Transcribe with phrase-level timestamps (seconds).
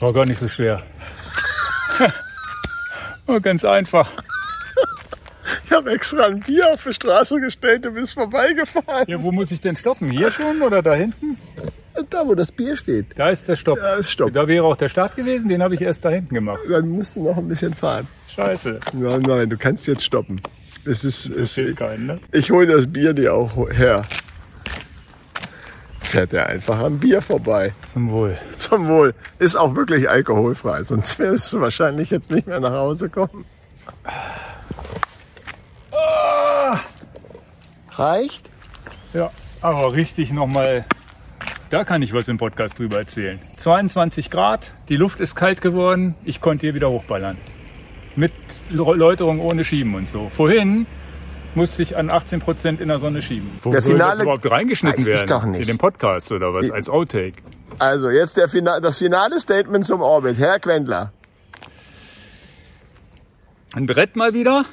[0.00, 0.82] War gar nicht so schwer.
[3.26, 4.10] War ganz einfach.
[5.66, 9.04] Ich habe extra ein Bier auf die Straße gestellt, du bist vorbeigefahren.
[9.06, 10.10] Ja, wo muss ich denn stoppen?
[10.10, 11.38] Hier schon oder da hinten?
[12.08, 13.06] Da, wo das Bier steht.
[13.16, 13.78] Da ist der Stopp.
[13.78, 14.32] Da ist Stopp.
[14.32, 16.60] Da wäre auch der Start gewesen, den habe ich erst da hinten gemacht.
[16.68, 18.06] Dann musst du noch ein bisschen fahren.
[18.34, 18.80] Scheiße.
[18.94, 20.40] Nein, nein, du kannst jetzt stoppen.
[20.84, 22.20] Es ist, es Fehlt keinen, ne?
[22.32, 24.02] Ich hole das Bier dir auch her.
[26.10, 27.72] Fährt er einfach am Bier vorbei.
[27.92, 28.36] Zum Wohl.
[28.56, 29.14] Zum Wohl.
[29.38, 33.44] Ist auch wirklich alkoholfrei, sonst wirst du wahrscheinlich jetzt nicht mehr nach Hause kommen.
[37.92, 38.50] Reicht?
[39.14, 40.84] Ja, aber richtig nochmal,
[41.68, 43.38] da kann ich was im Podcast drüber erzählen.
[43.56, 47.38] 22 Grad, die Luft ist kalt geworden, ich konnte hier wieder hochballern.
[48.16, 48.32] Mit
[48.70, 50.28] Läuterung ohne Schieben und so.
[50.28, 50.86] Vorhin
[51.54, 53.58] musste ich an 18 Prozent in der Sonne schieben.
[53.62, 55.26] Wo Der soll das Finale- überhaupt reingeschnitten Weiß ich werden?
[55.28, 55.60] doch nicht.
[55.62, 56.70] In dem Podcast oder was?
[56.70, 57.42] Als Outtake.
[57.78, 60.38] Also, jetzt der Fina das finale Statement zum Orbit.
[60.38, 61.12] Herr Quendler.
[63.74, 64.64] Ein Brett mal wieder.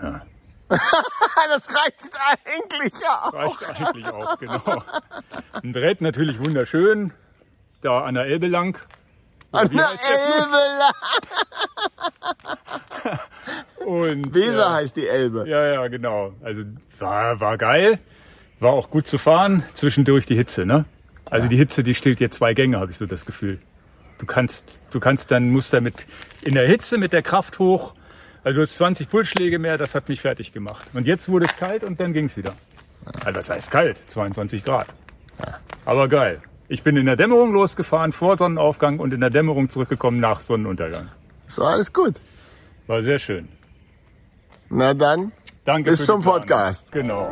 [0.68, 1.96] Das reicht
[2.44, 3.32] eigentlich auch.
[3.32, 4.82] Reicht eigentlich auch, genau.
[5.62, 7.12] Ein Brett natürlich wunderschön.
[7.82, 8.78] Da an der Elbe lang.
[9.50, 10.94] An der Elbe.
[13.84, 15.48] Und, Weser äh, heißt die Elbe.
[15.48, 16.32] Ja, ja, genau.
[16.42, 16.62] Also
[16.98, 17.98] war, war geil.
[18.58, 19.64] War auch gut zu fahren.
[19.74, 20.84] Zwischendurch die Hitze, ne?
[21.30, 23.58] Also die Hitze, die stillt dir zwei Gänge, habe ich so das Gefühl.
[24.18, 26.06] Du kannst, du kannst dann, musst damit
[26.42, 27.94] in der Hitze mit der Kraft hoch.
[28.42, 30.88] Also du hast 20 Pulsschläge mehr, das hat mich fertig gemacht.
[30.92, 32.54] Und jetzt wurde es kalt und dann ging's wieder.
[33.24, 34.86] Also das heißt kalt, 22 Grad.
[35.84, 36.42] Aber geil.
[36.68, 41.08] Ich bin in der Dämmerung losgefahren, vor Sonnenaufgang und in der Dämmerung zurückgekommen nach Sonnenuntergang.
[41.46, 42.14] So, alles gut.
[42.90, 43.46] War sehr schön.
[44.68, 45.30] Na dann,
[45.64, 46.22] Danke Bis zum.
[46.22, 46.90] Podcast.
[46.90, 47.30] Genau.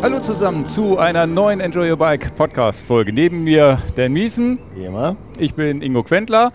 [0.00, 3.12] Hallo zusammen zu einer neuen Enjoy Your Bike Podcast Folge.
[3.12, 5.16] Neben mir Dan Miesen, wie immer.
[5.36, 6.52] ich bin Ingo Quentler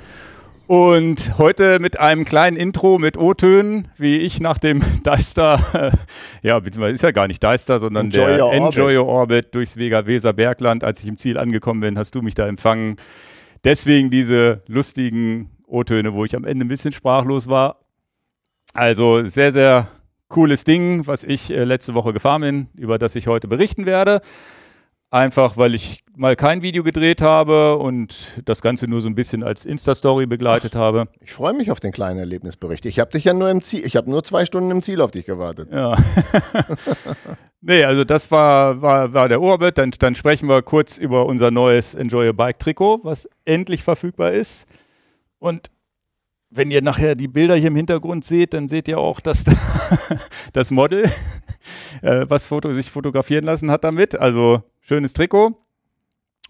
[0.68, 6.58] und heute mit einem kleinen Intro mit O-Tönen, wie ich nach dem Deister, äh, ja,
[6.60, 8.78] beziehungsweise ist ja gar nicht Deister, sondern Enjoy der Your Orbit.
[8.78, 10.86] Enjoy Your Orbit durchs Vega-Weser Bergland.
[10.86, 12.96] Als ich im Ziel angekommen bin, hast du mich da empfangen.
[13.64, 17.80] Deswegen diese lustigen O-Töne, wo ich am Ende ein bisschen sprachlos war.
[18.74, 19.88] Also sehr, sehr
[20.28, 24.22] cooles Ding, was ich äh, letzte Woche gefahren bin, über das ich heute berichten werde.
[25.12, 29.42] Einfach, weil ich mal kein Video gedreht habe und das Ganze nur so ein bisschen
[29.42, 31.08] als Insta-Story begleitet habe.
[31.22, 32.86] Ich freue mich auf den kleinen Erlebnisbericht.
[32.86, 35.10] Ich habe dich ja nur im Ziel, ich habe nur zwei Stunden im Ziel auf
[35.10, 35.70] dich gewartet.
[35.72, 35.96] Ja.
[37.62, 39.80] nee, also das war, war, war der Orbit.
[39.80, 44.34] Dann, dann sprechen wir kurz über unser neues Enjoy Your Bike Trikot, was endlich verfügbar
[44.34, 44.68] ist.
[45.40, 45.72] Und
[46.52, 49.54] wenn ihr nachher die Bilder hier im Hintergrund seht, dann seht ihr auch, dass da
[50.54, 51.10] das Model,
[52.02, 54.20] äh, was Foto, sich fotografieren lassen hat damit.
[54.20, 55.58] Also schönes Trikot.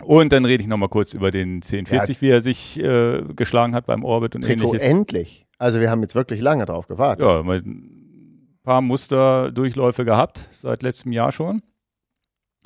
[0.02, 3.86] Und dann rede ich nochmal kurz über den 1040, wie er sich äh, geschlagen hat
[3.86, 4.82] beim Orbit und Trikot ähnliches.
[4.82, 5.46] endlich.
[5.58, 7.26] Also wir haben jetzt wirklich lange drauf gewartet.
[7.26, 11.62] Ja, ein paar Musterdurchläufe gehabt, seit letztem Jahr schon.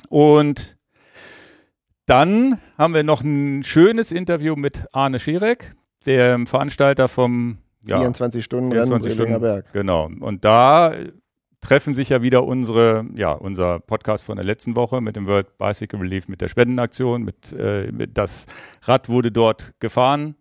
[0.08, 0.76] Und
[2.06, 5.74] dann haben wir noch ein schönes Interview mit Arne Schirek,
[6.06, 9.40] dem Veranstalter vom ja, 24 Stunden 24 Rennen Stunden.
[9.40, 9.72] Berg.
[9.72, 10.10] Genau.
[10.20, 10.94] Und da
[11.64, 15.58] treffen sich ja wieder unsere, ja, unser Podcast von der letzten Woche mit dem World
[15.58, 18.46] Bicycle Relief, mit der Spendenaktion, mit, äh, mit das
[18.82, 20.34] Rad wurde dort gefahren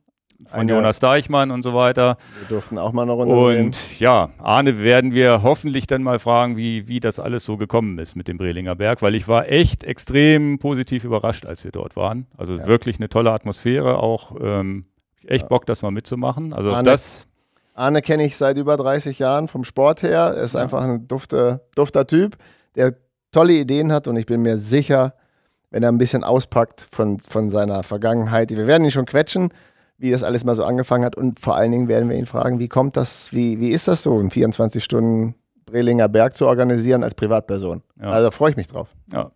[0.48, 2.18] von Eine- Jonas Deichmann und so weiter.
[2.42, 3.66] Wir durften auch mal eine Runde sehen.
[3.68, 7.98] Und ja, Arne werden wir hoffentlich dann mal fragen, wie, wie das alles so gekommen
[7.98, 11.96] ist mit dem Brelinger Berg, weil ich war echt extrem positiv überrascht, als wir dort
[11.96, 12.28] waren.
[12.38, 14.84] Also wirklich eine tolle Atmosphäre, auch ähm,
[15.26, 16.52] echt Bock, das mal mitzumachen.
[16.54, 17.30] Also Arne- das,
[17.74, 20.34] Arne kenne ich seit über 30 Jahren vom Sport her.
[20.36, 22.38] Er ist einfach ein dufter, dufter Typ,
[22.76, 22.96] der
[23.32, 25.16] tolle Ideen hat und ich bin mir sicher,
[25.72, 28.52] wenn er ein bisschen auspackt von, von seiner Vergangenheit.
[28.52, 29.50] Wir werden ihn schon quetschen,
[29.98, 32.60] wie das alles mal so angefangen hat und vor allen Dingen werden wir ihn fragen,
[32.60, 35.36] wie kommt das, wie, wie ist das so, einen 24 Stunden
[35.66, 37.82] Brelinger Berg zu organisieren als Privatperson?
[38.00, 38.12] Ja.
[38.12, 38.90] Also freue ich mich drauf.
[39.12, 39.32] ja.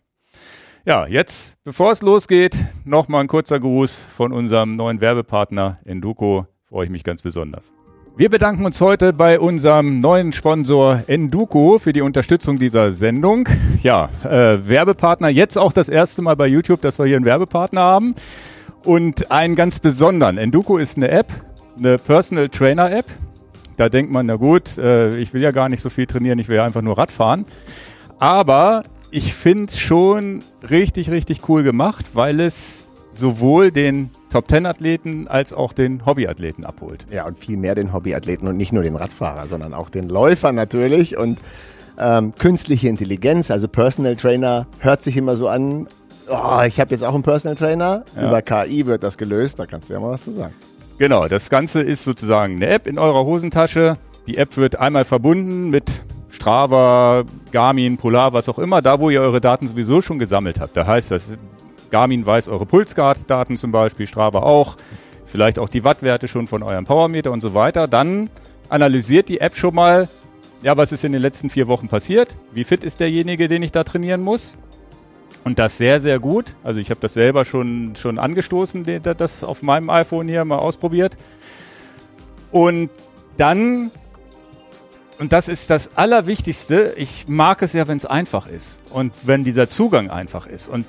[0.86, 6.48] Ja, jetzt, bevor es losgeht, nochmal ein kurzer Gruß von unserem neuen Werbepartner Enduko.
[6.64, 7.74] Freue ich mich ganz besonders.
[8.18, 13.48] Wir bedanken uns heute bei unserem neuen Sponsor Enduko für die Unterstützung dieser Sendung.
[13.84, 17.82] Ja, äh, Werbepartner, jetzt auch das erste Mal bei YouTube, dass wir hier einen Werbepartner
[17.82, 18.16] haben.
[18.84, 20.40] Und einen ganz besonderen.
[20.40, 21.32] Enduko ist eine App,
[21.78, 23.06] eine Personal Trainer App.
[23.76, 26.48] Da denkt man, na gut, äh, ich will ja gar nicht so viel trainieren, ich
[26.48, 27.46] will ja einfach nur Rad fahren.
[28.18, 28.82] Aber
[29.12, 35.74] ich finde es schon richtig, richtig cool gemacht, weil es sowohl den Top-10-Athleten als auch
[35.74, 37.06] den Hobbyathleten abholt.
[37.12, 40.52] Ja, und viel mehr den Hobbyathleten und nicht nur den Radfahrer, sondern auch den Läufer
[40.52, 41.18] natürlich.
[41.18, 41.40] Und
[42.00, 45.88] Ähm, künstliche Intelligenz, also Personal Trainer, hört sich immer so an.
[46.30, 48.04] Oh, ich habe jetzt auch einen Personal Trainer.
[48.16, 48.28] Ja.
[48.28, 49.58] Über KI wird das gelöst.
[49.58, 50.54] Da kannst du ja mal was zu sagen.
[51.00, 53.98] Genau, das Ganze ist sozusagen eine App in eurer Hosentasche.
[54.28, 55.86] Die App wird einmal verbunden mit
[56.30, 60.78] Strava, Garmin, Polar, was auch immer, da wo ihr eure Daten sowieso schon gesammelt habt.
[60.78, 61.36] Da heißt das,
[61.90, 64.78] Garmin weiß eure Pulsdaten zum Beispiel, Strava auch,
[65.26, 67.88] vielleicht auch die Wattwerte schon von eurem Powermeter und so weiter.
[67.88, 68.30] Dann
[68.70, 70.10] analysiert die App schon mal,
[70.64, 72.36] ja, was ist in den letzten vier Wochen passiert?
[72.52, 74.58] Wie fit ist derjenige, den ich da trainieren muss?
[75.44, 76.56] Und das sehr, sehr gut.
[76.64, 81.16] Also ich habe das selber schon, schon angestoßen, das auf meinem iPhone hier mal ausprobiert.
[82.52, 82.90] Und
[83.38, 83.92] dann,
[85.20, 89.44] und das ist das Allerwichtigste, ich mag es ja, wenn es einfach ist und wenn
[89.44, 90.68] dieser Zugang einfach ist.
[90.68, 90.86] Und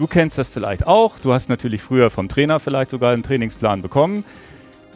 [0.00, 1.18] du kennst das vielleicht auch.
[1.18, 4.24] Du hast natürlich früher vom Trainer vielleicht sogar einen Trainingsplan bekommen.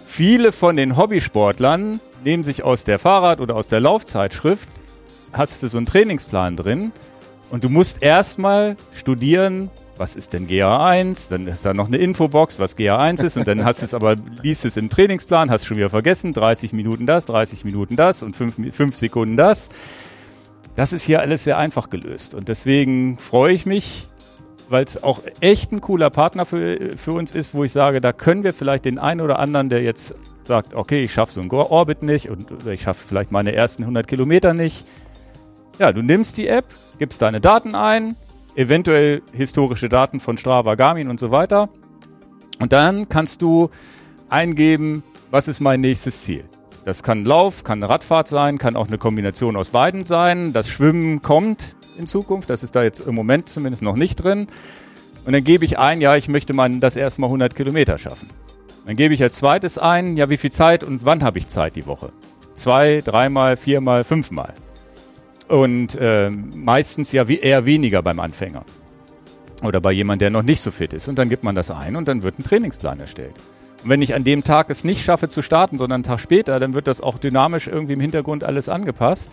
[0.06, 4.68] Viele von den Hobbysportlern nehmen sich aus der Fahrrad- oder aus der Laufzeitschrift,
[5.32, 6.92] hast du so einen Trainingsplan drin
[7.50, 11.28] und du musst erstmal studieren, was ist denn GA1?
[11.28, 14.16] Dann ist da noch eine Infobox, was GA1 ist und dann hast du es aber,
[14.42, 18.36] liest es im Trainingsplan, hast schon wieder vergessen, 30 Minuten das, 30 Minuten das und
[18.36, 19.68] 5, Sekunden das.
[20.76, 24.08] Das ist hier alles sehr einfach gelöst und deswegen freue ich mich,
[24.68, 28.12] weil es auch echt ein cooler Partner für, für uns ist, wo ich sage, da
[28.12, 31.50] können wir vielleicht den einen oder anderen, der jetzt sagt, okay, ich schaffe so einen
[31.50, 34.84] Orbit nicht und ich schaffe vielleicht meine ersten 100 Kilometer nicht.
[35.78, 36.66] Ja, du nimmst die App,
[36.98, 38.16] gibst deine Daten ein,
[38.54, 41.68] eventuell historische Daten von Strava, Garmin und so weiter.
[42.60, 43.70] Und dann kannst du
[44.28, 46.44] eingeben, was ist mein nächstes Ziel.
[46.84, 50.52] Das kann Lauf, kann eine Radfahrt sein, kann auch eine Kombination aus beiden sein.
[50.52, 52.50] Das Schwimmen kommt in Zukunft.
[52.50, 54.48] Das ist da jetzt im Moment zumindest noch nicht drin.
[55.24, 58.28] Und dann gebe ich ein, ja, ich möchte mal das erstmal 100 Kilometer schaffen.
[58.86, 61.76] Dann gebe ich als zweites ein, ja, wie viel Zeit und wann habe ich Zeit
[61.76, 62.10] die Woche?
[62.54, 64.52] Zwei, dreimal, viermal, fünfmal.
[65.48, 68.64] Und äh, meistens ja eher weniger beim Anfänger.
[69.62, 71.08] Oder bei jemandem, der noch nicht so fit ist.
[71.08, 73.34] Und dann gibt man das ein und dann wird ein Trainingsplan erstellt.
[73.82, 76.60] Und wenn ich an dem Tag es nicht schaffe zu starten, sondern einen Tag später,
[76.60, 79.32] dann wird das auch dynamisch irgendwie im Hintergrund alles angepasst.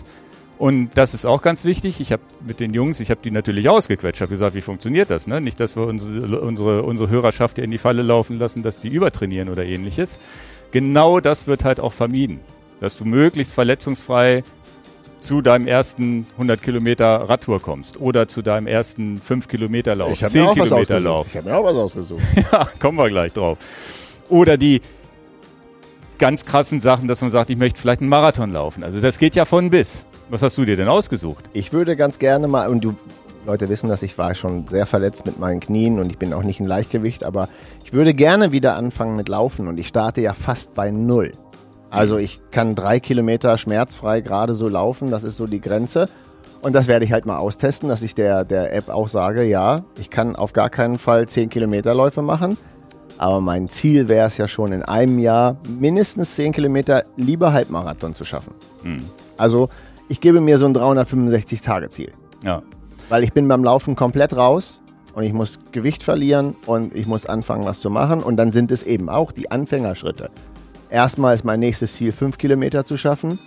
[0.62, 2.02] Und das ist auch ganz wichtig.
[2.02, 5.26] Ich habe mit den Jungs, ich habe die natürlich ausgequetscht, habe gesagt, wie funktioniert das?
[5.26, 5.42] Ne?
[5.42, 9.50] Nicht, dass wir unsere, unsere, unsere Hörerschaft in die Falle laufen lassen, dass die übertrainieren
[9.50, 10.20] oder ähnliches.
[10.70, 12.42] Genau das wird halt auch vermieden,
[12.80, 14.44] dass du möglichst verletzungsfrei
[15.20, 20.28] zu deinem ersten 100 Kilometer Radtour kommst oder zu deinem ersten 5 Kilometer Lauf, ich
[20.28, 21.26] 10 Kilometer Lauf.
[21.28, 22.22] Ich habe mir auch was ausgesucht.
[22.52, 23.58] ja, kommen wir gleich drauf.
[24.30, 24.82] Oder die
[26.20, 28.84] ganz krassen Sachen, dass man sagt, ich möchte vielleicht einen Marathon laufen.
[28.84, 30.06] Also das geht ja von bis.
[30.32, 31.50] Was hast du dir denn ausgesucht?
[31.52, 32.96] Ich würde ganz gerne mal, und du
[33.46, 36.44] Leute wissen dass ich war schon sehr verletzt mit meinen Knien und ich bin auch
[36.44, 37.50] nicht in Leichtgewicht, aber
[37.84, 41.34] ich würde gerne wieder anfangen mit Laufen und ich starte ja fast bei Null.
[41.90, 46.08] Also ich kann drei Kilometer schmerzfrei gerade so laufen, das ist so die Grenze.
[46.62, 49.84] Und das werde ich halt mal austesten, dass ich der, der App auch sage, ja,
[50.00, 52.58] ich kann auf gar keinen Fall zehn Kilometerläufe machen.
[53.18, 58.16] Aber mein Ziel wäre es ja schon in einem Jahr mindestens zehn Kilometer lieber Halbmarathon
[58.16, 58.54] zu schaffen.
[58.84, 59.04] Mhm.
[59.36, 59.68] Also
[60.12, 62.12] ich gebe mir so ein 365-Tage-Ziel.
[62.44, 62.64] Ja.
[63.08, 64.82] Weil ich bin beim Laufen komplett raus
[65.14, 68.22] und ich muss Gewicht verlieren und ich muss anfangen, was zu machen.
[68.22, 70.30] Und dann sind es eben auch die Anfängerschritte.
[70.90, 73.40] Erstmal ist mein nächstes Ziel, fünf Kilometer zu schaffen,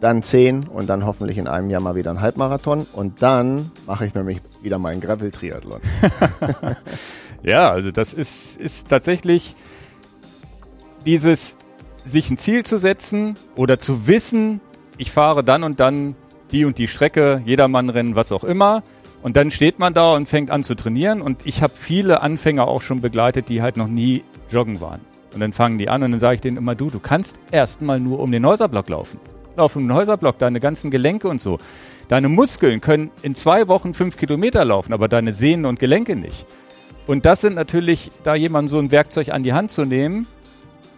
[0.00, 2.84] dann zehn und dann hoffentlich in einem Jahr mal wieder ein Halbmarathon.
[2.92, 5.80] Und dann mache ich nämlich wieder meinen Gravel-Triathlon.
[7.44, 9.54] ja, also das ist, ist tatsächlich
[11.04, 11.58] dieses,
[12.04, 14.60] sich ein Ziel zu setzen oder zu wissen,
[14.98, 16.14] ich fahre dann und dann
[16.52, 18.82] die und die Strecke, Jedermannrennen, was auch immer.
[19.22, 21.20] Und dann steht man da und fängt an zu trainieren.
[21.20, 25.00] Und ich habe viele Anfänger auch schon begleitet, die halt noch nie joggen waren.
[25.34, 28.00] Und dann fangen die an und dann sage ich denen immer, du, du kannst erstmal
[28.00, 29.20] nur um den Häuserblock laufen.
[29.56, 31.58] Lauf um den Häuserblock, deine ganzen Gelenke und so.
[32.08, 36.46] Deine Muskeln können in zwei Wochen fünf Kilometer laufen, aber deine Sehnen und Gelenke nicht.
[37.06, 40.26] Und das sind natürlich, da jemandem so ein Werkzeug an die Hand zu nehmen,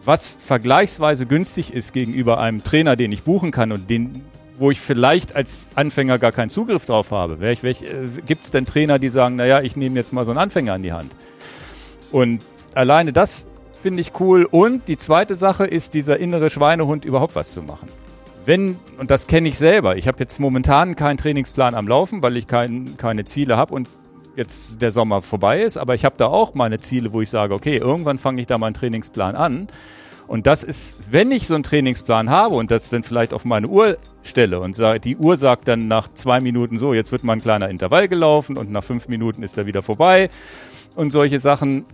[0.04, 4.24] was vergleichsweise günstig ist gegenüber einem Trainer, den ich buchen kann und den,
[4.58, 7.38] wo ich vielleicht als Anfänger gar keinen Zugriff drauf habe.
[7.46, 7.56] Äh,
[8.26, 10.82] Gibt es denn Trainer, die sagen, naja, ich nehme jetzt mal so einen Anfänger an
[10.82, 11.14] die Hand?
[12.10, 12.42] Und
[12.74, 13.46] alleine das
[13.82, 14.44] finde ich cool.
[14.44, 17.88] Und die zweite Sache ist dieser innere Schweinehund, überhaupt was zu machen.
[18.44, 22.36] Wenn, und das kenne ich selber, ich habe jetzt momentan keinen Trainingsplan am Laufen, weil
[22.36, 23.88] ich kein, keine Ziele habe und
[24.38, 27.52] jetzt der Sommer vorbei ist, aber ich habe da auch meine Ziele, wo ich sage,
[27.52, 29.68] okay, irgendwann fange ich da meinen Trainingsplan an.
[30.28, 33.66] Und das ist, wenn ich so einen Trainingsplan habe und das dann vielleicht auf meine
[33.66, 37.40] Uhr stelle und die Uhr sagt dann nach zwei Minuten so, jetzt wird mal ein
[37.40, 40.30] kleiner Intervall gelaufen und nach fünf Minuten ist er wieder vorbei
[40.94, 41.84] und solche Sachen.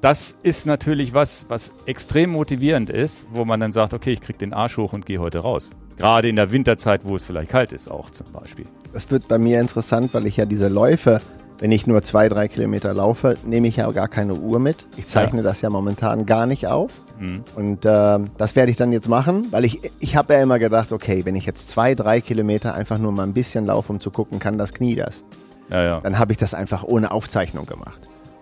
[0.00, 4.38] Das ist natürlich was, was extrem motivierend ist, wo man dann sagt, okay, ich krieg
[4.38, 5.70] den Arsch hoch und gehe heute raus.
[5.96, 8.66] Gerade in der Winterzeit, wo es vielleicht kalt ist, auch zum Beispiel.
[8.92, 11.20] Das wird bei mir interessant, weil ich ja diese Läufe,
[11.62, 14.78] wenn ich nur zwei, drei Kilometer laufe, nehme ich ja gar keine Uhr mit.
[14.96, 15.44] Ich zeichne ja.
[15.44, 16.90] das ja momentan gar nicht auf.
[17.20, 17.44] Mhm.
[17.54, 20.90] Und äh, das werde ich dann jetzt machen, weil ich, ich habe ja immer gedacht,
[20.90, 24.10] okay, wenn ich jetzt zwei, drei Kilometer einfach nur mal ein bisschen laufe, um zu
[24.10, 25.22] gucken, kann das Knie das?
[25.70, 26.00] Ja, ja.
[26.00, 28.00] Dann habe ich das einfach ohne Aufzeichnung gemacht.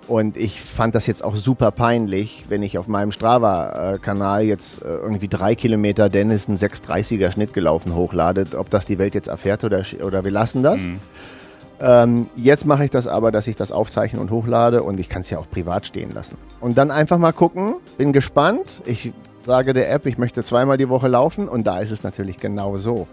[0.08, 4.86] Und ich fand das jetzt auch super peinlich, wenn ich auf meinem Strava-Kanal jetzt äh,
[4.86, 9.62] irgendwie drei Kilometer Dennis einen 630er Schnitt gelaufen hochladet, ob das die Welt jetzt erfährt
[9.62, 10.84] oder, oder wir lassen das.
[10.84, 11.00] Mhm.
[11.80, 15.22] Ähm, jetzt mache ich das aber, dass ich das aufzeichne und hochlade und ich kann
[15.22, 16.36] es ja auch privat stehen lassen.
[16.60, 18.82] Und dann einfach mal gucken, bin gespannt.
[18.84, 19.12] Ich
[19.46, 22.76] sage der App, ich möchte zweimal die Woche laufen und da ist es natürlich genau
[22.76, 23.06] so.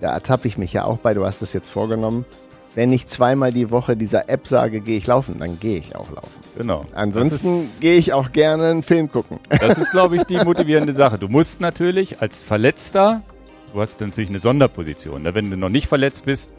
[0.00, 2.24] Da ertappe ich mich ja auch bei, du hast es jetzt vorgenommen
[2.74, 6.10] wenn ich zweimal die Woche dieser App sage, gehe ich laufen, dann gehe ich auch
[6.10, 6.30] laufen.
[6.56, 6.84] Genau.
[6.94, 9.40] Ansonsten gehe ich auch gerne einen Film gucken.
[9.48, 11.18] Das ist, glaube ich, die motivierende Sache.
[11.18, 13.22] Du musst natürlich als Verletzter,
[13.72, 15.22] du hast natürlich eine Sonderposition.
[15.22, 15.34] Ne?
[15.34, 16.50] Wenn du noch nicht verletzt bist,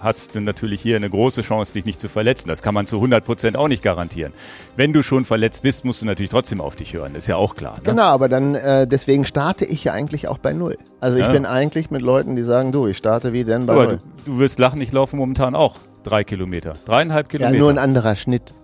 [0.00, 2.48] hast du natürlich hier eine große Chance, dich nicht zu verletzen.
[2.48, 4.32] Das kann man zu 100 Prozent auch nicht garantieren.
[4.76, 7.14] Wenn du schon verletzt bist, musst du natürlich trotzdem auf dich hören.
[7.14, 7.76] Das ist ja auch klar.
[7.76, 7.82] Ne?
[7.84, 10.78] Genau, aber dann, äh, deswegen starte ich ja eigentlich auch bei Null.
[11.00, 11.32] Also ich ja.
[11.32, 13.98] bin eigentlich mit Leuten, die sagen, du, ich starte wie denn bei aber Null.
[14.24, 16.74] Du, du wirst lachen, ich laufe momentan auch drei Kilometer.
[16.84, 17.54] Dreieinhalb Kilometer.
[17.54, 18.54] Ja, nur ein anderer Schnitt.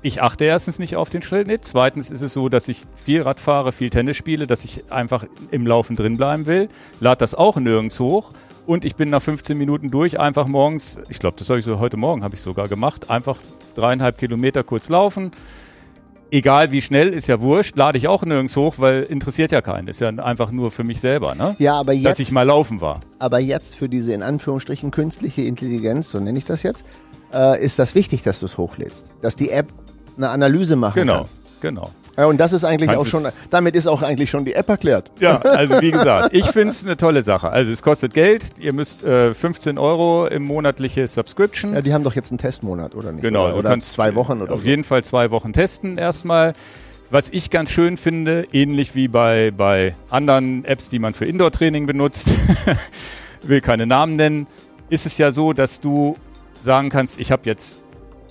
[0.00, 1.64] Ich achte erstens nicht auf den Schnitt.
[1.64, 5.24] Zweitens ist es so, dass ich viel Rad fahre, viel Tennis spiele, dass ich einfach
[5.50, 6.68] im Laufen drin bleiben will.
[7.00, 8.32] Lade das auch nirgends hoch
[8.68, 11.78] und ich bin nach 15 Minuten durch, einfach morgens, ich glaube, das habe ich so
[11.78, 13.38] heute Morgen, habe ich sogar gemacht, einfach
[13.74, 15.32] dreieinhalb Kilometer kurz laufen.
[16.30, 19.88] Egal wie schnell, ist ja wurscht, lade ich auch nirgends hoch, weil interessiert ja keinen.
[19.88, 21.56] Ist ja einfach nur für mich selber, ne?
[21.58, 22.04] Ja, aber jetzt.
[22.04, 23.00] Dass ich mal laufen war.
[23.18, 26.84] Aber jetzt für diese in Anführungsstrichen künstliche Intelligenz, so nenne ich das jetzt,
[27.32, 29.06] äh, ist das wichtig, dass du es hochlädst.
[29.22, 29.72] Dass die App
[30.18, 31.28] eine Analyse machen genau, kann.
[31.62, 31.90] Genau, genau.
[32.18, 34.68] Ja, und das ist eigentlich Kannst auch schon, damit ist auch eigentlich schon die App
[34.68, 35.12] erklärt.
[35.20, 37.50] Ja, also wie gesagt, ich finde es eine tolle Sache.
[37.50, 41.74] Also es kostet Geld, ihr müsst äh, 15 Euro im monatliche Subscription.
[41.74, 43.22] Ja, die haben doch jetzt einen Testmonat, oder nicht?
[43.22, 44.66] Genau, oder, oder kannst zwei Wochen oder Auf so.
[44.66, 46.54] jeden Fall zwei Wochen testen erstmal.
[47.10, 51.86] Was ich ganz schön finde, ähnlich wie bei, bei anderen Apps, die man für Indoor-Training
[51.86, 52.34] benutzt,
[53.44, 54.48] will keine Namen nennen,
[54.90, 56.16] ist es ja so, dass du
[56.64, 57.78] sagen kannst, ich habe jetzt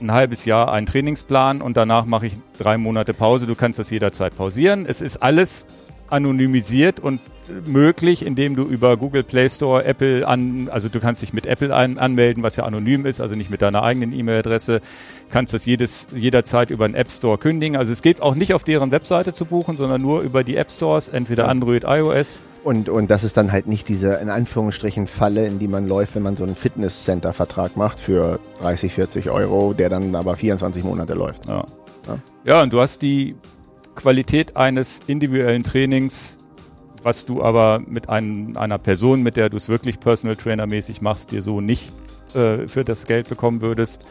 [0.01, 3.47] ein halbes Jahr einen Trainingsplan und danach mache ich drei Monate Pause.
[3.47, 4.85] Du kannst das jederzeit pausieren.
[4.85, 5.65] Es ist alles
[6.09, 7.19] anonymisiert und
[7.65, 11.73] möglich, indem du über Google Play Store, Apple an, also du kannst dich mit Apple
[11.73, 14.81] an, anmelden, was ja anonym ist, also nicht mit deiner eigenen E-Mail-Adresse,
[15.29, 17.77] kannst das jedes, jederzeit über einen App Store kündigen.
[17.77, 20.71] Also es geht auch nicht auf deren Webseite zu buchen, sondern nur über die App
[20.71, 21.47] Stores, entweder.
[21.47, 22.41] Android, iOS.
[22.67, 26.15] Und, und das ist dann halt nicht diese, in Anführungsstrichen, Falle, in die man läuft,
[26.15, 31.13] wenn man so einen Fitness-Center-Vertrag macht für 30, 40 Euro, der dann aber 24 Monate
[31.13, 31.47] läuft.
[31.47, 31.65] Ja.
[32.07, 33.38] ja, ja und du hast die
[33.95, 36.38] Qualität eines individuellen Trainings
[37.03, 41.01] was du aber mit ein, einer Person, mit der du es wirklich Personal Trainer mäßig
[41.01, 41.89] machst, dir so nicht
[42.33, 44.05] äh, für das Geld bekommen würdest.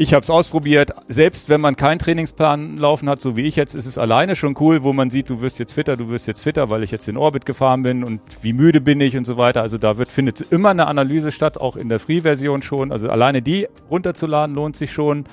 [0.00, 0.92] Ich habe es ausprobiert.
[1.08, 4.54] Selbst wenn man keinen Trainingsplan laufen hat, so wie ich jetzt, ist es alleine schon
[4.60, 7.08] cool, wo man sieht, du wirst jetzt fitter, du wirst jetzt fitter, weil ich jetzt
[7.08, 9.60] in Orbit gefahren bin und wie müde bin ich und so weiter.
[9.60, 12.92] Also da wird, findet immer eine Analyse statt, auch in der Free-Version schon.
[12.92, 15.24] Also alleine die runterzuladen lohnt sich schon.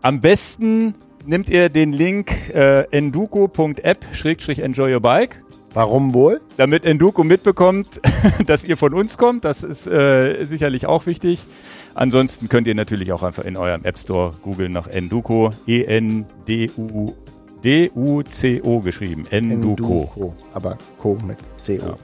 [0.00, 0.94] Am besten
[1.26, 6.40] nimmt ihr den Link äh, enduko.app-enjoy your bike Warum wohl?
[6.56, 8.00] Damit Enduko mitbekommt,
[8.46, 9.44] dass ihr von uns kommt.
[9.44, 11.46] Das ist äh, sicherlich auch wichtig.
[11.94, 15.52] Ansonsten könnt ihr natürlich auch einfach in eurem App Store googeln nach Enduko.
[15.66, 16.40] E-N-D-U-D-U-C-O
[18.80, 19.26] geschrieben.
[19.30, 20.00] Enduko.
[20.02, 20.34] Enduko.
[20.54, 21.86] Aber Co mit C-O.
[21.86, 21.96] Ja.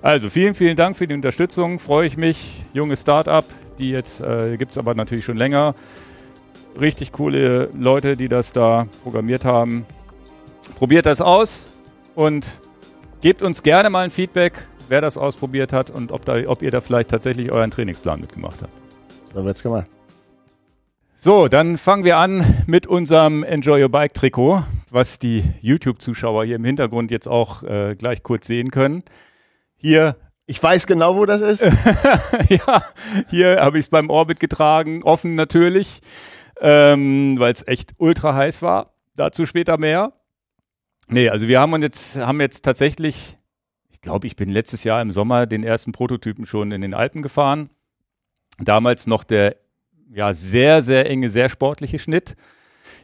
[0.00, 1.80] Also vielen, vielen Dank für die Unterstützung.
[1.80, 2.64] Freue ich mich.
[2.72, 3.46] Junge Start-up,
[3.78, 5.74] die jetzt äh, gibt es aber natürlich schon länger.
[6.80, 9.86] Richtig coole Leute, die das da programmiert haben.
[10.76, 11.68] Probiert das aus
[12.14, 12.60] und
[13.22, 16.72] Gebt uns gerne mal ein Feedback, wer das ausprobiert hat und ob, da, ob ihr
[16.72, 18.72] da vielleicht tatsächlich euren Trainingsplan mitgemacht habt.
[19.32, 19.88] So wird's gemacht.
[21.14, 26.56] So, dann fangen wir an mit unserem Enjoy Your Bike Trikot, was die YouTube-Zuschauer hier
[26.56, 29.04] im Hintergrund jetzt auch äh, gleich kurz sehen können.
[29.76, 30.16] Hier.
[30.46, 31.62] Ich weiß genau, wo das ist.
[32.48, 32.82] ja,
[33.30, 36.00] hier habe ich es beim Orbit getragen, offen natürlich,
[36.60, 38.96] ähm, weil es echt ultra heiß war.
[39.14, 40.12] Dazu später mehr.
[41.12, 43.36] Nee, also wir haben uns jetzt, haben jetzt tatsächlich,
[43.90, 47.22] ich glaube, ich bin letztes Jahr im Sommer den ersten Prototypen schon in den Alpen
[47.22, 47.68] gefahren.
[48.58, 49.56] Damals noch der
[50.14, 52.34] ja sehr, sehr enge, sehr sportliche Schnitt.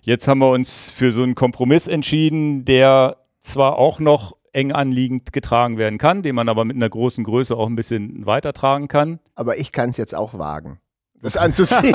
[0.00, 5.32] Jetzt haben wir uns für so einen Kompromiss entschieden, der zwar auch noch eng anliegend
[5.32, 8.88] getragen werden kann, den man aber mit einer großen Größe auch ein bisschen weiter tragen
[8.88, 9.20] kann.
[9.34, 10.80] Aber ich kann es jetzt auch wagen,
[11.20, 11.94] das anzuziehen.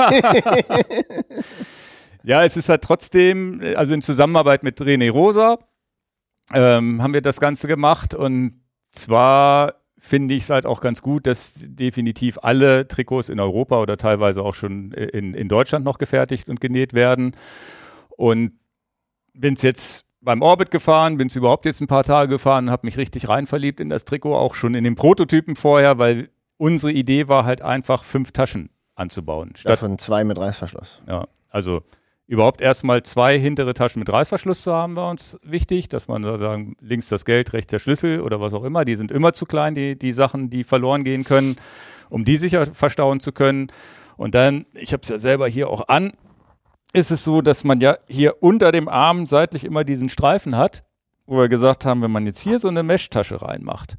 [2.22, 5.58] ja, es ist halt trotzdem, also in Zusammenarbeit mit René Rosa,
[6.52, 8.60] ähm, haben wir das Ganze gemacht und
[8.90, 9.74] zwar
[10.04, 14.42] finde ich es halt auch ganz gut, dass definitiv alle Trikots in Europa oder teilweise
[14.42, 17.34] auch schon in, in Deutschland noch gefertigt und genäht werden.
[18.10, 18.52] Und
[19.32, 22.86] bin es jetzt beim Orbit gefahren, bin es überhaupt jetzt ein paar Tage gefahren, habe
[22.86, 26.92] mich richtig rein verliebt in das Trikot, auch schon in den Prototypen vorher, weil unsere
[26.92, 29.52] Idee war halt einfach fünf Taschen anzubauen.
[29.56, 31.02] Statt Davon zwei mit Reißverschluss.
[31.08, 31.82] Ja, also
[32.26, 36.76] überhaupt erstmal zwei hintere Taschen mit Reißverschluss zu haben, war uns wichtig, dass man sozusagen
[36.80, 39.74] links das Geld, rechts der Schlüssel oder was auch immer, die sind immer zu klein,
[39.74, 41.56] die, die Sachen, die verloren gehen können,
[42.08, 43.68] um die sicher verstauen zu können.
[44.16, 46.12] Und dann, ich habe es ja selber hier auch an,
[46.92, 50.84] ist es so, dass man ja hier unter dem Arm seitlich immer diesen Streifen hat,
[51.26, 53.96] wo wir gesagt haben, wenn man jetzt hier so eine Meshtasche reinmacht,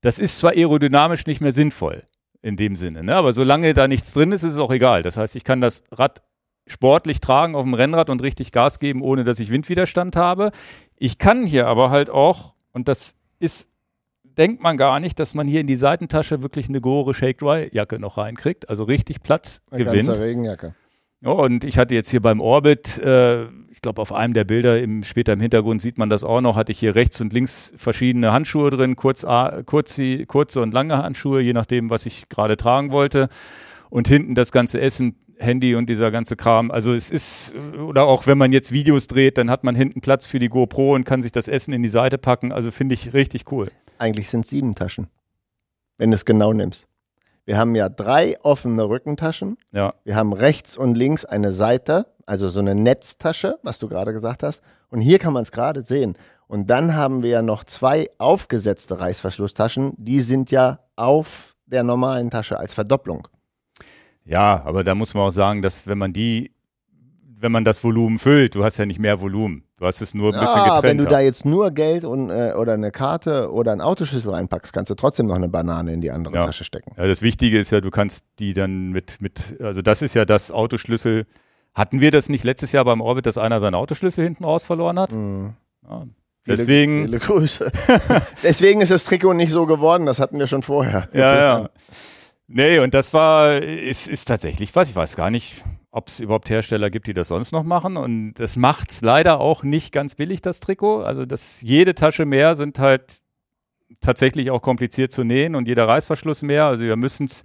[0.00, 2.04] das ist zwar aerodynamisch nicht mehr sinnvoll
[2.42, 3.14] in dem Sinne, ne?
[3.14, 5.02] aber solange da nichts drin ist, ist es auch egal.
[5.02, 6.22] Das heißt, ich kann das Rad
[6.70, 10.50] sportlich tragen auf dem Rennrad und richtig Gas geben, ohne dass ich Windwiderstand habe.
[10.96, 13.68] Ich kann hier aber halt auch, und das ist,
[14.22, 17.68] denkt man gar nicht, dass man hier in die Seitentasche wirklich eine Gore Shake Dry
[17.72, 20.06] Jacke noch reinkriegt, also richtig Platz eine gewinnt.
[20.06, 20.74] Ganze Regenjacke.
[21.22, 24.80] Ja, und ich hatte jetzt hier beim Orbit, äh, ich glaube auf einem der Bilder
[24.80, 27.74] im, später im Hintergrund sieht man das auch noch, hatte ich hier rechts und links
[27.76, 29.26] verschiedene Handschuhe drin, kurz,
[29.66, 33.28] kurze, kurze und lange Handschuhe, je nachdem, was ich gerade tragen wollte.
[33.90, 36.70] Und hinten das ganze Essen, Handy und dieser ganze Kram.
[36.70, 40.26] Also es ist, oder auch wenn man jetzt Videos dreht, dann hat man hinten Platz
[40.26, 42.52] für die GoPro und kann sich das Essen in die Seite packen.
[42.52, 43.68] Also finde ich richtig cool.
[43.98, 45.08] Eigentlich sind es sieben Taschen,
[45.98, 46.86] wenn du es genau nimmst.
[47.44, 49.56] Wir haben ja drei offene Rückentaschen.
[49.72, 49.94] Ja.
[50.04, 54.42] Wir haben rechts und links eine Seite, also so eine Netztasche, was du gerade gesagt
[54.42, 54.62] hast.
[54.88, 56.16] Und hier kann man es gerade sehen.
[56.46, 59.94] Und dann haben wir ja noch zwei aufgesetzte Reißverschlusstaschen.
[59.96, 63.28] Die sind ja auf der normalen Tasche als Verdopplung.
[64.30, 66.52] Ja, aber da muss man auch sagen, dass wenn man die,
[67.36, 69.64] wenn man das Volumen füllt, du hast ja nicht mehr Volumen.
[69.76, 70.84] Du hast es nur ein bisschen ja, getrennt.
[70.84, 74.72] Wenn du da jetzt nur Geld und, äh, oder eine Karte oder einen Autoschlüssel reinpackst,
[74.72, 76.46] kannst du trotzdem noch eine Banane in die andere ja.
[76.46, 76.92] Tasche stecken.
[76.96, 80.24] Ja, das Wichtige ist ja, du kannst die dann mit, mit, also das ist ja
[80.24, 81.26] das Autoschlüssel.
[81.74, 84.98] Hatten wir das nicht letztes Jahr beim Orbit, dass einer seinen Autoschlüssel hinten raus verloren
[84.98, 85.12] hat?
[85.12, 85.54] Mhm.
[85.82, 86.04] Ja,
[86.46, 87.02] deswegen.
[87.06, 87.72] Viele Grüße.
[88.44, 91.08] deswegen ist das Trikot nicht so geworden, das hatten wir schon vorher.
[91.12, 91.70] Ja, ja.
[92.52, 96.50] Nee, und das war, ist, ist tatsächlich was, ich weiß gar nicht, ob es überhaupt
[96.50, 97.96] Hersteller gibt, die das sonst noch machen.
[97.96, 101.02] Und das macht es leider auch nicht ganz billig, das Trikot.
[101.04, 103.20] Also das, jede Tasche mehr sind halt
[104.00, 106.64] tatsächlich auch kompliziert zu nähen und jeder Reißverschluss mehr.
[106.64, 107.44] Also wir müssen es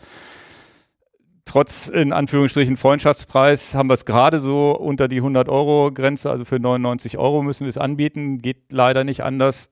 [1.45, 6.45] trotz in Anführungsstrichen Freundschaftspreis haben wir es gerade so unter die 100 Euro Grenze, also
[6.45, 9.69] für 99 Euro müssen wir es anbieten, geht leider nicht anders.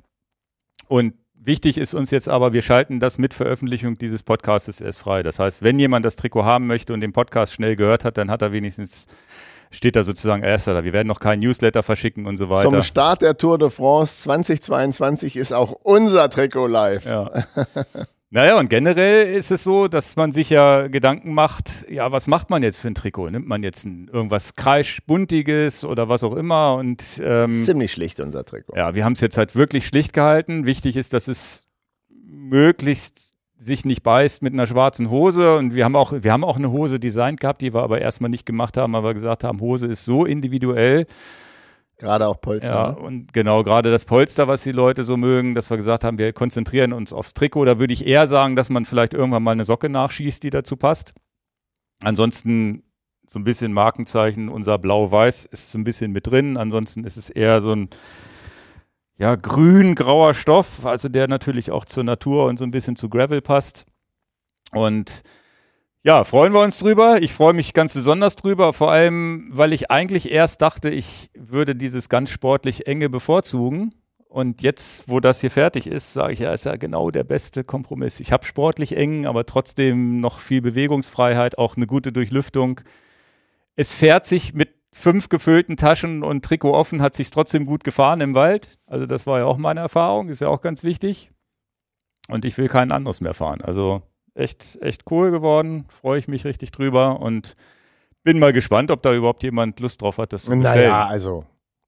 [0.87, 5.23] Und Wichtig ist uns jetzt aber, wir schalten das mit Veröffentlichung dieses Podcasts erst frei.
[5.23, 8.31] Das heißt, wenn jemand das Trikot haben möchte und den Podcast schnell gehört hat, dann
[8.31, 9.07] hat er wenigstens
[9.69, 10.83] steht da sozusagen erster da.
[10.85, 12.69] Wir werden noch keinen Newsletter verschicken und so weiter.
[12.69, 17.05] Zum Start der Tour de France 2022 ist auch unser Trikot live.
[17.05, 17.29] Ja.
[18.33, 22.49] Naja, und generell ist es so, dass man sich ja Gedanken macht, ja, was macht
[22.49, 23.29] man jetzt für ein Trikot?
[23.29, 26.73] Nimmt man jetzt ein, irgendwas kreischbuntiges oder was auch immer?
[26.73, 28.75] Und ähm, ziemlich schlicht unser Trikot.
[28.75, 30.65] Ja, wir haben es jetzt halt wirklich schlicht gehalten.
[30.65, 31.67] Wichtig ist, dass es
[32.09, 35.55] möglichst sich nicht beißt mit einer schwarzen Hose.
[35.55, 38.31] Und wir haben auch, wir haben auch eine Hose designt gehabt, die wir aber erstmal
[38.31, 41.05] nicht gemacht haben, wir gesagt haben, Hose ist so individuell
[42.03, 42.69] Gerade auch Polster.
[42.69, 42.97] Ja, ne?
[42.97, 46.33] und genau, gerade das Polster, was die Leute so mögen, dass wir gesagt haben, wir
[46.33, 47.63] konzentrieren uns aufs Trikot.
[47.63, 50.75] Da würde ich eher sagen, dass man vielleicht irgendwann mal eine Socke nachschießt, die dazu
[50.75, 51.13] passt.
[52.03, 52.83] Ansonsten
[53.25, 56.57] so ein bisschen Markenzeichen, unser Blau-Weiß ist so ein bisschen mit drin.
[56.57, 57.89] Ansonsten ist es eher so ein
[59.17, 63.39] ja, grün-grauer Stoff, also der natürlich auch zur Natur und so ein bisschen zu Gravel
[63.41, 63.85] passt.
[64.73, 65.23] Und
[66.03, 67.21] ja, freuen wir uns drüber.
[67.21, 71.75] Ich freue mich ganz besonders drüber, vor allem, weil ich eigentlich erst dachte, ich würde
[71.75, 73.91] dieses ganz sportlich enge bevorzugen.
[74.27, 77.63] Und jetzt, wo das hier fertig ist, sage ich, ja, ist ja genau der beste
[77.63, 78.19] Kompromiss.
[78.19, 82.81] Ich habe sportlich eng, aber trotzdem noch viel Bewegungsfreiheit, auch eine gute Durchlüftung.
[83.75, 88.21] Es fährt sich mit fünf gefüllten Taschen und Trikot offen, hat sich trotzdem gut gefahren
[88.21, 88.77] im Wald.
[88.87, 91.31] Also das war ja auch meine Erfahrung, ist ja auch ganz wichtig.
[92.27, 93.61] Und ich will kein anderes mehr fahren.
[93.61, 94.01] Also
[94.35, 95.85] echt, echt cool geworden.
[95.89, 97.55] Freue ich mich richtig drüber und
[98.23, 100.89] bin mal gespannt, ob da überhaupt jemand Lust drauf hat, das zu bestellen.
[100.89, 101.45] Naja, also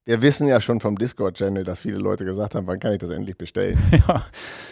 [0.08, 3.10] wir wissen ja schon vom Discord-Channel, dass viele Leute gesagt haben, wann kann ich das
[3.10, 3.79] endlich bestellen?
[4.08, 4.23] ja.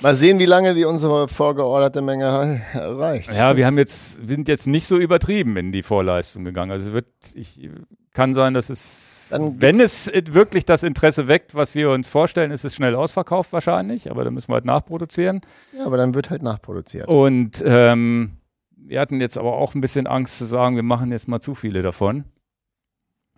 [0.02, 3.34] Mal sehen, wie lange die unsere vorgeorderte Menge erreicht.
[3.34, 6.72] Ja, wir haben jetzt, sind jetzt nicht so übertrieben in die Vorleistung gegangen.
[6.72, 7.68] Also wird, ich,
[8.13, 12.52] kann sein, dass es, Dann wenn es wirklich das Interesse weckt, was wir uns vorstellen,
[12.52, 15.41] ist es schnell ausverkauft wahrscheinlich, aber dann müssen wir halt nachproduzieren.
[15.78, 17.08] Ja, aber dann wird halt nachproduziert.
[17.08, 18.38] Und ähm,
[18.76, 21.56] wir hatten jetzt aber auch ein bisschen Angst zu sagen, wir machen jetzt mal zu
[21.56, 22.26] viele davon.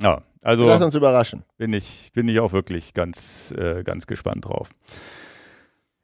[0.02, 0.68] Ja, also.
[0.68, 1.44] Lass uns überraschen.
[1.58, 4.70] Bin ich, bin ich auch wirklich ganz, äh, ganz gespannt drauf.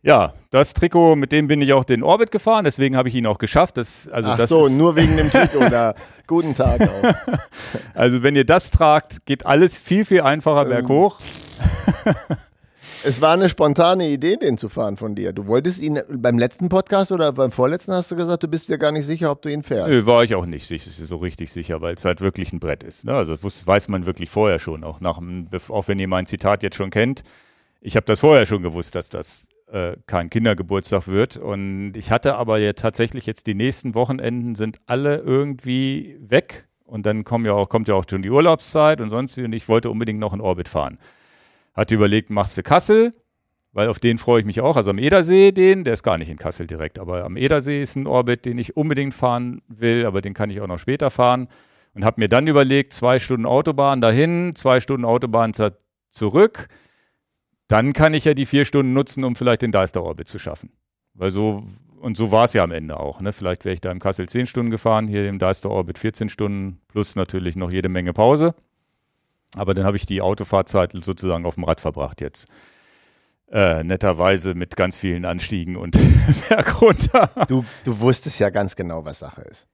[0.04, 3.28] Ja, das Trikot, mit dem bin ich auch den Orbit gefahren, deswegen habe ich ihn
[3.28, 3.78] auch geschafft.
[3.78, 5.70] Das, also Ach das so, ist, nur wegen dem Trikot.
[5.70, 5.94] da.
[6.26, 7.38] Guten Tag auch.
[7.94, 10.70] also wenn ihr das tragt, geht alles viel, viel einfacher Ähm.
[10.70, 11.20] berghoch.
[13.04, 15.34] Es war eine spontane Idee, den zu fahren von dir.
[15.34, 18.78] Du wolltest ihn beim letzten Podcast oder beim vorletzten hast du gesagt, du bist dir
[18.78, 19.90] gar nicht sicher, ob du ihn fährst.
[19.90, 23.06] Nö, war ich auch nicht so richtig sicher, weil es halt wirklich ein Brett ist.
[23.06, 23.16] Ne?
[23.16, 25.20] Also das weiß man wirklich vorher schon, auch, nach,
[25.70, 27.24] auch wenn ihr mein Zitat jetzt schon kennt.
[27.82, 31.38] Ich habe das vorher schon gewusst, dass das äh, kein Kindergeburtstag wird.
[31.38, 36.67] Und ich hatte aber ja tatsächlich jetzt die nächsten Wochenenden sind alle irgendwie weg.
[36.86, 39.45] Und dann kommen ja auch, kommt ja auch schon die Urlaubszeit und sonst wie.
[39.45, 40.97] Und ich wollte unbedingt noch in Orbit fahren.
[41.73, 43.13] Hatte überlegt, machst du Kassel,
[43.71, 44.75] weil auf den freue ich mich auch.
[44.75, 47.95] Also am Edersee, den, der ist gar nicht in Kassel direkt, aber am Edersee ist
[47.95, 51.47] ein Orbit, den ich unbedingt fahren will, aber den kann ich auch noch später fahren.
[51.93, 55.53] Und habe mir dann überlegt, zwei Stunden Autobahn dahin, zwei Stunden Autobahn
[56.10, 56.67] zurück.
[57.71, 60.71] Dann kann ich ja die vier Stunden nutzen, um vielleicht den Deister Orbit zu schaffen.
[61.13, 61.63] Weil so,
[61.99, 63.21] und so war es ja am Ende auch.
[63.21, 63.31] Ne?
[63.31, 66.81] Vielleicht wäre ich da im Kassel 10 Stunden gefahren, hier im Deister Orbit 14 Stunden,
[66.89, 68.55] plus natürlich noch jede Menge Pause.
[69.55, 72.47] Aber dann habe ich die Autofahrzeit sozusagen auf dem Rad verbracht jetzt.
[73.51, 75.97] Äh, netterweise mit ganz vielen Anstiegen und
[76.49, 77.29] Berg runter.
[77.47, 79.67] Du, du wusstest ja ganz genau, was Sache ist.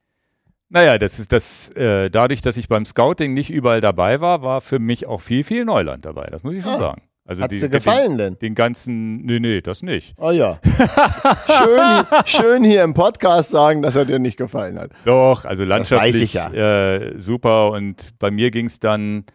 [0.69, 4.62] Naja, das ist das, äh, dadurch, dass ich beim Scouting nicht überall dabei war, war
[4.62, 6.25] für mich auch viel, viel Neuland dabei.
[6.25, 6.77] Das muss ich schon Ah.
[6.77, 7.01] sagen.
[7.28, 8.40] Also Hat's die- dir gefallen den, denn?
[8.40, 10.16] Den ganzen, nee, nee, das nicht.
[10.18, 10.62] Oh ja.
[11.46, 14.92] schön, schön hier im Podcast sagen, dass er dir nicht gefallen hat.
[15.04, 16.50] Doch, also landschaftlich ich ja.
[16.54, 17.72] äh, super.
[17.72, 19.26] Und bei mir ging es dann,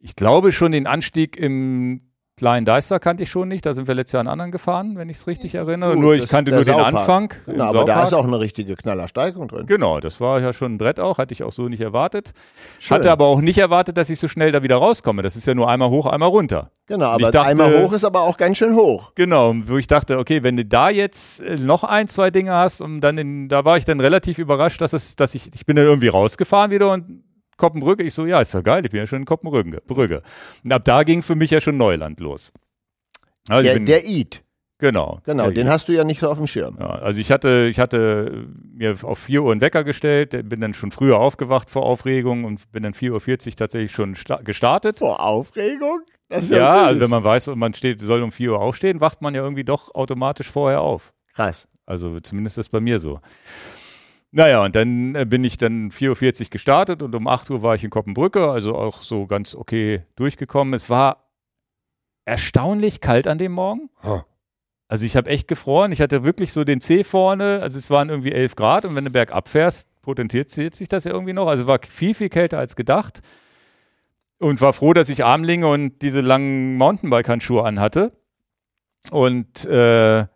[0.00, 2.02] ich glaube schon den Anstieg im
[2.38, 3.66] kleinen Deister kannte ich schon nicht.
[3.66, 5.92] Da sind wir letztes Jahr einen anderen gefahren, wenn ich es richtig erinnere.
[5.92, 6.94] Gut, nur ich kannte nur den Saupark.
[6.94, 7.34] Anfang.
[7.44, 8.04] Genau, aber da Saupark.
[8.06, 9.66] ist auch eine richtige Knallersteigung drin.
[9.66, 12.32] Genau, das war ja schon ein Brett auch, hatte ich auch so nicht erwartet.
[12.78, 12.96] Schön.
[12.96, 15.22] Hatte aber auch nicht erwartet, dass ich so schnell da wieder rauskomme.
[15.22, 16.70] Das ist ja nur einmal hoch, einmal runter.
[16.86, 19.12] Genau, aber dachte- einmal hoch ist aber auch ganz schön hoch.
[19.14, 22.80] Genau, wo ich dachte, okay, wenn du da jetzt äh, noch ein, zwei Dinge hast
[22.80, 25.76] und dann in, da war ich dann relativ überrascht, dass es, dass ich, ich bin
[25.76, 27.24] dann irgendwie rausgefahren wieder und
[27.58, 29.82] Koppenbrücke, ich so, ja, ist doch geil, ich bin ja schon in Koppenbrücke.
[29.86, 30.22] Brücke.
[30.64, 32.52] Und ab da ging für mich ja schon Neuland los.
[33.50, 34.42] Also Der, bin, der Eat,
[34.78, 35.20] genau.
[35.24, 36.76] genau, der den hast du ja nicht so auf dem Schirm.
[36.80, 40.72] Ja, also ich hatte, ich hatte mir auf 4 Uhr einen Wecker gestellt, bin dann
[40.74, 44.98] schon früher aufgewacht vor Aufregung und bin dann 4.40 Uhr tatsächlich schon sta- gestartet.
[45.00, 46.00] Vor Aufregung?
[46.28, 46.86] Das ist Ja, süß.
[46.88, 49.64] also wenn man weiß, man steht, soll um 4 Uhr aufstehen, wacht man ja irgendwie
[49.64, 51.12] doch automatisch vorher auf.
[51.34, 51.66] Krass.
[51.86, 53.18] Also zumindest ist das bei mir so.
[54.30, 57.74] Naja, und dann äh, bin ich dann 4.40 Uhr gestartet und um 8 Uhr war
[57.74, 60.74] ich in Koppenbrücke, also auch so ganz okay durchgekommen.
[60.74, 61.28] Es war
[62.26, 63.88] erstaunlich kalt an dem Morgen.
[64.02, 64.20] Huh.
[64.88, 65.92] Also ich habe echt gefroren.
[65.92, 67.60] Ich hatte wirklich so den Zeh vorne.
[67.62, 71.12] Also es waren irgendwie 11 Grad und wenn du bergab fährst, potentiert sich das ja
[71.12, 71.46] irgendwie noch.
[71.46, 73.20] Also war viel, viel kälter als gedacht.
[74.38, 78.12] Und war froh, dass ich Armlinge und diese langen Mountainbike-Handschuhe anhatte.
[79.10, 80.26] Und äh,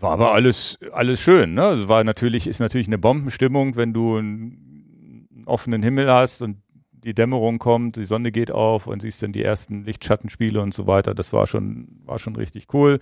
[0.00, 1.54] war aber alles, alles schön.
[1.54, 1.62] Ne?
[1.62, 6.58] Also war natürlich, ist natürlich eine Bombenstimmung, wenn du einen offenen Himmel hast und
[6.92, 10.86] die Dämmerung kommt, die Sonne geht auf und siehst dann die ersten Lichtschattenspiele und so
[10.86, 11.14] weiter.
[11.14, 12.98] Das war schon, war schon richtig cool.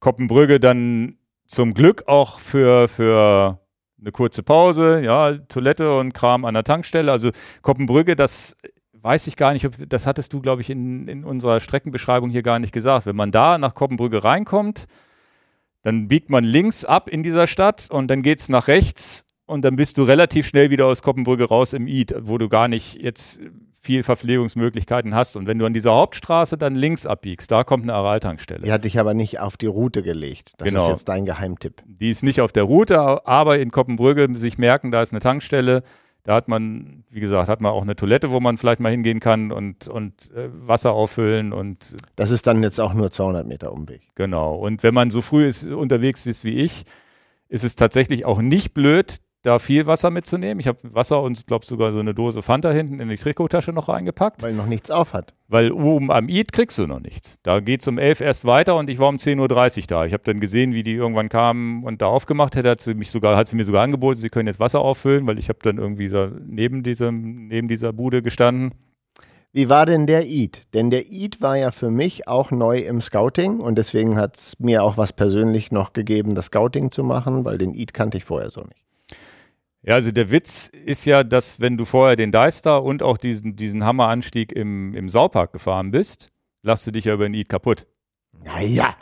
[0.00, 1.16] Koppenbrügge dann
[1.46, 3.60] zum Glück auch für, für
[4.00, 7.10] eine kurze Pause, ja, Toilette und Kram an der Tankstelle.
[7.10, 7.30] Also
[7.62, 8.56] Koppenbrügge, das
[8.92, 12.42] weiß ich gar nicht, ob, das hattest du, glaube ich, in, in unserer Streckenbeschreibung hier
[12.42, 13.06] gar nicht gesagt.
[13.06, 14.86] Wenn man da nach Koppenbrügge reinkommt,
[15.84, 19.76] dann biegt man links ab in dieser Stadt und dann geht's nach rechts und dann
[19.76, 23.40] bist du relativ schnell wieder aus Koppenbrügge raus im Eid, wo du gar nicht jetzt
[23.80, 25.36] viel Verpflegungsmöglichkeiten hast.
[25.36, 28.62] Und wenn du an dieser Hauptstraße dann links abbiegst, da kommt eine Araltankstelle.
[28.62, 30.54] Die hatte ich aber nicht auf die Route gelegt.
[30.56, 30.84] Das Genau.
[30.84, 31.82] ist jetzt dein Geheimtipp.
[31.86, 35.82] Die ist nicht auf der Route, aber in Koppenbrügge sich merken, da ist eine Tankstelle.
[36.24, 39.20] Da hat man, wie gesagt, hat man auch eine Toilette, wo man vielleicht mal hingehen
[39.20, 43.72] kann und, und äh, Wasser auffüllen und Das ist dann jetzt auch nur 200 Meter
[43.72, 44.00] Umweg.
[44.14, 44.54] Genau.
[44.54, 46.84] Und wenn man so früh ist, unterwegs ist wie ich,
[47.48, 50.58] ist es tatsächlich auch nicht blöd, da viel Wasser mitzunehmen.
[50.58, 53.88] Ich habe Wasser und glaube sogar so eine Dose Fanta hinten in die Trikottasche noch
[53.88, 55.34] reingepackt, Weil noch nichts auf hat.
[55.48, 57.38] weil oben am Eid kriegst du noch nichts.
[57.42, 60.06] Da geht's um 11 erst weiter und ich war um 10.30 Uhr da.
[60.06, 63.10] Ich habe dann gesehen, wie die irgendwann kamen und da aufgemacht hätte, hat sie mich
[63.10, 65.76] sogar, hat sie mir sogar angeboten, sie können jetzt Wasser auffüllen, weil ich habe dann
[65.76, 68.72] irgendwie so neben diesem, neben dieser Bude gestanden.
[69.52, 70.66] Wie war denn der Eid?
[70.74, 74.58] Denn der Eid war ja für mich auch neu im Scouting und deswegen hat es
[74.58, 78.24] mir auch was persönlich noch gegeben, das Scouting zu machen, weil den Eid kannte ich
[78.24, 78.83] vorher so nicht.
[79.86, 83.54] Ja, also der Witz ist ja, dass wenn du vorher den Deister und auch diesen,
[83.56, 86.30] diesen Hammeranstieg im, im Saupark gefahren bist,
[86.62, 87.86] lachst du dich ja über den Eid kaputt.
[88.42, 88.94] Naja,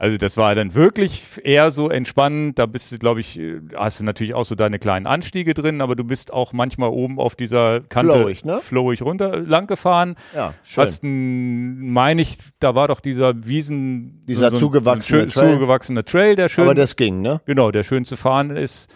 [0.00, 2.58] Also das war dann wirklich eher so entspannend.
[2.58, 3.40] Da bist du, glaube ich,
[3.76, 7.18] hast du natürlich auch so deine kleinen Anstiege drin, aber du bist auch manchmal oben
[7.20, 8.58] auf dieser Kante Flowig, ne?
[8.58, 10.16] flowig runter lang gefahren.
[10.34, 10.82] Ja, schön.
[10.82, 15.54] Hast ein, meine ich, da war doch dieser Wiesen, Dieser zugewachsene schön, Trail.
[15.54, 17.40] zugewachsene Trail, der schön, Aber das ging, ne?
[17.46, 18.92] genau, der schön zu fahren ist.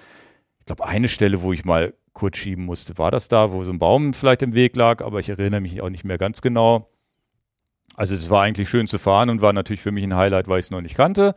[0.63, 3.73] Ich glaube, eine Stelle, wo ich mal kurz schieben musste, war das da, wo so
[3.73, 6.89] ein Baum vielleicht im Weg lag, aber ich erinnere mich auch nicht mehr ganz genau.
[7.97, 10.61] Also es war eigentlich schön zu fahren und war natürlich für mich ein Highlight, weil
[10.61, 11.35] ich es noch nicht kannte.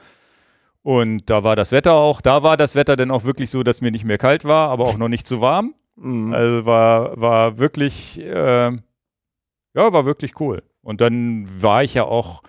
[0.83, 3.81] Und da war das Wetter auch, da war das Wetter dann auch wirklich so, dass
[3.81, 5.73] mir nicht mehr kalt war, aber auch noch nicht zu warm.
[5.97, 6.33] Mhm.
[6.33, 8.73] Also war, war wirklich, äh, ja,
[9.73, 10.61] war wirklich cool.
[10.81, 12.43] Und dann war ich ja auch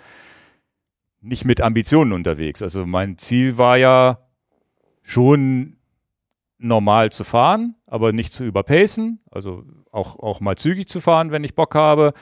[1.20, 2.60] nicht mit Ambitionen unterwegs.
[2.60, 4.18] Also mein Ziel war ja
[5.04, 5.75] schon
[6.58, 9.20] normal zu fahren, aber nicht zu überpacen.
[9.30, 12.12] Also auch, auch mal zügig zu fahren, wenn ich Bock habe.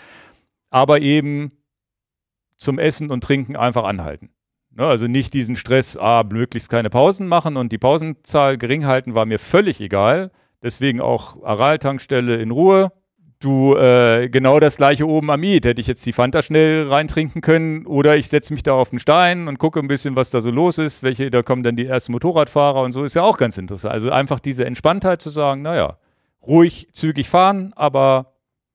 [0.70, 1.52] Aber eben
[2.56, 4.30] zum Essen und Trinken einfach anhalten.
[4.70, 9.14] Ne, also nicht diesen Stress, ah, möglichst keine Pausen machen und die Pausenzahl gering halten,
[9.14, 10.32] war mir völlig egal.
[10.62, 12.90] Deswegen auch Aral-Tankstelle in Ruhe.
[13.44, 15.66] Du, äh, genau das gleiche oben am Miet.
[15.66, 18.98] Hätte ich jetzt die Fanta schnell reintrinken können oder ich setze mich da auf den
[18.98, 21.02] Stein und gucke ein bisschen, was da so los ist.
[21.02, 23.92] Welche, da kommen dann die ersten Motorradfahrer und so ist ja auch ganz interessant.
[23.92, 25.98] Also einfach diese Entspanntheit zu sagen, naja,
[26.46, 28.32] ruhig, zügig fahren, aber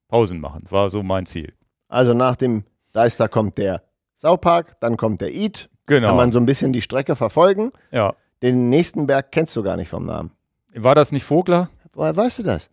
[0.07, 1.51] Pausen machen, war so mein Ziel.
[1.87, 3.81] Also nach dem Deister kommt der
[4.17, 5.71] Saupark, dann kommt der Eat.
[5.87, 6.09] Genau.
[6.09, 7.71] Kann man so ein bisschen die Strecke verfolgen.
[7.91, 8.13] ja.
[8.43, 10.31] Den nächsten Berg kennst du gar nicht vom Namen.
[10.75, 11.69] War das nicht Vogler?
[11.91, 12.69] Woher weißt du das?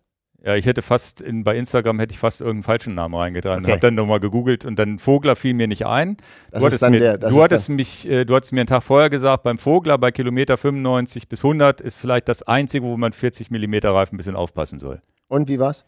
[0.47, 3.65] Ja, ich hätte fast in, bei Instagram hätte ich fast irgendeinen falschen Namen reingetragen.
[3.65, 3.73] Okay.
[3.73, 6.15] Hab dann nochmal gegoogelt und dann Vogler fiel mir nicht ein.
[6.51, 9.09] Das du hattest, mir, der- du hattest mich, äh, du hattest mir einen Tag vorher
[9.09, 13.51] gesagt, beim Vogler bei Kilometer 95 bis 100 ist vielleicht das einzige, wo man 40
[13.51, 15.01] Millimeter Reifen ein bisschen aufpassen soll.
[15.27, 15.83] Und wie war's?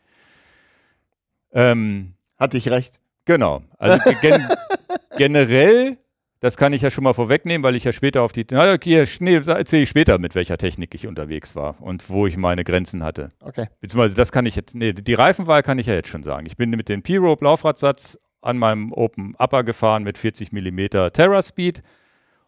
[1.54, 3.00] Ähm, Hatte ich recht.
[3.24, 3.62] Genau.
[3.78, 4.46] Also gen
[5.18, 5.98] generell,
[6.40, 8.46] das kann ich ja schon mal vorwegnehmen, weil ich ja später auf die.
[8.50, 12.38] Na, okay, nee, erzähle ich später, mit welcher Technik ich unterwegs war und wo ich
[12.38, 13.32] meine Grenzen hatte.
[13.42, 13.68] Okay.
[13.82, 14.74] Beziehungsweise das kann ich jetzt.
[14.74, 16.46] Nee, die Reifenwahl kann ich ja jetzt schon sagen.
[16.46, 21.42] Ich bin mit dem P-Rope Laufradsatz an meinem Open Upper gefahren mit 40 mm Terra
[21.42, 21.84] Speed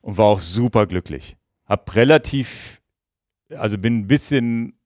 [0.02, 1.36] und war auch super glücklich.
[1.66, 2.82] Hab relativ,
[3.50, 4.80] also bin ein bisschen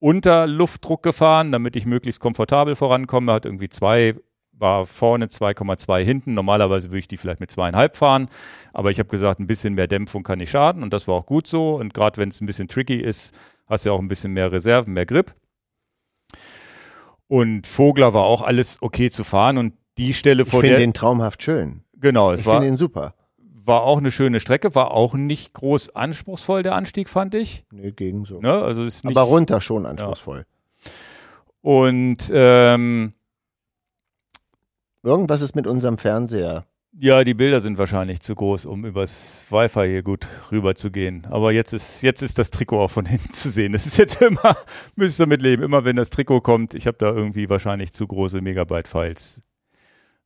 [0.00, 3.32] unter Luftdruck gefahren, damit ich möglichst komfortabel vorankomme.
[3.32, 4.14] Hat irgendwie zwei,
[4.58, 6.34] war vorne 2,2 hinten.
[6.34, 8.28] Normalerweise würde ich die vielleicht mit zweieinhalb fahren.
[8.72, 11.26] Aber ich habe gesagt, ein bisschen mehr Dämpfung kann nicht schaden und das war auch
[11.26, 11.76] gut so.
[11.76, 13.34] Und gerade wenn es ein bisschen tricky ist,
[13.66, 15.34] hast du ja auch ein bisschen mehr Reserven, mehr Grip.
[17.28, 20.86] Und Vogler war auch alles okay zu fahren und die Stelle Ich vor finde der,
[20.86, 21.82] den traumhaft schön.
[21.96, 23.14] genau, es Ich war, finde ihn super.
[23.36, 27.64] war auch eine schöne Strecke, war auch nicht groß anspruchsvoll, der Anstieg, fand ich.
[27.70, 28.40] Nee, gegen so.
[28.40, 28.52] Ne?
[28.52, 30.46] Also ist nicht, Aber runter schon anspruchsvoll.
[31.60, 33.12] und ähm,
[35.08, 36.66] Irgendwas ist mit unserem Fernseher.
[37.00, 41.26] ja, die Bilder sind wahrscheinlich zu groß, um übers Wi-Fi hier gut rüber zu gehen.
[41.30, 43.72] Aber jetzt ist, jetzt ist das Trikot auch von hinten zu sehen.
[43.72, 44.54] Das ist jetzt immer,
[44.96, 48.42] müsst ihr mitleben, immer wenn das Trikot kommt, ich habe da irgendwie wahrscheinlich zu große
[48.42, 49.47] Megabyte-Files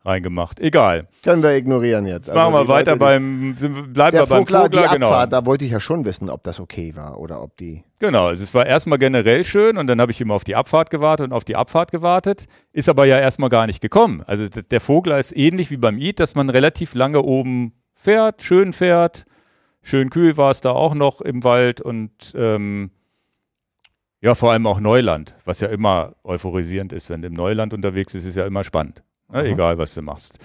[0.05, 0.61] reingemacht.
[0.61, 1.09] Egal.
[1.23, 2.29] Können wir ignorieren jetzt.
[2.29, 3.55] Also Machen wir weiter Leute, beim,
[3.93, 5.09] bleiben Der wir beim Vogler, Vogler, die genau.
[5.09, 7.85] Abfahrt, da wollte ich ja schon wissen, ob das okay war oder ob die.
[8.01, 10.91] Genau, also es war erstmal generell schön und dann habe ich immer auf die Abfahrt
[10.91, 14.23] gewartet und auf die Abfahrt gewartet, ist aber ja erstmal gar nicht gekommen.
[14.27, 18.73] Also der Vogler ist ähnlich wie beim Eid, dass man relativ lange oben fährt, schön
[18.73, 19.25] fährt,
[19.83, 22.91] schön kühl war es da auch noch im Wald und ähm,
[24.21, 28.15] ja, vor allem auch Neuland, was ja immer euphorisierend ist, wenn du im Neuland unterwegs
[28.15, 29.45] ist, ist ja immer spannend, ne?
[29.49, 30.39] Egal was du machst.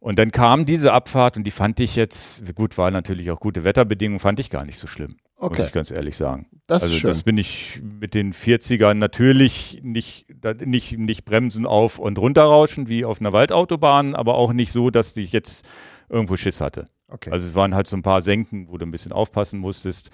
[0.00, 3.64] Und dann kam diese Abfahrt und die fand ich jetzt, gut, war natürlich auch gute
[3.64, 6.46] Wetterbedingungen, fand ich gar nicht so schlimm, muss Okay, ich ganz ehrlich sagen.
[6.66, 10.26] das Also das bin ich mit den 40ern natürlich nicht,
[10.66, 15.16] nicht, nicht bremsen auf und runterrauschen wie auf einer Waldautobahn, aber auch nicht so, dass
[15.16, 15.66] ich jetzt
[16.10, 16.84] irgendwo Schiss hatte.
[17.08, 17.30] okay.
[17.30, 20.10] Also es waren halt so ein paar Senken, wo du ein bisschen aufpassen musstest.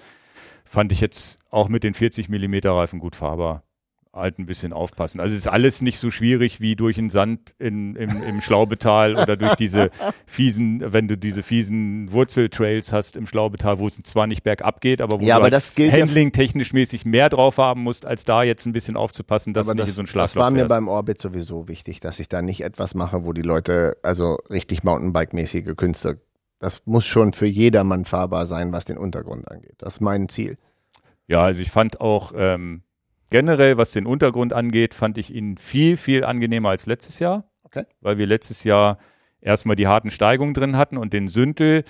[0.63, 3.63] Fand ich jetzt auch mit den 40 Millimeter Reifen gut fahrbar.
[4.13, 5.21] Halt ein bisschen aufpassen.
[5.21, 9.15] Also es ist alles nicht so schwierig wie durch den Sand in, im, im Schlaubetal
[9.15, 9.89] oder durch diese
[10.25, 15.01] fiesen, wenn du diese fiesen Wurzeltrails hast im Schlaubetal, wo es zwar nicht bergab geht,
[15.01, 17.83] aber wo Ja, du aber halt das gilt ja- Handling technisch mäßig mehr drauf haben
[17.83, 20.11] musst, als da jetzt ein bisschen aufzupassen, dass Aber du nicht das, so ein das
[20.11, 20.69] Schlafloch war mir fährst.
[20.75, 24.83] beim Orbit sowieso wichtig, dass ich da nicht etwas mache, wo die Leute, also richtig
[24.83, 26.19] Mountainbike-mäßige Künste,
[26.59, 29.75] das muss schon für jedermann fahrbar sein, was den Untergrund angeht.
[29.77, 30.57] Das ist mein Ziel.
[31.27, 32.83] Ja, also ich fand auch ähm,
[33.31, 37.49] generell, was den Untergrund angeht, fand ich ihn viel, viel angenehmer als letztes Jahr.
[37.63, 37.85] Okay.
[38.01, 38.99] Weil wir letztes Jahr
[39.39, 41.83] erstmal die harten Steigungen drin hatten und den Sündel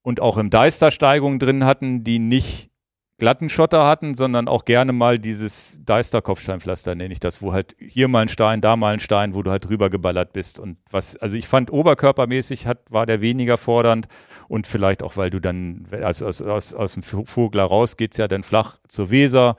[0.00, 2.70] und auch im Deister Steigungen drin hatten, die nicht
[3.18, 8.08] glatten Schotter hatten, sondern auch gerne mal dieses Deister-Kopfsteinpflaster, nenne ich das, wo halt hier
[8.08, 10.58] mal ein Stein, da mal ein Stein, wo du halt drüber geballert bist.
[10.58, 14.08] Und was, also ich fand oberkörpermäßig hat, war der weniger fordernd
[14.48, 18.18] und vielleicht auch, weil du dann, aus, aus, aus, aus dem Vogler raus geht es
[18.18, 19.56] ja dann flach zur Weser.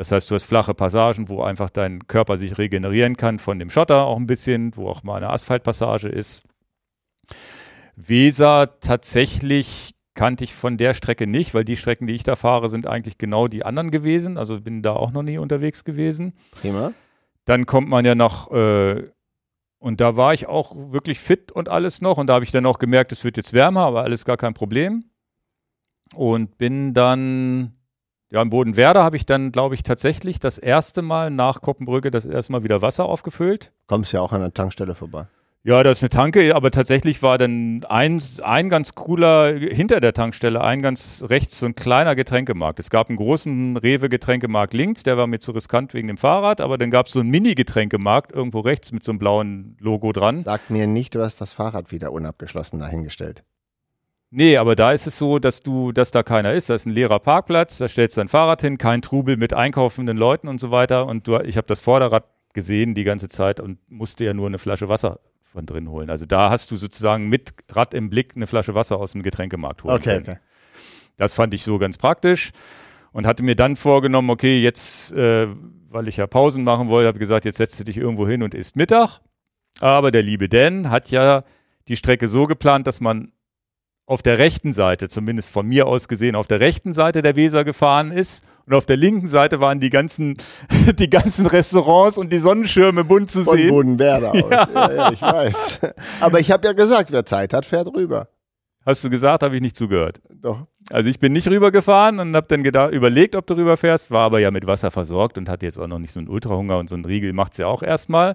[0.00, 3.68] Das heißt, du hast flache Passagen, wo einfach dein Körper sich regenerieren kann von dem
[3.68, 6.44] Schotter auch ein bisschen, wo auch mal eine Asphaltpassage ist.
[7.96, 12.70] Weser tatsächlich kannte ich von der Strecke nicht, weil die Strecken, die ich da fahre,
[12.70, 14.38] sind eigentlich genau die anderen gewesen.
[14.38, 16.32] Also bin da auch noch nie unterwegs gewesen.
[16.52, 16.94] Prima.
[17.44, 19.06] Dann kommt man ja noch, äh,
[19.80, 22.16] und da war ich auch wirklich fit und alles noch.
[22.16, 24.54] Und da habe ich dann auch gemerkt, es wird jetzt wärmer, aber alles gar kein
[24.54, 25.04] Problem.
[26.14, 27.74] Und bin dann,
[28.30, 32.26] ja, im Bodenwerder habe ich dann, glaube ich, tatsächlich das erste Mal nach Koppenbrücke das
[32.26, 33.72] erste Mal wieder Wasser aufgefüllt.
[33.88, 35.26] Kommst ja auch an der Tankstelle vorbei.
[35.62, 40.14] Ja, das ist eine Tanke, aber tatsächlich war dann ein, ein ganz cooler, hinter der
[40.14, 42.80] Tankstelle, ein ganz rechts so ein kleiner Getränkemarkt.
[42.80, 46.78] Es gab einen großen Rewe-Getränkemarkt links, der war mir zu riskant wegen dem Fahrrad, aber
[46.78, 50.44] dann gab es so einen Mini-Getränkemarkt irgendwo rechts mit so einem blauen Logo dran.
[50.44, 53.44] Sag mir nicht, du hast das Fahrrad wieder unabgeschlossen dahingestellt.
[54.32, 56.70] Nee, aber da ist es so, dass du, dass da keiner ist.
[56.70, 60.16] Da ist ein leerer Parkplatz, da stellst du dein Fahrrad hin, kein Trubel mit einkaufenden
[60.16, 61.06] Leuten und so weiter.
[61.06, 64.58] Und du, ich habe das Vorderrad gesehen die ganze Zeit und musste ja nur eine
[64.58, 66.10] Flasche Wasser von drin holen.
[66.10, 69.82] Also da hast du sozusagen mit Rad im Blick eine Flasche Wasser aus dem Getränkemarkt
[69.82, 70.22] holen Okay, können.
[70.22, 70.38] okay.
[71.16, 72.52] Das fand ich so ganz praktisch
[73.12, 75.48] und hatte mir dann vorgenommen, okay, jetzt, äh,
[75.88, 78.54] weil ich ja Pausen machen wollte, habe gesagt, jetzt setzt du dich irgendwo hin und
[78.54, 79.20] isst Mittag.
[79.80, 81.42] Aber der liebe Dan hat ja
[81.88, 83.32] die Strecke so geplant, dass man
[84.10, 87.62] auf der rechten Seite, zumindest von mir aus gesehen, auf der rechten Seite der Weser
[87.62, 90.36] gefahren ist und auf der linken Seite waren die ganzen,
[90.98, 93.70] die ganzen Restaurants und die Sonnenschirme bunt zu Von sehen.
[93.70, 94.50] Bodenwerder aus.
[94.50, 94.68] Ja.
[94.74, 94.92] Ja.
[94.92, 95.80] Ja, ich weiß.
[96.20, 98.26] Aber ich habe ja gesagt, wer Zeit hat, fährt rüber.
[98.84, 100.20] Hast du gesagt, habe ich nicht zugehört.
[100.28, 100.66] Doch.
[100.90, 104.40] Also ich bin nicht rübergefahren und habe dann gedacht, überlegt, ob du rüberfährst, war aber
[104.40, 106.96] ja mit Wasser versorgt und hatte jetzt auch noch nicht so einen Ultrahunger und so
[106.96, 108.34] einen Riegel macht's ja auch erstmal.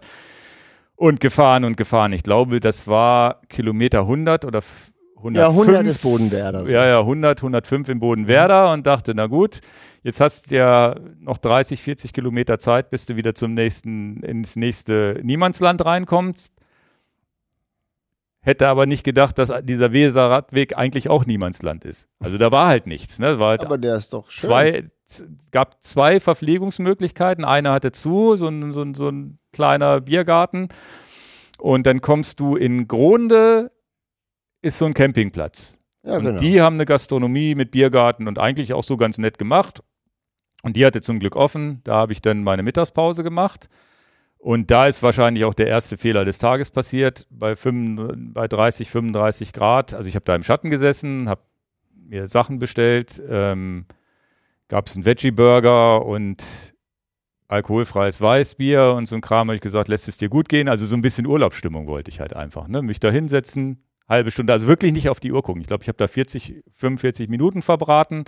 [0.95, 2.13] Und gefahren und gefahren.
[2.13, 4.61] Ich glaube, das war Kilometer 100 oder
[5.25, 5.37] 105.
[5.37, 6.69] Ja, 100 ist Bodenwerder.
[6.69, 9.61] Ja, ja, 100, 105 in Bodenwerder und dachte, na gut,
[10.03, 14.55] jetzt hast du ja noch 30, 40 Kilometer Zeit, bis du wieder zum nächsten, ins
[14.55, 16.53] nächste Niemandsland reinkommst.
[18.41, 22.07] Hätte aber nicht gedacht, dass dieser Weser-Radweg eigentlich auch Niemandsland ist.
[22.19, 23.17] Also da war halt nichts.
[23.17, 23.39] Ne?
[23.39, 24.47] War halt Aber der ist doch schön.
[24.47, 24.83] zwei,
[25.51, 27.43] gab zwei Verpflegungsmöglichkeiten.
[27.43, 30.69] Eine hatte zu, so ein, so, ein, so ein kleiner Biergarten.
[31.57, 33.71] Und dann kommst du in Gronde,
[34.65, 35.79] ist so ein Campingplatz.
[36.03, 36.37] Ja, und genau.
[36.37, 39.83] die haben eine Gastronomie mit Biergarten und eigentlich auch so ganz nett gemacht.
[40.63, 41.81] Und die hatte zum Glück offen.
[41.83, 43.69] Da habe ich dann meine Mittagspause gemacht.
[44.37, 47.27] Und da ist wahrscheinlich auch der erste Fehler des Tages passiert.
[47.29, 49.93] Bei, 35, bei 30, 35 Grad.
[49.93, 51.41] Also ich habe da im Schatten gesessen, habe
[51.93, 53.21] mir Sachen bestellt.
[53.27, 53.85] Ähm,
[54.67, 56.43] Gab es einen Veggie-Burger und
[57.47, 59.47] alkoholfreies Weißbier und so ein Kram.
[59.47, 60.67] Habe ich gesagt, lässt es dir gut gehen.
[60.67, 62.67] Also so ein bisschen Urlaubsstimmung wollte ich halt einfach.
[62.67, 62.81] Ne?
[62.81, 65.61] Mich da hinsetzen, halbe Stunde, also wirklich nicht auf die Uhr gucken.
[65.61, 68.25] Ich glaube, ich habe da 40, 45 Minuten verbraten.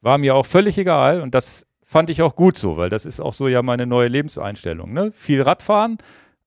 [0.00, 3.20] War mir auch völlig egal und das fand ich auch gut so, weil das ist
[3.20, 4.92] auch so ja meine neue Lebenseinstellung.
[4.92, 5.12] Ne?
[5.14, 5.98] Viel Radfahren,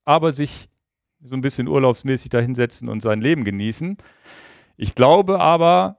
[0.05, 0.69] aber sich
[1.21, 3.97] so ein bisschen urlaubsmäßig da hinsetzen und sein Leben genießen.
[4.77, 5.97] Ich glaube aber,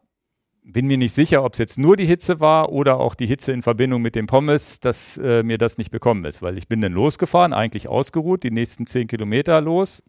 [0.62, 3.52] bin mir nicht sicher, ob es jetzt nur die Hitze war oder auch die Hitze
[3.52, 6.80] in Verbindung mit dem Pommes, dass äh, mir das nicht bekommen ist, weil ich bin
[6.80, 10.02] dann losgefahren, eigentlich ausgeruht, die nächsten zehn Kilometer los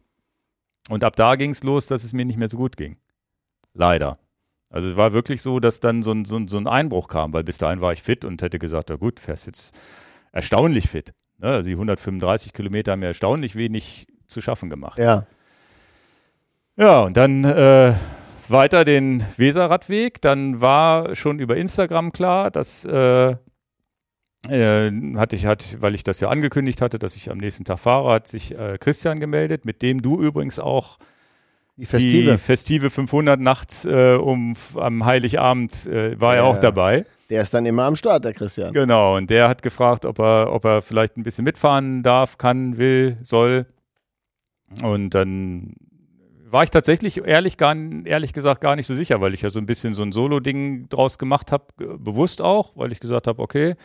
[0.90, 2.98] und ab da ging es los, dass es mir nicht mehr so gut ging.
[3.74, 4.18] Leider.
[4.70, 7.34] Also es war wirklich so, dass dann so ein, so, ein, so ein Einbruch kam,
[7.34, 9.78] weil bis dahin war ich fit und hätte gesagt, na gut, fährst jetzt
[10.32, 11.14] erstaunlich fit.
[11.40, 11.50] Ne?
[11.50, 14.98] Also die 135 Kilometer haben mir erstaunlich wenig zu schaffen gemacht.
[14.98, 15.26] Ja.
[16.78, 17.94] Ja, und dann äh,
[18.48, 20.22] weiter den Weserradweg.
[20.22, 23.36] Dann war schon über Instagram klar, dass äh,
[24.50, 27.80] äh, hatte ich, hat, weil ich das ja angekündigt hatte, dass ich am nächsten Tag
[27.80, 30.98] fahre, hat sich äh, Christian gemeldet, mit dem du übrigens auch
[31.78, 32.32] Die Festive.
[32.32, 36.50] die Festive 500 nachts äh, um am Heiligabend äh, war er Ja.
[36.50, 37.06] auch dabei.
[37.30, 38.74] Der ist dann immer am Start, der Christian.
[38.74, 42.78] Genau, und der hat gefragt, ob er, ob er vielleicht ein bisschen mitfahren darf, kann,
[42.78, 43.66] will, soll.
[44.84, 45.74] Und dann
[46.50, 47.74] war ich tatsächlich ehrlich, gar,
[48.04, 50.90] ehrlich gesagt gar nicht so sicher, weil ich ja so ein bisschen so ein Solo-Ding
[50.90, 53.76] draus gemacht habe, bewusst auch, weil ich gesagt habe, okay,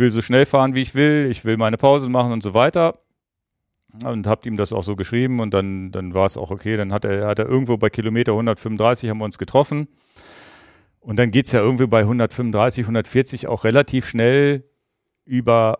[0.00, 2.98] will so schnell fahren, wie ich will, ich will meine Pause machen und so weiter.
[4.04, 6.76] Und habe ihm das auch so geschrieben und dann, dann war es auch okay.
[6.76, 9.88] Dann hat er, hat er irgendwo bei Kilometer 135 haben wir uns getroffen.
[11.00, 14.64] Und dann geht es ja irgendwie bei 135, 140 auch relativ schnell
[15.24, 15.78] über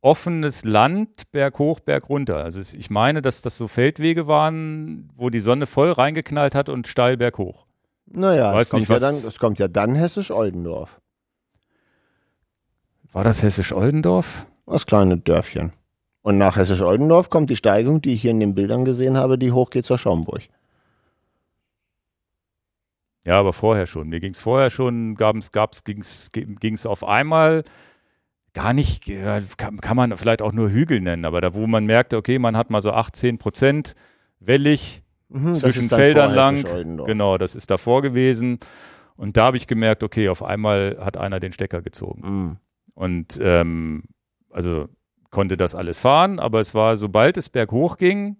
[0.00, 2.36] offenes Land, Berg hoch, Berg runter.
[2.36, 6.86] Also ich meine, dass das so Feldwege waren, wo die Sonne voll reingeknallt hat und
[6.86, 7.66] steil berghoch.
[8.06, 10.99] Naja, Weiß es kommt, nicht, ja dann, es kommt ja dann Hessisch-Oldendorf.
[13.12, 14.46] War das Hessisch-Oldendorf?
[14.66, 15.72] Das kleine Dörfchen.
[16.22, 19.52] Und nach Hessisch-Oldendorf kommt die Steigung, die ich hier in den Bildern gesehen habe, die
[19.52, 20.42] hochgeht zur Schaumburg.
[23.24, 24.08] Ja, aber vorher schon.
[24.08, 27.64] Mir ging es vorher schon, gab's, gab's, ging es auf einmal
[28.54, 29.04] gar nicht,
[29.56, 32.56] kann, kann, man vielleicht auch nur Hügel nennen, aber da, wo man merkte, okay, man
[32.56, 33.94] hat mal so 18 Prozent
[34.40, 36.64] wellig mhm, zwischen Feldern lang.
[37.06, 38.58] Genau, das ist davor gewesen.
[39.16, 42.22] Und da habe ich gemerkt, okay, auf einmal hat einer den Stecker gezogen.
[42.22, 42.56] Mhm.
[43.00, 44.02] Und ähm,
[44.50, 44.90] also
[45.30, 48.36] konnte das alles fahren, aber es war, sobald es berghoch ging,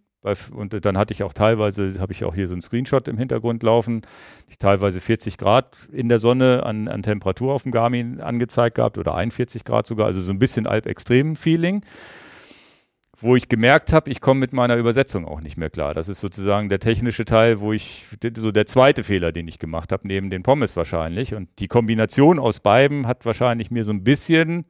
[0.53, 3.63] und dann hatte ich auch teilweise, habe ich auch hier so einen Screenshot im Hintergrund
[3.63, 4.03] laufen,
[4.49, 8.99] ich teilweise 40 Grad in der Sonne an, an Temperatur auf dem Garmin angezeigt gehabt
[8.99, 11.81] oder 41 Grad sogar, also so ein bisschen Alpextrem-Feeling,
[13.23, 15.95] wo ich gemerkt habe, ich komme mit meiner Übersetzung auch nicht mehr klar.
[15.95, 18.07] Das ist sozusagen der technische Teil, wo ich,
[18.37, 21.35] so der zweite Fehler, den ich gemacht habe, neben den Pommes wahrscheinlich.
[21.35, 24.65] Und die Kombination aus beiden hat wahrscheinlich mir so ein bisschen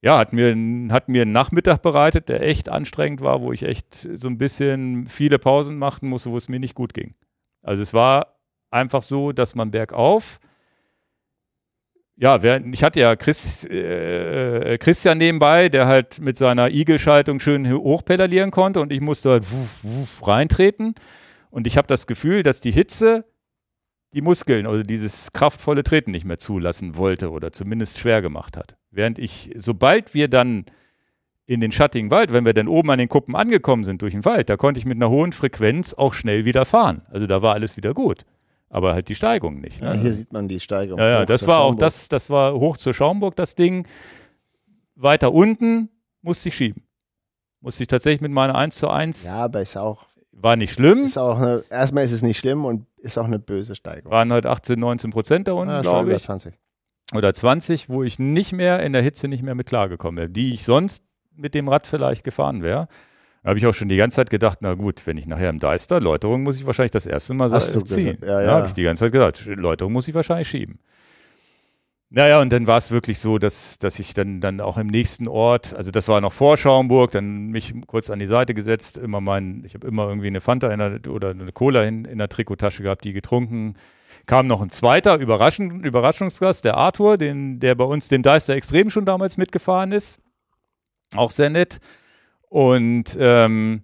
[0.00, 0.54] ja, hat mir,
[0.92, 5.06] hat mir einen Nachmittag bereitet, der echt anstrengend war, wo ich echt so ein bisschen
[5.06, 7.14] viele Pausen machen musste, wo es mir nicht gut ging.
[7.62, 8.38] Also es war
[8.70, 10.38] einfach so, dass man bergauf,
[12.20, 18.50] ja, ich hatte ja Chris, äh, Christian nebenbei, der halt mit seiner Igelschaltung schön hochpedalieren
[18.50, 20.94] konnte und ich musste halt wuff, wuff reintreten.
[21.50, 23.24] Und ich habe das Gefühl, dass die Hitze
[24.14, 28.76] die Muskeln oder dieses kraftvolle Treten nicht mehr zulassen wollte oder zumindest schwer gemacht hat.
[28.90, 30.64] Während ich, sobald wir dann
[31.46, 34.24] in den schattigen Wald, wenn wir dann oben an den Kuppen angekommen sind durch den
[34.24, 37.02] Wald, da konnte ich mit einer hohen Frequenz auch schnell wieder fahren.
[37.10, 38.24] Also da war alles wieder gut.
[38.70, 39.80] Aber halt die Steigung nicht.
[39.80, 39.88] Ne?
[39.88, 40.98] Ja, hier sieht man die Steigung.
[40.98, 41.74] Ja, ja das war Schaumburg.
[41.74, 43.86] auch das, das war hoch zur Schaumburg, das Ding.
[44.94, 45.88] Weiter unten
[46.22, 46.82] musste ich schieben.
[47.60, 49.26] Musste ich tatsächlich mit meiner 1 zu 1.
[49.26, 50.06] Ja, aber ist auch.
[50.32, 51.04] War nicht schlimm.
[51.04, 54.12] Ist auch eine, erstmal ist es nicht schlimm und ist auch eine böse Steigung.
[54.12, 56.22] Waren halt 18, 19 Prozent da unten, ja, glaube ich.
[56.22, 56.54] 20
[57.14, 60.52] oder 20, wo ich nicht mehr in der Hitze nicht mehr mit klargekommen wäre, die
[60.52, 61.04] ich sonst
[61.34, 62.88] mit dem Rad vielleicht gefahren wäre.
[63.48, 65.58] Da habe ich auch schon die ganze Zeit gedacht, na gut, wenn ich nachher im
[65.58, 68.18] Deister, Läuterung muss ich wahrscheinlich das erste Mal Hast ziehen.
[68.20, 68.42] Ja, ja.
[68.42, 70.80] ja habe ich die ganze Zeit gedacht, Läuterung muss ich wahrscheinlich schieben.
[72.10, 75.28] Naja, und dann war es wirklich so, dass, dass ich dann, dann auch im nächsten
[75.28, 79.22] Ort, also das war noch vor Schaumburg, dann mich kurz an die Seite gesetzt, immer
[79.22, 82.82] mein, ich habe immer irgendwie eine Fanta der, oder eine Cola in, in der Trikottasche
[82.82, 83.76] gehabt, die getrunken,
[84.26, 88.90] kam noch ein zweiter Überraschung, Überraschungsgast, der Arthur, den, der bei uns den Deister Extrem
[88.90, 90.20] schon damals mitgefahren ist.
[91.16, 91.80] Auch sehr nett.
[92.48, 93.82] Und ähm,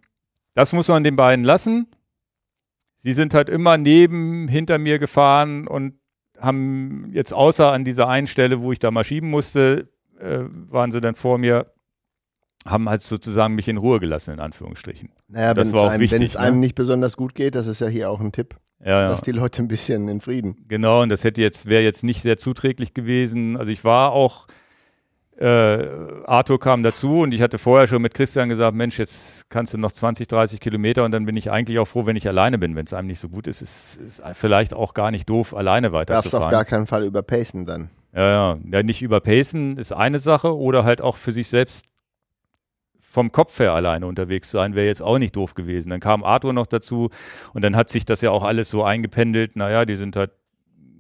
[0.55, 1.89] das muss man den beiden lassen.
[2.97, 5.95] Sie sind halt immer neben, hinter mir gefahren und
[6.39, 9.89] haben jetzt außer an dieser einen Stelle, wo ich da mal schieben musste,
[10.19, 10.41] äh,
[10.71, 11.73] waren sie dann vor mir,
[12.67, 15.11] haben halt sozusagen mich in Ruhe gelassen, in Anführungsstrichen.
[15.29, 16.61] Naja, wenn es einem, ne?
[16.61, 18.57] nicht besonders gut geht, das ist ja hier auch ein Tipp.
[18.81, 19.11] Ja, ja.
[19.11, 20.57] Lass die Leute ein bisschen in Frieden.
[20.69, 23.57] Genau, und das hätte jetzt, wäre jetzt nicht sehr zuträglich gewesen.
[23.57, 24.47] Also ich war auch,
[25.39, 25.89] äh,
[26.27, 29.79] Arthur kam dazu und ich hatte vorher schon mit Christian gesagt, Mensch, jetzt kannst du
[29.79, 32.77] noch 20, 30 Kilometer und dann bin ich eigentlich auch froh, wenn ich alleine bin.
[32.77, 35.93] Wenn es einem nicht so gut ist, ist es vielleicht auch gar nicht doof, alleine
[35.93, 36.43] weiterzufahren.
[36.43, 37.91] Darfst auf gar keinen Fall überpacen dann.
[38.15, 41.87] Ja, ja, ja, nicht überpacen ist eine Sache oder halt auch für sich selbst
[43.01, 45.91] vom Kopf her alleine unterwegs sein, wäre jetzt auch nicht doof gewesen.
[45.91, 47.11] Dann kam Arthur noch dazu
[47.53, 49.57] und dann hat sich das ja auch alles so eingependelt.
[49.57, 50.33] Naja, die sind halt,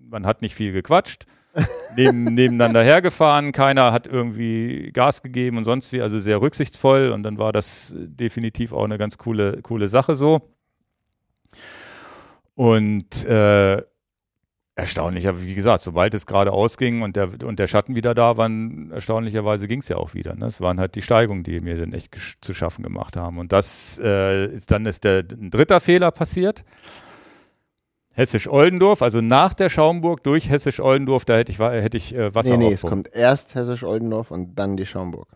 [0.08, 1.24] man hat nicht viel gequatscht,
[1.96, 7.22] neben, nebeneinander hergefahren, keiner hat irgendwie Gas gegeben und sonst wie, also sehr rücksichtsvoll und
[7.22, 10.50] dann war das definitiv auch eine ganz coole, coole Sache so.
[12.54, 13.82] Und äh,
[14.76, 18.36] Erstaunlich, aber wie gesagt, sobald es gerade ausging und der, und der Schatten wieder da
[18.36, 18.50] war,
[18.90, 20.34] erstaunlicherweise ging es ja auch wieder.
[20.34, 20.46] Ne?
[20.46, 23.38] Es waren halt die Steigungen, die mir dann echt zu schaffen gemacht haben.
[23.38, 26.64] Und das äh, dann ist der ein dritter Fehler passiert.
[28.14, 32.68] Hessisch-Oldendorf, also nach der Schaumburg durch Hessisch-Oldendorf, da hätte ich, hätte ich äh, Wasser Nee,
[32.68, 35.28] nee, es kommt erst Hessisch-Oldendorf und dann die Schaumburg.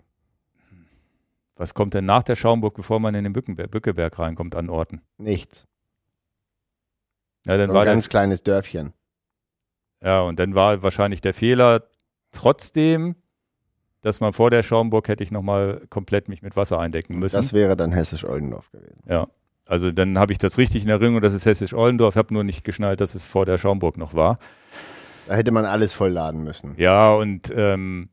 [1.56, 5.02] Was kommt denn nach der Schaumburg, bevor man in den Bückenberg, Bückeberg reinkommt an Orten?
[5.18, 5.66] Nichts.
[7.46, 8.92] Ja, dann so war ein ganz kleines Dörfchen.
[10.00, 11.82] Ja, und dann war wahrscheinlich der Fehler
[12.30, 13.16] trotzdem,
[14.02, 17.34] dass man vor der Schaumburg hätte ich nochmal komplett mich mit Wasser eindecken müssen.
[17.34, 19.02] Das wäre dann Hessisch-Oldendorf gewesen.
[19.08, 19.26] Ja.
[19.68, 22.14] Also dann habe ich das richtig in Erinnerung, das ist Hessisch-Oldendorf.
[22.14, 24.38] Ich habe nur nicht geschnallt, dass es vor der Schaumburg noch war.
[25.26, 26.74] Da hätte man alles vollladen müssen.
[26.78, 28.08] Ja, und ähm,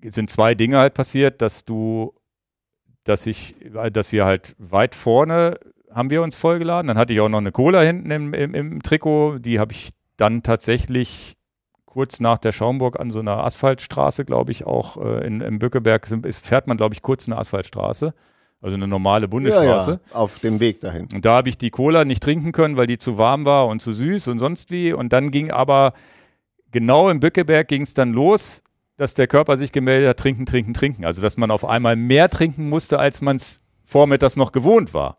[0.00, 2.14] es sind zwei Dinge halt passiert, dass du,
[3.04, 3.54] dass ich,
[3.92, 5.60] dass wir halt weit vorne
[5.92, 6.88] haben wir uns vollgeladen.
[6.88, 9.90] Dann hatte ich auch noch eine Cola hinten im, im, im Trikot, die habe ich
[10.16, 11.36] dann tatsächlich
[11.84, 16.10] kurz nach der Schaumburg an so einer Asphaltstraße, glaube ich, auch äh, in, im Bückeberg
[16.24, 18.14] ist, fährt man, glaube ich, kurz eine Asphaltstraße.
[18.60, 19.90] Also eine normale Bundesstraße.
[19.90, 21.08] Ja, ja, auf dem Weg dahin.
[21.14, 23.80] Und da habe ich die Cola nicht trinken können, weil die zu warm war und
[23.80, 24.92] zu süß und sonst wie.
[24.92, 25.92] Und dann ging aber
[26.72, 28.62] genau im Bückeberg ging es dann los
[28.98, 31.04] dass der Körper sich gemeldet hat, trinken, trinken, trinken.
[31.06, 35.18] Also dass man auf einmal mehr trinken musste, als man es vormittags noch gewohnt war.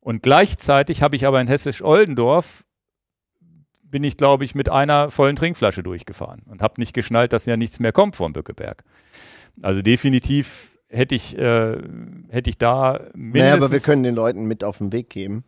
[0.00, 2.64] Und gleichzeitig habe ich aber in Hessisch-Oldendorf
[3.82, 7.56] bin ich, glaube ich, mit einer vollen Trinkflasche durchgefahren und habe nicht geschnallt, dass ja
[7.56, 8.84] nichts mehr kommt vom Bückeberg.
[9.62, 11.78] Also definitiv hätte ich, äh,
[12.28, 13.42] hätte ich da mindestens...
[13.42, 15.44] Naja, aber wir können den Leuten mit auf den Weg geben.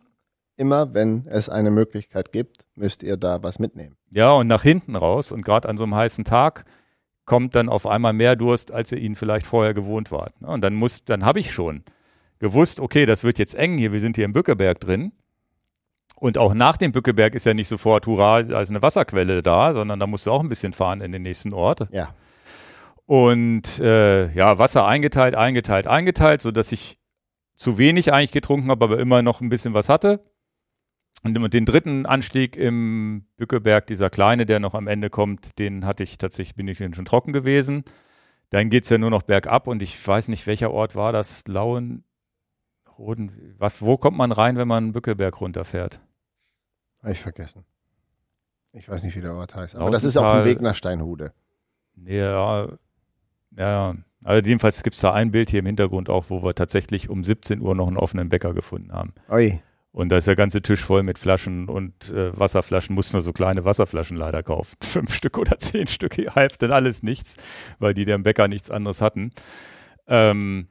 [0.57, 3.95] Immer, wenn es eine Möglichkeit gibt, müsst ihr da was mitnehmen.
[4.11, 6.65] Ja, und nach hinten raus und gerade an so einem heißen Tag
[7.25, 10.33] kommt dann auf einmal mehr Durst, als ihr ihn vielleicht vorher gewohnt wart.
[10.41, 11.83] Und dann muss, dann habe ich schon
[12.39, 15.13] gewusst, okay, das wird jetzt eng hier, wir sind hier im Bückeberg drin.
[16.15, 19.73] Und auch nach dem Bückeberg ist ja nicht sofort, hurra, da ist eine Wasserquelle da,
[19.73, 21.87] sondern da musst du auch ein bisschen fahren in den nächsten Ort.
[21.91, 22.13] Ja.
[23.11, 26.97] Und äh, ja, Wasser eingeteilt, eingeteilt, eingeteilt, sodass ich
[27.55, 30.23] zu wenig eigentlich getrunken habe, aber immer noch ein bisschen was hatte.
[31.21, 36.03] Und den dritten Anstieg im Bückeberg, dieser kleine, der noch am Ende kommt, den hatte
[36.03, 37.83] ich tatsächlich, bin ich schon trocken gewesen.
[38.49, 41.45] Dann geht es ja nur noch bergab und ich weiß nicht, welcher Ort war das,
[41.49, 42.05] Lauen,
[42.97, 45.99] Roden, was, wo kommt man rein, wenn man Bückeberg runterfährt?
[47.01, 47.65] Habe ich vergessen.
[48.71, 49.75] Ich weiß nicht, wie der Ort heißt.
[49.75, 51.33] Aber das ist auf dem Weg nach Steinhude.
[52.05, 52.69] Ja,
[53.57, 53.95] ja.
[54.23, 57.23] Also jedenfalls gibt es da ein Bild hier im Hintergrund auch, wo wir tatsächlich um
[57.23, 59.13] 17 Uhr noch einen offenen Bäcker gefunden haben.
[59.29, 59.59] Oi.
[59.91, 62.95] Und da ist der ganze Tisch voll mit Flaschen und äh, Wasserflaschen.
[62.95, 64.77] Mussten wir so kleine Wasserflaschen leider kaufen.
[64.81, 67.37] Fünf Stück oder zehn Stück half dann alles nichts,
[67.79, 69.31] weil die dem Bäcker nichts anderes hatten.
[70.07, 70.67] Ähm,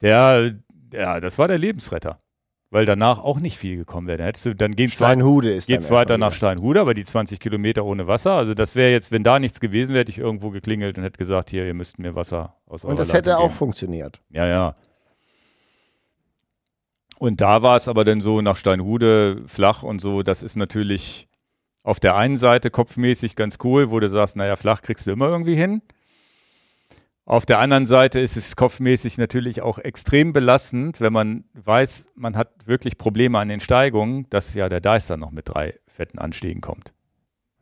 [0.00, 0.54] der,
[0.92, 2.20] ja, das war der Lebensretter
[2.72, 4.16] weil danach auch nicht viel gekommen wäre.
[4.16, 7.84] Dann, hättest du, dann geht's Steinhude ist geht's weiter nach Steinhude, aber die 20 Kilometer
[7.84, 8.32] ohne Wasser.
[8.32, 11.18] Also das wäre jetzt, wenn da nichts gewesen wäre, hätte ich irgendwo geklingelt und hätte
[11.18, 13.54] gesagt, hier, ihr müsst mir Wasser aus Und das Leitung hätte auch geben.
[13.54, 14.20] funktioniert.
[14.30, 14.74] Ja, ja.
[17.18, 21.28] Und da war es aber dann so nach Steinhude flach und so, das ist natürlich
[21.82, 25.28] auf der einen Seite kopfmäßig ganz cool, wo du sagst, naja, flach kriegst du immer
[25.28, 25.82] irgendwie hin.
[27.24, 32.36] Auf der anderen Seite ist es kopfmäßig natürlich auch extrem belastend, wenn man weiß, man
[32.36, 36.60] hat wirklich Probleme an den Steigungen, dass ja der Deister noch mit drei fetten Anstiegen
[36.60, 36.92] kommt.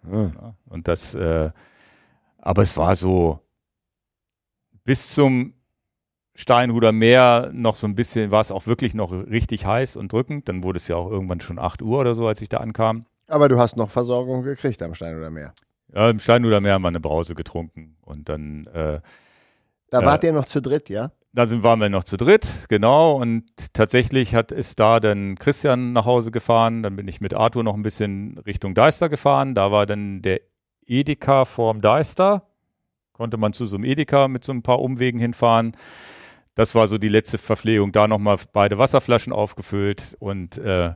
[0.03, 0.33] Hm.
[0.35, 1.51] Ja, und das, äh,
[2.39, 3.41] aber es war so
[4.85, 5.53] bis zum
[6.35, 10.49] Steinhuder Meer noch so ein bisschen, war es auch wirklich noch richtig heiß und drückend.
[10.49, 13.05] Dann wurde es ja auch irgendwann schon 8 Uhr oder so, als ich da ankam.
[13.29, 15.53] Aber du hast noch Versorgung gekriegt am Steinhuder Meer.
[15.93, 19.01] Ja, im Steinhuder Meer haben wir eine Brause getrunken und dann äh,
[19.91, 21.13] da wart ihr noch zu dritt, ja?
[21.33, 23.13] Da sind, waren wir noch zu dritt, genau.
[23.13, 26.83] Und tatsächlich hat, ist da dann Christian nach Hause gefahren.
[26.83, 29.55] Dann bin ich mit Arthur noch ein bisschen Richtung Deister gefahren.
[29.55, 30.41] Da war dann der
[30.87, 32.49] Edeka vorm Deister.
[33.13, 35.77] Konnte man zu so einem Edeka mit so ein paar Umwegen hinfahren.
[36.57, 37.93] Das war so die letzte Verpflegung.
[37.93, 40.17] Da nochmal beide Wasserflaschen aufgefüllt.
[40.19, 40.95] Und äh,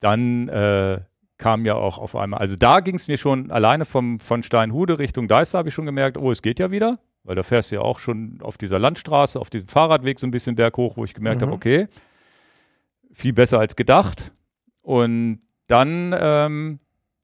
[0.00, 1.00] dann äh,
[1.36, 4.98] kam ja auch auf einmal, also da ging es mir schon alleine vom, von Steinhude
[4.98, 6.98] Richtung Deister, habe ich schon gemerkt, oh, es geht ja wieder.
[7.24, 10.30] Weil da fährst du ja auch schon auf dieser Landstraße, auf diesem Fahrradweg so ein
[10.30, 11.46] bisschen berghoch, wo ich gemerkt mhm.
[11.46, 11.88] habe, okay,
[13.12, 14.32] viel besser als gedacht.
[14.82, 16.80] Und dann ähm,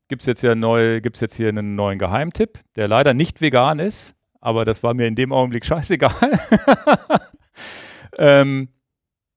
[0.09, 3.78] gibt es jetzt ja neu, gibt's jetzt hier einen neuen Geheimtipp, der leider nicht vegan
[3.78, 6.38] ist, aber das war mir in dem Augenblick scheißegal.
[8.18, 8.68] ähm,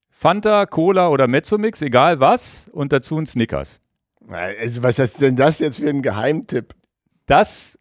[0.10, 3.80] Fanta, Cola oder Mezzomix, egal was, und dazu ein Snickers.
[4.28, 6.76] Also was ist denn das jetzt für ein Geheimtipp?
[7.28, 7.80] Das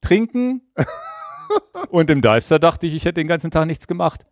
[0.00, 0.62] Trinken
[1.90, 4.26] und im Deister dachte ich, ich hätte den ganzen Tag nichts gemacht.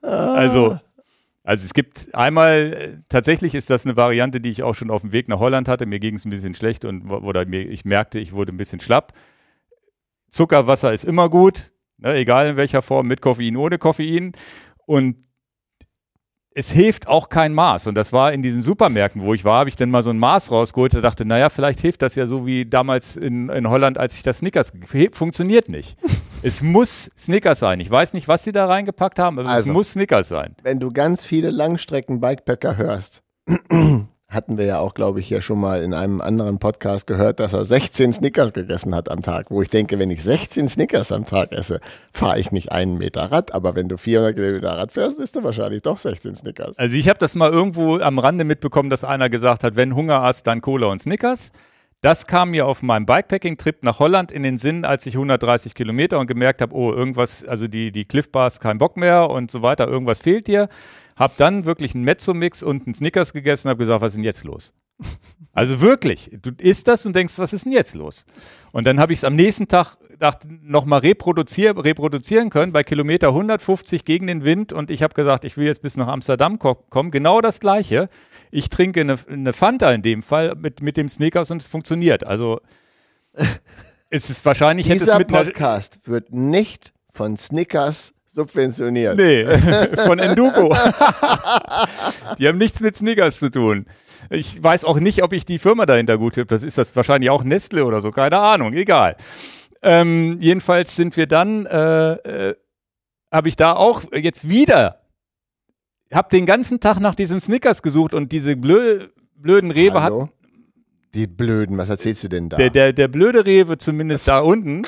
[0.00, 0.78] Also,
[1.42, 5.12] also es gibt einmal, tatsächlich ist das eine Variante, die ich auch schon auf dem
[5.12, 5.86] Weg nach Holland hatte.
[5.86, 8.80] Mir ging es ein bisschen schlecht und oder mir, ich merkte, ich wurde ein bisschen
[8.80, 9.12] schlapp.
[10.28, 14.32] Zuckerwasser ist immer gut, ne, egal in welcher Form, mit Koffein, ohne Koffein.
[14.86, 15.25] Und
[16.56, 17.86] es hilft auch kein Maß.
[17.86, 20.18] Und das war in diesen Supermärkten, wo ich war, habe ich dann mal so ein
[20.18, 23.98] Maß rausgeholt und dachte, naja, vielleicht hilft das ja so wie damals in, in Holland,
[23.98, 24.72] als ich das Snickers.
[25.12, 25.98] Funktioniert nicht.
[26.42, 27.78] es muss Snickers sein.
[27.80, 30.56] Ich weiß nicht, was sie da reingepackt haben, aber also, es muss Snickers sein.
[30.62, 33.22] Wenn du ganz viele Langstrecken-Bikepacker hörst,
[34.28, 37.52] hatten wir ja auch, glaube ich, ja schon mal in einem anderen Podcast gehört, dass
[37.52, 39.50] er 16 Snickers gegessen hat am Tag.
[39.50, 41.80] Wo ich denke, wenn ich 16 Snickers am Tag esse,
[42.12, 43.54] fahre ich nicht einen Meter Rad.
[43.54, 46.76] Aber wenn du 400 Kilometer Rad fährst, isst du wahrscheinlich doch 16 Snickers.
[46.76, 50.22] Also ich habe das mal irgendwo am Rande mitbekommen, dass einer gesagt hat, wenn Hunger
[50.22, 51.52] hast, dann Cola und Snickers.
[52.02, 56.18] Das kam mir auf meinem Bikepacking-Trip nach Holland in den Sinn, als ich 130 Kilometer
[56.18, 59.62] und gemerkt habe, oh, irgendwas, also die, die Cliff Bars, kein Bock mehr und so
[59.62, 60.68] weiter, irgendwas fehlt dir.
[61.16, 64.24] Hab dann wirklich einen Mezzo-Mix und einen Snickers gegessen und habe gesagt, was ist denn
[64.24, 64.74] jetzt los?
[65.52, 68.26] Also wirklich, du isst das und denkst, was ist denn jetzt los?
[68.72, 69.96] Und dann habe ich es am nächsten Tag
[70.62, 75.56] nochmal reproduzier, reproduzieren können bei Kilometer 150 gegen den Wind und ich habe gesagt, ich
[75.56, 77.10] will jetzt bis nach Amsterdam kommen.
[77.10, 78.08] Genau das gleiche.
[78.50, 82.24] Ich trinke eine, eine Fanta in dem Fall mit, mit dem Snickers und es funktioniert.
[82.24, 82.60] Also
[84.10, 89.16] es ist wahrscheinlich hätte es Dieser Podcast wird nicht von Snickers subventioniert.
[89.16, 89.44] Nee,
[90.06, 90.76] von Enduko.
[92.38, 93.86] die haben nichts mit Snickers zu tun.
[94.30, 96.46] Ich weiß auch nicht, ob ich die Firma dahinter gut habe.
[96.46, 99.16] Das ist das wahrscheinlich auch Nestle oder so, keine Ahnung, egal.
[99.82, 102.54] Ähm, jedenfalls sind wir dann, äh, äh,
[103.32, 105.00] habe ich da auch jetzt wieder,
[106.12, 110.28] habe den ganzen Tag nach diesem Snickers gesucht und diese blö blöden Rewe hat, Hallo?
[111.14, 112.58] Die Blöden, was erzählst du denn da?
[112.58, 114.82] der, der, der blöde Rewe zumindest da unten,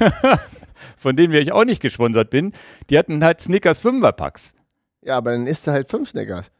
[0.96, 2.52] von denen ich auch nicht gesponsert bin,
[2.88, 4.54] die hatten halt Snickers Fünferpacks.
[5.02, 6.50] ja, aber dann isst du halt fünf Snickers.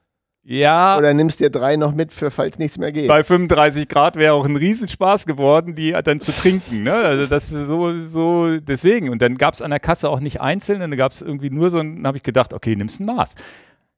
[0.42, 3.08] Ja, Oder nimmst dir drei noch mit, für falls nichts mehr geht.
[3.08, 6.82] bei 35 Grad wäre auch ein Riesenspaß geworden, die dann zu trinken.
[6.82, 6.94] Ne?
[6.94, 9.10] Also das ist so, so deswegen.
[9.10, 11.70] Und dann gab es an der Kasse auch nicht einzeln, dann gab es irgendwie nur
[11.70, 13.34] so dann habe ich gedacht, okay, nimmst ein Maß.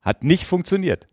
[0.02, 1.06] Hat nicht funktioniert.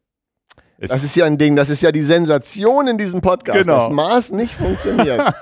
[0.82, 3.60] Es, Das ist ja ein Ding, das ist ja die Sensation in diesem Podcast.
[3.60, 3.88] Genau.
[3.88, 5.34] Das Maß nicht funktioniert.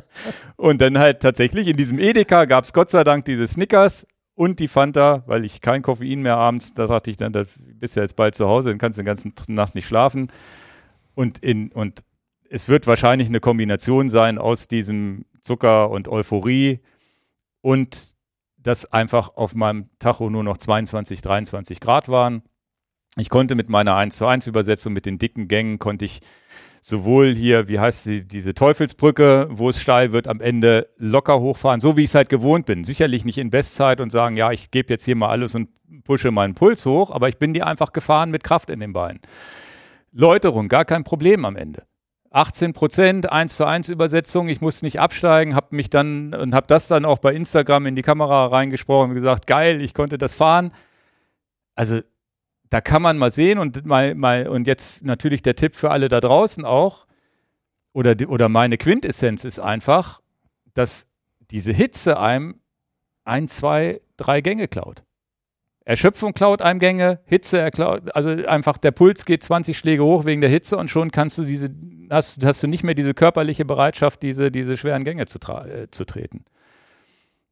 [0.56, 4.60] und dann halt tatsächlich in diesem Edeka gab es Gott sei Dank diese Snickers und
[4.60, 8.00] die Fanta, weil ich kein Koffein mehr abends, da dachte ich dann, da bist du
[8.00, 10.28] ja jetzt bald zu Hause, dann kannst du die ganze Nacht nicht schlafen.
[11.16, 12.04] Und, in, und
[12.48, 16.80] es wird wahrscheinlich eine Kombination sein aus diesem Zucker und Euphorie
[17.62, 18.14] und
[18.58, 22.42] dass einfach auf meinem Tacho nur noch 22, 23 Grad waren.
[23.16, 26.20] Ich konnte mit meiner 1 zu 1 Übersetzung, mit den dicken Gängen, konnte ich
[26.80, 31.80] sowohl hier, wie heißt sie, diese Teufelsbrücke, wo es steil wird, am Ende locker hochfahren,
[31.80, 32.84] so wie ich es halt gewohnt bin.
[32.84, 35.70] Sicherlich nicht in Bestzeit und sagen, ja, ich gebe jetzt hier mal alles und
[36.04, 39.20] pushe meinen Puls hoch, aber ich bin die einfach gefahren mit Kraft in den Beinen.
[40.12, 41.84] Läuterung, gar kein Problem am Ende.
[42.32, 46.66] 18 Prozent, 1 zu 1 Übersetzung, ich musste nicht absteigen, habe mich dann und habe
[46.66, 50.34] das dann auch bei Instagram in die Kamera reingesprochen und gesagt, geil, ich konnte das
[50.34, 50.72] fahren.
[51.76, 52.00] Also
[52.74, 56.08] da kann man mal sehen und mal, mal und jetzt natürlich der Tipp für alle
[56.08, 57.06] da draußen auch
[57.92, 60.20] oder oder meine Quintessenz ist einfach,
[60.74, 61.06] dass
[61.52, 62.56] diese Hitze einem
[63.22, 65.04] ein, zwei, drei Gänge klaut.
[65.84, 70.40] Erschöpfung klaut einem Gänge, Hitze erklaut, also einfach der Puls geht 20 Schläge hoch wegen
[70.40, 71.68] der Hitze und schon kannst du diese,
[72.10, 76.04] hast, hast du nicht mehr diese körperliche Bereitschaft, diese, diese schweren Gänge zu, äh, zu
[76.06, 76.44] treten.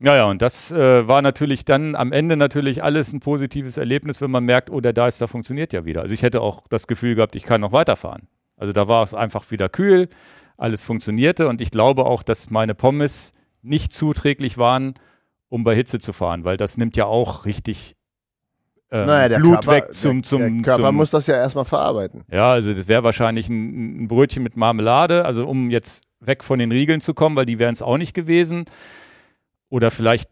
[0.03, 4.21] Ja, ja, und das äh, war natürlich dann am Ende natürlich alles ein positives Erlebnis,
[4.21, 6.03] wenn man merkt, oh, der Deister funktioniert ja wieder.
[6.03, 8.27] Also ich hätte auch das Gefühl gehabt, ich kann noch weiterfahren.
[8.57, 10.09] Also da war es einfach wieder kühl,
[10.57, 13.33] alles funktionierte und ich glaube auch, dass meine Pommes
[13.63, 14.95] nicht zuträglich waren,
[15.49, 17.95] um bei Hitze zu fahren, weil das nimmt ja auch richtig
[18.91, 21.37] ähm, Naja, der Blut Körper, weg zum, der, zum, der Körper zum muss das ja
[21.37, 22.25] erstmal verarbeiten.
[22.31, 26.59] ja, also das wäre wahrscheinlich ein, ein Brötchen mit Marmelade, also um jetzt weg von
[26.59, 28.65] den Riegeln zu kommen, weil die wären es auch nicht gewesen.
[29.73, 30.29] Oder vielleicht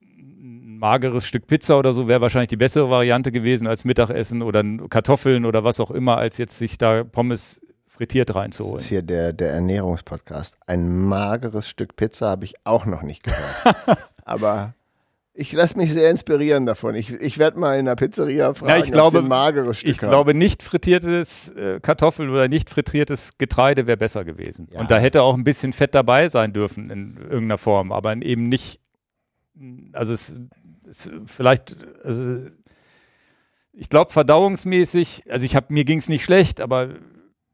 [0.00, 4.62] ein mageres Stück Pizza oder so wäre wahrscheinlich die bessere Variante gewesen als Mittagessen oder
[4.88, 8.78] Kartoffeln oder was auch immer, als jetzt sich da Pommes frittiert Das reinzuholen.
[8.78, 10.58] ist hier der, der Ernährungspodcast.
[10.68, 13.98] Ein mageres Stück Pizza habe ich auch noch nicht gehört.
[14.24, 14.74] Aber
[15.36, 16.94] ich lasse mich sehr inspirieren davon.
[16.94, 20.34] Ich, ich werde mal in der Pizzeria fragen, ich glaube- ein mageres Stück Ich glaube,
[20.34, 24.68] nicht frittiertes äh, Kartoffel oder nicht frittiertes Getreide wäre besser gewesen.
[24.72, 24.78] Ja.
[24.78, 28.48] Und da hätte auch ein bisschen Fett dabei sein dürfen in irgendeiner Form, aber eben
[28.48, 28.78] nicht,
[29.92, 30.40] also es,
[30.88, 32.46] es vielleicht, also
[33.72, 36.90] ich glaube verdauungsmäßig, also ich habe mir ging es nicht schlecht, aber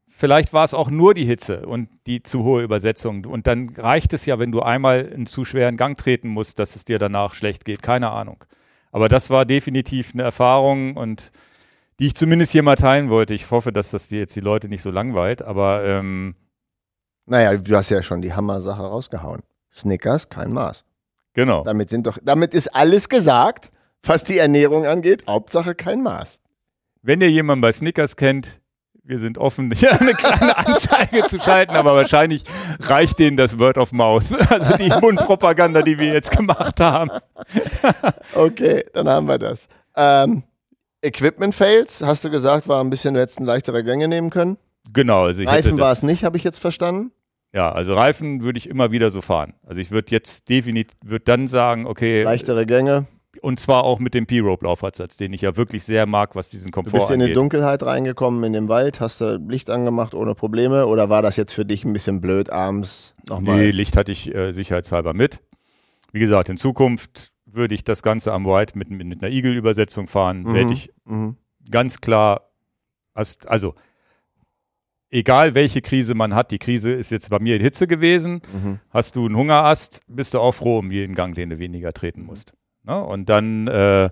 [0.09, 3.25] vielleicht war es auch nur die Hitze und die zu hohe Übersetzung.
[3.25, 6.75] Und dann reicht es ja, wenn du einmal einen zu schweren Gang treten musst, dass
[6.75, 7.81] es dir danach schlecht geht.
[7.81, 8.43] Keine Ahnung.
[8.91, 11.31] Aber das war definitiv eine Erfahrung und
[11.99, 13.33] die ich zumindest hier mal teilen wollte.
[13.33, 16.35] Ich hoffe, dass das die jetzt die Leute nicht so langweilt, aber ähm,
[17.25, 19.41] Naja, du hast ja schon die Hammer-Sache rausgehauen.
[19.71, 20.83] Snickers, kein Maß.
[21.33, 21.63] Genau.
[21.63, 23.71] Damit, sind doch, damit ist alles gesagt,
[24.03, 25.23] was die Ernährung angeht.
[25.27, 26.39] Hauptsache kein Maß.
[27.01, 28.61] Wenn ihr jemanden bei Snickers kennt,
[29.03, 32.43] wir sind offen, hier eine kleine Anzeige zu schalten, aber wahrscheinlich
[32.79, 37.11] reicht denen das Word of Mouth, also die Mundpropaganda, die wir jetzt gemacht haben.
[38.35, 39.67] Okay, dann haben wir das.
[39.95, 40.43] Ähm,
[41.01, 44.57] Equipment Fails, hast du gesagt, war ein bisschen, du hättest ein leichtere Gänge nehmen können.
[44.93, 47.11] Genau, also Reifen war es nicht, habe ich jetzt verstanden.
[47.53, 49.53] Ja, also Reifen würde ich immer wieder so fahren.
[49.65, 53.07] Also ich würde jetzt definitiv, würde dann sagen, okay, Leichtere Gänge.
[53.41, 56.75] und zwar auch mit dem P-Rope-Laufansatz, den ich ja wirklich sehr mag, was diesen Du
[56.75, 57.37] Komfort bist in die angeht.
[57.37, 61.53] Dunkelheit reingekommen in den Wald, hast du Licht angemacht ohne Probleme oder war das jetzt
[61.53, 63.57] für dich ein bisschen blöd abends nochmal?
[63.57, 65.41] Nee, Licht hatte ich äh, sicherheitshalber mit.
[66.13, 70.43] Wie gesagt, in Zukunft würde ich das Ganze am White mit, mit einer Eagle-Übersetzung fahren.
[70.43, 70.53] Mhm.
[70.53, 71.35] Werde ich Mhm.
[71.69, 72.49] ganz klar,
[73.13, 73.73] also
[75.11, 78.41] egal welche Krise man hat, die Krise ist jetzt bei mir Hitze gewesen.
[78.53, 78.79] Mhm.
[78.89, 82.23] Hast du einen Hungerast, bist du auch froh um jeden Gang, den du weniger treten
[82.23, 82.53] musst.
[82.83, 82.99] Ne?
[82.99, 84.09] Und dann äh,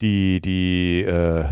[0.00, 1.44] die, die äh,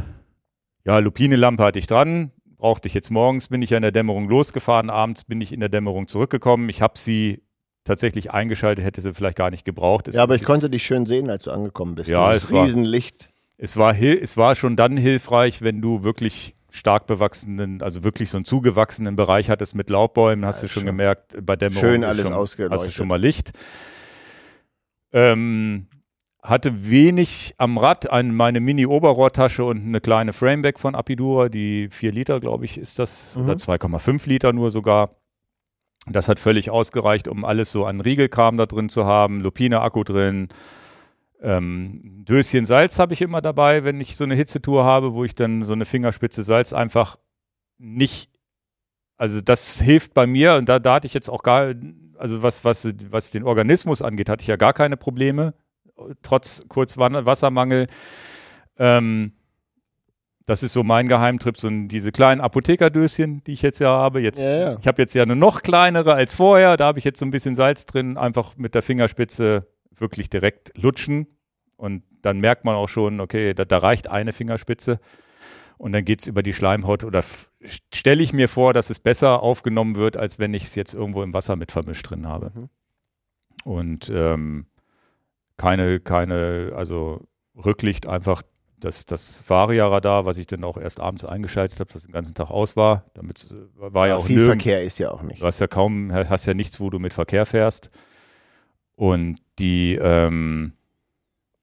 [0.85, 4.29] ja, Lupine-Lampe hatte ich dran, brauchte ich jetzt morgens, bin ich ja in der Dämmerung
[4.29, 6.69] losgefahren, abends bin ich in der Dämmerung zurückgekommen.
[6.69, 7.43] Ich habe sie
[7.85, 10.09] tatsächlich eingeschaltet, hätte sie vielleicht gar nicht gebraucht.
[10.09, 12.09] Es ja, aber ich konnte dich schön sehen, als du angekommen bist.
[12.09, 13.25] Ja, Dieses es Riesenlicht.
[13.25, 18.31] War, es war, es war schon dann hilfreich, wenn du wirklich stark bewachsenen, also wirklich
[18.31, 21.81] so einen zugewachsenen Bereich hattest mit Laubbäumen, hast ja, du schon, schon gemerkt, bei Dämmerung
[21.81, 23.53] schön alles schon, hast du schon mal Licht.
[25.12, 25.87] Ähm,
[26.43, 32.12] hatte wenig am Rad, ein, meine Mini-Oberrohrtasche und eine kleine Frameback von Apidura, die 4
[32.12, 33.45] Liter, glaube ich, ist das, mhm.
[33.45, 35.11] oder 2,5 Liter nur sogar.
[36.07, 40.49] Das hat völlig ausgereicht, um alles so an Riegelkram da drin zu haben, Lupine-Akku drin,
[41.45, 45.34] ähm, Döschen Salz habe ich immer dabei, wenn ich so eine Hitzetour habe, wo ich
[45.34, 47.18] dann so eine Fingerspitze Salz einfach
[47.78, 48.30] nicht,
[49.16, 51.74] also das hilft bei mir und da, da hatte ich jetzt auch gar,
[52.16, 55.55] also was, was, was den Organismus angeht, hatte ich ja gar keine Probleme
[56.22, 57.86] trotz Kurzwassermangel.
[58.78, 59.32] Ähm,
[60.47, 64.20] das ist so mein Geheimtrip, so diese kleinen Apothekerdöschen, die ich jetzt ja habe.
[64.20, 64.78] Jetzt, ja, ja.
[64.78, 66.76] Ich habe jetzt ja eine noch kleinere als vorher.
[66.76, 69.66] Da habe ich jetzt so ein bisschen Salz drin, einfach mit der Fingerspitze
[69.97, 71.26] wirklich direkt lutschen.
[71.77, 75.01] Und dann merkt man auch schon, okay, da, da reicht eine Fingerspitze.
[75.77, 77.22] Und dann geht es über die Schleimhaut oder
[77.64, 81.22] stelle ich mir vor, dass es besser aufgenommen wird, als wenn ich es jetzt irgendwo
[81.22, 82.53] im Wasser mit vermischt drin habe.
[82.55, 82.68] Mhm.
[83.64, 84.66] Und ähm,
[85.57, 87.20] keine, keine, also
[87.57, 88.43] Rücklicht einfach
[88.79, 92.51] das, das Varia-Radar, was ich dann auch erst abends eingeschaltet habe, das den ganzen Tag
[92.51, 93.05] aus war.
[93.14, 95.41] Damit äh, war ja, ja auch viel nirgend, Verkehr ist ja auch nicht.
[95.41, 97.91] Du hast ja kaum, hast ja nichts, wo du mit Verkehr fährst.
[98.97, 100.75] Und die, ähm,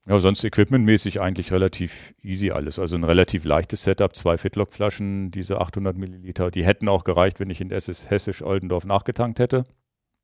[0.08, 2.78] ja, sonst equipmentmäßig eigentlich relativ easy alles.
[2.78, 6.50] Also ein relativ leichtes Setup, zwei Fitlock-Flaschen, diese 800 Milliliter.
[6.50, 9.64] Die hätten auch gereicht, wenn ich in Hessisch-Oldendorf nachgetankt hätte.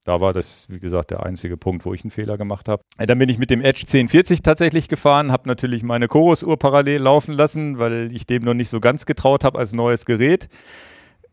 [0.04, 2.82] Da war das, wie gesagt, der einzige Punkt, wo ich einen Fehler gemacht habe.
[2.96, 7.34] Dann bin ich mit dem Edge 1040 tatsächlich gefahren, habe natürlich meine Chorus-Uhr parallel laufen
[7.34, 10.48] lassen, weil ich dem noch nicht so ganz getraut habe als neues Gerät.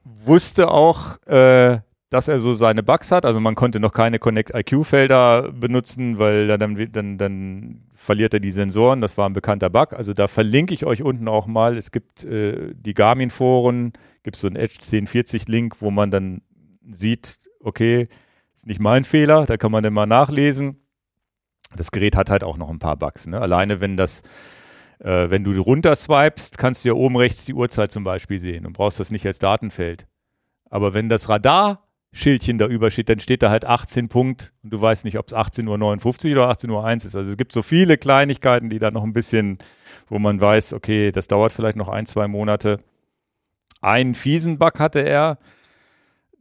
[0.04, 1.80] Wusste auch, äh,
[2.10, 3.26] dass er so seine Bugs hat.
[3.26, 8.51] Also man konnte noch keine Connect IQ-Felder benutzen, weil dann, dann, dann verliert er die
[8.51, 9.01] Sensoren.
[9.01, 9.93] Das war ein bekannter Bug.
[9.93, 11.78] Also da verlinke ich euch unten auch mal.
[11.78, 13.93] Es gibt äh, die Garmin-Foren,
[14.24, 16.41] gibt es so einen Edge 1040-Link, wo man dann
[16.91, 18.08] sieht, okay,
[18.66, 20.82] nicht mein Fehler, da kann man dann mal nachlesen.
[21.76, 23.28] Das Gerät hat halt auch noch ein paar Bugs.
[23.28, 23.39] Ne?
[23.39, 24.22] Alleine wenn das,
[24.99, 28.66] äh, wenn du runter swipest, kannst du ja oben rechts die Uhrzeit zum Beispiel sehen
[28.66, 30.08] und brauchst das nicht als Datenfeld.
[30.70, 31.30] Aber wenn das
[32.16, 35.36] Radar-Schildchen da übersteht, dann steht da halt 18 Punkt und du weißt nicht, ob es
[35.36, 37.16] 18.59 Uhr oder 18.01 Uhr ist.
[37.16, 39.57] Also es gibt so viele Kleinigkeiten, die da noch ein bisschen,
[40.07, 42.80] wo man weiß, okay, das dauert vielleicht noch ein, zwei Monate.
[43.82, 45.38] Einen fiesen Bug hatte er,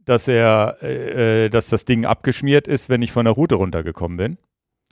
[0.05, 4.17] dass er, äh, äh, dass das Ding abgeschmiert ist, wenn ich von der Route runtergekommen
[4.17, 4.37] bin.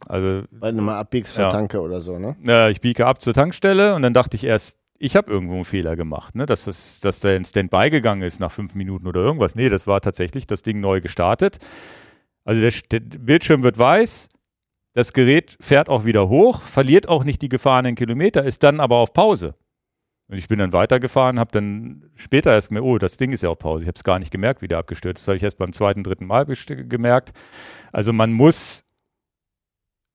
[0.08, 1.50] Also, Weil du mal abbiegst zur ja.
[1.50, 2.36] Tanke oder so, ne?
[2.44, 5.66] Ja, ich biege ab zur Tankstelle und dann dachte ich erst, ich habe irgendwo einen
[5.66, 6.46] Fehler gemacht, ne?
[6.46, 9.56] Dass, das, dass der in Standby gegangen ist nach fünf Minuten oder irgendwas.
[9.56, 11.58] Nee, das war tatsächlich das Ding neu gestartet.
[12.46, 14.30] Also der, der Bildschirm wird weiß,
[14.94, 18.98] das Gerät fährt auch wieder hoch, verliert auch nicht die gefahrenen Kilometer, ist dann aber
[18.98, 19.56] auf Pause.
[20.30, 23.50] Und ich bin dann weitergefahren, habe dann später erst gemerkt, oh, das Ding ist ja
[23.50, 23.84] auf Pause.
[23.84, 25.24] Ich habe es gar nicht gemerkt, wie der abgestürzt ist.
[25.24, 27.34] Das habe ich erst beim zweiten, dritten Mal gemerkt.
[27.92, 28.86] Also man muss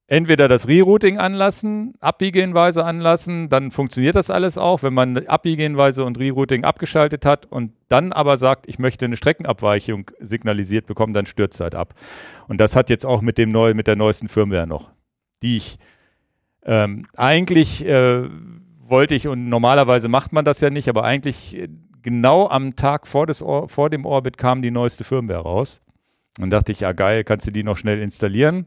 [0.09, 4.81] entweder das Rerouting anlassen, Abbiegehinweise anlassen, dann funktioniert das alles auch.
[4.81, 10.09] Wenn man Abbiegehinweise und Rerouting abgeschaltet hat und dann aber sagt, ich möchte eine Streckenabweichung
[10.19, 11.93] signalisiert bekommen, dann stürzt halt ab.
[12.47, 14.89] Und das hat jetzt auch mit dem neu, mit der neuesten Firmware noch,
[15.43, 15.77] die ich
[16.63, 18.27] ähm, eigentlich äh,
[18.81, 21.69] wollte ich, und normalerweise macht man das ja nicht, aber eigentlich äh,
[22.01, 25.81] genau am Tag vor, des Or vor dem Orbit kam die neueste Firmware raus.
[26.39, 28.65] Und dachte ich, ja geil, kannst du die noch schnell installieren?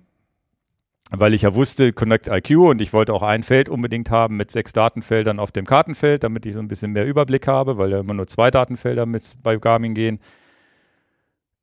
[1.14, 4.50] Weil ich ja wusste, Connect IQ und ich wollte auch ein Feld unbedingt haben mit
[4.50, 8.00] sechs Datenfeldern auf dem Kartenfeld, damit ich so ein bisschen mehr Überblick habe, weil ja
[8.00, 10.20] immer nur zwei Datenfelder mit bei Garmin gehen.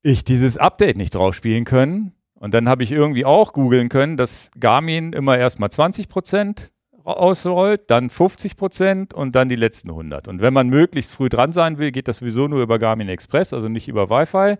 [0.02, 2.12] Ich dieses Update nicht drauf spielen können.
[2.34, 6.72] Und dann habe ich irgendwie auch googeln können, dass Garmin immer erstmal 20 Prozent
[7.04, 10.28] ausrollt, dann 50 Prozent und dann die letzten 100.
[10.28, 13.52] Und wenn man möglichst früh dran sein will, geht das sowieso nur über Garmin Express,
[13.52, 14.56] also nicht über Wi-Fi.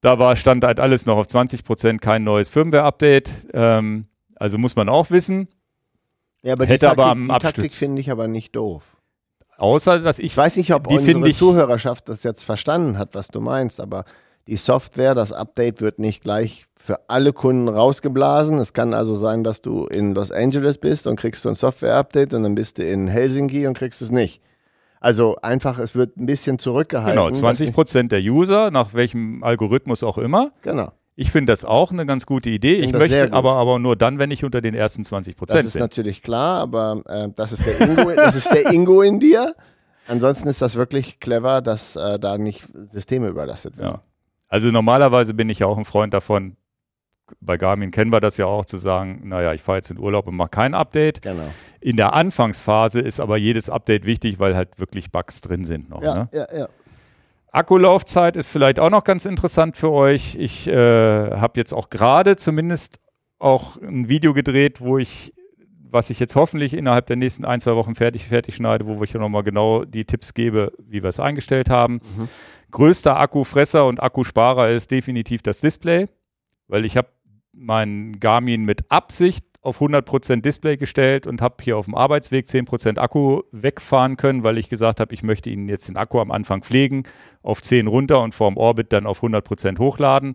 [0.00, 3.48] Da war, stand halt alles noch auf 20 Prozent, kein neues Firmware-Update.
[3.52, 5.48] Ähm, also muss man auch wissen.
[6.42, 8.96] Ja, aber Hätte die Taktik, aber am die Taktik finde ich aber nicht doof.
[9.56, 13.28] Außer, dass ich, ich weiß nicht, ob die unsere Zuhörerschaft das jetzt verstanden hat, was
[13.28, 14.04] du meinst, aber
[14.46, 18.58] die Software, das Update wird nicht gleich für alle Kunden rausgeblasen.
[18.58, 22.34] Es kann also sein, dass du in Los Angeles bist und kriegst so ein Software-Update
[22.34, 24.40] und dann bist du in Helsinki und kriegst es nicht.
[25.00, 27.22] Also einfach, es wird ein bisschen zurückgehalten.
[27.22, 30.52] Genau, 20 Prozent der User, nach welchem Algorithmus auch immer.
[30.62, 30.92] Genau.
[31.14, 32.76] Ich finde das auch eine ganz gute Idee.
[32.76, 35.66] Ich, ich möchte aber, aber nur dann, wenn ich unter den ersten 20 Prozent bin.
[35.66, 39.18] Das ist natürlich klar, aber äh, das, ist der Ingo, das ist der Ingo in
[39.18, 39.54] dir.
[40.06, 43.94] Ansonsten ist das wirklich clever, dass äh, da nicht Systeme überlastet werden.
[43.94, 44.02] Ja.
[44.48, 46.56] Also normalerweise bin ich ja auch ein Freund davon,
[47.40, 50.26] bei Garmin kennen wir das ja auch, zu sagen, naja, ich fahre jetzt in Urlaub
[50.26, 51.22] und mache kein Update.
[51.22, 51.50] Genau.
[51.80, 56.02] In der Anfangsphase ist aber jedes Update wichtig, weil halt wirklich Bugs drin sind noch.
[56.02, 56.28] Ja, Ne?
[56.32, 56.68] ja, ja.
[57.50, 60.34] Akkulaufzeit ist vielleicht auch noch ganz interessant für euch.
[60.36, 62.98] Ich äh, habe jetzt auch gerade zumindest
[63.38, 65.32] auch ein Video gedreht, wo ich,
[65.90, 69.14] was ich jetzt hoffentlich innerhalb der nächsten ein, zwei Wochen fertig, fertig schneide, wo ich
[69.14, 72.00] nochmal genau die Tipps gebe, wie wir es eingestellt haben.
[72.16, 72.28] Mhm.
[72.70, 76.06] Größter Akkufresser und Akkusparer ist definitiv das Display,
[76.66, 77.08] weil ich habe
[77.52, 82.98] meinen Garmin mit Absicht auf 100% Display gestellt und habe hier auf dem Arbeitsweg 10%
[82.98, 86.62] Akku wegfahren können, weil ich gesagt habe, ich möchte Ihnen jetzt den Akku am Anfang
[86.62, 87.02] pflegen,
[87.42, 90.34] auf 10 runter und vorm Orbit dann auf 100% hochladen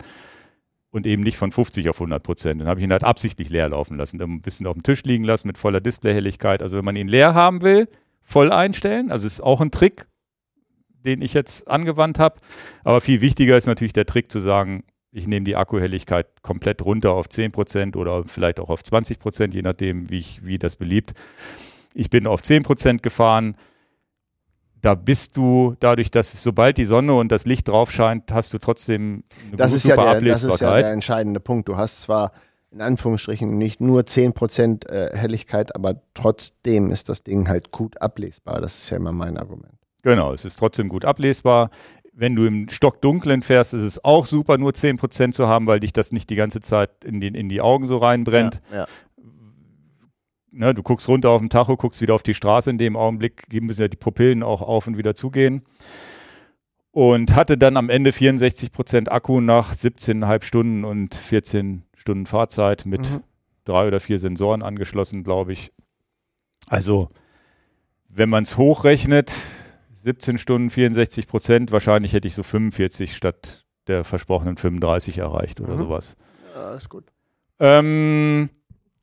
[0.92, 2.60] und eben nicht von 50 auf 100%.
[2.60, 5.04] Dann habe ich ihn halt absichtlich leer laufen lassen, dann ein bisschen auf dem Tisch
[5.04, 6.62] liegen lassen mit voller Displayhelligkeit.
[6.62, 7.88] Also wenn man ihn leer haben will,
[8.22, 9.10] voll einstellen.
[9.10, 10.06] Also ist auch ein Trick,
[10.90, 12.40] den ich jetzt angewandt habe.
[12.84, 14.84] Aber viel wichtiger ist natürlich der Trick zu sagen,
[15.14, 20.10] ich nehme die Akkuhelligkeit komplett runter auf 10% oder vielleicht auch auf 20%, je nachdem,
[20.10, 21.14] wie, ich, wie das beliebt.
[21.94, 23.56] Ich bin auf 10% gefahren.
[24.82, 28.58] Da bist du, dadurch, dass sobald die Sonne und das Licht drauf scheint, hast du
[28.58, 30.86] trotzdem eine Das ist, ja super der, das ist ja Ablesbarkeit.
[30.86, 31.70] der entscheidende Punkt.
[31.70, 32.32] Du hast zwar
[32.72, 38.60] in Anführungsstrichen nicht nur 10% äh, Helligkeit, aber trotzdem ist das Ding halt gut ablesbar.
[38.62, 39.74] Das ist ja immer mein Argument.
[40.02, 41.70] Genau, es ist trotzdem gut ablesbar.
[42.16, 45.94] Wenn du im Stockdunklen fährst, ist es auch super, nur 10% zu haben, weil dich
[45.94, 48.62] das nicht die ganze Zeit in die, in die Augen so reinbrennt.
[48.72, 48.88] Ja, ja.
[50.52, 52.70] Ne, du guckst runter auf den Tacho, guckst wieder auf die Straße.
[52.70, 55.64] In dem Augenblick müssen ja die Pupillen auch auf und wieder zugehen.
[56.92, 63.02] Und hatte dann am Ende 64% Akku nach 17,5 Stunden und 14 Stunden Fahrzeit mit
[63.02, 63.24] Mhm.
[63.66, 65.72] drei oder vier Sensoren angeschlossen, glaube ich.
[66.68, 67.08] Also,
[68.10, 69.34] wenn man es hochrechnet,
[70.04, 75.74] 17 Stunden, 64 Prozent, wahrscheinlich hätte ich so 45 statt der versprochenen 35 erreicht oder
[75.74, 75.78] Mhm.
[75.78, 76.16] sowas.
[76.56, 77.06] ja, ist gut.
[77.60, 78.50] Ähm,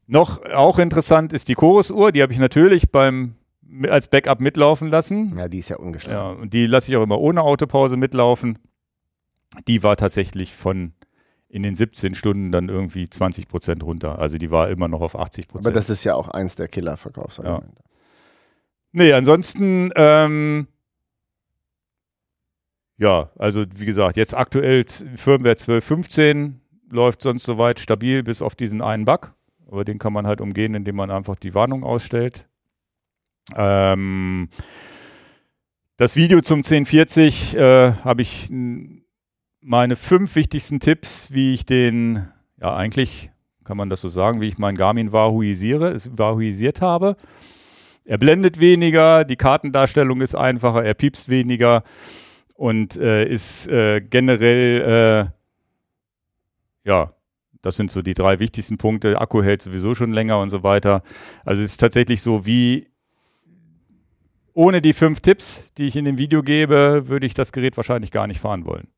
[0.06, 3.34] noch auch interessant ist die Chorus-Uhr, die habe ich natürlich beim
[3.88, 5.36] als Backup mitlaufen lassen.
[5.38, 6.36] Ja, die ist ja ungeschlagen.
[6.36, 8.58] Ja, und die lasse ich auch immer ohne Autopause mitlaufen.
[9.68, 10.92] Die war tatsächlich von
[11.48, 14.18] in den 17 Stunden dann irgendwie 20 Prozent runter.
[14.18, 15.76] Also die war immer noch auf 80% Aber Prozent.
[15.76, 17.82] das ist ja auch eins der Killer-Verkaufsargumente.
[18.92, 20.66] Nee, ansonsten, ähm,
[23.00, 24.84] ja, also wie gesagt, jetzt aktuell
[25.16, 26.52] Firmware 12.15
[26.90, 29.34] läuft sonst soweit stabil, bis auf diesen einen Bug.
[29.66, 32.46] Aber den kann man halt umgehen, indem man einfach die Warnung ausstellt.
[33.56, 34.50] Ähm,
[35.96, 38.50] das Video zum 1040 äh, habe ich
[39.62, 42.28] meine fünf wichtigsten Tipps, wie ich den,
[42.60, 43.30] ja eigentlich
[43.64, 47.16] kann man das so sagen, wie ich meinen Garmin Wahuisiere, Wahuisiert habe.
[48.04, 51.84] Er blendet weniger, die Kartendarstellung ist einfacher, er piepst weniger
[52.60, 55.32] und äh, ist äh, generell,
[56.84, 57.14] äh, ja,
[57.62, 59.18] das sind so die drei wichtigsten Punkte.
[59.18, 61.02] Akku hält sowieso schon länger und so weiter.
[61.42, 62.88] Also es ist tatsächlich so, wie
[64.52, 68.10] ohne die fünf Tipps, die ich in dem Video gebe, würde ich das Gerät wahrscheinlich
[68.10, 68.88] gar nicht fahren wollen.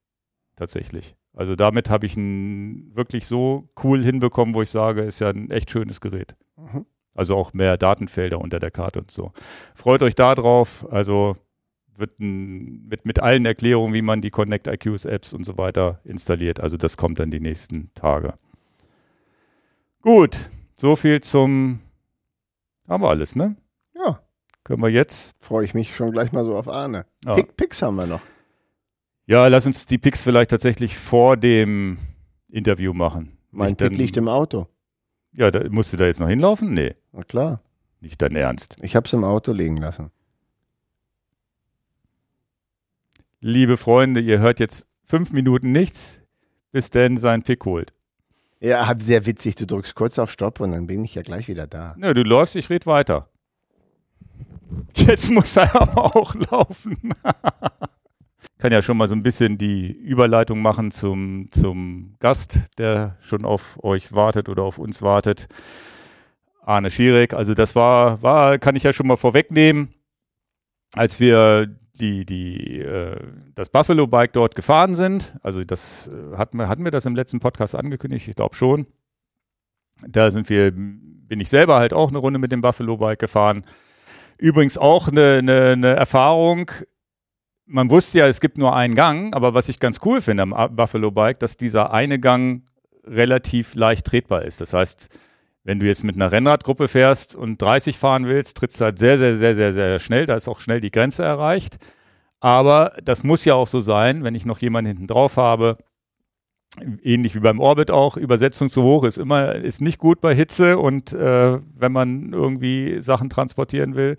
[0.56, 1.14] Tatsächlich.
[1.32, 5.52] Also damit habe ich ein wirklich so cool hinbekommen, wo ich sage, ist ja ein
[5.52, 6.34] echt schönes Gerät.
[6.56, 6.84] Mhm.
[7.14, 9.30] Also auch mehr Datenfelder unter der Karte und so.
[9.76, 10.84] Freut euch da drauf.
[10.90, 11.36] Also
[11.96, 16.00] wird ein, mit, mit allen Erklärungen, wie man die Connect IQs Apps und so weiter
[16.04, 16.60] installiert.
[16.60, 18.34] Also das kommt dann die nächsten Tage.
[20.00, 21.80] Gut, so viel zum
[22.88, 23.56] haben wir alles, ne?
[23.94, 24.20] Ja,
[24.64, 25.34] Können wir jetzt?
[25.40, 27.06] freue ich mich schon gleich mal so auf Arne.
[27.24, 28.20] Ja, Pick, Picks haben wir noch.
[29.26, 31.98] ja lass uns die Picks vielleicht tatsächlich vor dem
[32.50, 33.38] Interview machen.
[33.50, 34.66] Mein Nicht Pick dann- liegt im Auto.
[35.34, 36.74] Ja, da, musst du da jetzt noch hinlaufen?
[36.74, 37.62] Nee, Na klar.
[38.00, 38.76] nicht dein Ernst.
[38.82, 40.10] Ich habe es im Auto liegen lassen.
[43.44, 46.20] Liebe Freunde, ihr hört jetzt fünf Minuten nichts,
[46.70, 47.92] bis Dan seinen Pick holt.
[48.60, 49.56] Ja, sehr witzig.
[49.56, 51.96] Du drückst kurz auf Stopp und dann bin ich ja gleich wieder da.
[51.98, 53.28] Nö, du läufst, ich red weiter.
[54.94, 56.96] Jetzt muss er aber auch laufen.
[58.58, 63.44] Kann ja schon mal so ein bisschen die Überleitung machen zum, zum Gast, der schon
[63.44, 65.48] auf euch wartet oder auf uns wartet.
[66.60, 67.34] Arne Schierek.
[67.34, 69.92] Also das war, war, kann ich ja schon mal vorwegnehmen,
[70.94, 73.16] als wir die, die, äh,
[73.54, 75.34] das Buffalo Bike dort gefahren sind.
[75.42, 78.86] Also das äh, hatten wir, hatten wir das im letzten Podcast angekündigt, ich glaube schon.
[80.06, 83.64] Da sind wir, bin ich selber halt auch eine Runde mit dem Buffalo Bike gefahren.
[84.38, 86.70] Übrigens auch eine, eine, eine Erfahrung.
[87.66, 90.76] Man wusste ja, es gibt nur einen Gang, aber was ich ganz cool finde am
[90.76, 92.64] Buffalo Bike, dass dieser eine Gang
[93.04, 94.60] relativ leicht tretbar ist.
[94.60, 95.08] Das heißt,
[95.64, 99.18] wenn du jetzt mit einer Rennradgruppe fährst und 30 fahren willst, trittst du halt sehr,
[99.18, 100.26] sehr, sehr, sehr, sehr schnell.
[100.26, 101.78] Da ist auch schnell die Grenze erreicht.
[102.40, 105.78] Aber das muss ja auch so sein, wenn ich noch jemanden hinten drauf habe,
[107.02, 110.78] ähnlich wie beim Orbit auch, Übersetzung zu hoch ist immer, ist nicht gut bei Hitze
[110.78, 114.16] und äh, wenn man irgendwie Sachen transportieren will.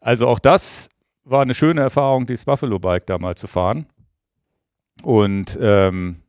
[0.00, 0.90] Also auch das
[1.24, 3.86] war eine schöne Erfahrung, dieses Buffalo Bike da mal zu fahren.
[5.02, 6.22] Und ähm,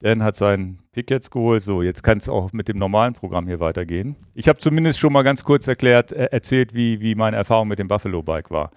[0.00, 1.62] Dan hat seinen Pick jetzt geholt.
[1.62, 4.16] So, jetzt kann es auch mit dem normalen Programm hier weitergehen.
[4.34, 7.78] Ich habe zumindest schon mal ganz kurz erklärt, äh, erzählt, wie, wie meine Erfahrung mit
[7.78, 8.70] dem Buffalo Bike war.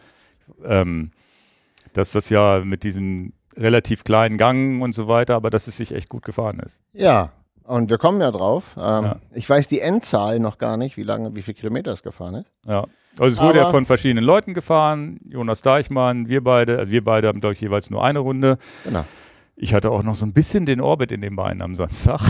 [0.66, 1.12] Ähm,
[1.94, 5.94] dass das ja mit diesem relativ kleinen Gang und so weiter, aber dass es sich
[5.94, 6.82] echt gut gefahren ist.
[6.94, 7.32] Ja,
[7.64, 8.76] und wir kommen ja drauf.
[8.78, 9.16] Ähm, ja.
[9.34, 12.52] Ich weiß die Endzahl noch gar nicht, wie lange, wie viele Kilometer es gefahren ist.
[12.66, 12.86] Ja.
[13.20, 15.20] Also es wurde aber ja von verschiedenen Leuten gefahren.
[15.26, 18.58] Jonas Deichmann, wir beide, also wir beide haben, glaube ich, jeweils nur eine Runde.
[18.86, 19.06] Genau.
[19.56, 22.22] Ich hatte auch noch so ein bisschen den Orbit in den Beinen am Samstag.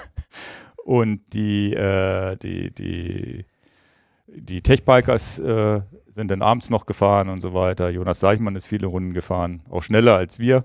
[0.84, 3.46] und die, äh, die, die,
[4.26, 7.88] die Techbikers äh, sind dann abends noch gefahren und so weiter.
[7.90, 10.64] Jonas Deichmann ist viele Runden gefahren, auch schneller als wir,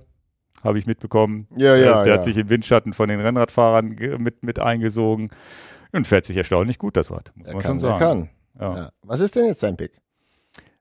[0.63, 1.47] habe ich mitbekommen.
[1.55, 2.13] Ja, ja, der ja.
[2.13, 5.29] hat sich im Windschatten von den Rennradfahrern mit, mit eingesogen
[5.91, 7.95] und fährt sich erstaunlich gut, das Rad, muss er man kann, schon sagen.
[7.95, 8.29] Er kann.
[8.59, 8.77] Ja.
[8.77, 8.91] Ja.
[9.03, 10.01] Was ist denn jetzt dein Pick?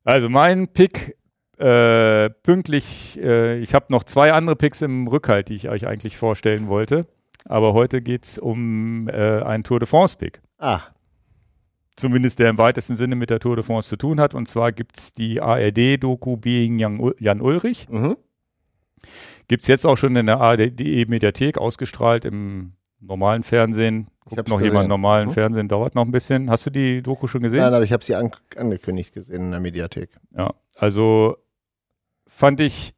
[0.05, 1.17] Also mein Pick
[1.59, 6.17] äh, pünktlich, äh, ich habe noch zwei andere Picks im Rückhalt, die ich euch eigentlich
[6.17, 7.07] vorstellen wollte.
[7.47, 10.41] Aber heute geht es um äh, einen Tour de France-Pick.
[10.59, 10.91] Ach.
[11.97, 14.35] Zumindest der im weitesten Sinne mit der Tour de France zu tun hat.
[14.35, 17.89] Und zwar gibt es die ARD-Doku Being Jan, Ulrich.
[17.89, 18.17] Mhm.
[19.47, 24.09] Gibt es jetzt auch schon in der ARD-Mediathek ausgestrahlt im normalen Fernsehen.
[24.25, 24.73] Guckt noch gesehen.
[24.73, 25.33] jemand normalen mhm.
[25.33, 26.51] Fernsehen, dauert noch ein bisschen.
[26.51, 27.61] Hast du die Doku schon gesehen?
[27.61, 30.09] Nein, aber ich habe sie an angekündigt gesehen in der Mediathek.
[30.37, 31.37] Ja, also
[32.35, 32.95] fand ich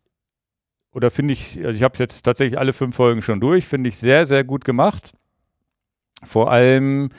[0.93, 3.99] oder finde ich, also ich habe jetzt tatsächlich alle fünf Folgen schon durch, finde ich
[3.99, 5.13] sehr, sehr gut gemacht.
[6.25, 7.11] Vor allem,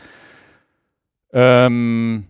[1.32, 2.26] ähm,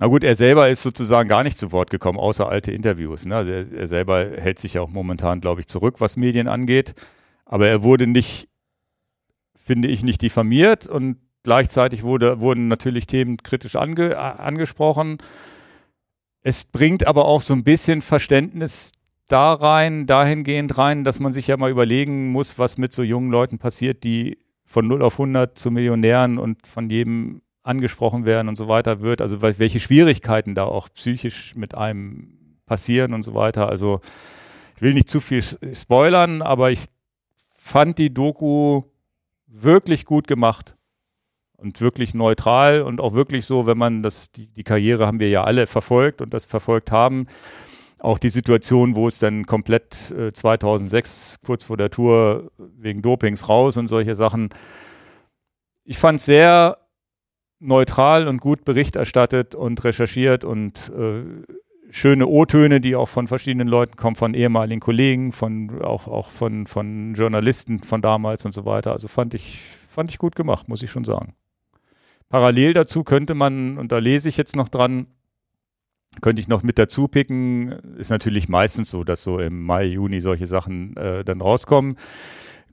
[0.00, 3.24] na gut, er selber ist sozusagen gar nicht zu Wort gekommen, außer alte Interviews.
[3.24, 3.36] Ne?
[3.36, 6.94] Also er, er selber hält sich ja auch momentan, glaube ich, zurück, was Medien angeht.
[7.44, 8.48] Aber er wurde nicht,
[9.54, 15.18] finde ich, nicht diffamiert und gleichzeitig wurde, wurden natürlich Themen kritisch ange, angesprochen.
[16.48, 18.92] Es bringt aber auch so ein bisschen Verständnis
[19.26, 23.30] da rein, dahingehend rein, dass man sich ja mal überlegen muss, was mit so jungen
[23.30, 28.56] Leuten passiert, die von 0 auf 100 zu Millionären und von jedem angesprochen werden und
[28.56, 29.20] so weiter wird.
[29.20, 33.68] Also welche Schwierigkeiten da auch psychisch mit einem passieren und so weiter.
[33.68, 34.00] Also
[34.74, 36.86] ich will nicht zu viel spoilern, aber ich
[37.58, 38.84] fand die Doku
[39.46, 40.77] wirklich gut gemacht
[41.58, 45.28] und wirklich neutral und auch wirklich so, wenn man das, die, die Karriere haben wir
[45.28, 47.26] ja alle verfolgt und das verfolgt haben.
[48.00, 53.48] Auch die Situation, wo es dann komplett äh, 2006 kurz vor der Tour wegen Dopings
[53.48, 54.50] raus und solche Sachen.
[55.84, 56.78] Ich fand es sehr
[57.58, 61.24] neutral und gut Bericht erstattet und recherchiert und äh,
[61.90, 66.68] schöne O-Töne, die auch von verschiedenen Leuten kommen, von ehemaligen Kollegen, von auch, auch von,
[66.68, 68.92] von Journalisten von damals und so weiter.
[68.92, 71.34] Also fand ich, fand ich gut gemacht, muss ich schon sagen.
[72.28, 75.06] Parallel dazu könnte man, und da lese ich jetzt noch dran,
[76.20, 77.72] könnte ich noch mit dazu picken.
[77.96, 81.96] Ist natürlich meistens so, dass so im Mai, Juni solche Sachen äh, dann rauskommen.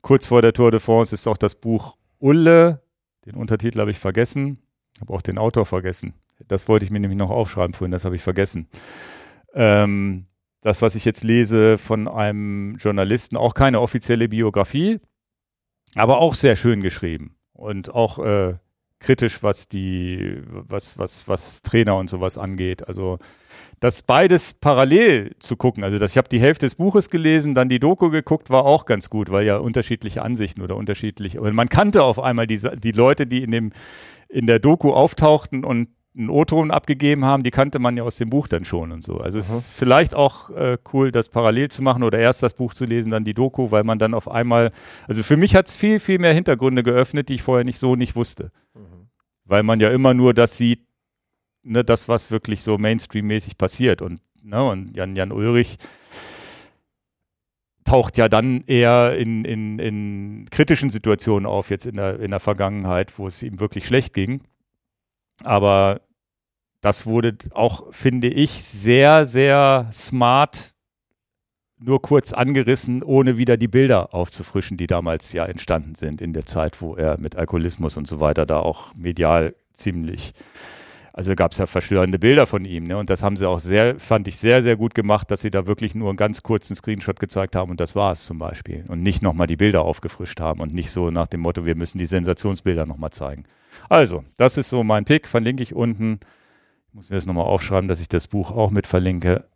[0.02, 2.82] Kurz vor der Tour de France ist auch das Buch Ulle.
[3.24, 4.58] Den Untertitel habe ich vergessen.
[5.00, 6.14] Habe auch den Autor vergessen.
[6.48, 8.68] Das wollte ich mir nämlich noch aufschreiben vorhin, das habe ich vergessen.
[9.54, 10.26] Ähm,
[10.60, 15.00] das, was ich jetzt lese von einem Journalisten, auch keine offizielle Biografie,
[15.94, 18.54] aber auch sehr schön geschrieben und auch äh,
[18.98, 22.86] kritisch, was die, was, was, was Trainer und sowas angeht.
[22.88, 23.18] Also
[23.80, 27.68] das beides parallel zu gucken, also das, ich habe die Hälfte des Buches gelesen, dann
[27.68, 31.68] die Doku geguckt, war auch ganz gut, weil ja unterschiedliche Ansichten oder unterschiedliche, aber man
[31.68, 33.72] kannte auf einmal die, die Leute, die in dem
[34.28, 38.30] in der Doku auftauchten und einen O-Ton abgegeben haben, die kannte man ja aus dem
[38.30, 39.18] Buch dann schon und so.
[39.18, 42.72] Also es ist vielleicht auch äh, cool, das parallel zu machen oder erst das Buch
[42.72, 44.72] zu lesen, dann die Doku, weil man dann auf einmal,
[45.06, 47.96] also für mich hat es viel, viel mehr Hintergründe geöffnet, die ich vorher nicht so
[47.96, 48.50] nicht wusste.
[49.46, 50.86] Weil man ja immer nur das sieht,
[51.62, 54.02] ne, das, was wirklich so Mainstream-mäßig passiert.
[54.02, 55.78] Und, ne, und Jan, Jan Ulrich
[57.84, 62.40] taucht ja dann eher in, in, in kritischen Situationen auf, jetzt in der, in der
[62.40, 64.42] Vergangenheit, wo es ihm wirklich schlecht ging.
[65.44, 66.00] Aber
[66.80, 70.75] das wurde auch, finde ich, sehr, sehr smart
[71.78, 76.46] nur kurz angerissen, ohne wieder die Bilder aufzufrischen, die damals ja entstanden sind in der
[76.46, 80.32] Zeit, wo er mit Alkoholismus und so weiter da auch medial ziemlich
[81.16, 82.84] also gab es ja verstörende Bilder von ihm.
[82.84, 82.98] Ne?
[82.98, 85.66] Und das haben sie auch sehr, fand ich sehr, sehr gut gemacht, dass sie da
[85.66, 88.84] wirklich nur einen ganz kurzen Screenshot gezeigt haben und das war es zum Beispiel.
[88.88, 91.98] Und nicht nochmal die Bilder aufgefrischt haben und nicht so nach dem Motto, wir müssen
[91.98, 93.44] die Sensationsbilder nochmal zeigen.
[93.88, 96.20] Also, das ist so mein Pick, verlinke ich unten.
[96.88, 99.46] Ich muss mir das nochmal aufschreiben, dass ich das Buch auch mit verlinke.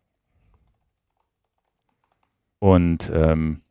[2.61, 3.61] Und ähm,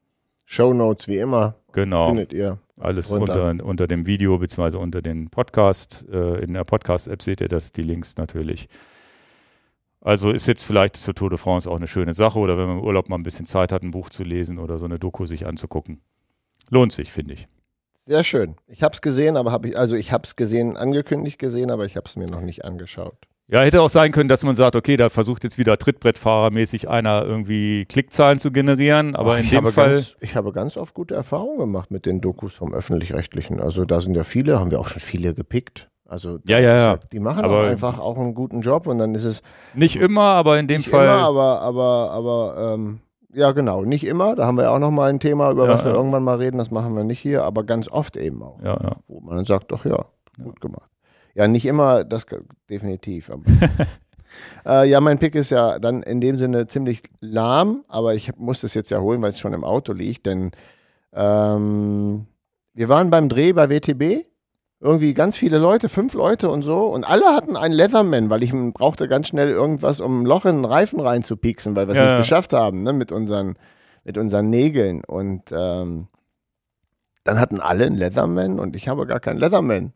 [0.46, 2.08] Show Notes wie immer Genau.
[2.08, 2.58] findet ihr.
[2.80, 3.50] Alles runter.
[3.50, 6.04] unter, unter dem Video beziehungsweise unter den Podcast.
[6.12, 8.68] Äh, in der Podcast-App seht ihr das, die Links natürlich.
[10.00, 12.78] Also ist jetzt vielleicht zur Tour de France auch eine schöne Sache oder wenn man
[12.78, 15.24] im Urlaub mal ein bisschen Zeit hat, ein Buch zu lesen oder so eine Doku
[15.24, 16.00] sich anzugucken.
[16.70, 17.46] Lohnt sich, finde ich.
[17.94, 18.56] Sehr schön.
[18.66, 21.84] Ich habe es gesehen, aber habe ich, also ich habe es gesehen, angekündigt gesehen, aber
[21.84, 23.28] ich habe es mir noch nicht angeschaut.
[23.52, 27.24] Ja, hätte auch sein können, dass man sagt, okay, da versucht jetzt wieder Trittbrettfahrermäßig einer
[27.24, 29.94] irgendwie Klickzahlen zu generieren, aber Ach, in dem Fall.
[29.94, 33.60] Ganz, ich habe ganz oft gute Erfahrungen gemacht mit den Dokus vom Öffentlich-Rechtlichen.
[33.60, 35.88] Also da sind ja viele, haben wir auch schon viele gepickt.
[36.06, 36.96] Also Ja, ja, ja.
[37.12, 39.42] Die machen Aber- auch einfach auch einen guten Job und dann ist es
[39.74, 41.06] Nicht immer, aber in dem nicht Fall.
[41.06, 43.00] immer, aber, aber, aber, ähm,
[43.32, 44.34] ja genau, nicht immer.
[44.34, 45.96] Da haben wir ja auch nochmal ein Thema, über Ja, was wir ja.
[45.96, 46.58] irgendwann mal reden.
[46.58, 48.58] Das machen wir nicht hier, aber ganz oft eben auch.
[48.62, 48.96] ja, ja.
[49.06, 50.04] Wo man dann sagt, doch ja,
[50.42, 50.88] gut gemacht.
[51.34, 52.26] Ja, nicht immer, das
[52.68, 53.30] definitiv.
[54.64, 58.60] Äh, ja, mein Pick ist ja dann in dem Sinne ziemlich lahm, aber ich muss
[58.60, 60.52] das jetzt ja holen, weil es schon im Auto liegt, denn
[61.12, 62.26] ähm,
[62.74, 64.26] wir waren beim Dreh bei WTB.
[64.82, 66.86] Irgendwie ganz viele Leute, fünf Leute und so.
[66.86, 70.56] Und alle hatten einen Leatherman, weil ich brauchte ganz schnell irgendwas, um ein Loch in
[70.56, 73.58] den Reifen reinzupieksen, weil wir es Ja, nicht geschafft haben, ne, mit unseren,
[74.04, 75.04] mit unseren Nägeln.
[75.04, 76.08] Und ähm,
[77.24, 79.92] dann hatten alle einen Leatherman und ich habe gar keinen Leatherman.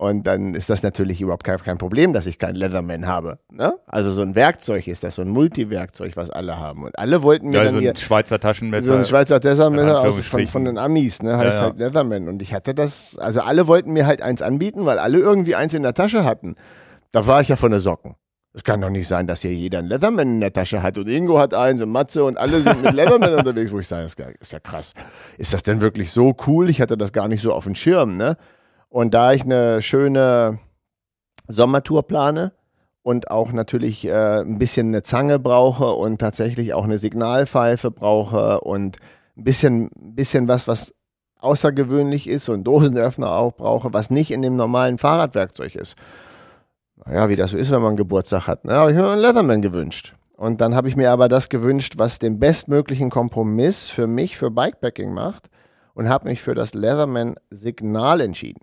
[0.00, 3.38] Und dann ist das natürlich überhaupt kein, kein Problem, dass ich keinen Leatherman habe.
[3.52, 3.74] Ne?
[3.86, 6.84] Also so ein Werkzeug ist das, so ein Multiwerkzeug, was alle haben.
[6.84, 8.96] Und alle wollten mir Ja, dann so hier ein Schweizer so Taschenmesser.
[8.96, 11.36] ein Schweizer in Leathermesser aus, von, von den Amis, ne?
[11.36, 11.62] Heißt Ja, ja.
[11.64, 12.28] halt Leatherman.
[12.30, 15.74] Und ich hatte das, also alle wollten mir halt eins anbieten, weil alle irgendwie eins
[15.74, 16.54] in der Tasche hatten.
[17.12, 18.14] Da war ich ja von der Socken.
[18.54, 21.08] Es kann doch nicht sein, dass hier jeder einen Leatherman in der Tasche hat und
[21.10, 24.16] Ingo hat eins und Matze und alle sind mit Leatherman unterwegs, wo ich sage, das
[24.40, 24.94] ist ja krass.
[25.36, 26.70] Ist das denn wirklich so cool?
[26.70, 28.38] Ich hatte das gar nicht so auf dem Schirm, ne?
[28.90, 30.58] Und da ich eine schöne
[31.46, 32.52] Sommertour plane
[33.02, 38.60] und auch natürlich äh, ein bisschen eine Zange brauche und tatsächlich auch eine Signalpfeife brauche
[38.60, 38.98] und
[39.36, 40.92] ein bisschen, bisschen was, was
[41.38, 45.96] außergewöhnlich ist und Dosenöffner auch brauche, was nicht in dem normalen Fahrradwerkzeug ist.
[47.06, 48.64] Naja, wie das so ist, wenn man Geburtstag hat.
[48.64, 48.74] Ne?
[48.74, 50.14] habe ich mir einen Leatherman gewünscht.
[50.36, 54.50] Und dann habe ich mir aber das gewünscht, was den bestmöglichen Kompromiss für mich für
[54.50, 55.48] Bikepacking macht
[55.94, 58.60] und habe mich für das Leatherman Signal entschieden.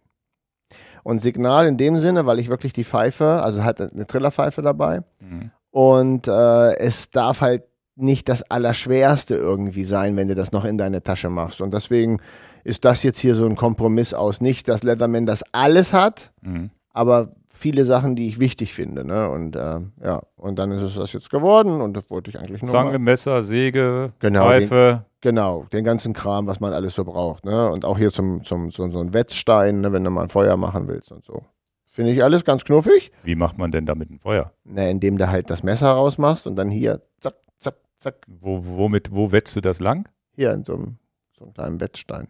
[1.08, 5.04] Und Signal in dem Sinne, weil ich wirklich die Pfeife, also hat eine Trillerpfeife dabei
[5.22, 5.52] Mhm.
[5.72, 7.64] und äh, es darf halt
[7.96, 11.62] nicht das Allerschwerste irgendwie sein, wenn du das noch in deine Tasche machst.
[11.62, 12.20] Und deswegen
[12.66, 14.42] ist das jetzt hier so ein Kompromiss aus.
[14.42, 16.72] Nicht, dass Leatherman das alles hat, Mhm.
[16.94, 19.04] aber viele Sachen, die ich wichtig finde.
[19.06, 19.30] Ne?
[19.30, 22.62] Und äh, ja, und dann ist es das jetzt geworden und das wollte ich eigentlich
[22.62, 23.00] nur Zange.
[23.00, 25.06] Messer, Säge, Genau, Pfeife.
[25.22, 27.44] Genau, den ganzen Kram, was man alles so braucht.
[27.46, 27.72] Ne?
[27.72, 29.92] Und auch hier zum, zum so, so ein Wetzstein, ne?
[29.92, 31.44] wenn du mal ein Feuer machen willst und so.
[31.88, 33.12] Finde ich alles ganz knuffig.
[33.24, 34.54] Wie macht man denn damit ein Feuer?
[34.66, 39.10] Ne, indem du halt das Messer rausmachst und dann hier, zack, zack, zack, Wo, womit,
[39.16, 40.08] wo wetzt du das lang?
[40.36, 40.98] hier in so einem,
[41.36, 42.28] so einem kleinen Wetzstein.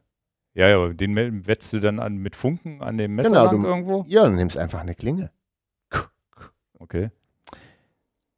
[0.53, 3.67] Ja, ja, den wetzt du dann an, mit Funken an dem Messer Genau, lang du-
[3.67, 4.05] irgendwo?
[4.07, 5.29] Ja, dann nimmst einfach eine Klinge.
[6.79, 7.09] Okay.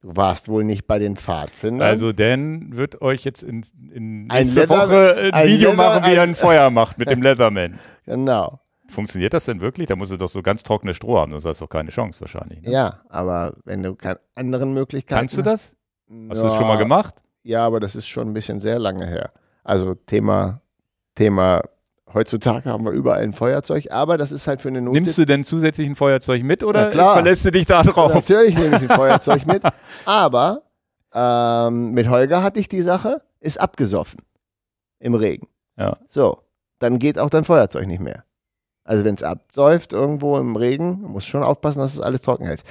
[0.01, 1.87] Du warst wohl nicht bei den Pfadfindern.
[1.87, 6.03] Also Dan wird euch jetzt in, in nächste Leather- Woche ein, ein Video Leather- machen,
[6.09, 7.79] wie er ein- Feuer macht mit dem Leatherman.
[8.05, 8.61] genau.
[8.87, 9.87] Funktioniert das denn wirklich?
[9.87, 12.21] Da musst du doch so ganz trockene Stroh haben, sonst hast du doch keine Chance
[12.21, 12.63] wahrscheinlich.
[12.63, 12.71] Ne?
[12.71, 15.75] Ja, aber wenn du keine anderen Möglichkeiten Kannst du das?
[16.09, 16.29] hast.
[16.29, 17.13] Hast du das schon mal gemacht?
[17.43, 19.31] Ja, aber das ist schon ein bisschen sehr lange her.
[19.63, 20.61] Also Thema,
[21.13, 21.61] Thema,
[22.13, 24.93] heutzutage haben wir überall ein Feuerzeug, aber das ist halt für eine Not.
[24.93, 28.13] Nimmst du denn zusätzlich ein Feuerzeug mit oder verlässt du dich da drauf?
[28.13, 29.63] Natürlich nehme ich ein Feuerzeug mit,
[30.05, 30.63] aber
[31.13, 34.21] ähm, mit Holger hatte ich die Sache, ist abgesoffen
[34.99, 35.47] im Regen.
[35.77, 35.97] Ja.
[36.07, 36.39] So,
[36.79, 38.23] dann geht auch dein Feuerzeug nicht mehr.
[38.83, 42.63] Also wenn es absäuft irgendwo im Regen, musst schon aufpassen, dass es alles trocken hält.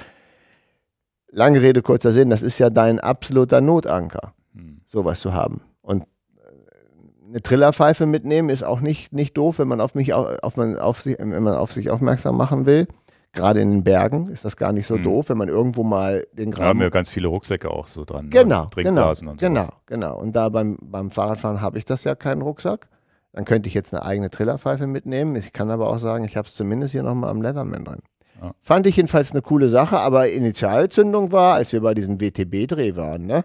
[1.31, 4.81] Lange Rede, kurzer Sinn, das ist ja dein absoluter Notanker, Hm.
[4.85, 5.61] sowas zu haben.
[5.81, 6.05] Und
[7.29, 10.77] eine Trillerpfeife mitnehmen ist auch nicht, nicht doof, wenn man auf mich au- auf man
[10.77, 12.87] auf sich, wenn man auf sich aufmerksam machen will.
[13.31, 15.03] Gerade in den Bergen ist das gar nicht so Hm.
[15.03, 18.03] doof, wenn man irgendwo mal den Da haben Graben wir ganz viele Rucksäcke auch so
[18.03, 18.25] dran.
[18.25, 18.29] ne?
[18.31, 19.69] Genau, genau, und genau, sowas.
[19.85, 20.17] genau.
[20.17, 22.87] Und da beim, beim Fahrradfahren habe ich das ja keinen Rucksack.
[23.33, 25.35] Dann könnte ich jetzt eine eigene Trillerpfeife mitnehmen.
[25.35, 27.99] Ich kann aber auch sagen, ich habe es zumindest hier nochmal am Leatherman drin.
[28.41, 28.51] Ja.
[28.61, 33.27] Fand ich jedenfalls eine coole Sache, aber Initialzündung war, als wir bei diesem WTB-Dreh waren,
[33.27, 33.43] ne?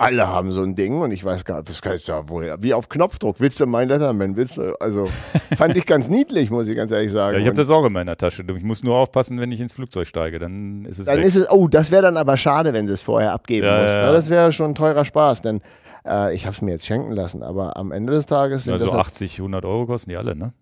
[0.00, 2.72] Alle haben so ein Ding und ich weiß gar nicht, das kann ja wohl, wie
[2.72, 3.40] auf Knopfdruck.
[3.40, 4.36] Willst du mein Letterman?
[4.36, 5.06] Willst du, also,
[5.56, 7.34] fand ich ganz niedlich, muss ich ganz ehrlich sagen.
[7.34, 8.44] Ja, ich habe das auch in meiner Tasche.
[8.56, 11.24] Ich muss nur aufpassen, wenn ich ins Flugzeug steige, dann ist es dann weg.
[11.26, 13.94] ist es, oh, das wäre dann aber schade, wenn du es vorher abgeben Ja, musst.
[13.96, 14.06] ja, Ne?
[14.06, 14.12] ja.
[14.12, 15.62] Das wäre schon ein teurer Spaß, denn
[16.06, 18.86] äh, ich habe es mir jetzt schenken lassen, aber am Ende des Tages sind also
[18.86, 20.52] das 80, 100 Euro kosten die alle, ne?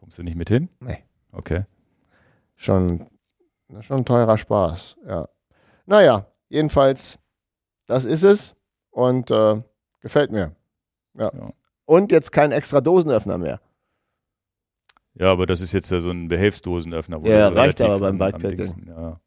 [0.00, 0.70] Kommst du nicht mit hin?
[0.80, 1.04] Nee.
[1.32, 1.64] Okay.
[2.56, 3.06] schon,
[3.80, 4.96] schon ein teurer Spaß.
[5.06, 5.28] Ja.
[5.84, 7.18] Naja, jedenfalls,
[7.86, 8.54] das ist es
[8.98, 9.62] und äh,
[10.00, 10.52] gefällt mir.
[11.14, 11.30] Ja.
[11.32, 11.52] Ja.
[11.86, 13.60] Und jetzt kein extra Dosenöffner mehr.
[15.14, 17.22] Ja, aber das ist jetzt ja so ein Behelfsdosenöffner.
[17.22, 18.58] wo Ja, reicht aber beim Bikepacking.
[18.58, 19.20] dicksten- Ja.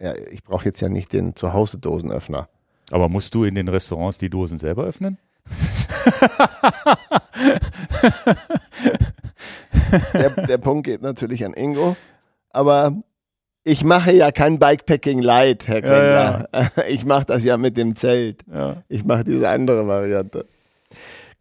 [0.00, 2.48] Ja, ich brauche jetzt ja nicht den Zuhause-Dosenöffner.
[2.92, 5.18] Aber musst du in den Restaurants die Dosen selber öffnen?
[10.12, 11.96] Der, der Punkt geht natürlich an Ingo.
[12.50, 12.92] Aber
[13.68, 16.70] ich mache ja kein Bikepacking Light, Herr Ja, Kengler.
[16.88, 18.42] Ich mache das ja mit dem Zelt.
[18.52, 18.82] Ja.
[18.88, 20.46] Ich mache diese andere Variante.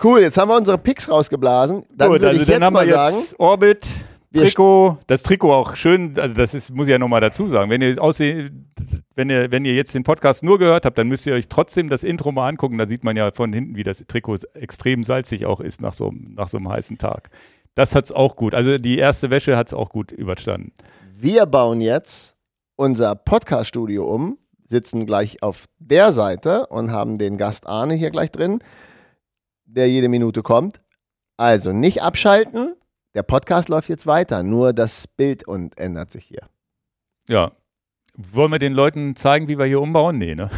[0.03, 1.83] Cool, jetzt haben wir unsere Picks rausgeblasen.
[1.95, 3.87] Dann Gut, würde also ich dann jetzt haben wir mal sagen, jetzt Orbit,
[4.35, 7.71] Trikot, das Trikot auch schön, also das ist, muss ich ja nochmal dazu sagen.
[7.71, 8.69] Wenn ihr aussehen,
[9.15, 11.89] wenn ihr, wenn ihr jetzt den Podcast nur gehört habt, dann müsst ihr euch trotzdem
[11.89, 12.77] das Intro mal angucken.
[12.77, 16.09] Da sieht man ja von hinten, wie das Trikot extrem salzig auch ist nach so,
[16.09, 17.31] einem- nach so einem heißen Tag.
[17.73, 18.53] Das hat's auch gut.
[18.53, 20.71] Also die erste Wäsche hat's auch gut überstanden.
[21.19, 22.35] Wir bauen jetzt
[22.75, 24.37] unser Podcast-Studio um,
[24.67, 28.59] sitzen gleich auf der Seite und haben den Gast Arne hier gleich drin,
[29.65, 30.77] der jede Minute kommt.
[31.35, 32.75] Also nicht abschalten.
[33.15, 36.47] Der Podcast läuft jetzt weiter, nur das Bild und ändert sich hier.
[37.27, 37.51] Ja.
[38.19, 40.17] Wollen wir den Leuten zeigen, wie wir hier umbauen?
[40.17, 40.49] Nee, ne?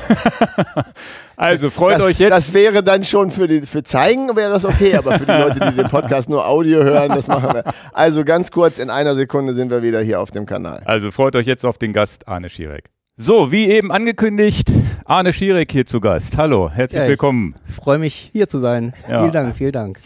[1.35, 2.31] also freut das, euch jetzt.
[2.31, 5.59] Das wäre dann schon für, die, für zeigen wäre es okay, aber für die Leute,
[5.71, 7.65] die den Podcast nur Audio hören, das machen wir.
[7.91, 10.81] Also ganz kurz, in einer Sekunde sind wir wieder hier auf dem Kanal.
[10.85, 12.91] Also freut euch jetzt auf den Gast Arne Schierek.
[13.17, 14.71] So, wie eben angekündigt,
[15.03, 16.37] Arne Schierek hier zu Gast.
[16.37, 17.55] Hallo, herzlich Ja, ich- willkommen.
[17.81, 18.93] freue mich, hier zu sein.
[19.09, 19.19] Ja.
[19.19, 19.99] Vielen Dank, vielen Dank.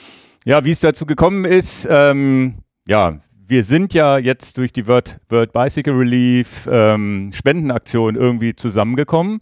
[0.44, 2.56] Ja, wie es dazu gekommen ist, ähm,
[2.88, 3.20] ja,
[3.54, 9.42] wir sind ja jetzt durch die World, World Bicycle Relief ähm, Spendenaktion irgendwie zusammengekommen.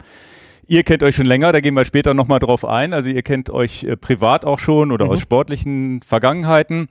[0.66, 2.92] Ihr kennt euch schon länger, da gehen wir später nochmal drauf ein.
[2.92, 5.12] Also ihr kennt euch äh, privat auch schon oder Mhm.
[5.12, 6.90] aus sportlichen Vergangenheiten.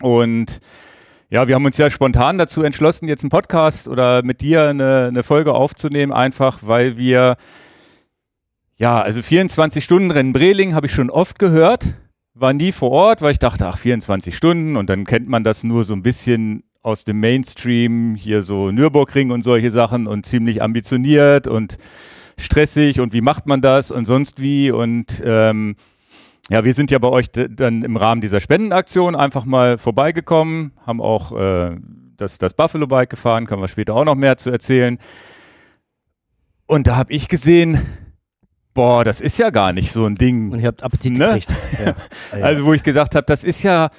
[0.00, 0.60] Und
[1.28, 5.06] ja, wir haben uns ja spontan dazu entschlossen, jetzt einen Podcast oder mit dir eine,
[5.08, 7.36] eine Folge aufzunehmen, einfach weil wir,
[8.76, 11.94] ja, also 24-Stunden-Rennen Breling habe ich schon oft gehört,
[12.40, 15.64] war nie vor Ort, weil ich dachte, ach, 24 Stunden und dann kennt man das
[15.64, 20.62] nur so ein bisschen aus dem Mainstream, hier so Nürburgring und solche Sachen und ziemlich
[20.62, 21.76] ambitioniert und
[22.38, 25.74] stressig und wie macht man das und sonst wie und ähm,
[26.50, 31.02] ja, wir sind ja bei euch dann im Rahmen dieser Spendenaktion einfach mal vorbeigekommen, haben
[31.02, 31.76] auch äh,
[32.16, 34.98] das, das Buffalo Bike gefahren, können wir später auch noch mehr zu erzählen.
[36.66, 37.80] Und da habe ich gesehen,
[38.78, 40.52] boah, das ist ja gar nicht so ein Ding.
[40.52, 41.26] Und ihr habt Appetit Ne?
[41.26, 41.52] gekriegt.
[41.84, 41.94] Ja.
[42.44, 43.90] Also wo ich gesagt habe, das ist ja,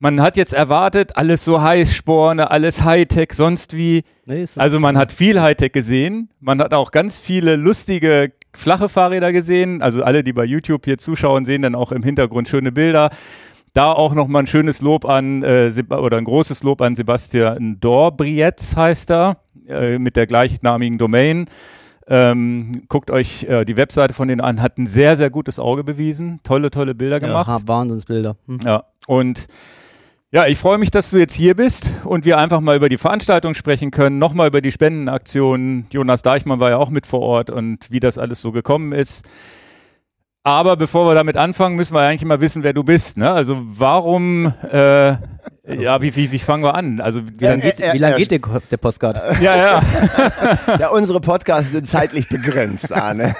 [0.00, 4.02] man hat jetzt erwartet, alles so Heißsporne, alles Hightech, sonst wie.
[4.26, 9.32] Nee, Also man hat viel Hightech gesehen, man hat auch ganz viele lustige flache Fahrräder
[9.32, 9.80] gesehen.
[9.80, 13.10] Also alle, die bei YouTube hier zuschauen, sehen dann auch im Hintergrund schöne Bilder.
[13.74, 18.74] Da auch nochmal ein schönes Lob an, äh, oder ein großes Lob an Sebastian Dorbrietz
[18.74, 19.36] heißt er,
[19.68, 21.46] äh, mit der gleichnamigen Domain.
[22.12, 25.84] Ähm, guckt euch äh, die Webseite von denen an, hat ein sehr, sehr gutes Auge
[25.84, 26.40] bewiesen.
[26.42, 27.48] Tolle, tolle Bilder gemacht.
[27.48, 28.36] Ja, Wahnsinnsbilder.
[28.48, 28.58] Hm.
[28.64, 29.46] Ja, und
[30.32, 32.98] ja, ich freue mich, dass du jetzt hier bist und wir einfach mal über die
[32.98, 35.86] Veranstaltung sprechen können, nochmal über die Spendenaktion.
[35.90, 39.24] Jonas Deichmann war ja auch mit vor Ort und wie das alles so gekommen ist.
[40.42, 43.18] Aber bevor wir damit anfangen, müssen wir eigentlich mal wissen, wer du bist.
[43.18, 43.30] Ne?
[43.30, 45.16] Also warum, äh,
[45.78, 47.00] ja, wie, wie, wie fangen wir an?
[47.00, 48.40] Also wie lange geht, wie lang geht der,
[48.70, 49.20] der Postcard?
[49.40, 49.82] ja, ja.
[50.78, 53.34] Ja, unsere Podcasts sind zeitlich begrenzt, Arne.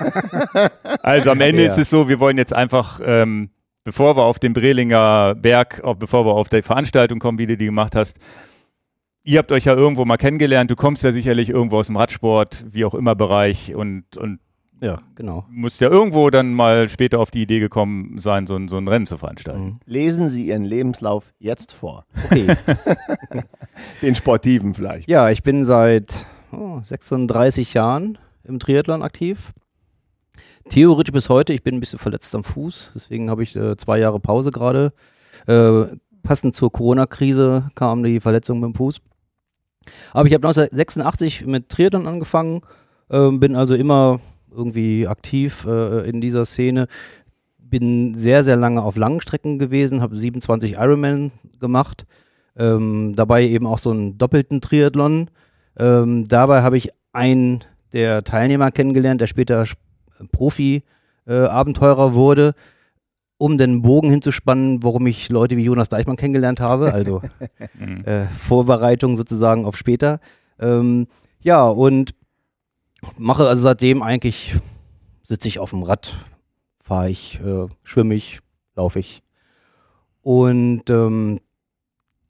[1.02, 1.69] Also am Ende Ja.
[1.69, 3.51] ist es so, wir wollen jetzt einfach, ähm,
[3.85, 7.57] bevor wir auf den Brelinger Berg, auch bevor wir auf die Veranstaltung kommen, wie du
[7.57, 8.19] die gemacht hast,
[9.23, 12.65] ihr habt euch ja irgendwo mal kennengelernt, du kommst ja sicherlich irgendwo aus dem Radsport,
[12.70, 14.40] wie auch immer Bereich und, und
[14.81, 15.44] Ja, genau.
[15.51, 18.89] musst ja irgendwo dann mal später auf die Idee gekommen sein, so ein, so ein
[18.89, 19.62] Rennen zu veranstalten.
[19.62, 19.81] Mhm.
[19.85, 22.07] Lesen Sie Ihren Lebenslauf jetzt vor.
[22.24, 22.47] Okay.
[24.02, 25.09] Den Sportiven vielleicht.
[25.09, 29.52] ja, ich bin seit oh, 36 Jahren im Triathlon aktiv.
[30.69, 31.52] Theoretisch bis heute.
[31.52, 32.93] Ich bin ein bisschen verletzt am Fuß.
[32.94, 34.93] Deswegen habe ich äh, zwei Jahre Pause gerade.
[35.47, 39.01] Äh, passend zur Corona-Krise kam die Verletzung mit dem Fuß.
[40.12, 42.62] Aber ich habe 1986 mit Triathlon angefangen.
[43.11, 44.20] Ähm, bin also immer
[44.55, 46.86] irgendwie aktiv äh, in dieser Szene.
[47.64, 52.06] Bin sehr, sehr lange auf langen Strecken gewesen, habe 27 Ironman gemacht.
[52.56, 55.31] Ähm, dabei eben auch so einen doppelten Triathlon.
[55.78, 57.62] Ähm, dabei habe ich einen
[57.93, 59.78] der Teilnehmer kennengelernt, der später Sp-
[60.32, 62.55] Profi-Abenteurer wurde,
[63.39, 66.93] um den Bogen hinzuspannen, warum ich Leute wie Jonas Deichmann kennengelernt habe.
[66.93, 67.22] Also
[68.05, 70.20] äh, Vorbereitung sozusagen auf später.
[70.59, 71.06] Ähm,
[71.40, 72.10] ja, und
[73.18, 74.55] mache also seitdem eigentlich,
[75.27, 76.16] sitze ich auf dem Rad,
[76.82, 78.40] fahre ich, äh, schwimme ich,
[78.77, 79.22] laufe ich.
[80.22, 81.40] Und ähm,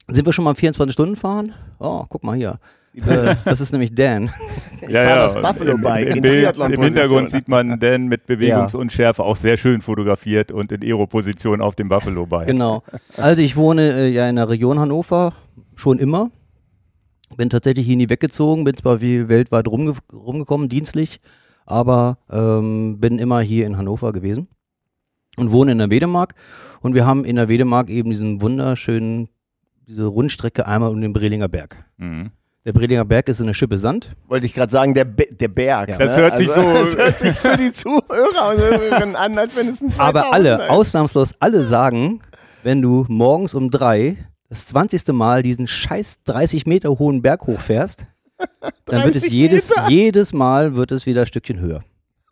[0.07, 1.53] sind wir schon mal 24 Stunden fahren?
[1.79, 2.59] Oh, guck mal hier.
[2.95, 4.29] Äh, das ist nämlich Dan.
[4.83, 6.83] Ich fahr das Buffalo Im, Bike im, in Bild, Im Triathlon-Position.
[6.83, 11.87] Hintergrund sieht man Dan mit Bewegungsunschärfe auch sehr schön fotografiert und in Aero-Position auf dem
[11.87, 12.47] Buffalo Bike.
[12.47, 12.81] Genau.
[13.15, 15.33] Also ich wohne äh, ja in der Region Hannover
[15.75, 16.31] schon immer.
[17.37, 21.19] Bin tatsächlich hier nie weggezogen, bin zwar wie weltweit rumge rumgekommen, dienstlich,
[21.65, 24.47] aber ähm, bin immer hier in Hannover gewesen
[25.37, 26.35] und wohne in der Wedemark.
[26.81, 29.29] Und wir haben in der Wedemark eben diesen wunderschönen,
[29.87, 31.83] diese Rundstrecke einmal um den Brelinger Berg.
[31.97, 32.31] Mhm.
[32.65, 34.15] Der Brelinger Berg ist eine Schippe Sand.
[34.27, 35.89] Wollte ich gerade sagen, der, Be der Berg.
[35.89, 35.97] Ja.
[35.97, 36.23] Das ne?
[36.23, 39.99] hört sich so- Das hört sich für die Zuhörer an, als wenn es ein 2000
[39.99, 40.69] Aber alle, ist.
[40.69, 42.19] ausnahmslos alle sagen,
[42.61, 44.17] wenn du morgens um drei
[44.51, 45.07] das 20.
[45.13, 48.05] Mal diesen scheiß 30 Meter hohen Berg hochfährst,
[48.85, 49.89] dann wird es 30 jedes, Meter?
[49.89, 51.81] jedes Mal wird es wieder ein Stückchen höher.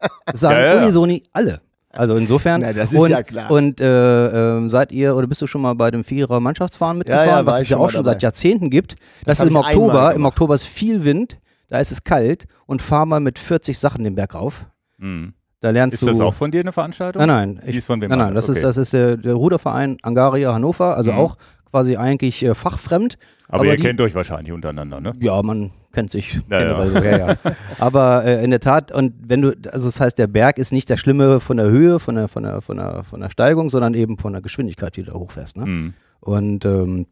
[0.25, 0.81] Das sagen Ja, ja.
[0.81, 1.61] unisoni alle.
[1.91, 2.61] Also insofern.
[2.61, 3.49] Na, das ist und, ja klar.
[3.49, 7.27] Und äh, ähm, seid ihr oder bist du schon mal bei dem Vierer Mannschaftsfahren mitgefahren,
[7.27, 8.13] Ja, ja, war was ich es ja auch schon dabei.
[8.15, 8.93] seit Jahrzehnten gibt?
[9.25, 10.13] Das, Das ist im ich Oktober.
[10.13, 10.25] Im.
[10.25, 14.13] Oktober ist viel Wind, da ist es kalt und fahr mal mit 40 Sachen den
[14.15, 14.65] Berg rauf.
[14.99, 15.33] Mhm.
[15.61, 16.05] Da lernst Ist du.
[16.07, 17.25] das auch von dir eine Veranstaltung?
[17.25, 17.63] Nein, nein.
[17.71, 18.59] Die ist von wem Nein, nein, das, okay.
[18.59, 21.17] ist, das ist der, der Ruderverein Angaria Hannover, also Mhm.
[21.17, 21.37] auch
[21.71, 23.17] quasi eigentlich äh, fachfremd.
[23.47, 25.13] Aber, aber ihr die- kennt euch wahrscheinlich untereinander, ne?
[25.19, 27.35] Ja, man kennt sich Ja, generell so, ja, ja.
[27.79, 30.89] Aber äh, in der Tat, und wenn du, also das heißt, der Berg ist nicht
[30.89, 33.93] das Schlimme von der Höhe, von der, von der, von der, von der Steigung, sondern
[33.95, 35.57] eben von der Geschwindigkeit, die du da hochfährst.
[35.57, 35.65] Ne?
[35.65, 35.93] Mhm.
[36.19, 37.07] Und ähm,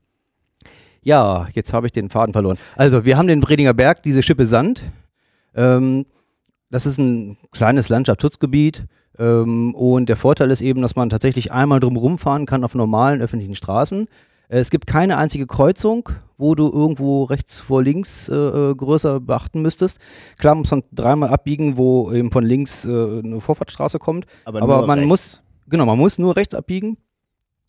[1.02, 2.58] ja, jetzt habe ich den Faden verloren.
[2.76, 4.84] Also, wir haben den Bredinger Berg, diese Schippe Sand.
[5.56, 6.06] Ähm,
[6.70, 8.86] das ist ein kleines Landschaftsschutzgebiet.
[9.18, 13.22] Ähm, und der Vorteil ist eben, dass man tatsächlich einmal drumherum fahren kann auf normalen
[13.22, 14.08] öffentlichen Straßen.
[14.50, 19.20] Äh, Es gibt keine einzige Kreuzung, wo du irgendwo rechts vor links äh, äh, größer
[19.20, 20.00] beachten müsstest.
[20.40, 24.26] Klar muss man dreimal abbiegen, wo eben von links äh, eine Vorfahrtsstraße kommt.
[24.46, 25.08] Aber, Aber man rechts.
[25.08, 26.98] muss, genau, man muss nur rechts abbiegen.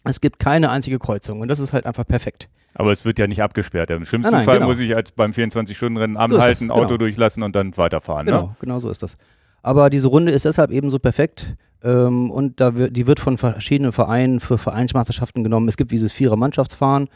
[0.05, 2.49] Es gibt keine einzige Kreuzung und das ist halt einfach perfekt.
[2.75, 3.91] Aber es wird ja nicht abgesperrt.
[3.91, 4.69] Im schlimmsten Nein, nein, Fall genau.
[4.69, 6.99] muss ich als beim 24-Stunden-Rennen ist das, anhalten, Auto genau.
[6.99, 8.27] durchlassen und dann weiterfahren.
[8.27, 8.57] Genau, Ne?
[8.61, 9.17] genau so ist das.
[9.63, 13.39] Aber diese Runde ist deshalb eben so perfekt ähm, und da wird, die wird von
[13.39, 15.69] verschiedenen Vereinen für Vereinsmeisterschaften genommen.
[15.69, 17.09] Es gibt dieses Vierer-Mannschaftsfahren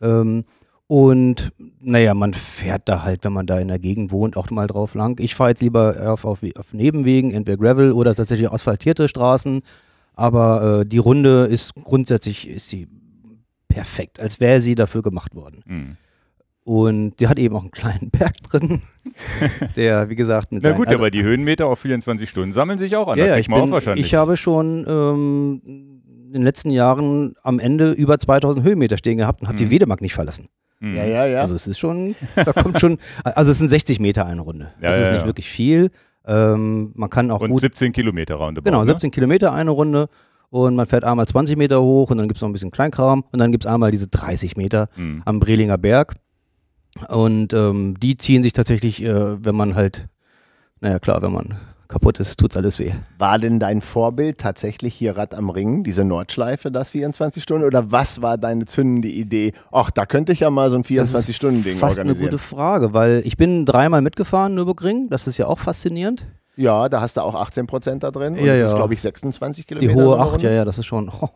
[0.00, 0.44] ähm,
[0.88, 4.68] und naja, man fährt da halt, wenn man da in der Gegend wohnt, auch mal
[4.68, 5.18] drauf lang.
[5.20, 9.62] Ich fahre jetzt lieber auf, auf, auf Nebenwegen, entweder Gravel oder tatsächlich asphaltierte Straßen.
[10.14, 12.88] Aber äh, die Runde ist grundsätzlich ist sie
[13.68, 15.62] perfekt, als wäre sie dafür gemacht worden.
[15.66, 15.96] Mhm.
[16.68, 18.82] Und die hat eben auch einen kleinen Berg drin,
[19.76, 22.96] der, wie gesagt, mit Na gut, also- aber die Höhenmeter auf 24 Stunden sammeln sich
[22.96, 23.18] auch an.
[23.18, 24.04] ja, da ja, ich, auch bin, wahrscheinlich.
[24.06, 29.42] ich habe schon ähm, in den letzten Jahren am Ende über 2000 Höhenmeter stehen gehabt
[29.42, 29.60] und habe Mhm.
[29.60, 30.48] die Wedemark nicht verlassen.
[30.80, 30.96] Mhm.
[30.96, 31.40] Ja, ja, ja.
[31.40, 34.72] Also es ist schon, da kommt schon, also es sind 60 Meter eine Runde.
[34.82, 35.26] Ja, das ist ja, nicht ja.
[35.26, 35.90] wirklich viel.
[36.26, 38.64] Ähm, man kann auch Und gut, 17 Kilometer roundabout.
[38.68, 38.86] genau, ne?
[38.86, 40.08] 17 Kilometer eine Runde
[40.50, 43.22] und man fährt einmal 20 Meter hoch und dann gibt es noch ein bisschen Kleinkram
[43.30, 45.22] und dann gibt es einmal diese 30 Meter Mhm.
[45.24, 46.14] am Brelinger Berg.
[47.08, 50.06] Und ähm, die ziehen sich tatsächlich, äh, wenn man halt,
[50.80, 51.56] naja klar, wenn man
[51.88, 52.90] kaputt ist, tut's alles weh.
[53.18, 57.64] War denn dein Vorbild tatsächlich hier Rad am Ring, diese Nordschleife, das 24 Stunden?
[57.64, 59.52] Oder was war deine zündende Idee?
[59.70, 62.30] Ach, da könnte ich ja mal so ein 24-Stunden-Ding Fast eine organisieren.
[62.32, 66.26] gute Frage, weil ich bin dreimal mitgefahren, Nürburgring, das ist ja auch faszinierend.
[66.56, 68.32] Ja, da hast du auch 18 Prozent da drin.
[68.32, 68.68] Und Ja, das ja.
[68.68, 69.94] ist, glaube ich, 26 Die Kilometer.
[69.94, 70.46] hohe so eine 8, Runde.
[70.46, 71.08] ja, ja, das ist schon.
[71.20, 71.28] Oh.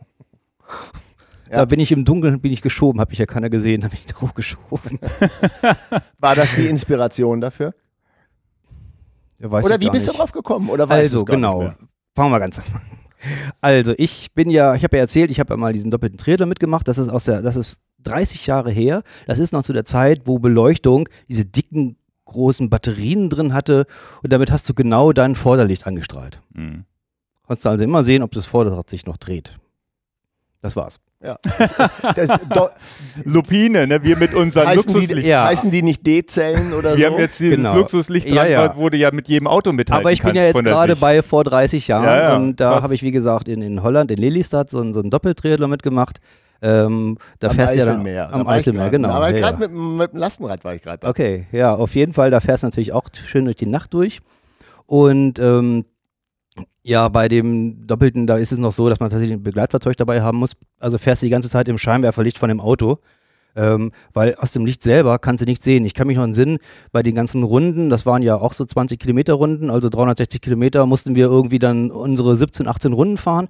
[1.51, 1.57] Ja.
[1.57, 4.05] Da bin ich im Dunkeln, bin ich geschoben, habe ich ja keiner gesehen, habe ich
[4.21, 4.99] hochgeschoben.
[6.17, 7.73] War das die Inspiration dafür?
[9.37, 10.15] Ja, weiß Oder ich wie gar bist nicht.
[10.15, 10.69] du drauf gekommen?
[10.69, 11.73] Oder weißt Also, genau.
[12.15, 12.65] Fangen wir ganz an.
[13.59, 16.47] Also, ich bin ja, ich habe ja erzählt, ich habe ja mal diesen doppelten Triathlon
[16.47, 16.87] mitgemacht.
[16.87, 19.03] Das ist aus der, das ist 30 Jahre her.
[19.27, 23.85] Das ist noch zu der Zeit, wo Beleuchtung diese dicken, großen Batterien drin hatte
[24.23, 26.39] und damit hast du genau dein Vorderlicht angestrahlt.
[26.53, 26.85] Mhm.
[27.45, 29.57] Konntest du also immer sehen, ob das Vorderrad sich noch dreht.
[30.61, 31.01] Das war's.
[32.15, 32.69] Das, do,
[33.25, 34.03] Lupine, ne?
[34.03, 35.27] wir mit unseren heißen, die, Luxuslicht.
[35.27, 35.45] Ja.
[35.45, 37.13] heißen die nicht D-Zellen oder Wir so?
[37.13, 37.75] haben jetzt dieses Genau.
[37.75, 38.75] Luxuslicht Ja, dran, ja.
[38.75, 41.87] wurde ja mit jedem Auto mithalten Aber ich bin ja jetzt gerade bei vor 30
[41.87, 44.81] Jahren Ja, ja, und da habe ich, wie gesagt, in, in Holland, in Lelystad, so,
[44.81, 46.19] ein- so ein Doppeltriathlon mitgemacht.
[46.63, 48.27] Ähm, da am fährst ja dann, Eiselmeer.
[48.27, 48.91] Da am Eiselmeer, grad.
[48.91, 49.09] genau.
[49.09, 49.67] Aber ja, gerade ja.
[49.67, 51.07] mit, mit dem Lastenrad war ich gerade.
[51.07, 54.19] Okay, ja, auf jeden Fall, da fährst du natürlich auch schön durch die Nacht durch.
[54.85, 55.85] Und ähm,
[56.83, 60.21] ja, bei dem Doppelten, da ist es noch so, dass man tatsächlich ein Begleitfahrzeug dabei
[60.21, 60.53] haben muss.
[60.79, 62.99] Also fährst du die ganze Zeit im Scheinwerferlicht von dem Auto.
[63.53, 65.83] Ähm, weil aus dem Licht selber kannst du nichts sehen.
[65.83, 66.59] Ich kann mich noch entsinnen,
[66.93, 70.85] bei den ganzen Runden, das waren ja auch so 20 Kilometer Runden, also 360 Kilometer,
[70.85, 73.49] mussten wir irgendwie dann unsere 17, 18 Runden fahren.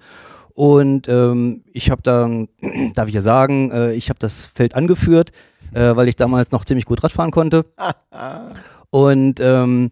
[0.54, 2.50] Und ähm, ich habe dann,
[2.96, 5.32] darf ich ja sagen, äh, ich habe das Feld angeführt,
[5.74, 7.66] äh, weil ich damals noch ziemlich gut Radfahren konnte.
[8.90, 9.92] Und ähm,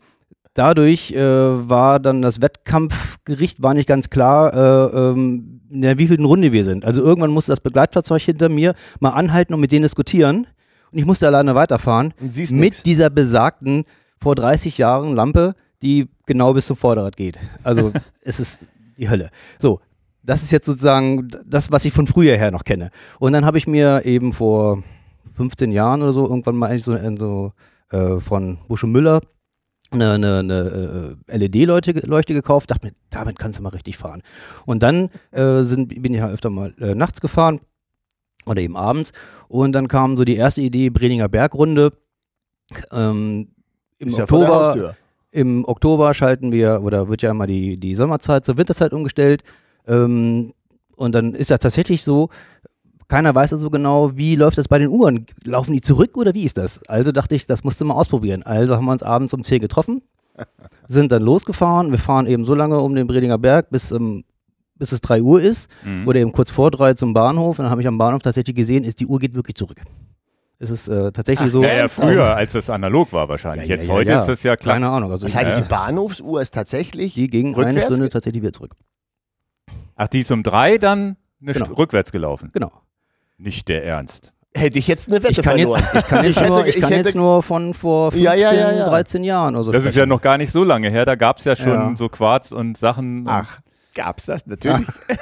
[0.60, 6.26] dadurch äh, war dann das Wettkampfgericht war nicht ganz klar, äh, ähm, in der wievielten
[6.26, 6.84] Runde wir sind.
[6.84, 10.48] Also irgendwann musste das Begleitfahrzeug hinter mir mal anhalten und mit denen diskutieren.
[10.92, 12.84] und ich musste alleine weiterfahren mit nix.
[12.84, 13.86] dieser besagten
[14.20, 17.40] vor 30 Jahren Lampe, die genau bis zum Vorderrad geht.
[17.64, 18.60] Also es ist
[18.98, 19.30] die Hölle.
[19.60, 19.80] So,
[20.24, 22.90] das ist jetzt sozusagen das, was ich von früher her noch kenne.
[23.20, 24.84] Und dann habe ich mir eben vor
[25.36, 27.54] 15 Jahren oder so irgendwann mal eigentlich so, so
[27.92, 29.22] äh, von Busch und Müller
[29.92, 34.22] eine, eine, eine äh, LED-Leuchte Leuchte gekauft, dachte mir, damit kannst du mal richtig fahren.
[34.66, 37.60] Und dann äh, sind, bin ich halt öfter mal äh, nachts gefahren
[38.46, 39.12] oder eben abends.
[39.48, 41.94] Und dann kam so die erste Idee, Breninger Bergrunde.
[42.92, 43.50] Ähm,
[43.98, 44.96] Im Ist ja Oktober, Haustür.
[45.32, 49.44] im Oktober schalten wir, oder wird ja immer die, die Sommerzeit zur Winterzeit umgestellt.
[49.88, 50.54] Ähm,
[50.96, 52.30] und dann ist ja tatsächlich so,
[53.10, 55.26] keiner weiß so genau, wie läuft das bei den Uhren.
[55.44, 56.80] Laufen die zurück oder wie ist das?
[56.88, 58.44] Also dachte ich, das musste mal ausprobieren.
[58.44, 60.02] Also haben wir uns abends um 10 getroffen,
[60.88, 61.92] sind dann losgefahren.
[61.92, 64.24] Wir fahren eben so lange um den Bredinger Berg, bis, ähm,
[64.76, 65.70] bis es 3 Uhr ist.
[65.84, 66.08] Mhm.
[66.08, 67.58] Oder eben kurz vor 3 zum Bahnhof.
[67.58, 69.82] Und dann habe ich am Bahnhof tatsächlich gesehen, ist, die Uhr geht wirklich zurück.
[70.60, 71.62] Es ist äh, tatsächlich Ach, so.
[71.62, 73.68] Naja, früher, als das analog war wahrscheinlich.
[73.68, 74.18] Ja, ja, Jetzt ja, heute ja.
[74.20, 74.76] ist das ja klar.
[74.76, 75.10] Keine Ahnung.
[75.12, 75.60] Also Das heißt, Ja.
[75.62, 78.76] die Bahnhofsuhr ist tatsächlich die ging eine Stunde tatsächlich wieder zurück.
[79.96, 81.66] Ach, die ist um drei dann eine Genau.
[81.74, 82.50] Rückwärts gelaufen.
[82.54, 82.72] Genau.
[83.40, 84.34] Nicht der Ernst.
[84.54, 85.84] hätte ich jetzt eine Wette Ich kann, jetzt, verloren.
[85.96, 88.24] ich kann, jetzt, Ich hätte- nur, ich ich kann hätte- jetzt nur von vor 15,
[88.26, 88.90] Ja, ja, ja, ja.
[88.90, 89.72] 13 Jahren oder so.
[89.72, 91.06] Das ist ja noch gar nicht so lange her.
[91.06, 91.92] Da gab es ja schon Ja.
[91.96, 93.20] so Quarz und Sachen.
[93.22, 93.60] und- Ach,
[93.96, 94.86] gab's das natürlich.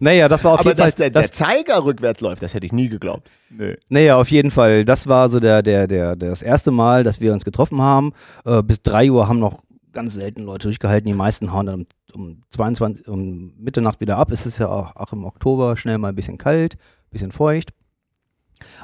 [0.00, 0.86] Naja, das war auf Aber jeden Fall.
[0.88, 3.30] dass der, der das, Zeiger rückwärts läuft, das hätte ich nie geglaubt.
[3.50, 3.76] Nee.
[3.88, 4.84] naja, auf jeden Fall.
[4.84, 8.12] Das war so der, der, der, der, das erste Mal, dass wir uns getroffen haben.
[8.44, 9.60] Äh, bis 3 Uhr haben noch
[9.92, 11.06] ganz selten Leute durchgehalten.
[11.06, 14.30] Die meisten hauen dann um, um 22, um Mitternacht wieder ab.
[14.32, 16.76] Es ist ja auch, auch im Oktober schnell mal ein bisschen kalt,
[17.12, 17.70] bisschen feucht.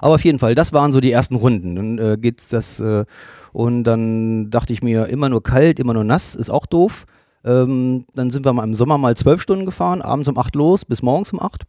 [0.00, 1.76] Aber auf jeden Fall, das waren so die ersten Runden.
[1.76, 3.04] Dann äh, geht's das äh,
[3.52, 7.06] und dann dachte ich mir, immer nur kalt, immer nur nass, ist auch doof.
[7.44, 10.84] Ähm, dann sind wir mal im Sommer mal zwölf Stunden gefahren, abends um acht los,
[10.84, 11.64] bis morgens um acht.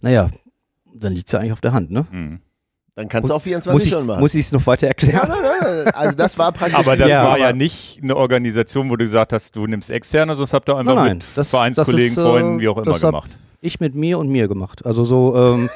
[0.00, 0.28] Naja,
[0.92, 2.06] dann liegt's ja eigentlich auf der Hand, ne?
[2.10, 2.40] Hm.
[2.96, 4.20] Dann kannst du auch 24 Muss ich Stunden machen.
[4.20, 5.28] muss ich es noch weiter ja, erklären?
[5.28, 5.94] nein, nein, nein.
[5.94, 6.78] Also das war praktisch.
[6.78, 9.90] Aber das Ja, war ja aber- nicht eine Organisation, wo du gesagt hast, du nimmst
[9.90, 12.76] externe, das habt ihr einfach Nein, nein, mit das- Vereinskollegen, das ist, Freunden, wie auch
[12.76, 13.38] immer das hab- gemacht.
[13.60, 14.86] Ich mit mir und mir gemacht.
[14.86, 15.70] Also so, ähm,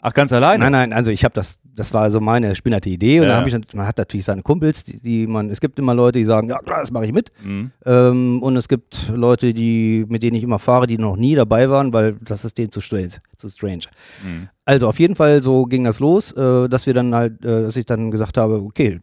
[0.00, 0.62] Ach, ganz alleine?
[0.62, 3.30] nein, nein, also ich habe das, das war so meine spinnerte Idee und Ja.
[3.32, 6.18] dann habe ich, man hat natürlich seine Kumpels, die, die man, es gibt immer Leute,
[6.18, 7.32] die sagen, ja klar, das mache ich mit.
[7.42, 7.70] Hm.
[7.84, 11.70] Ähm, und es gibt Leute, die, mit denen ich immer fahre, die noch nie dabei
[11.70, 13.14] waren, weil das ist denen zu strange.
[13.36, 13.84] Zu strange.
[14.22, 14.48] Hm.
[14.64, 17.76] Also auf jeden Fall so ging das los, äh, dass wir dann halt, äh, dass
[17.76, 19.00] ich dann gesagt habe, okay,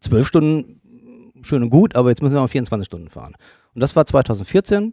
[0.00, 0.80] zwölf Stunden,
[1.42, 3.34] schön und gut, aber jetzt müssen wir mal 24 Stunden fahren.
[3.74, 4.92] Und das war 2014,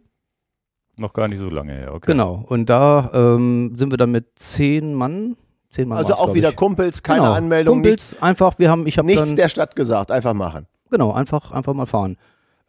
[0.98, 2.12] Noch gar nicht so lange her, okay.
[2.12, 2.44] genau.
[2.48, 5.36] Und da ähm, sind wir dann mit zehn Mann,
[5.70, 6.56] zehn Mann also auch wieder ich.
[6.56, 7.32] Kumpels, keine genau.
[7.32, 10.66] Anmeldung, Kumpels, einfach, wir haben, ich habe nichts, nichts dann, der Stadt gesagt, einfach machen.
[10.90, 12.16] genau, einfach, einfach mal fahren.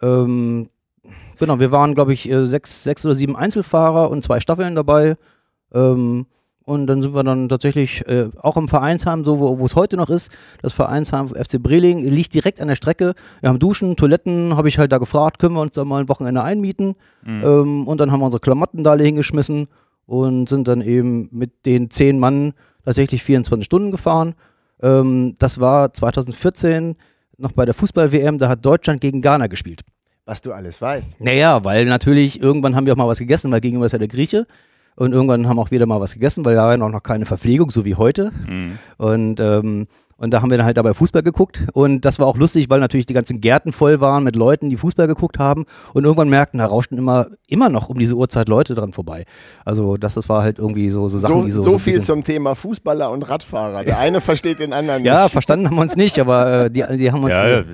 [0.01, 0.69] Ähm,
[1.39, 5.15] genau, wir waren, glaube ich, äh, sechs, sechs oder sieben Einzelfahrer und zwei Staffeln dabei.
[5.73, 6.25] Ähm,
[6.67, 10.09] und dann sind wir dann tatsächlich äh, auch im Vereinsheim, so wo es heute noch
[10.09, 10.29] ist.
[10.61, 13.13] Das Vereinsheim FC Breling liegt direkt an der Strecke.
[13.39, 16.09] Wir haben Duschen, Toiletten, habe ich halt da gefragt, können wir uns da mal ein
[16.09, 16.95] Wochenende einmieten.
[17.23, 17.41] Hm.
[17.41, 19.67] Ähm, und dann haben wir unsere Klamotten da hingeschmissen
[20.07, 22.51] und sind dann eben mit den zehn Mann
[22.83, 24.35] tatsächlich 24 Stunden gefahren.
[24.81, 26.97] Ähm, das war 2014
[27.37, 29.83] noch bei der Fußball-WM, da hat Deutschland gegen Ghana gespielt.
[30.25, 31.21] Was du alles weißt.
[31.21, 34.09] Naja, weil natürlich irgendwann haben wir auch mal was gegessen, weil gegenüber ist ja der
[34.09, 34.45] Grieche.
[34.97, 37.69] Und irgendwann haben auch wieder mal was gegessen, weil da war ja noch keine Verpflegung,
[37.71, 38.31] so wie heute.
[38.47, 38.79] Hm.
[38.97, 39.85] Und, ähm,
[40.17, 41.61] und da haben wir dann halt dabei Fußball geguckt.
[41.73, 44.77] Und das war auch lustig, weil natürlich die ganzen Gärten voll waren mit Leuten, die
[44.77, 45.65] Fußball geguckt haben.
[45.93, 49.25] Und irgendwann merkten, da rauschten immer, immer noch um diese Uhrzeit Leute dran vorbei.
[49.63, 51.61] Also das, das war halt irgendwie so, so Sachen, So, die so.
[51.61, 53.83] so, so viel zum Thema Fußballer und Radfahrer.
[53.83, 55.33] Der eine versteht den anderen Ja, nicht.
[55.33, 57.33] verstanden haben wir uns nicht, aber äh, die, die haben uns.
[57.33, 57.65] Ja, äh,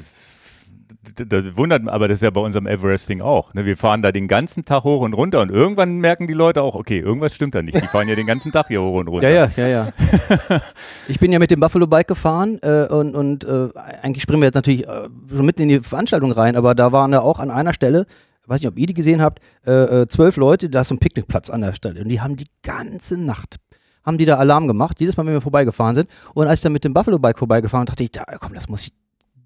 [1.27, 3.53] das, wundert aber das ist ja bei unserem Everesting auch.
[3.53, 3.65] Ne?
[3.65, 6.75] Wir fahren da den ganzen Tag hoch und runter und irgendwann merken die Leute auch,
[6.75, 7.75] okay, irgendwas stimmt da nicht.
[7.75, 9.29] Die fahren ja den ganzen Tag hier hoch und runter.
[9.29, 10.61] Ja, ja, ja, ja.
[11.07, 13.69] ich bin ja mit dem Buffalo Bike gefahren äh, und, und äh,
[14.01, 17.11] eigentlich springen wir jetzt natürlich äh, schon mitten in die Veranstaltung rein, aber da waren
[17.11, 18.05] ja auch an einer Stelle,
[18.47, 20.99] weiß nicht, ob ihr die gesehen habt, äh, äh, zwölf Leute, da ist so ein
[20.99, 23.57] Picknickplatz an der Stelle und die haben die ganze Nacht
[24.05, 26.09] haben die da Alarm gemacht, jedes Mal, wenn wir vorbeigefahren sind.
[26.33, 28.81] Und als ich dann mit dem Buffalo Bike vorbeigefahren dachte ich, da, komm, das muss
[28.81, 28.93] ich,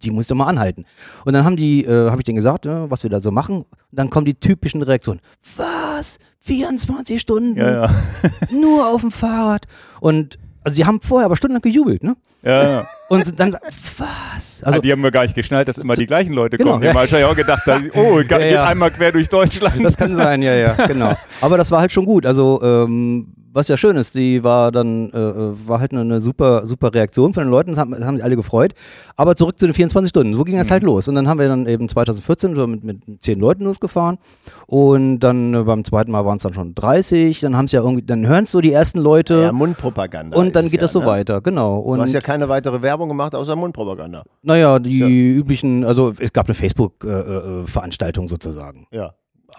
[0.04, 0.86] die muss doch mal anhalten.
[1.26, 3.58] Und dann haben die, äh, habe ich denen gesagt, ne, was wir da so machen.
[3.58, 5.20] Und dann kommen die typischen Reaktionen.
[5.56, 6.20] Was?
[6.42, 7.56] 24 Stunden?
[7.58, 7.90] Ja, ja.
[8.52, 9.66] nur auf dem Fahrrad.
[10.00, 12.16] Und also die haben vorher aber stundenlang gejubelt, ne?
[12.44, 12.88] ja, ja.
[13.10, 14.62] Und sind dann was?
[14.62, 16.82] Also, Also die haben mir gar nicht geschnallt, dass immer die gleichen Leute Genau, kommen.
[16.82, 16.94] Die ja.
[16.94, 18.64] haben wahrscheinlich auch gedacht, dass, oh, geht Ja, ja.
[18.66, 19.82] einmal quer durch Deutschland.
[19.84, 21.16] das kann sein, ja, ja, genau.
[21.42, 22.26] Aber das war halt schon gut.
[22.26, 26.20] Also ähm, was ja schön ist, die war dann, äh, äh, war halt eine, eine
[26.22, 28.74] super, super Reaktion von den Leuten, das haben, das haben sich alle gefreut.
[29.16, 30.72] Aber zurück zu den 24 Stunden, so ging das Mhm.
[30.72, 31.08] halt los.
[31.08, 34.20] Und dann haben wir dann eben 2014 so mit, mit zehn Leuten losgefahren
[34.68, 37.82] und dann äh, beim zweiten Mal waren es dann schon 30, dann haben es ja
[37.82, 40.38] irgendwie, dann hören es so die ersten Leute Ja, Mundpropaganda.
[40.38, 41.06] und dann geht ja, das so ne?
[41.08, 41.78] weiter, genau.
[41.80, 44.24] Und Du hast ja keine weitere Werbung gemacht, außer Mundpropaganda.
[44.44, 45.08] naja, die Ja.
[45.08, 48.88] üblichen, also es gab eine Facebook-Veranstaltung sozusagen.
[48.92, 49.14] Ja.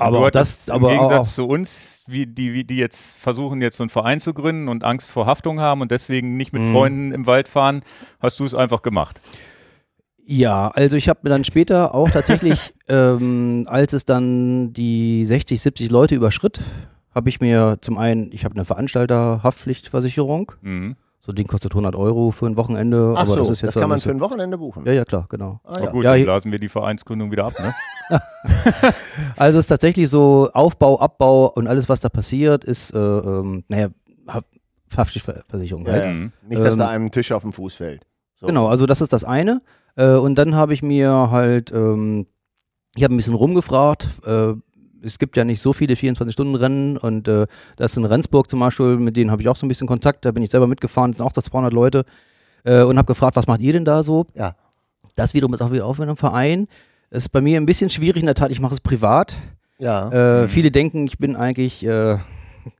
[0.07, 2.77] Aber du auch das, hattest aber im auch, Gegensatz zu uns, wie die, wie die
[2.77, 6.37] jetzt versuchen, jetzt so einen Verein zu gründen und Angst vor Haftung haben und deswegen
[6.37, 6.73] nicht mit Mhm.
[6.73, 7.83] Freunden im Wald fahren,
[8.20, 9.20] hast du es einfach gemacht.
[10.25, 15.61] Ja, also ich habe mir dann später auch tatsächlich, ähm, als es dann die 60,
[15.61, 16.61] 70 Leute überschritt,
[17.15, 20.97] habe ich mir zum einen, ich habe eine Veranstalterhaftpflichtversicherung, Mhm.
[21.29, 23.75] So ein Ding kostet 100 Euro für ein Wochenende, Ach aber so, das ist jetzt
[23.75, 24.87] kann auch man für ein Wochenende buchen.
[24.87, 25.61] Ja, ja, klar, genau.
[25.63, 25.91] Ah, ja.
[25.91, 27.75] gut, Ja, dann blasen wir die Vereinsgründung wieder ab, ne?
[29.37, 33.63] Also es ist tatsächlich so Aufbau, Abbau und alles, was da passiert, ist, äh, ähm,
[33.69, 33.89] naja,
[34.27, 34.47] Haft-
[34.97, 36.03] Haftpflichtversicherung Ja, halt.
[36.05, 36.13] ja.
[36.49, 38.07] Nicht, dass Ähm, da einem Tisch auf dem Fuß fällt.
[38.37, 38.47] So.
[38.47, 39.61] Genau, also das ist das eine.
[39.97, 42.27] Äh, und dann habe ich mir halt, ähm,
[42.97, 44.09] ich habe ein bisschen rumgefragt.
[44.27, 44.55] Äh,
[45.03, 47.47] es gibt ja nicht so viele 24-Stunden-Rennen und äh,
[47.77, 50.25] das in Rendsburg zum Beispiel, mit denen habe ich auch so ein bisschen Kontakt.
[50.25, 52.05] Da bin ich selber mitgefahren, das sind auch da 200 Leute
[52.65, 54.27] äh, und habe gefragt, was macht ihr denn da so?
[54.35, 54.57] Ja.
[55.15, 56.69] Das wiederum ist auch wieder auf einem Verein.
[57.11, 58.51] Das ist bei mir ein bisschen schwierig in der Tat.
[58.51, 59.35] Ich mache es privat.
[59.79, 60.11] Ja.
[60.11, 60.49] Äh, Mhm.
[60.49, 61.85] Viele denken, ich bin eigentlich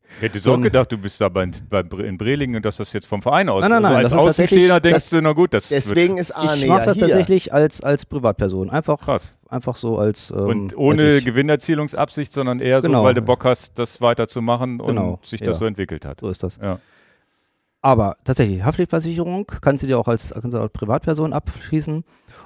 [0.09, 2.93] äh, Ich hätte So gedacht, du bist da bei, bei, in Brelingen und dass das
[2.93, 5.33] jetzt vom Verein aus Nein, nein, nein, also das als ist Außenstehender denkst du, na
[5.33, 7.07] gut, das Deswegen wird ist Arne ich mache ja das hier.
[7.09, 8.71] tatsächlich als als Privatperson.
[8.71, 9.39] Einfach krass.
[9.49, 13.01] einfach so als ähm, Und als ohne ich- Gewinnerzielungsabsicht, sondern eher Genau.
[13.01, 15.47] so, weil du Bock hast, das weiterzumachen und Genau, sich ja.
[15.49, 16.21] das so entwickelt hat.
[16.21, 16.59] so ist das.
[16.63, 16.79] Ja.
[17.81, 22.03] Aber tatsächlich, Haftpflichtversicherung kannst du dir auch als, kannst du als Privatperson abschließen.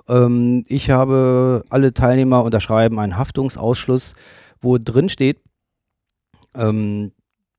[0.08, 4.14] Ähm, ich habe, alle Teilnehmer unterschreiben einen Haftungsausschluss,
[4.60, 5.40] wo drin steht,
[6.54, 7.12] ähm,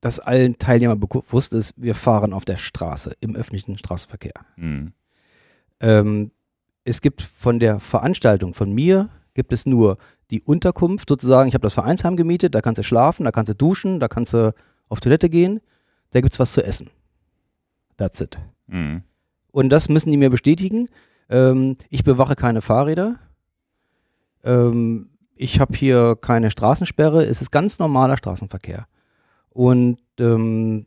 [0.03, 4.34] dass allen Teilnehmern bewusst ist, wir fahren auf der Straße, im öffentlichen Straßenverkehr.
[4.57, 4.91] Mhm.
[5.80, 6.31] Ähm,
[6.84, 9.97] es gibt von der Veranstaltung, von mir, gibt es nur
[10.30, 13.55] die Unterkunft, sozusagen, ich habe das Vereinsheim gemietet, da kannst du schlafen, da kannst du
[13.55, 14.53] duschen, da kannst du
[14.89, 15.61] auf Toilette gehen,
[16.11, 16.89] da gibt es was zu essen.
[17.95, 18.38] That's it.
[18.67, 19.03] Mhm.
[19.51, 20.89] Und das müssen die mir bestätigen.
[21.30, 23.19] Ähm, ich bewache keine Fahrräder.
[24.43, 27.23] Ähm, ich habe hier keine Straßensperre.
[27.23, 28.85] Es ist ganz normaler Straßenverkehr.
[29.53, 30.85] Und ähm,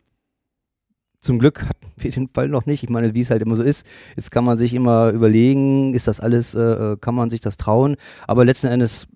[1.20, 2.82] zum Glück hatten wir den Fall noch nicht.
[2.82, 3.86] Ich meine, wie es halt immer so ist,
[4.16, 7.56] jetzt kann man sich immer überlegen, ist das alles, äh, äh, kann man sich das
[7.56, 7.96] trauen?
[8.26, 9.06] Aber letzten Endes,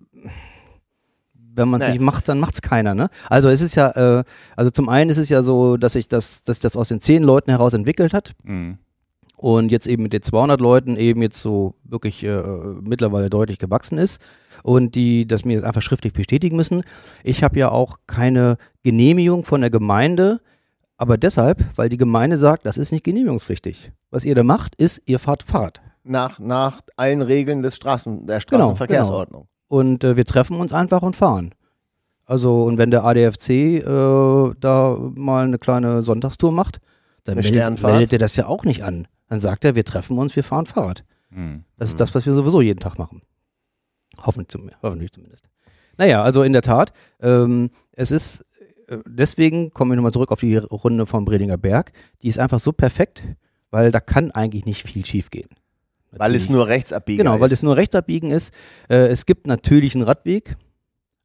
[1.53, 1.93] wenn man es Nee.
[1.93, 2.95] nicht macht, dann macht es keiner.
[2.95, 3.09] Ne?
[3.29, 4.23] Also es ist ja, äh,
[4.55, 7.01] also zum einen ist es ja so, dass sich das, dass sich das aus den
[7.01, 8.31] zehn Leuten heraus entwickelt hat.
[8.43, 8.77] Mhm.
[9.41, 12.43] Und jetzt eben mit den 200 Leuten eben jetzt so wirklich äh,
[12.81, 14.21] mittlerweile deutlich gewachsen ist
[14.61, 16.83] und die das mir jetzt einfach schriftlich bestätigen müssen.
[17.23, 20.41] Ich habe ja auch keine Genehmigung von der Gemeinde,
[20.95, 23.91] aber deshalb, weil die Gemeinde sagt, das ist nicht genehmigungspflichtig.
[24.11, 25.81] Was ihr da macht, ist, ihr fahrt Fahrrad.
[26.03, 29.47] Nach, nach allen Regeln des Straßen, der Genau, Straßenverkehrsordnung.
[29.67, 31.55] Und äh, wir treffen uns einfach und fahren.
[32.25, 36.79] Also, und wenn der ADFC äh, da mal eine kleine Sonntagstour macht,
[37.23, 39.07] dann meldet, meldet er das ja auch nicht an.
[39.31, 41.05] Dann sagt er, wir treffen uns, wir fahren Fahrrad.
[41.29, 41.63] Mhm.
[41.77, 43.21] Das ist das, was wir sowieso jeden Tag machen.
[44.17, 45.47] Hoffentlich, zum, hoffentlich zumindest.
[45.97, 46.91] Naja, also in der Tat,
[47.21, 48.41] ähm, es ist,
[48.89, 51.93] äh, deswegen kommen wir nochmal zurück auf die Runde vom Bredinger Berg.
[52.21, 53.23] Die ist einfach so perfekt,
[53.69, 55.47] weil da kann eigentlich nicht viel schief gehen.
[56.11, 57.53] Weil es nur rechts abbiegen Genau, weil ist.
[57.59, 58.53] es nur rechts abbiegen ist.
[58.89, 60.57] Äh, es gibt natürlich einen Radweg,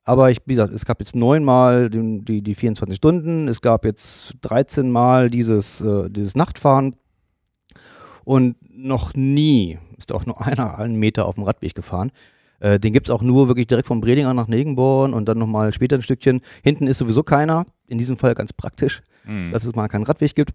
[0.04, 3.84] aber ich, wie gesagt, es gab jetzt neunmal die, die, die 24 Stunden, es gab
[3.84, 6.94] jetzt 13 Mal dieses, äh, dieses Nachtfahren
[8.26, 12.10] und noch nie ist auch nur einer einen Meter auf dem Radweg gefahren.
[12.60, 15.72] Äh, den gibt es auch nur wirklich direkt vom Bredinger nach Negenborn und dann nochmal
[15.72, 16.40] später ein Stückchen.
[16.62, 19.50] Hinten ist sowieso keiner, in diesem Fall ganz praktisch Mhm.
[19.52, 20.52] dass es mal keinen Radweg gibt.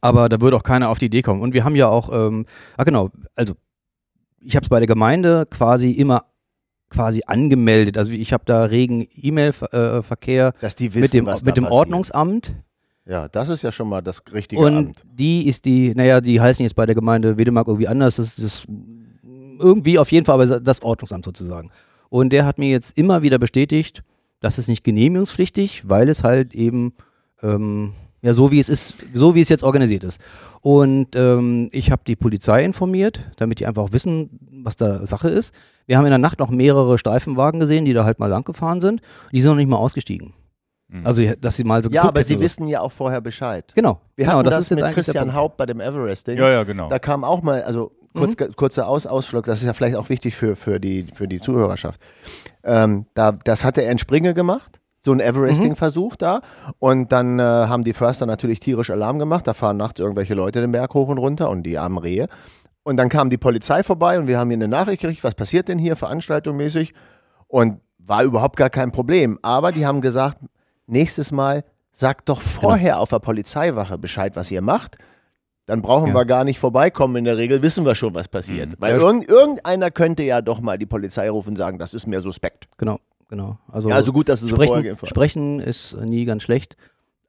[0.00, 1.40] Aber da würde auch keiner auf die Idee kommen.
[1.40, 3.54] Und wir haben ja auch, ähm, ah genau, also
[4.40, 6.24] ich habe es bei der Gemeinde quasi immer
[6.90, 7.96] quasi angemeldet.
[7.96, 10.52] Also ich habe da regen E-Mail-Verkehr
[10.94, 11.70] wissen, mit dem, mit dem passiert.
[11.72, 12.54] Ordnungsamt.
[13.06, 15.04] Ja, das ist ja schon mal das richtige Und Amt.
[15.04, 18.16] die ist die, naja, die heißen jetzt bei der Gemeinde Wedemark irgendwie anders.
[18.16, 18.66] Das ist
[19.58, 21.70] irgendwie auf jeden Fall aber das Ordnungsamt sozusagen.
[22.08, 24.02] Und der hat mir jetzt immer wieder bestätigt,
[24.40, 26.94] das ist nicht genehmigungspflichtig, weil es halt eben
[27.42, 30.20] ähm, ja so wie es ist, so wie es jetzt organisiert ist.
[30.60, 34.30] Und ähm, ich habe die Polizei informiert, damit die einfach auch wissen,
[34.62, 35.54] was da Sache ist.
[35.86, 38.80] Wir haben in der Nacht noch mehrere Streifenwagen gesehen, die da halt mal lang gefahren
[38.80, 39.02] sind.
[39.32, 40.32] Die sind noch nicht mal ausgestiegen.
[40.88, 41.06] Mhm.
[41.06, 42.40] Also, dass sie mal so Ja, aber hätten, sie so.
[42.40, 43.72] wissen ja auch vorher Bescheid.
[43.74, 45.34] Genau, Wir genau, hatten das das, ist jetzt mit Christian.
[45.34, 46.38] Haupt bei dem Everest-Ding.
[46.38, 46.88] Ja, ja, genau.
[46.88, 48.54] Da kam auch mal, also kurz, Mhm.
[48.54, 52.00] kurzer Aus, Ausflug, das ist ja vielleicht auch wichtig für, für, die, für die Zuhörerschaft.
[52.62, 56.40] Ähm, da, das hatte er in Springe gemacht, so ein Everesting-Versuch da.
[56.78, 59.46] Und dann äh, haben die Förster natürlich tierisch Alarm gemacht.
[59.46, 62.28] Da fahren nachts irgendwelche Leute den Berg hoch und runter und die armen Rehe.
[62.84, 65.68] Und dann kam die Polizei vorbei und wir haben hier eine Nachricht gekriegt, was passiert
[65.68, 66.94] denn hier, veranstaltungsmäßig.
[67.48, 69.38] Und war überhaupt gar kein Problem.
[69.42, 70.38] Aber die haben gesagt,
[70.86, 74.96] nächstes Mal sagt doch vorher auf der Polizeiwache Bescheid, was ihr macht.
[75.66, 76.14] Dann brauchen Ja.
[76.14, 77.16] wir gar nicht vorbeikommen.
[77.16, 78.70] In der Regel wissen wir schon, was passiert.
[78.70, 78.74] Mhm.
[78.80, 82.20] Weil irgend, irgendeiner könnte ja doch mal die Polizei rufen und sagen, das ist mir
[82.20, 82.68] suspekt.
[82.76, 82.98] Genau,
[83.28, 83.58] genau.
[83.70, 86.76] Also, Ja, also gut, dass so sprechen, vorgehen sprechen ist nie ganz schlecht.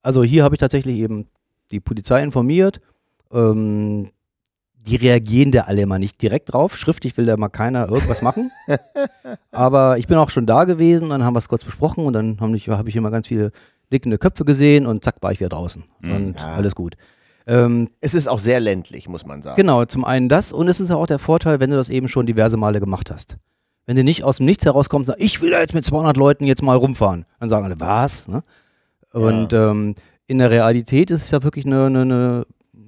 [0.01, 1.27] Also hier habe ich tatsächlich eben
[1.71, 2.81] die Polizei informiert.
[3.31, 4.09] Ähm,
[4.85, 6.77] die reagieren da alle immer nicht direkt drauf.
[6.77, 8.51] Schriftlich will da mal keiner irgendwas machen.
[9.51, 12.37] Aber ich bin auch schon da gewesen, dann haben wir es kurz besprochen und dann
[12.39, 13.51] habe ich, hab ich immer ganz viele
[13.89, 15.83] nickende Köpfe gesehen und zack, war ich wieder draußen.
[16.01, 16.11] Mhm.
[16.11, 16.53] Und Ja.
[16.55, 16.95] alles gut.
[17.47, 19.55] Ähm, Es ist auch sehr ländlich, muss man sagen.
[19.55, 22.25] Genau, zum einen das und es ist auch der Vorteil, wenn du das eben schon
[22.25, 23.37] diverse Male gemacht hast.
[23.85, 26.17] Wenn du nicht aus dem Nichts herauskommst, und sagst, ich will da jetzt mit 200
[26.17, 28.27] Leuten jetzt mal rumfahren, dann sagen alle, was?
[28.27, 28.43] Ne?
[29.13, 29.93] Und ähm,
[30.25, 32.45] in der Realität ist es ja wirklich eine, eine, eine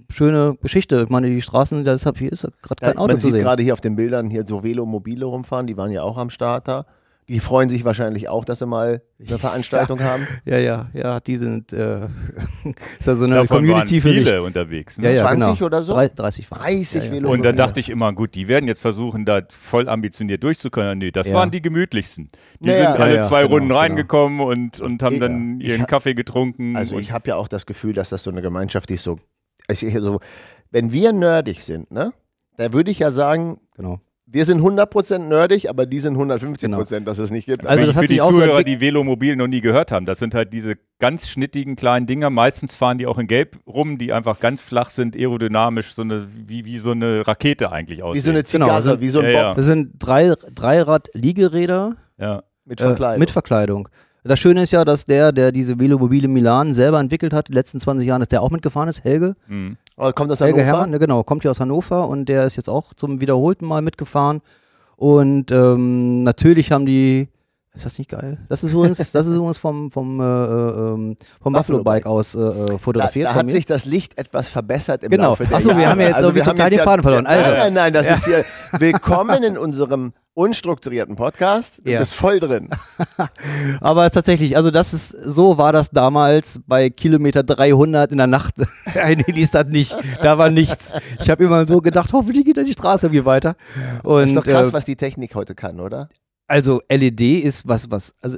[0.09, 1.01] schöne Geschichte.
[1.03, 3.35] Ich meine, die Straßen, deshalb hier ist ja gerade Ja, kein Auto man zu sieht
[3.35, 3.43] sehen.
[3.43, 6.67] gerade hier auf den Bildern hier so Velomobile rumfahren, die waren ja auch am Start
[6.67, 6.85] da.
[7.29, 10.25] Die freuen sich wahrscheinlich auch, dass sie mal eine Veranstaltung haben.
[10.45, 12.05] Ja, ja, ja, die sind, äh,
[12.99, 14.23] ist ja so eine Davon Community waren für sich.
[14.25, 14.97] viele unterwegs.
[14.97, 15.09] Ne?
[15.09, 15.65] Ja, ja, 20 genau.
[15.65, 15.91] oder so?
[15.91, 16.59] Drei- 30 waren.
[16.61, 17.11] 30 ja, ja.
[17.13, 17.65] Velo- Und dann Ja.
[17.65, 20.99] dachte ich immer, gut, die werden jetzt versuchen, da voll ambitioniert durchzukommen.
[20.99, 21.33] Nee, das Ja.
[21.35, 22.29] waren die gemütlichsten.
[22.61, 22.91] Die Naja.
[22.93, 23.79] sind alle Ja, ja, zwei genau, Runden genau.
[23.81, 25.19] reingekommen und, und haben Ja.
[25.27, 26.77] dann ihren Kaffee getrunken.
[26.77, 29.19] Also ich habe ja auch das Gefühl, dass das so eine Gemeinschaft ist, so,
[29.67, 30.19] also so
[30.71, 32.11] wenn wir nerdig sind, ne,
[32.57, 34.01] da würde ich ja sagen, Genau.
[34.25, 37.65] wir sind 100% nerdig, aber die sind 150%, dass es nicht gibt.
[37.65, 39.61] Also für, das hat für die sich auch so Zuhörer, entwick- die Velomobil noch nie
[39.61, 42.29] gehört haben, das sind halt diese ganz schnittigen kleinen Dinger.
[42.29, 46.25] Meistens fahren die auch in Gelb rum, die einfach ganz flach sind, aerodynamisch, so eine,
[46.35, 48.15] wie, wie so eine Rakete eigentlich aussehen.
[48.15, 49.53] wie so eine Genau, Zigarre, also- wie so ein Ja, Bob ja.
[49.55, 52.43] Das sind drei, Dreirad-Liegeräder ja.
[52.65, 53.19] mit Äh, Verkleidung.
[53.19, 53.89] mit Verkleidung.
[54.27, 57.79] Das Schöne ist ja, dass der, der diese Velomobile Milan selber entwickelt hat, die letzten
[57.79, 59.35] 20 Jahren, dass der auch mitgefahren ist, Helge.
[59.47, 59.77] Mhm.
[59.95, 60.77] Aber kommt das Helge Hannover?
[60.77, 63.81] Herrmann, ne, genau, kommt hier aus Hannover und der ist jetzt auch zum wiederholten Mal
[63.81, 64.41] mitgefahren.
[64.95, 67.29] Und ähm, natürlich haben die,
[67.77, 68.37] ist das nicht geil?
[68.49, 72.35] Das ist übrigens, das ist übrigens vom, vom, äh, äh, ähm, vom Buffalo Bike aus
[72.35, 73.27] äh, äh, Da, fotografiert.
[73.27, 75.29] da von hat sich das Licht etwas verbessert im Genau.
[75.29, 75.91] Laufe der Ach so, wir Jahre.
[75.91, 77.23] haben ja jetzt irgendwie wir haben total den Faden verloren.
[77.23, 77.55] Nein, Also.
[77.57, 78.43] nein, nein, das ist hier
[78.79, 81.81] willkommen in unserem unstrukturierten Podcast.
[81.83, 81.99] Du Ja.
[81.99, 82.69] bist voll drin.
[83.81, 88.17] Aber es ist tatsächlich, also das ist, so war das damals bei Kilometer 300 in
[88.19, 88.53] der Nacht.
[89.01, 89.97] Ein Heli ist das nicht.
[90.21, 90.93] Da war nichts.
[91.21, 93.55] Ich habe immer so gedacht, hoffentlich geht da die Straße irgendwie weiter.
[94.03, 96.07] Und, Das ist doch krass, äh, was die Technik heute kann, oder?
[96.47, 98.37] Also LED ist was, was, also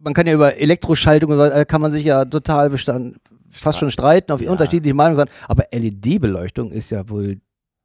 [0.00, 3.16] man kann ja über Elektroschaltung und so, kann man sich ja total bestand,
[3.50, 4.50] fast schon streiten, auf Ja.
[4.50, 7.40] unterschiedliche Meinungen sein, aber LED-Beleuchtung ist ja wohl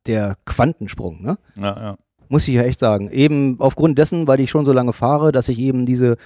[0.05, 1.37] der Quantensprung, ne?
[1.57, 1.97] Ja, ja.
[2.29, 3.09] Muss ich ja echt sagen.
[3.11, 6.17] Eben aufgrund dessen, weil ich schon so lange fahre, dass ich eben diese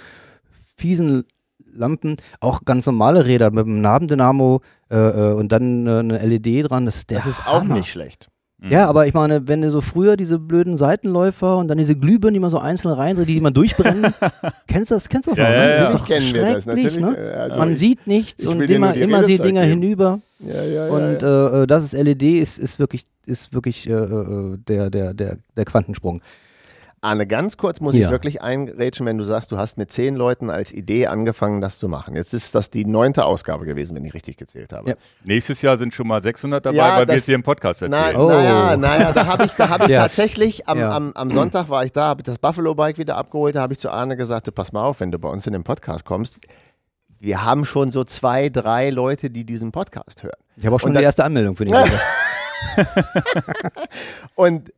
[0.77, 1.25] fiesen
[1.73, 6.69] Lampen, auch ganz normale Räder mit einem Nabendynamo äh, äh, und dann äh, eine LED
[6.69, 7.75] dran, das ist der Das ist auch Hammer.
[7.75, 8.29] nicht schlecht.
[8.59, 8.71] Mhm.
[8.71, 12.33] Ja, aber ich meine, wenn du so früher diese blöden Seitenläufer und dann diese Glühbirnen,
[12.33, 14.11] die man so einzeln reindreht, die man durchbrennen,
[14.67, 15.07] kennst du das?
[15.09, 15.69] Kennst du doch Ja, noch, ja, ne?
[15.69, 15.77] ja.
[15.77, 16.99] Das ist doch Kennen wir das schrecklich, natürlich.
[16.99, 17.17] ne?
[17.17, 19.81] Äh, also man ich- sieht nichts ich und immer, immer die Dinger geben.
[19.81, 20.19] hinüber.
[20.39, 21.59] Ja, ja, Und ja.
[21.59, 25.37] äh, äh, das ist LED ist, ist wirklich, ist wirklich äh, äh, der, der, der,
[25.55, 26.21] der Quantensprung.
[27.01, 28.09] Arne, ganz kurz muss ich Ja.
[28.11, 31.87] wirklich einrätschen, wenn du sagst, du hast mit zehn Leuten als Idee angefangen, das zu
[31.87, 32.15] machen.
[32.15, 34.89] Jetzt ist das die neunte Ausgabe gewesen, wenn ich richtig gezählt habe.
[34.89, 34.95] Ja.
[35.23, 37.97] Nächstes Jahr sind schon mal 600 dabei, Ja, weil wir es hier im Podcast Na,
[38.07, 38.17] erzählen.
[38.21, 38.29] Oh.
[38.29, 40.01] Naja, naja, da habe ich, da hab ich Ja.
[40.03, 40.89] tatsächlich, am, Ja.
[40.89, 43.79] am, am Sonntag war ich da, habe ich das Buffalo-Bike wieder abgeholt, da habe ich
[43.79, 46.39] zu Arne gesagt, du pass mal auf, wenn du bei uns in den Podcast kommst,
[47.19, 50.33] wir haben schon so zwei, drei Leute, die diesen Podcast hören.
[50.55, 51.77] Ich habe auch schon Und die erste Anmeldung für den.
[54.35, 54.71] Und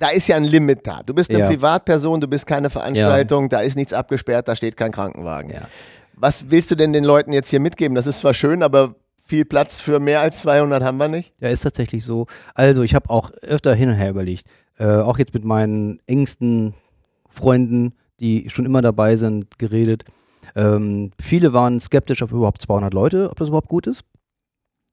[0.00, 1.02] da ist ja ein Limit da.
[1.04, 1.46] Du bist eine Ja.
[1.48, 5.52] Privatperson, du bist keine Veranstaltung, da ist nichts abgesperrt, da steht kein Krankenwagen.
[5.52, 5.68] Ja.
[6.14, 7.94] Was willst du denn den Leuten jetzt hier mitgeben?
[7.94, 11.32] Das ist zwar schön, aber viel Platz für mehr als 200 haben wir nicht.
[11.38, 12.26] Ja, ist tatsächlich so.
[12.54, 14.46] Also ich habe auch öfter hin und her überlegt.
[14.78, 16.74] Äh, auch jetzt mit meinen engsten
[17.28, 20.04] Freunden, die schon immer dabei sind, geredet.
[20.56, 24.02] Ähm, viele waren skeptisch, ob überhaupt 200 Leute, ob das überhaupt gut ist.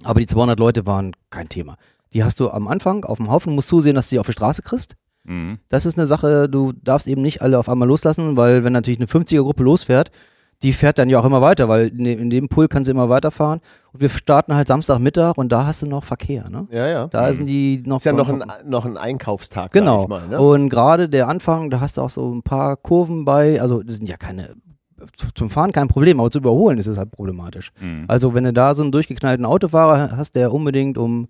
[0.04, 1.78] Aber die 200 Leute waren kein Thema.
[2.14, 4.34] Die hast du am Anfang auf dem Haufen, musst zusehen, dass du die auf die
[4.34, 4.96] Straße kriegst.
[5.26, 5.60] Mhm.
[5.70, 9.00] Das ist eine Sache, du darfst eben nicht alle auf einmal loslassen, weil wenn natürlich
[9.00, 10.12] eine 50er-Gruppe losfährt,
[10.64, 13.60] die fährt dann ja auch immer weiter, weil in dem, Pool kann sie immer weiterfahren.
[13.94, 16.68] Und wir starten halt Samstagmittag und da hast du noch Verkehr, ne?
[16.72, 17.08] Ja, ja.
[17.08, 17.98] Da sind die noch.
[18.00, 20.08] Ist ja noch ein, noch ein Einkaufstag, Genau.
[20.10, 20.38] sag ich mal.
[20.38, 20.40] Ne?
[20.40, 23.98] Und gerade der Anfang, da hast du auch so ein paar Kurven bei, also das
[23.98, 24.56] sind ja keine,
[25.16, 27.70] zu- zum Fahren kein Problem, aber zu überholen ist es halt problematisch.
[27.80, 28.06] Mhm.
[28.08, 31.28] Also wenn du da so einen durchgeknallten Autofahrer hast, der unbedingt um,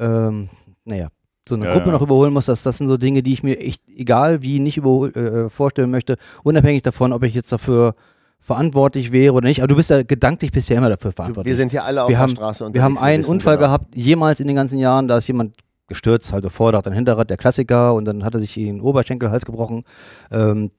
[0.00, 0.48] ähm,
[0.84, 1.08] naja,
[1.48, 1.92] so eine Ja, Gruppe ja.
[1.92, 4.76] noch überholen muss, das, das sind so Dinge, die ich mir echt, egal wie, nicht
[4.76, 7.94] überhol, äh, vorstellen möchte, unabhängig davon, ob ich jetzt dafür
[8.40, 9.60] verantwortlich wäre oder nicht.
[9.60, 11.50] Aber du bist ja gedanklich bist ja immer dafür verantwortlich.
[11.50, 12.74] Wir sind ja alle auf wir der haben, Straße unterwegs.
[12.80, 13.68] wir haben einen wissen Unfall genau.
[13.68, 15.56] gehabt, jemals in den ganzen Jahren, da ist jemand
[15.88, 19.84] gestürzt, also Vorderrad, dann Hinterrad, der Klassiker und dann hat er sich den Oberschenkelhals gebrochen.
[20.30, 20.70] Ähm,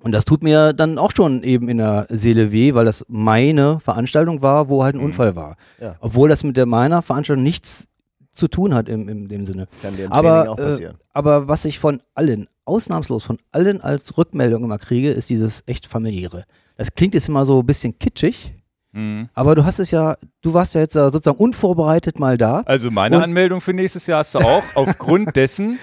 [0.00, 3.80] und das tut mir dann auch schon eben in der Seele weh, weil das meine
[3.80, 5.06] Veranstaltung war, wo halt ein Mhm.
[5.06, 5.56] Unfall war.
[5.80, 5.96] Ja.
[6.00, 7.88] Obwohl das mit der meiner Veranstaltung nichts
[8.34, 9.66] zu tun hat im, im dem Sinne.
[9.80, 10.96] Kann dir im Aber, Training auch äh, passieren.
[11.12, 15.86] Aber was ich von allen, ausnahmslos von allen als Rückmeldung immer kriege, ist dieses echt
[15.86, 16.44] familiäre.
[16.76, 18.52] Das klingt jetzt immer so ein bisschen kitschig,
[18.96, 19.28] Mhm.
[19.34, 22.62] aber du hast es ja, du warst ja jetzt äh, sozusagen unvorbereitet mal da.
[22.66, 25.80] Also meine Und- Anmeldung für nächstes Jahr hast du auch aufgrund dessen,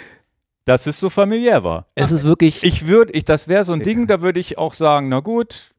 [0.64, 1.88] dass es so familiär war.
[1.96, 4.74] Es ist wirklich, Ich würde, ich, das wäre so ein Ding, da würde ich auch
[4.74, 5.72] sagen, na gut,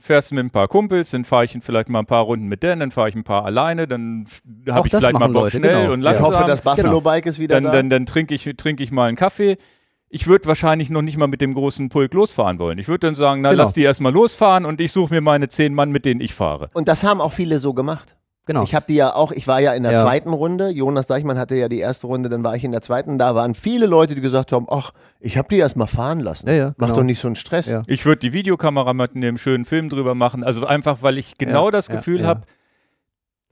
[0.00, 2.62] fährst du mit ein paar Kumpels, dann fahre ich vielleicht mal ein paar Runden mit
[2.62, 4.24] denen, dann fahre ich ein paar alleine, dann
[4.68, 5.92] habe ich vielleicht mal Bock Leute, schnell genau.
[5.92, 6.12] und Ja.
[6.14, 6.48] Ich hoffe, langsam.
[6.48, 7.72] das Buffalo Bike ist wieder dann, da.
[7.72, 9.58] dann, dann trinke ich, trinke ich mal einen Kaffee.
[10.08, 12.78] Ich würde wahrscheinlich noch nicht mal mit dem großen Pulk losfahren wollen.
[12.78, 13.62] Ich würde dann sagen, na Genau.
[13.62, 16.68] lass die erstmal losfahren und ich suche mir meine zehn Mann, mit denen ich fahre.
[16.74, 18.16] Und das haben auch viele so gemacht.
[18.52, 18.64] Genau.
[18.64, 20.02] Ich habe die ja auch, ich war ja in der Ja.
[20.02, 20.68] zweiten Runde.
[20.68, 23.18] Jonas Deichmann hatte ja die erste Runde, dann war ich in der zweiten.
[23.18, 24.90] Da waren viele Leute, die gesagt haben, ach,
[25.20, 26.48] ich habe die erst mal fahren lassen.
[26.48, 26.98] Ja, ja, Mach genau.
[27.00, 27.66] doch nicht so einen Stress.
[27.66, 27.82] Ja.
[27.86, 30.42] Ich würde die Videokamera mit einem schönen Film drüber machen.
[30.44, 32.26] Also einfach, weil ich genau Ja, das ja, Gefühl ja.
[32.26, 32.42] habe,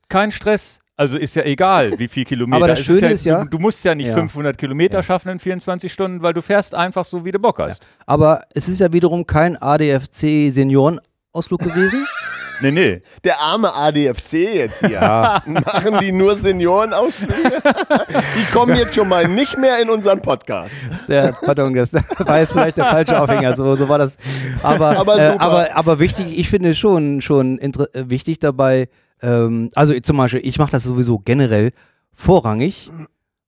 [0.08, 0.78] kein Stress.
[0.96, 2.56] Also ist ja egal, wie viel Kilometer.
[2.56, 4.14] Aber das Es Schöne ist ja- du, du musst ja nicht Ja.
[4.14, 7.86] 500 Kilometer schaffen in 24 Stunden, weil du fährst einfach so, wie du Bock hast.
[8.04, 12.04] Aber es ist ja wiederum kein ADFC Seniorenausflug gewesen.
[12.60, 13.02] Nee, nee.
[13.24, 15.00] Der arme ADFC jetzt hier.
[15.46, 17.62] Machen die nur Seniorenausflüge?
[17.62, 20.74] die kommen jetzt schon mal nicht mehr in unseren Podcast.
[21.08, 24.16] Der, pardon, das war jetzt vielleicht der falsche Aufhänger, so, so war das.
[24.62, 28.88] Aber, Aber äh, aber, aber wichtig, ich finde schon, schon äh, wichtig dabei,
[29.22, 31.70] ähm, also zum Beispiel, ich mache das sowieso generell
[32.14, 32.90] vorrangig,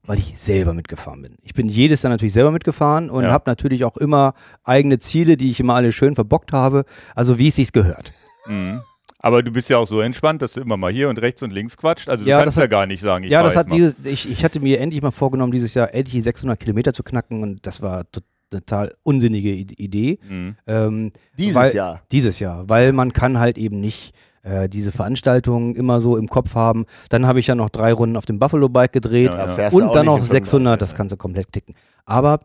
[0.04, 1.36] weil ich selber mitgefahren bin.
[1.42, 3.30] Ich bin jedes Jahr natürlich selber mitgefahren und Ja.
[3.32, 4.34] habe natürlich auch immer
[4.64, 6.84] eigene Ziele, die ich immer alle schön verbockt habe,
[7.14, 8.12] also wie es sich gehört.
[8.46, 8.80] Mhm.
[9.22, 11.52] Aber du bist ja auch so entspannt, dass du immer mal hier und rechts und
[11.52, 12.08] links quatscht.
[12.08, 13.76] Also du Ja, kannst das ja hat- gar nicht sagen, ich ja, das hat mal.
[13.76, 17.02] dieses, ich, ich hatte mir endlich mal vorgenommen, dieses Jahr endlich die 600 Kilometer zu
[17.02, 18.20] knacken und das war to-
[18.50, 20.18] total unsinnige Idee.
[20.28, 20.56] Mhm.
[20.66, 22.02] Ähm, Dieses weil, Jahr.
[22.10, 26.54] Dieses Jahr, weil man kann halt eben nicht äh, diese Veranstaltungen immer so im Kopf
[26.54, 26.86] haben.
[27.10, 29.94] Dann habe ich ja noch drei Runden auf dem Buffalo Bike gedreht Ja, du und
[29.94, 31.74] dann noch in 600, das 85, kannst du komplett ticken.
[32.06, 32.40] Aber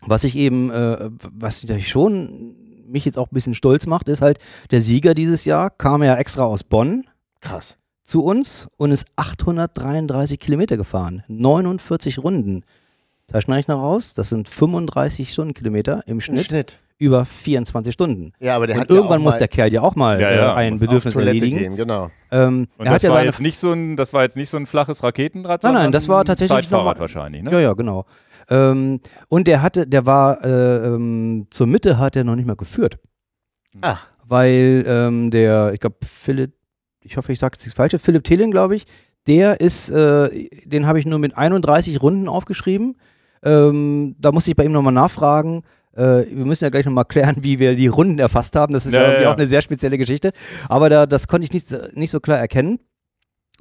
[0.00, 2.56] was ich eben, äh, was ich schon
[2.90, 4.38] mich jetzt auch ein bisschen stolz macht, ist halt,
[4.70, 7.04] der Sieger dieses Jahr kam ja extra aus Bonn
[7.40, 7.76] Krass.
[8.04, 11.22] zu uns und ist 833 Kilometer gefahren.
[11.28, 12.64] 49 Runden.
[13.28, 16.78] Taschenrechner raus, das sind 35 Stundenkilometer im Im Schnitt, Schnitt.
[16.98, 18.32] über 24 Stunden.
[18.40, 20.32] Ja, aber der und hat ja irgendwann auch muss der Kerl ja auch mal Ja,
[20.32, 21.56] ja, äh, ein muss Bedürfnis erledigen.
[21.58, 22.10] gehen, genau.
[22.32, 24.56] Ähm, Und er das ja war jetzt nicht so ein, das war jetzt nicht so
[24.56, 27.00] ein flaches Raketenrad, Nein, nein, sondern das war ein tatsächlich Zeitfahrrad normal.
[27.00, 27.52] wahrscheinlich, ne?
[27.52, 28.04] Ja, ja, genau.
[28.50, 32.56] Ähm, und der hatte, der war äh, ähm, zur Mitte hat er noch nicht mal
[32.56, 32.98] geführt.
[33.80, 34.06] Ach.
[34.26, 36.52] Weil ähm, der, ich glaube, Philipp,
[37.02, 38.84] ich hoffe, ich sage jetzt das Falsche, Philipp Thelen, glaube ich,
[39.26, 42.96] der ist, äh, den habe ich nur mit 31 Runden aufgeschrieben.
[43.42, 45.62] Ähm, da musste ich bei ihm nochmal nachfragen.
[45.94, 48.72] Äh, wir müssen ja gleich nochmal klären, wie wir die Runden erfasst haben.
[48.72, 49.30] Das ist ja, Ja, ja.
[49.30, 50.32] auch eine sehr spezielle Geschichte.
[50.68, 52.78] Aber da, das konnte ich nicht, nicht so klar erkennen.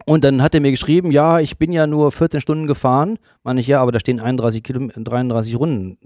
[0.06, 3.18] Und dann hat er mir geschrieben, ja, ich bin ja nur 14 Stunden gefahren.
[3.44, 5.98] Meine ich, ja, aber da stehen 31 Kilometer, 33 Runden.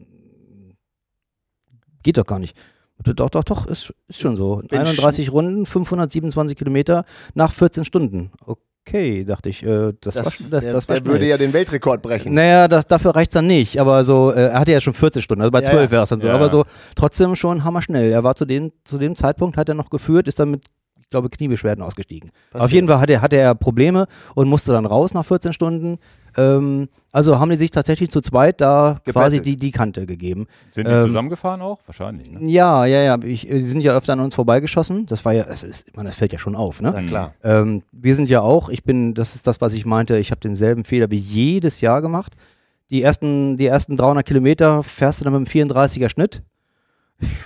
[2.04, 2.56] Geht doch gar nicht.
[3.04, 4.58] Doch, doch, doch, ist, ist schon so.
[4.70, 8.32] Bin 31 Runden, 527 Kilometer nach 14 Stunden.
[8.46, 9.64] Okay, dachte ich.
[9.64, 11.30] Äh, das, Das, war, das, der, das war der würde schnell.
[11.30, 12.34] ja den Weltrekord brechen.
[12.34, 13.80] Naja, das, dafür reicht's dann nicht.
[13.80, 15.92] Aber so, äh, er hatte ja schon 14 Stunden, also bei Ja, 12 ja.
[15.92, 16.28] wäre es dann so.
[16.28, 16.36] Ja.
[16.36, 16.66] Aber so
[16.96, 18.12] trotzdem schon hammerschnell.
[18.12, 20.66] Er war zu dem, zu dem Zeitpunkt, hat er noch geführt, ist dann mit,
[21.04, 22.32] ich glaube, Kniebeschwerden ausgestiegen.
[22.54, 26.00] Auf jeden Fall hatte, hatte er Probleme und musste dann raus nach 14 Stunden.
[26.36, 29.46] Ähm, also haben die sich tatsächlich zu zweit da quasi Gebettelt.
[29.46, 30.48] die, die Kante gegeben.
[30.72, 31.80] Sind die Ähm, zusammengefahren auch?
[31.86, 32.40] Wahrscheinlich, ne?
[32.50, 33.20] Ja, ja, ja.
[33.24, 35.06] Ich, die sind ja öfter an uns vorbeigeschossen.
[35.06, 36.92] Das war ja, das ist, meine, das fällt ja schon auf, ne?
[36.96, 37.34] Na klar.
[37.44, 40.42] Ähm, wir sind ja auch, ich bin, das ist das, was ich meinte, ich habe
[40.42, 42.34] denselben Fehler wie jedes Jahr gemacht.
[42.90, 46.42] Die ersten, die ersten 300 Kilometer fährst du dann mit dem 34er Schnitt.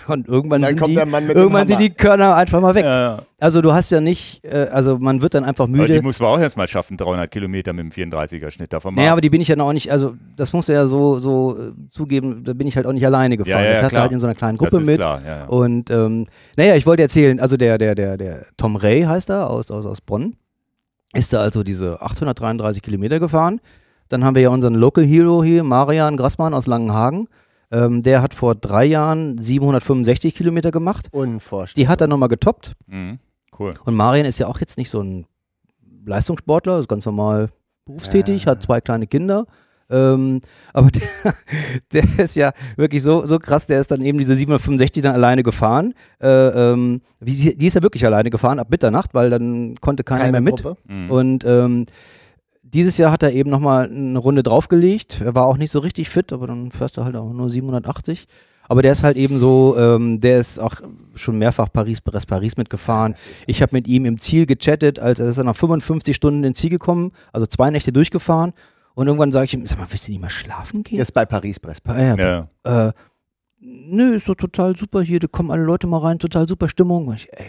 [0.07, 2.59] Und irgendwann, Dann sind, kommt die, der Mann mit dem irgendwann sind die Körner einfach
[2.61, 2.85] mal weg.
[2.85, 3.19] Ja, ja.
[3.39, 6.01] Also du hast ja nicht, äh, also man wird dann einfach Aber die müde.
[6.01, 9.01] muss man auch erst mal schaffen, 300 Kilometer mit dem 34er Schnitt davon mal.
[9.01, 11.19] Naja, aber die bin ich ja noch auch nicht, also das musst du ja so,
[11.19, 13.63] so äh, zugeben, da bin ich halt auch nicht alleine gefahren.
[13.63, 14.97] Ja, ja, da fährst du halt in so einer kleinen das Gruppe ist mit.
[14.99, 15.21] klar.
[15.25, 15.45] Ja, ja.
[15.45, 16.25] Und ähm,
[16.55, 19.85] naja, ich wollte erzählen, also der, der, der, der Tom Ray heißt er aus, aus,
[19.85, 20.35] aus Bonn,
[21.13, 23.61] ist da also diese 833 Kilometer gefahren.
[24.09, 27.27] Dann haben wir ja unseren Local Hero hier, Marian Grassmann aus Langenhagen.
[27.72, 31.07] Ähm, der hat vor drei Jahren 765 Kilometer gemacht.
[31.11, 31.84] Unvorstellbar.
[31.84, 32.73] Die hat er nochmal getoppt.
[32.88, 33.19] Mhm.
[33.57, 33.72] Cool.
[33.85, 35.26] Und Marian ist ja auch jetzt nicht so ein
[36.06, 37.49] Leistungssportler, ist ganz normal
[37.85, 38.52] berufstätig, Ja.
[38.52, 39.45] hat zwei kleine Kinder.
[39.89, 40.41] Ähm,
[40.73, 40.89] aber
[41.94, 45.14] der, der ist ja wirklich so, so krass, der ist dann eben diese 765 dann
[45.14, 45.94] alleine gefahren.
[46.22, 50.22] Äh, ähm, wie, die ist ja wirklich alleine gefahren ab Mitternacht, weil dann konnte keiner
[50.26, 50.64] Keine mehr mit.
[50.88, 51.10] Mhm.
[51.11, 51.85] Und ähm,
[52.73, 55.22] dieses Jahr hat er eben nochmal eine Runde draufgelegt.
[55.22, 58.27] Er war auch nicht so richtig fit, aber dann fährst du halt auch nur 780.
[58.69, 60.76] Aber der ist halt eben so, ähm, der ist auch
[61.15, 63.15] schon mehrfach Paris, Paris, Paris mitgefahren.
[63.45, 66.60] Ich habe mit ihm im Ziel gechattet, als er ist er nach 55 Stunden ins
[66.60, 68.52] Ziel gekommen, also zwei Nächte durchgefahren.
[68.94, 70.98] Und irgendwann sage ich ihm, sag mal, willst du nicht mal schlafen gehen?
[70.98, 71.81] Jetzt bei Paris-Brest.
[71.85, 72.15] Ah, ja,
[72.65, 72.88] Ja.
[72.88, 72.91] äh,
[73.61, 77.07] nö, ist doch total super hier, da kommen alle Leute mal rein, total super Stimmung.
[77.07, 77.45] Und ich, ey,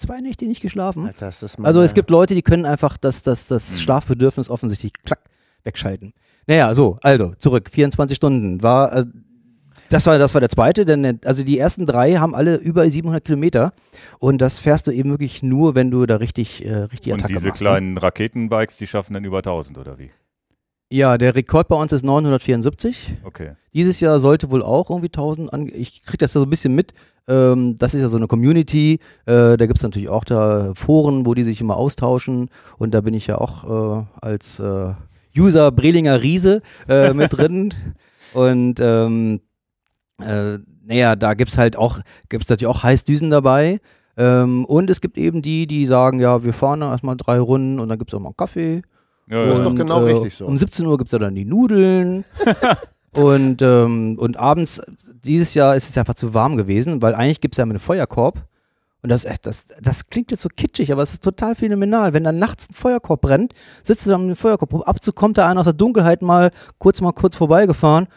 [0.00, 1.06] zwei Nächte nicht geschlafen.
[1.06, 3.78] Alter, das ist Also es gibt Leute, die können einfach das, das, das Mhm.
[3.78, 5.20] Schlafbedürfnis offensichtlich klack
[5.64, 6.12] wegschalten.
[6.46, 9.04] Naja, so, also zurück, 24 Stunden war, äh,
[9.90, 12.88] das war, das war der zweite, denn äh, also die ersten drei haben alle über
[12.88, 13.72] 700 Kilometer
[14.18, 17.34] und das fährst du eben wirklich nur, wenn du da richtig, äh, richtig Und Attacke
[17.34, 17.62] diese machst.
[17.62, 17.68] Ne?
[17.68, 20.10] kleinen Raketenbikes, die schaffen dann über 1000 oder wie?
[20.92, 23.14] Ja, der Rekord bei uns ist 974.
[23.22, 23.52] Okay.
[23.72, 25.70] Dieses Jahr sollte wohl auch irgendwie 1000 an.
[25.72, 26.94] Ich krieg das ja so ein bisschen mit.
[27.28, 28.98] Ähm, das ist ja so eine Community.
[29.24, 32.50] Äh, da gibt's natürlich auch da Foren, wo die sich immer austauschen.
[32.76, 34.94] Und da bin ich ja auch äh, als äh,
[35.38, 37.72] User Brelinger Riese äh, mit drin.
[38.34, 39.40] Und ähm,
[40.20, 43.80] äh, naja, da gibt's halt auch, gibt's natürlich auch Heißdüsen dabei.
[44.16, 47.88] Ähm, und es gibt eben die, die sagen, ja, wir fahren erstmal drei Runden und
[47.88, 48.82] dann gibt's auch mal einen Kaffee.
[49.30, 49.70] Ja, Das ist ja.
[49.70, 50.46] doch genau äh, richtig so.
[50.46, 52.24] Um 17 Uhr gibt's da dann die Nudeln.
[53.12, 54.80] und, ähm, und abends,
[55.24, 58.42] dieses Jahr ist es einfach zu warm gewesen, weil eigentlich gibt's ja immer einen Feuerkorb.
[59.02, 62.12] Und das, echt- das, das klingt jetzt so kitschig, aber es ist total phänomenal.
[62.12, 64.74] Wenn dann nachts ein Feuerkorb brennt, sitzt du dann mit dem Feuerkorb.
[64.86, 68.08] Ab und zu kommt da einer aus der Dunkelheit mal kurz mal kurz vorbeigefahren.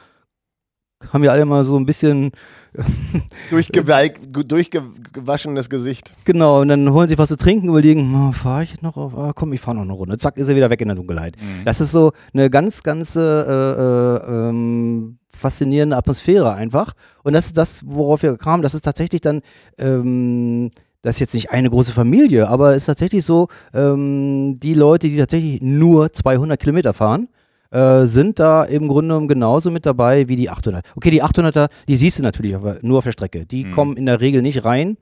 [1.11, 2.31] Haben wir alle mal so ein bisschen,
[3.51, 6.13] durchgewaschenes Gesicht.
[6.25, 9.33] genau, und dann holen sie was zu trinken, überlegen, oh, fahre ich noch auf, ah,
[9.35, 10.17] komm, ich fahre noch eine Runde.
[10.17, 11.35] Zack, ist er wieder weg in der Dunkelheit.
[11.37, 11.65] Mhm.
[11.65, 16.93] Das ist so eine ganz, ganz äh, äh, ähm, faszinierende Atmosphäre einfach.
[17.23, 18.63] Und das ist das, worauf wir kamen.
[18.63, 19.41] Das ist tatsächlich dann,
[19.77, 20.71] ähm,
[21.01, 25.09] das ist jetzt nicht eine große Familie, aber es ist tatsächlich so, ähm, die Leute,
[25.09, 27.27] die tatsächlich nur 200 Kilometer fahren,
[27.73, 30.85] äh, sind da im Grunde genommen genauso mit dabei wie die 800.
[30.95, 33.45] Okay, die 800er, die siehst du natürlich aber nur auf der Strecke.
[33.45, 33.71] Die Mhm.
[33.71, 34.97] kommen in der Regel nicht rein.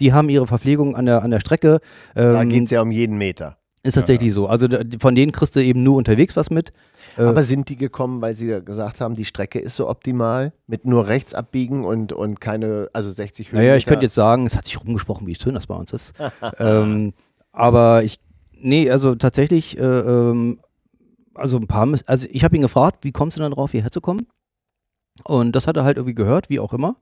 [0.00, 1.80] Die haben ihre Verpflegung an der, an der Strecke.
[2.14, 3.56] Da Ähm, geht's ja um jeden Meter.
[3.82, 4.46] ist tatsächlich so.
[4.48, 4.66] Also
[4.98, 6.72] von denen kriegst du eben nur unterwegs was mit.
[7.18, 10.84] Äh, Aber sind die gekommen, weil sie gesagt haben, die Strecke ist so optimal, mit
[10.86, 13.62] nur rechts abbiegen und, und keine, also 60 Höhenmeter?
[13.68, 16.12] Naja, ich könnte jetzt sagen, es hat sich rumgesprochen, wie schön das bei uns ist.
[16.58, 17.12] ähm,
[17.52, 18.18] aber ich,
[18.58, 20.58] nee, also tatsächlich, äh, ähm,
[21.34, 24.00] also ein paar, also ich habe ihn gefragt, wie kommst du dann drauf, hierher zu
[24.00, 24.26] kommen?
[25.24, 26.96] Und das hat er halt irgendwie gehört, wie auch immer.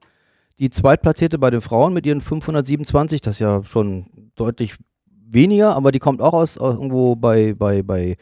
[0.59, 4.07] Die Zweitplatzierte bei den Frauen mit ihren 527, das ist ja schon
[4.37, 4.77] deutlich
[5.07, 8.17] weniger, aber die kommt auch aus, aus irgendwo bei, bei, bei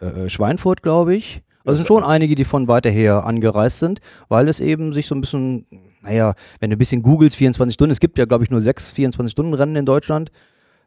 [0.00, 1.42] äh, Schweinfurt, glaube ich.
[1.64, 5.06] Also es sind schon einige, die von weiter her angereist sind, weil es eben sich
[5.06, 5.66] so ein bisschen,
[6.02, 8.92] naja, wenn du ein bisschen googelst, 24 Stunden, es gibt ja, glaube ich, nur sechs
[8.94, 10.30] 24-Stunden-Rennen in Deutschland.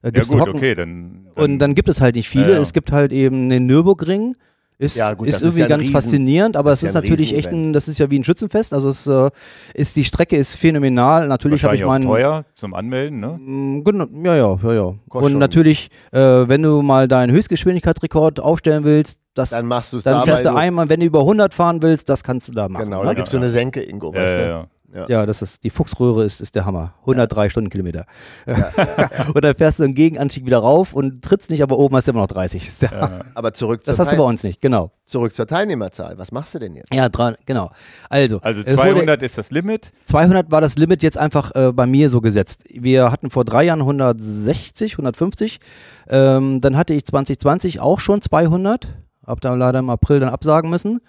[0.01, 2.49] Äh, Ja gut, okay, dann, Und dann gibt es halt nicht viele.
[2.49, 2.61] Ja, ja.
[2.61, 4.35] Es gibt halt eben den Nürburgring.
[4.77, 6.95] Ist, Ja, gut, ist das ist irgendwie ja ganz Riesen- faszinierend, aber es ist ist
[6.95, 8.73] ja natürlich echt ein, das ist ja wie ein Schützenfest.
[8.73, 9.29] Also es äh,
[9.73, 11.27] ist, die Strecke ist phänomenal.
[11.29, 12.03] Natürlich habe ich meinen.
[12.03, 13.39] teuer zum Anmelden, ne?
[13.83, 14.93] Genau, ja, ja, ja, ja.
[15.07, 19.91] Kostet Und natürlich, äh, wenn du mal deinen Höchstgeschwindigkeitsrekord aufstellen willst, das, Dann dann, machst
[19.91, 22.53] du es da, fährst du einmal, wenn du über 100 fahren willst, das kannst du
[22.53, 22.85] da machen.
[22.85, 23.07] Genau, ne?
[23.07, 24.67] da gibt's so eine Senke, Ingo, Ja, weißt ja, du?
[24.93, 25.05] Ja.
[25.09, 26.93] Ja, das ist, die Fuchsröhre ist, ist der Hammer.
[27.01, 28.05] 103 Stundenkilometer.
[29.33, 32.11] und dann fährst du einen Gegenanstieg wieder rauf und trittst nicht, aber oben hast du
[32.11, 32.67] immer noch 30.
[32.67, 33.21] Ist der Hammer.
[33.33, 34.91] Aber zurück zur, Das hast du bei uns nicht, genau.
[35.05, 36.17] zurück zur Teilnehmerzahl.
[36.17, 36.93] Was machst du denn jetzt?
[36.93, 37.71] Ja, dran, genau.
[38.09, 39.91] Also, Also es wurde- 200 ist das Limit.
[40.05, 42.63] 200 war das Limit jetzt einfach äh, bei mir so gesetzt.
[42.69, 45.59] Wir hatten vor drei Jahren 160, 150.
[46.07, 48.87] Ähm, dann hatte ich 2020 auch schon 200.
[49.25, 51.01] Hab da leider im April dann absagen müssen.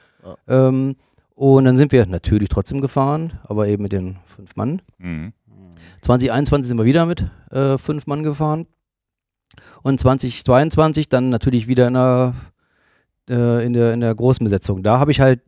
[0.49, 0.97] Ähm,
[1.37, 4.81] und dann sind wir natürlich trotzdem gefahren, aber eben mit den fünf Mann.
[4.97, 5.35] Mhm.
[6.01, 8.67] 2021 sind wir wieder mit äh, fünf Mann gefahren.
[9.83, 12.35] Und 2022 dann natürlich wieder in der,
[13.29, 14.83] äh, in der, in der großen Besetzung.
[14.83, 15.43] Da habe ich halt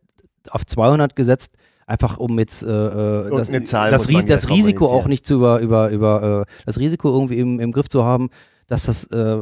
[0.51, 1.55] auf 200 gesetzt,
[1.86, 5.89] einfach um jetzt äh, äh, das, das, Ries das Risiko auch nicht zu über, über,
[5.89, 8.28] über äh, das Risiko irgendwie im, im Griff zu haben,
[8.66, 9.39] dass das äh,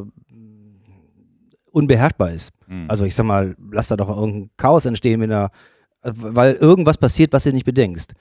[1.72, 2.52] unbeherrschbar ist.
[2.68, 2.84] Mhm.
[2.86, 5.48] Also ich sag mal, lass da doch irgendein Chaos entstehen, da, äh,
[6.14, 8.12] weil irgendwas passiert, was du nicht bedenkst.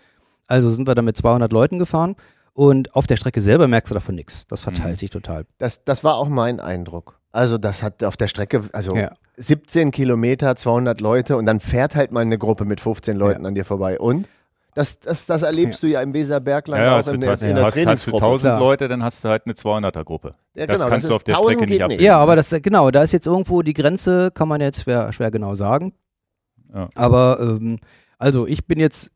[0.48, 2.16] Also sind wir da mit 200 Leuten gefahren
[2.54, 4.46] und auf der Strecke selber merkst du davon nichts.
[4.48, 4.98] Das verteilt Mhm.
[4.98, 5.46] sich total.
[5.58, 7.20] Das, das war auch mein Eindruck.
[7.32, 9.12] Also das hat auf der Strecke, also Ja.
[9.38, 13.54] 17 Kilometer, 200 Leute und dann fährt halt mal eine Gruppe mit 15 Leuten an
[13.56, 14.00] dir vorbei.
[14.00, 14.28] Und?
[14.76, 17.42] Das, das, das erlebst du ja im Weserbergland ja, auch hast du, in der, hast,
[17.44, 17.82] in der hast, hast du
[18.12, 18.26] Trainingsgruppe.
[18.26, 18.60] 1000 Klar.
[18.60, 20.32] Leute, dann hast du halt eine 200er-Gruppe.
[20.54, 21.82] Ja, das genau, kannst das du ist auf der 1000 Strecke nicht.
[21.84, 22.06] abbilden.
[22.06, 25.32] Ja, aber das, genau, da ist jetzt irgendwo die Grenze, kann man jetzt schwer, schwer
[25.32, 25.94] genau sagen.
[26.76, 26.90] Ja.
[26.96, 27.80] Aber ähm,
[28.20, 29.12] also ich bin jetzt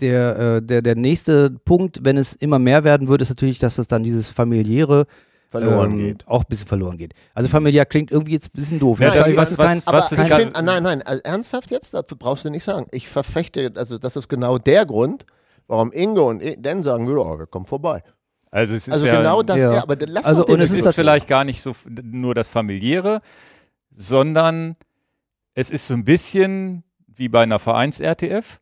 [0.00, 3.76] der, äh, der, der nächste Punkt, wenn es immer mehr werden würde, ist natürlich, dass
[3.76, 5.06] das dann dieses familiäre
[5.48, 6.28] Verloren ähm, geht.
[6.28, 7.12] auch ein bisschen verloren geht.
[7.34, 9.00] Also familiär klingt irgendwie jetzt ein bisschen doof.
[9.00, 9.16] Ja, ne?
[9.16, 11.02] das- Ich was- weiß, was- kein, Aber was ist ich gar- find, ah, nein, nein,
[11.02, 11.92] also ernsthaft jetzt?
[11.94, 12.86] Das brauchst du nicht sagen.
[12.90, 15.26] Ich verfechte, also das ist genau der Grund,
[15.68, 18.02] warum Ingo und Dan sagen, ja, wir kommen vorbei.
[18.50, 19.74] Also es ist Also ja, genau das, ja.
[19.74, 19.82] ja.
[19.82, 23.20] aber lass Also, und es ist vielleicht gar nicht so nur das familiäre,
[23.90, 24.76] sondern
[25.54, 28.60] es ist so ein bisschen wie bei einer Vereins-RTF,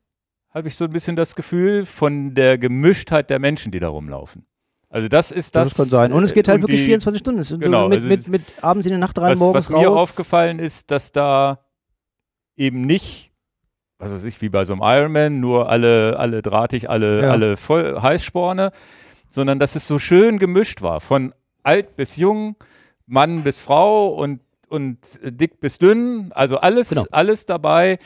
[0.53, 4.45] habe ich so ein bisschen das Gefühl, von der Gemischtheit der Menschen, die da rumlaufen.
[4.89, 5.69] Also das ist das.
[5.69, 6.12] das kann sein.
[6.12, 7.41] Und es geht halt und wirklich die- 24 Stunden.
[7.41, 9.87] Es Genau, mit, also mit, mit abends in die Nacht rein, was, morgens was mir
[9.87, 10.01] raus.
[10.01, 11.61] aufgefallen ist, dass da
[12.57, 13.31] eben nicht,
[13.99, 17.31] was weiß ich, wie bei so einem Ironman, nur alle, alle drahtig, alle, Ja.
[17.31, 18.73] alle voll Heißsporne,
[19.29, 21.01] sondern dass es so schön gemischt war.
[21.01, 22.57] Von alt bis jung,
[23.07, 24.41] Mann bis Frau und,
[24.71, 27.05] und dick bis dünn, also alles, Genau.
[27.11, 27.99] alles dabei.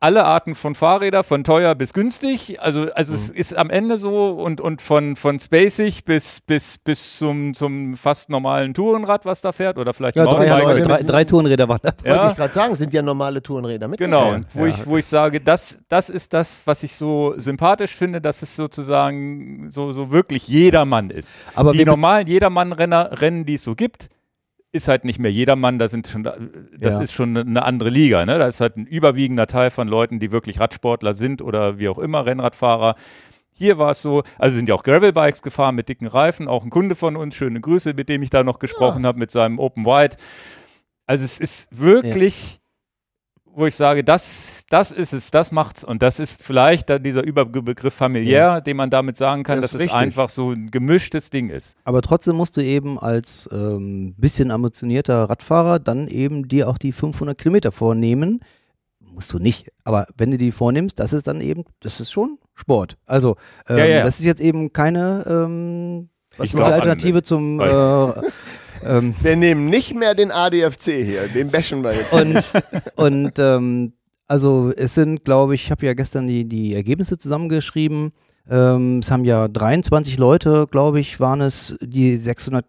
[0.00, 2.60] Alle Arten von Fahrräder, von teuer bis günstig.
[2.62, 3.16] Also, also Mhm.
[3.16, 7.96] es ist am Ende so und, und von, von spacig bis, bis, bis zum, zum
[7.96, 11.80] fast normalen Tourenrad, was da fährt, oder vielleicht ja, drei, drei, mit- drei Tourenräder waren.
[11.82, 12.30] Wollte Ja.
[12.30, 13.98] ich gerade sagen, sind ja normale Tourenräder mit.
[13.98, 14.70] Genau, Ja, und wo, ja.
[14.70, 18.54] Ich, wo ich sage, das, das ist das, was ich so sympathisch finde, dass es
[18.54, 21.38] sozusagen so, so wirklich jedermann ist.
[21.56, 24.08] Aber die normalen Jedermann-Renner, Rennen, die es so gibt,
[24.72, 27.00] ist halt nicht mehr jedermann, da sind schon, das Ja.
[27.00, 28.38] ist schon eine andere Liga, ne?
[28.38, 31.98] Da ist halt ein überwiegender Teil von Leuten, die wirklich Radsportler sind oder wie auch
[31.98, 32.94] immer Rennradfahrer.
[33.52, 36.70] Hier war es so, also sind ja auch Gravelbikes gefahren mit dicken Reifen, auch ein
[36.70, 39.84] Kunde von uns, schöne Grüße, mit dem ich da noch gesprochen habe, mit seinem Open
[39.84, 40.16] Wide.
[41.06, 42.60] Also es ist wirklich,
[43.58, 45.84] wo ich sage, das, das ist es, das macht's.
[45.84, 49.92] Und das ist vielleicht dieser Überbegriff familiär, den man damit sagen kann, Das dass es
[49.92, 51.76] einfach so ein gemischtes Ding ist.
[51.84, 56.92] Aber trotzdem musst du eben als ähm, bisschen ambitionierter Radfahrer dann eben dir auch die
[56.92, 58.40] 500 Kilometer vornehmen.
[59.00, 59.72] Musst du nicht.
[59.84, 62.96] Aber wenn du die vornimmst, das ist dann eben, das ist schon Sport.
[63.06, 63.36] Also,
[63.68, 64.02] ähm, Ja, ja.
[64.04, 67.64] das ist jetzt eben keine ähm, was Ich ist die Alternative zum äh,
[68.84, 72.12] ähm, Wir nehmen nicht mehr den ADFC hier, den bashen wir jetzt.
[72.12, 72.42] und,
[72.96, 73.92] und ähm,
[74.26, 78.12] also es sind, glaube ich, ich habe ja gestern die, die Ergebnisse zusammengeschrieben.
[78.50, 82.64] Ähm, es haben ja 23 Leute, glaube ich, waren es, die 600,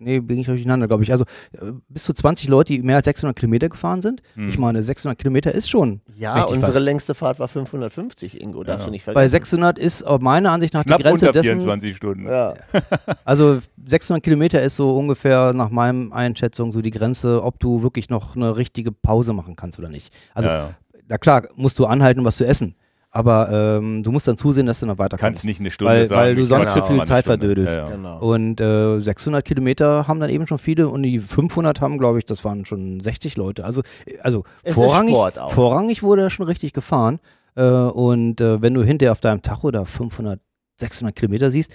[0.00, 1.12] nee, bin ich durcheinander, glaube ich.
[1.12, 4.22] Also äh, bis zu 20 Leute, die mehr als 600 Kilometer gefahren sind.
[4.34, 4.48] Hm.
[4.48, 6.00] Ich meine, 600 Kilometer ist schon.
[6.18, 6.80] ja, unsere was.
[6.80, 8.86] längste Fahrt war 550, Ingo, darfst Ja.
[8.86, 9.30] du nicht Bei vergessen.
[9.30, 11.60] 600 ist auch meiner Ansicht nach Knapp die Grenze unter dessen.
[11.60, 12.26] 24 Stunden.
[12.26, 12.54] Ja.
[13.24, 18.08] Also 600 Kilometer ist so ungefähr nach meinem Einschätzung so die Grenze, ob du wirklich
[18.10, 20.12] noch eine richtige Pause machen kannst oder nicht.
[20.34, 20.70] Also ja, ja.
[21.08, 22.74] na klar, musst du anhalten, um was zu essen.
[23.12, 23.50] Aber
[23.80, 26.20] ähm, du musst dann zusehen, dass du noch weiter kannst nicht eine Stunde Weil- sagen.
[26.20, 27.76] weil du sonst zu auch viel Zeit verdödelst.
[27.76, 27.96] Ja, ja.
[27.96, 28.18] Genau.
[28.20, 32.26] Und äh, 600 Kilometer haben dann eben schon viele und die 500 haben, glaube ich,
[32.26, 33.64] das waren schon 60 Leute.
[33.64, 35.16] Also, äh, also Es vorrangig,
[35.48, 37.18] vorrangig wurde da schon richtig gefahren.
[37.56, 40.38] Äh, und äh, wenn du hinterher auf deinem Tacho da 500,
[40.78, 41.72] 600 Kilometer siehst,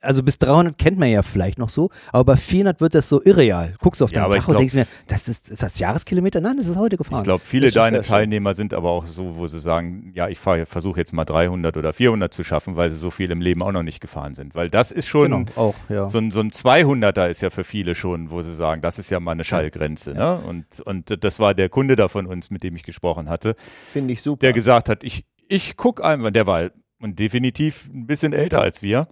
[0.00, 3.22] also bis 300 kennt man ja vielleicht noch so, aber bei 400 wird das so
[3.22, 3.74] irreal.
[3.80, 5.78] Guckst du auf Ja, dein aber ich Tacho und denkst mir, das ist, ist das
[5.78, 6.40] Jahreskilometer?
[6.40, 7.18] Nein, das ist heute gefahren.
[7.18, 8.02] Ich glaube, viele schön.
[8.02, 11.92] Teilnehmer sind aber auch so, wo sie sagen, ja, ich versuche jetzt mal 300 oder
[11.92, 14.54] 400 zu schaffen, weil sie so viel im Leben auch noch nicht gefahren sind.
[14.54, 16.08] Weil das ist schon, genau, auch, ja.
[16.08, 19.10] so, ein, so ein 200er ist ja für viele schon, wo sie sagen, das ist
[19.10, 20.14] ja mal eine Schallgrenze.
[20.14, 20.36] Ne?
[20.46, 23.54] Und, und das war der Kunde da von uns, mit dem ich gesprochen hatte,
[23.92, 24.40] Finde ich super.
[24.40, 26.70] der gesagt hat, ich, ich gucke einfach, der war
[27.00, 29.08] und definitiv ein bisschen älter als wir.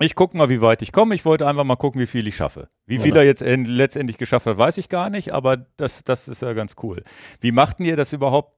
[0.00, 1.14] Ich gucke mal, wie weit ich komme.
[1.14, 2.68] Ich wollte einfach mal gucken, wie viel ich schaffe.
[2.86, 3.22] Wie viel Ja.
[3.22, 6.52] er jetzt end- letztendlich geschafft hat, weiß ich gar nicht, aber das, das ist ja
[6.52, 7.02] ganz cool.
[7.40, 8.54] Wie machten ihr das überhaupt?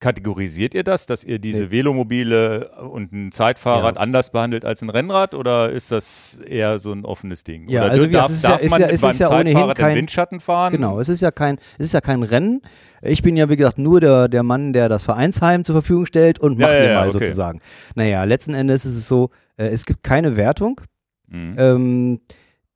[0.00, 4.00] Kategorisiert ihr das, dass ihr diese Velomobile und ein Zeitfahrrad Ja.
[4.00, 7.68] anders behandelt als ein Rennrad oder ist das eher so ein offenes Ding?
[7.68, 9.46] Ja, oder also darf, es ist ja- darf ist man ja- beim ist ja ohnehin
[9.46, 10.72] Zeitfahrrad kein- Windschatten fahren?
[10.72, 12.60] Genau, es ist ja kein, es ist ja kein Rennen.
[13.02, 16.38] Ich bin ja, wie gesagt, nur der, der Mann, der das Vereinsheim zur Verfügung stellt
[16.38, 17.18] und macht ja, den mal okay.
[17.24, 17.60] sozusagen.
[17.96, 20.80] Naja, letzten Endes ist es so, äh, es gibt keine Wertung.
[21.28, 21.54] Mhm.
[21.58, 22.20] Ähm,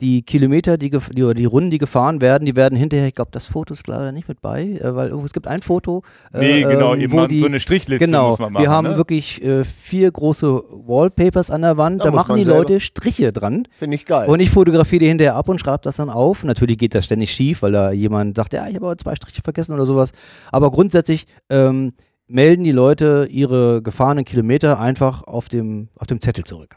[0.03, 3.31] die Kilometer, die, die, oder die Runden, die gefahren werden, die werden hinterher, ich glaube,
[3.33, 6.03] das Foto ist leider nicht mit bei, äh, weil irgendwo, es gibt ein Foto,
[6.35, 8.63] äh, nee, genau, ähm, wo die, so eine Strichliste Genau, muss man machen.
[8.65, 8.97] wir haben ne?
[8.97, 13.33] wirklich äh, vier große Wallpapers an der Wand, Da da, machen die selber- Leute Striche
[13.33, 14.29] dran Finde ich geil.
[14.29, 16.45] und ich fotografiere die hinterher ab und schreibe das dann auf.
[16.45, 19.41] Natürlich geht das ständig schief, weil da jemand sagt, ja, ich habe aber zwei Striche
[19.43, 20.13] vergessen oder sowas.
[20.51, 21.93] Aber grundsätzlich ähm,
[22.27, 26.77] melden die Leute ihre gefahrenen Kilometer einfach auf dem, auf dem Zettel zurück.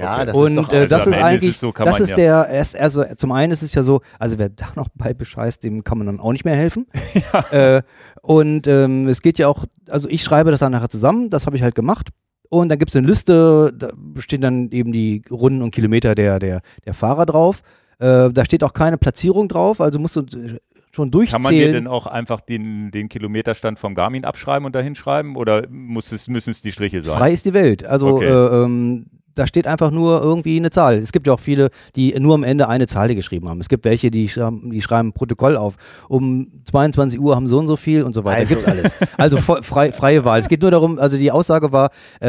[0.00, 2.10] Ja, das und ist äh, also das ist ist eigentlich, es so, das man ist
[2.10, 5.14] ja- der, erst, also zum einen ist es ja so, also wer da noch bei
[5.14, 6.86] bescheißt, dem kann man dann auch nicht mehr helfen.
[7.50, 7.82] äh,
[8.22, 11.56] und ähm, es geht ja auch, also ich schreibe das dann nachher zusammen, das habe
[11.56, 12.08] ich halt gemacht.
[12.48, 16.40] Und dann gibt es eine Liste, da stehen dann eben die Runden und Kilometer der,
[16.40, 17.62] der, der Fahrer drauf.
[18.00, 20.58] Äh, da steht auch keine Platzierung drauf, also musst du äh,
[20.90, 21.42] schon durchzählen.
[21.44, 25.36] Kann man dir denn auch einfach den, den Kilometerstand vom Garmin abschreiben und dahin schreiben
[25.36, 27.16] oder muss es, müssen es die Striche sein?
[27.16, 27.86] Frei ist die Welt.
[27.86, 28.26] Also Okay.
[28.26, 30.96] äh, ähm, da steht einfach nur irgendwie eine Zahl.
[30.98, 33.60] Es gibt ja auch viele, die nur am Ende eine Zahl geschrieben haben.
[33.60, 35.76] Es gibt welche, die schreiben, die schreiben Protokoll auf.
[36.08, 38.40] Um 22 Uhr haben so und so viel und so weiter.
[38.40, 38.96] Also- Gibt's alles.
[39.16, 40.40] Also frei, freie Wahl.
[40.40, 41.90] Es geht nur darum, also die Aussage war,
[42.20, 42.28] äh,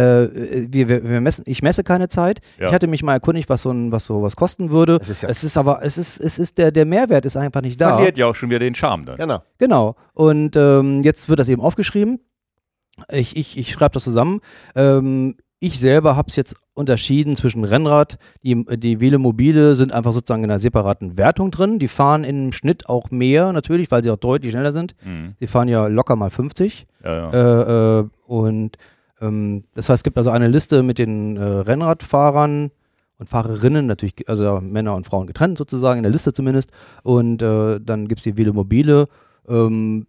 [0.70, 2.40] wir, wir, wir messen, ich messe keine Zeit.
[2.60, 2.68] Ja.
[2.68, 4.98] Ich hatte mich mal erkundigt, was so ein, was so was kosten würde.
[5.02, 7.80] Ist ja- es ist aber, es ist, es ist der, der Mehrwert ist einfach nicht
[7.80, 7.96] da.
[7.96, 9.16] Verliert ja auch schon wieder den Charme dann.
[9.18, 9.42] Genau.
[9.58, 9.96] Genau.
[10.14, 12.20] Und ähm, jetzt wird das eben aufgeschrieben.
[13.12, 14.42] Ich, ich, ich schreibe das zusammen.
[14.76, 20.44] Ähm, ich selber habe es jetzt unterschieden zwischen Rennrad, die, die Velomobile sind einfach sozusagen
[20.44, 21.78] in einer separaten Wertung drin.
[21.78, 24.96] Die fahren im Schnitt auch mehr natürlich, weil sie auch deutlich schneller sind.
[25.06, 25.36] Mhm.
[25.40, 26.88] Die fahren ja locker mal 50.
[27.04, 27.30] Ja, ja.
[27.30, 28.78] Äh, äh, und
[29.22, 32.72] ähm, das heißt, es gibt also eine Liste mit den äh, Rennradfahrern
[33.20, 36.72] und Fahrerinnen, natürlich, also Männer und Frauen getrennt sozusagen, in der Liste zumindest.
[37.04, 39.08] Und äh, dann gibt es die Velomobile.
[39.48, 40.08] Ähm,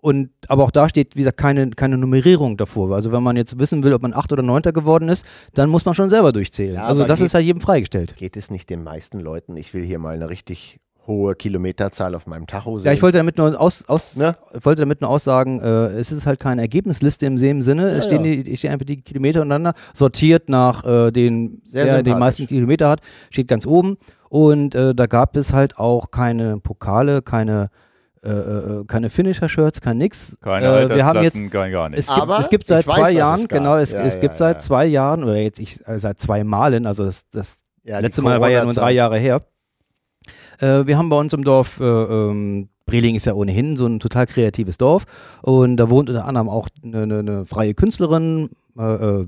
[0.00, 2.94] und aber auch da steht, wie gesagt, keine, keine Nummerierung davor.
[2.94, 5.24] Also wenn man jetzt wissen will, ob man Acht oder Neunter geworden ist,
[5.54, 6.74] dann muss man schon selber durchzählen.
[6.76, 8.16] Ja, also das geht- ist ja jedem freigestellt.
[8.16, 9.56] Geht es nicht den meisten Leuten?
[9.56, 12.86] Ich will hier mal eine richtig hohe Kilometerzahl auf meinem Tacho sehen.
[12.86, 14.36] Ja, ich wollte damit nur aus, aus Ne?
[14.62, 17.88] wollte damit nur aussagen, äh, es ist halt keine Ergebnisliste im dem Sinne.
[17.90, 18.42] es Ja, stehen, ja.
[18.42, 22.46] Die, es stehen einfach die Kilometer untereinander, sortiert nach äh, den, Sehr der den meisten
[22.46, 23.00] Kilometer hat,
[23.30, 23.96] steht ganz oben.
[24.28, 27.70] Und äh, da gab es halt auch keine Pokale, keine
[28.22, 30.36] äh, äh, keine Finisher-Shirts, kein nix.
[30.42, 32.06] Keine äh, wir haben jetzt kein gar nichts.
[32.06, 34.20] es gibt, Aber es gibt seit weiß, zwei Jahren, es genau, es, Ja, es ja,
[34.20, 34.36] gibt ja.
[34.36, 38.40] seit zwei Jahren, oder jetzt ich äh, seit zwei Malen, also das, das letzte Mal
[38.40, 39.42] war ja nur drei Jahre her.
[40.58, 44.00] Äh, wir haben bei uns im Dorf, äh, ähm, Breling ist ja ohnehin so ein
[44.00, 45.04] total kreatives Dorf
[45.42, 49.26] und da wohnt unter anderem auch eine, eine, eine freie Künstlerin, äh, äh,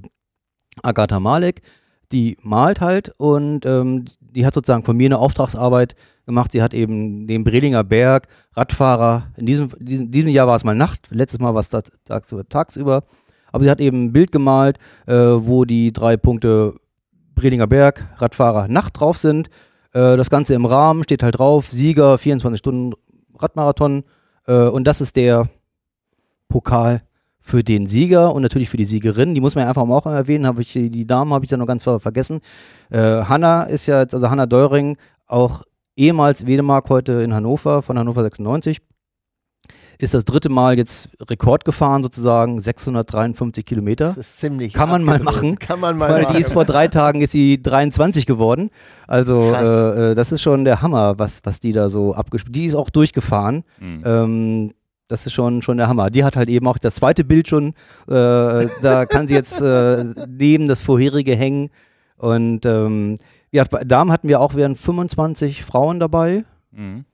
[0.83, 1.63] Agatha Malek,
[2.11, 5.95] die malt halt und ähm, die hat sozusagen von mir eine Auftragsarbeit
[6.27, 6.53] gemacht.
[6.53, 10.75] Sie hat eben den Brelinger Berg, Radfahrer, in diesem, diesem, diesem Jahr war es mal
[10.75, 13.05] Nacht, letztes Mal war es tagsüber, tagsüber,
[13.51, 16.75] aber sie hat eben ein Bild gemalt, äh, wo die drei Punkte
[17.35, 19.49] Brelinger Berg, Radfahrer, Nacht drauf sind.
[19.93, 22.95] Äh, das Ganze im Rahmen steht halt drauf, Sieger, 24 Stunden
[23.39, 24.05] Radmarathon
[24.47, 25.49] äh, und das ist der
[26.49, 27.03] Pokal
[27.43, 29.35] für den Sieger und natürlich für die Siegerin.
[29.35, 30.47] Die muss man ja einfach mal auch erwähnen.
[30.47, 32.41] Habe ich die Damen habe ich da noch ganz ver vergessen.
[32.91, 34.97] Äh, Hanna ist ja jetzt also Hanna Deuring
[35.27, 35.63] auch
[35.97, 38.79] ehemals Wedemark heute in Hannover von Hannover 96.
[39.99, 44.07] Ist das dritte Mal jetzt Rekord gefahren sozusagen 653 Kilometer.
[44.07, 46.35] Das ist ziemlich Kann man mal machen, Kann man mal Weil machen.
[46.35, 48.71] die ist vor drei Tagen ist sie 23 geworden.
[49.07, 52.57] Also äh, äh, das ist schon der Hammer, was, was die da so abgespielt.
[52.57, 53.65] Die ist auch durchgefahren.
[53.79, 54.03] Mhm.
[54.05, 54.71] Ähm,
[55.13, 56.09] das ist schon, schon der Hammer.
[56.09, 57.75] Die hat halt eben auch das zweite Bild schon,
[58.09, 61.69] äh, da kann sie jetzt äh, neben das vorherige hängen.
[62.17, 63.17] Und ähm,
[63.51, 66.45] ja, bei Damen hatten wir auch, wären 25 Frauen dabei.
[66.71, 67.05] Mhm.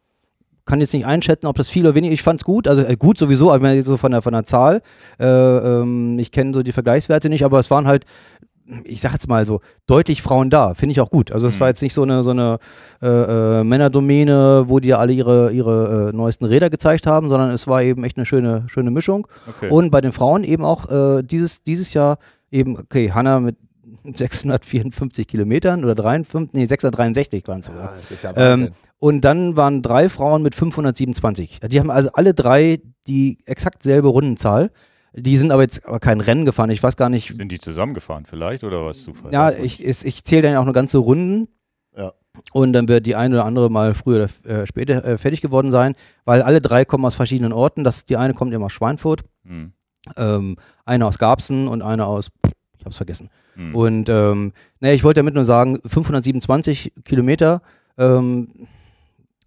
[0.65, 2.12] Kann jetzt nicht einschätzen, ob das viel oder wenig.
[2.12, 4.81] Ich fand's gut, also äh, gut sowieso, aber so von der von der Zahl.
[5.19, 8.05] Äh, ähm, ich kenne so die Vergleichswerte nicht, aber es waren halt,
[8.85, 10.74] ich sag jetzt mal so, deutlich Frauen da.
[10.74, 11.32] Finde ich auch gut.
[11.32, 11.61] Also es Mhm.
[11.61, 12.59] war jetzt nicht so eine so eine
[13.03, 13.07] äh,
[13.61, 17.82] äh, Männerdomäne, wo die alle ihre ihre äh, neuesten Räder gezeigt haben, sondern es war
[17.82, 19.27] eben echt eine schöne schöne Mischung.
[19.49, 19.70] Okay.
[19.70, 22.19] Und bei den Frauen eben auch äh, dieses, dieses Jahr
[22.51, 23.57] eben, okay, Hanna mit
[24.15, 27.95] 654 Kilometern oder 53, nee, 663 waren es sogar.
[28.11, 28.55] Ja, ja.
[28.55, 31.61] Ähm, und dann waren drei Frauen mit 527.
[31.69, 34.70] Die haben also alle drei die exakt selbe Rundenzahl.
[35.23, 36.70] Die sind aber jetzt aber kein Rennen gefahren.
[36.70, 37.35] Ich weiß gar nicht.
[37.36, 39.32] Sind die zusammengefahren vielleicht oder was Zufall?
[39.32, 41.49] Ja, ich, ich, ich zähle dann auch eine ganze Runden.
[41.97, 42.12] Ja.
[42.53, 45.70] Und dann wird die eine oder andere mal früher oder äh, später äh, fertig geworden
[45.73, 47.82] sein, weil alle drei kommen aus verschiedenen Orten.
[47.85, 49.73] Das, die eine kommt immer aus Schweinfurt, Mhm.
[50.16, 52.31] ähm, eine aus Garbsen und eine aus,
[52.78, 53.31] ich hab's vergessen.
[53.57, 53.74] Mhm.
[53.74, 57.62] Und ähm, naja, ich wollte damit nur sagen, 527 Kilometer,
[57.97, 58.51] ähm,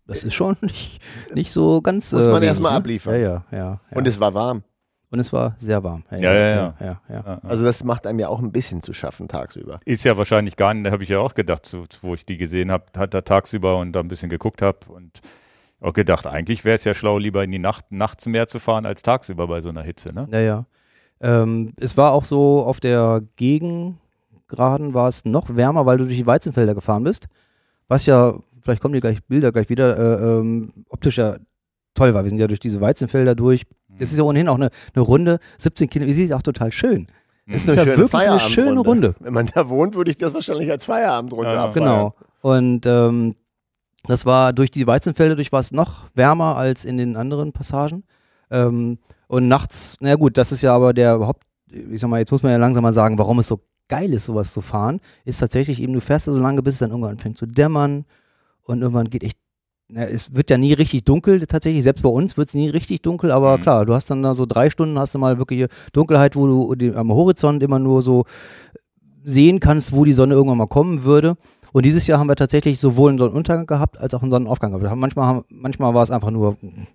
[0.08, 1.02] das ist schon nicht,
[1.34, 2.12] nicht so ganz.
[2.12, 2.76] Muss äh, man wenig, erst mal ne?
[2.78, 3.14] abliefern.
[3.14, 3.58] Ja, ja, ja.
[3.58, 3.98] ja.
[3.98, 4.64] Und es war warm.
[5.12, 6.04] Und es war sehr warm.
[6.10, 6.40] Ja, ja, ja.
[6.40, 7.02] ja, ja, ja.
[7.10, 7.42] Ja, ja.
[7.44, 9.82] Also das macht einem ja auch ein bisschen zu schaffen tagsüber.
[9.84, 12.38] ist ja wahrscheinlich gar nicht, da habe ich ja auch gedacht, so, wo ich die
[12.38, 15.20] gesehen habe, hat da tagsüber und da ein bisschen geguckt habe und
[15.82, 18.86] auch gedacht, eigentlich wäre es ja schlau, lieber in die Nacht, nachts mehr zu fahren
[18.86, 20.30] als tagsüber bei so einer Hitze, ne?
[20.32, 20.66] Ja, ja.
[21.20, 26.18] Ähm, es war auch so, auf der Gegengraden war es noch wärmer, weil du durch
[26.18, 27.28] die Weizenfelder gefahren bist.
[27.90, 31.36] Was ja, vielleicht kommen die gleich Bilder gleich wieder, äh, ähm, optisch ja
[31.94, 32.24] toll war.
[32.24, 33.66] Wir sind ja durch diese Weizenfelder durch.
[34.02, 37.08] Das ist ja ohnehin auch eine, eine Runde, 17 Kilometer, die ist auch total schön.
[37.48, 39.16] Das ist ja wirklich eine schöne Runde.
[39.20, 41.66] Wenn man da wohnt, würde ich das wahrscheinlich als Feierabendrunde Ja, ja.
[41.66, 41.86] abfeiern.
[41.86, 42.16] Genau.
[42.42, 43.36] Und ähm,
[44.06, 48.04] das war durch die Weizenfelder, durch war es noch wärmer als in den anderen Passagen.
[48.50, 48.98] Ähm,
[49.28, 52.44] und nachts, na gut, das ist ja aber der Haupt, ich sag mal, jetzt muss
[52.44, 55.82] man ja langsam mal sagen, warum es so geil ist, sowas zu fahren, ist tatsächlich
[55.82, 58.06] eben, du fährst da so lange, bis es dann irgendwann anfängt zu dämmern
[58.64, 59.38] und irgendwann geht echt
[59.94, 61.84] na, es wird ja nie richtig dunkel tatsächlich.
[61.84, 63.62] Selbst bei uns wird es nie richtig dunkel, aber Mhm.
[63.62, 66.76] klar, du hast dann da so drei Stunden, hast du mal wirkliche Dunkelheit, wo du
[66.76, 68.26] die, am Horizont immer nur so
[69.24, 71.36] sehen kannst, wo die Sonne irgendwann mal kommen würde.
[71.74, 74.96] Und dieses Jahr haben wir tatsächlich sowohl einen Sonnenuntergang gehabt, als auch einen Sonnenaufgang gehabt.
[74.98, 76.88] Manchmal, haben, manchmal war es einfach nur, Mhm.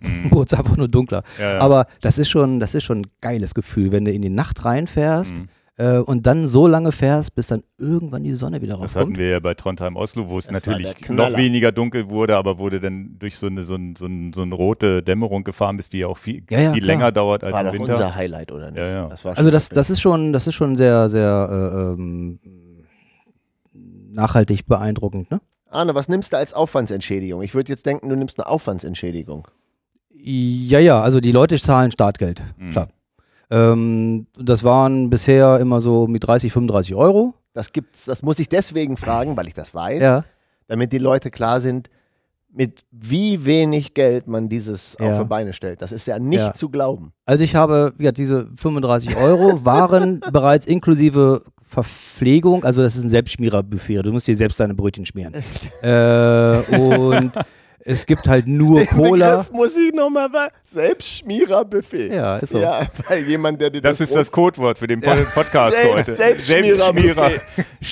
[0.30, 1.22] wurde es einfach nur dunkler.
[1.38, 1.60] Ja, ja.
[1.60, 4.64] Aber das ist schon, das ist schon ein geiles Gefühl, wenn du in die Nacht
[4.64, 5.48] reinfährst Mhm.
[5.80, 9.18] Äh, und dann so lange fährst, bis dann irgendwann die Sonne wieder Das hatten rauskommt.
[9.18, 12.58] wir ja bei Trondheim Oslo, wo es Das war natürlich noch weniger dunkel wurde, aber
[12.58, 15.88] wurde dann durch so eine, so, ein, so, ein, so eine rote Dämmerung gefahren, bis
[15.88, 16.96] die ja auch viel, Ja, ja, viel klar.
[16.96, 17.92] länger dauert als War im doch Winter.
[17.92, 18.78] unser Highlight, oder nicht?
[18.80, 19.08] Ja, ja.
[19.08, 22.38] Das war Also das, das ist schon, das ist schon sehr, sehr äh, ähm,
[24.12, 25.40] nachhaltig beeindruckend, ne?
[25.70, 27.42] Arne, was nimmst du als Aufwandsentschädigung?
[27.42, 29.46] Ich würde jetzt denken, du nimmst eine Aufwandsentschädigung.
[30.12, 32.70] Ja, ja, also die Leute zahlen Startgeld, Mhm.
[32.72, 32.88] klar.
[33.50, 37.34] Ähm, das waren bisher immer so um die 30, 35 Euro.
[37.52, 40.24] Das gibt's, das muss ich deswegen fragen, weil ich das weiß, Ja.
[40.68, 41.90] damit die Leute klar sind,
[42.52, 45.12] mit wie wenig Geld man dieses Ja.
[45.12, 45.82] auf die Beine stellt.
[45.82, 46.54] Das ist ja nicht Ja.
[46.54, 47.12] zu glauben.
[47.24, 53.10] Also ich habe, ja, diese 35 Euro waren bereits inklusive Verpflegung, also das ist ein
[53.10, 55.34] Selbstschmiererbuffet, du musst dir selbst deine Brötchen schmieren.
[55.82, 57.32] äh, und
[57.84, 59.30] es gibt halt nur Cola.
[59.38, 60.28] Begriff muss ich nochmal
[60.70, 62.12] Selbstschmiererbuffet.
[62.12, 62.58] Ja, ist so.
[62.60, 66.16] Ja, weil jemand, der dir Das ist das Codewort für den Pod- Podcast Selbst- heute.
[66.16, 67.40] Selbstschmierer-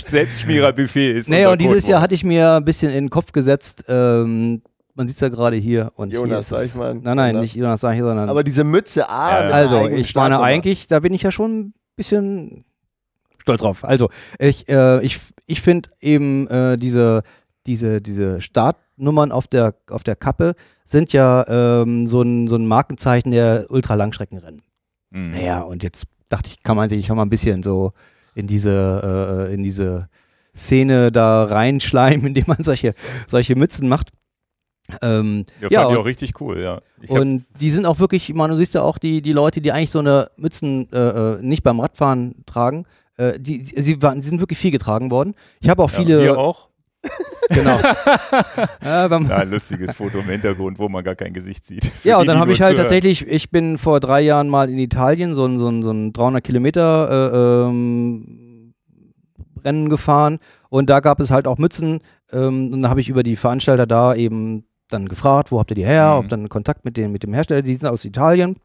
[0.07, 1.91] Selbstschmierer-Buffet ist Naja, und dieses Codewort.
[1.91, 4.63] Jahr hatte ich mir ein bisschen in den Kopf gesetzt, ähm,
[4.95, 5.93] man sieht es ja gerade hier.
[5.95, 7.01] Und hier Jonas es- Seichmann.
[7.03, 7.43] Nein, nein, Jonas.
[7.43, 8.29] nicht Jonas Seichmann, sondern.
[8.29, 11.75] Aber diese Mütze, ah, Ja, also, ich meine eigentlich, da bin ich ja schon ein
[11.97, 12.65] bisschen
[13.39, 13.85] stolz drauf.
[13.85, 17.23] Also, ich, äh, ich, ich finde eben äh, diese,
[17.67, 18.41] diese, diese
[18.99, 20.55] Startnummern auf der, auf der Kappe
[20.85, 24.63] sind ja ähm, so, ein, so ein Markenzeichen der Ultralangstreckenrennen.
[25.11, 25.31] Mhm.
[25.31, 27.93] Naja, und jetzt dachte ich, kann man sich schon mal ein bisschen so
[28.35, 30.09] in diese, äh, in diese
[30.55, 32.95] Szene da reinschleimen, indem man solche,
[33.27, 34.11] solche Mützen macht.
[35.03, 36.81] Ähm, Ja, ja, fand ich auch richtig cool, ja.
[37.01, 39.71] Ich und die sind auch wirklich, man, du siehst ja auch die, die Leute, die
[39.71, 42.87] eigentlich so eine Mützen äh, äh, nicht beim Radfahren tragen,
[43.19, 45.35] äh, die, sie, waren, sie sind wirklich viel getragen worden.
[45.61, 46.21] Ich habe auch ja, viele.
[46.21, 46.69] Hier auch.
[47.51, 47.79] Genau.
[48.85, 51.87] ja, Ja, ein lustiges Foto im Hintergrund, wo man gar kein Gesicht sieht.
[51.87, 52.83] Für ja, die, und dann habe ich halt zuhören.
[52.85, 56.13] tatsächlich, ich bin vor drei Jahren mal in Italien so ein, so ein, so ein
[56.13, 58.75] 300 Kilometer äh, ähm,
[59.65, 62.01] Rennen gefahren und da gab es halt auch Mützen
[62.33, 65.75] ähm, und da habe ich über die Veranstalter da eben dann gefragt, wo habt ihr
[65.77, 66.17] die her, Mhm.
[66.25, 68.57] hab dann Kontakt mit dem, mit dem Hersteller, die sind aus Italien.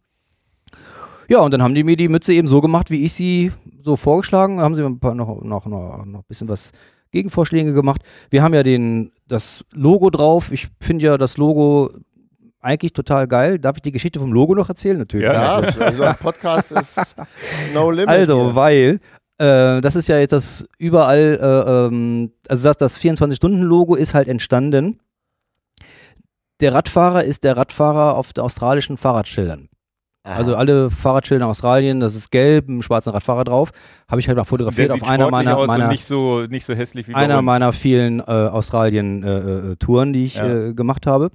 [1.29, 3.51] Ja, und dann haben die mir die Mütze eben so gemacht, wie ich sie
[3.83, 6.71] so vorgeschlagen, haben sie mir ein paar noch, noch, noch, noch ein bisschen was
[7.13, 8.01] Gegenvorschläge gemacht.
[8.29, 10.51] Wir haben ja den, das Logo drauf.
[10.51, 11.91] Ich finde ja das Logo
[12.59, 13.59] eigentlich total geil.
[13.59, 14.97] Darf ich die Geschichte vom Logo noch erzählen?
[14.97, 15.25] Natürlich.
[15.25, 15.61] Ja.
[15.61, 17.15] Ja, also ein Podcast ist
[17.73, 18.09] no limit.
[18.09, 18.55] Also, hier.
[18.55, 18.99] weil
[19.37, 24.27] äh, das ist ja jetzt das überall, äh, ähm, also das, das 24-Stunden-Logo ist halt
[24.27, 24.99] entstanden.
[26.61, 29.69] Der Radfahrer ist der Radfahrer auf den australischen Fahrradschildern.
[30.25, 30.35] Aha.
[30.37, 33.71] Also alle Fahrradschilder in Australien, das ist gelb, ein schwarzen Radfahrer drauf.
[34.09, 37.09] Habe ich halt mal fotografiert auf einer meiner, aus meiner, nicht so, nicht so hässlich
[37.09, 40.47] wie einer meiner vielen äh, Australien-Touren, die ich Ja.
[40.69, 41.29] äh, gemacht habe.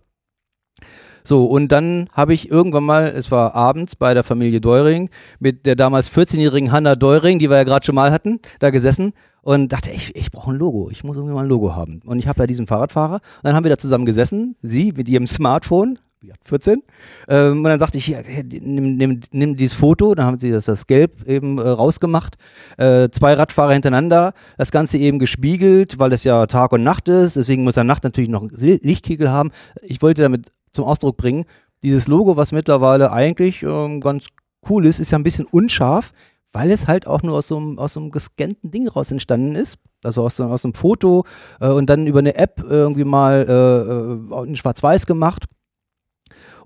[1.23, 5.67] So, und dann habe ich irgendwann mal, es war abends bei der Familie Deuring, mit
[5.67, 9.13] der damals 14-jährigen Hanna Deuring, die wir ja gerade schon mal hatten, da gesessen
[9.43, 12.01] und dachte, ich, ich brauche ein Logo, ich muss irgendwie mal ein Logo haben.
[12.07, 15.07] Und ich habe ja diesen Fahrradfahrer und dann haben wir da zusammen gesessen, sie mit
[15.11, 16.83] ihrem Smartphone, wie gesagt, 14,
[17.29, 20.67] ähm, und dann sagte ich, hier, nimm, nimm, nimm dieses Foto, dann haben sie das,
[20.67, 22.37] das Gelb eben äh, rausgemacht,
[22.77, 27.37] äh, zwei Radfahrer hintereinander, das Ganze eben gespiegelt, weil es ja Tag und Nacht ist,
[27.37, 29.51] deswegen muss der Nacht natürlich noch einen Lichtkegel haben.
[29.83, 31.45] Ich wollte damit zum Ausdruck bringen,
[31.83, 34.27] dieses Logo, was mittlerweile eigentlich ähm, ganz
[34.69, 36.13] cool ist, ist ja ein bisschen unscharf,
[36.53, 39.55] weil es halt auch nur aus so einem, aus so einem gescannten Ding raus entstanden
[39.55, 39.79] ist.
[40.05, 41.25] Also aus, aus einem Foto
[41.61, 45.45] äh, und dann über eine App irgendwie mal äh, äh, in Schwarz-Weiß gemacht.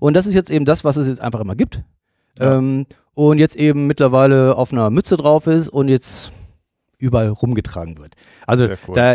[0.03, 1.81] Und das ist jetzt eben das, was es jetzt einfach immer gibt.
[2.37, 2.57] Ja.
[2.57, 6.33] Ähm, und jetzt eben mittlerweile auf einer Mütze drauf ist und jetzt
[6.97, 8.15] überall rumgetragen wird.
[8.45, 8.95] Also cool.
[8.95, 9.13] da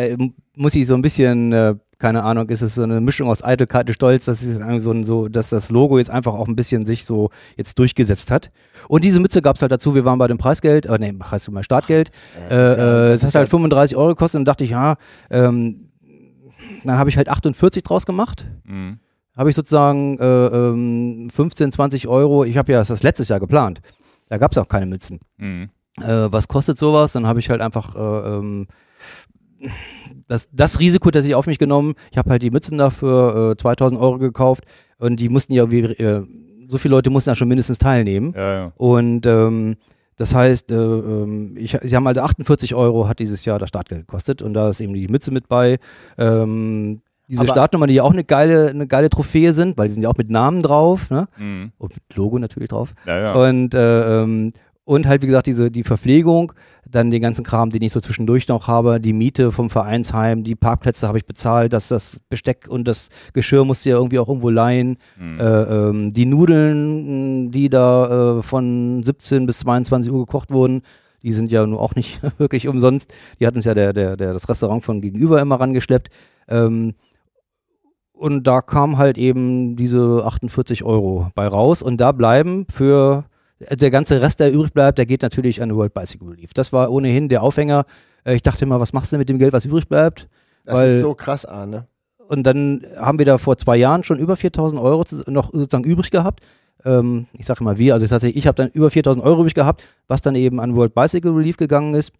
[0.56, 3.88] muss ich so ein bisschen, äh, keine Ahnung, ist es so eine Mischung aus Eitelkeit
[3.88, 7.04] und Stolz, dass, so, ein- so, dass das Logo jetzt einfach auch ein bisschen sich
[7.04, 7.28] so
[7.58, 8.50] jetzt durchgesetzt hat.
[8.88, 11.50] Und diese Mütze gab es halt dazu, wir waren bei dem Preisgeld, äh, nee, heißt
[11.50, 12.12] mal Startgeld.
[12.50, 14.96] Äh, äh, es hat halt 35 Euro gekostet und dachte ich, ja,
[15.28, 15.90] ähm,
[16.84, 18.46] dann habe ich halt 48 draus gemacht.
[18.64, 19.00] Mhm.
[19.38, 23.80] Habe ich sozusagen äh, ähm, 15, 20 Euro, ich habe ja das letztes Jahr geplant.
[24.28, 25.20] Da gab es auch keine Mützen.
[25.36, 25.70] Mhm.
[26.00, 27.12] Äh, was kostet sowas?
[27.12, 28.66] Dann habe ich halt einfach äh, ähm,
[30.26, 31.94] das, das Risiko tatsächlich auf mich genommen.
[32.10, 34.64] Ich habe halt die Mützen dafür äh, 2000 Euro gekauft
[34.98, 36.26] und die mussten ja, wie, äh,
[36.68, 38.34] so viele Leute mussten ja schon mindestens teilnehmen.
[38.36, 38.72] Ja, ja.
[38.76, 39.76] Und ähm,
[40.16, 44.02] das heißt, äh, ähm, ich, sie haben halt 48 Euro hat dieses Jahr das Startgeld
[44.02, 45.78] gekostet und da ist eben die Mütze mit bei.
[46.18, 49.94] Ähm, diese Aber- Startnummern, die ja auch eine geile, eine geile Trophäe sind, weil die
[49.94, 51.28] sind ja auch mit Namen drauf, ne?
[51.38, 51.72] Mhm.
[51.78, 52.94] Und mit Logo natürlich drauf.
[53.06, 53.32] Ja, ja.
[53.34, 54.52] Und, äh, ähm,
[54.84, 56.52] und halt, wie gesagt, diese, die Verpflegung,
[56.90, 60.54] dann den ganzen Kram, den ich so zwischendurch noch habe, die Miete vom Vereinsheim, die
[60.54, 64.48] Parkplätze habe ich bezahlt, dass das Besteck und das Geschirr musste ja irgendwie auch irgendwo
[64.48, 64.96] leihen.
[65.20, 65.38] Mhm.
[65.38, 70.80] Äh, ähm, die Nudeln, die da äh, von 17 bis 22 Uhr gekocht wurden,
[71.22, 73.12] die sind ja nun auch nicht wirklich umsonst.
[73.40, 76.08] Die hatten es ja der, der, der, das Restaurant von gegenüber immer rangeschleppt.
[76.48, 76.94] Ähm,
[78.18, 81.82] und da kam halt eben diese 48 Euro bei raus.
[81.82, 83.24] Und da bleiben für
[83.60, 86.52] der ganze Rest, der übrig bleibt, der geht natürlich an World Bicycle Relief.
[86.54, 87.84] Das war ohnehin der Aufhänger.
[88.24, 90.28] Äh, Ich dachte immer, was machst du mit dem Geld, was übrig bleibt?
[90.64, 91.86] Das Weil- ist so krass, Arne.
[92.28, 96.10] Und dann haben wir da vor zwei Jahren schon über 4000 Euro noch sozusagen übrig
[96.10, 96.40] gehabt.
[96.84, 99.82] Ähm, ich sage immer wir, also tatsächlich, ich habe dann über 4000 Euro übrig gehabt,
[100.08, 102.12] was dann eben an World Bicycle Relief gegangen ist.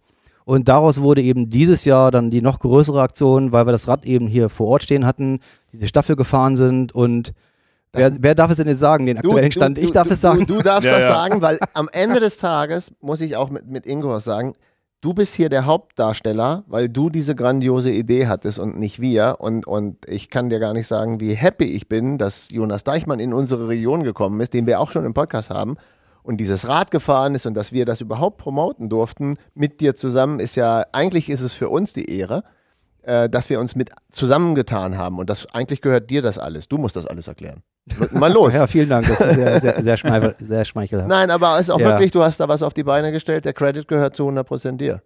[0.49, 4.03] Und daraus wurde eben dieses Jahr dann die noch größere Aktion, weil wir das Rad
[4.03, 5.41] eben hier vor Ort stehen hatten,
[5.73, 7.33] diese Staffel gefahren sind und
[7.93, 9.77] wer, wer darf es denn jetzt sagen, den aktuellen Stand?
[9.77, 10.47] ich darf du, es sagen.
[10.47, 11.13] Du, du darfst Ja, das ja.
[11.13, 14.55] sagen, weil am Ende des Tages muss ich auch mit, mit Ingo was sagen.
[15.01, 19.35] Du bist hier der Hauptdarsteller, weil du diese grandiose Idee hattest und nicht wir.
[19.37, 23.19] Und, und ich kann dir gar nicht sagen, wie happy ich bin, dass Jonas Deichmann
[23.19, 25.77] in unsere Region gekommen ist, den wir auch schon im Podcast haben.
[26.29, 30.39] Und dieses Rad gefahren ist und dass wir das überhaupt promoten durften mit dir zusammen,
[30.39, 32.43] ist ja, eigentlich ist es für uns die Ehre,
[33.01, 35.17] äh, dass wir uns mit zusammengetan haben.
[35.17, 36.67] Und das eigentlich gehört dir das alles.
[36.67, 37.63] Du musst das alles erklären.
[38.11, 38.53] Mal los.
[38.53, 41.09] Ja, vielen Dank, das ist sehr, sehr, sehr, schmeichel, sehr schmeichelhaft.
[41.09, 41.87] Nein, aber es ist auch Ja.
[41.87, 43.43] wirklich, du hast da was auf die Beine gestellt.
[43.45, 45.01] Der Credit gehört zu 100% dir.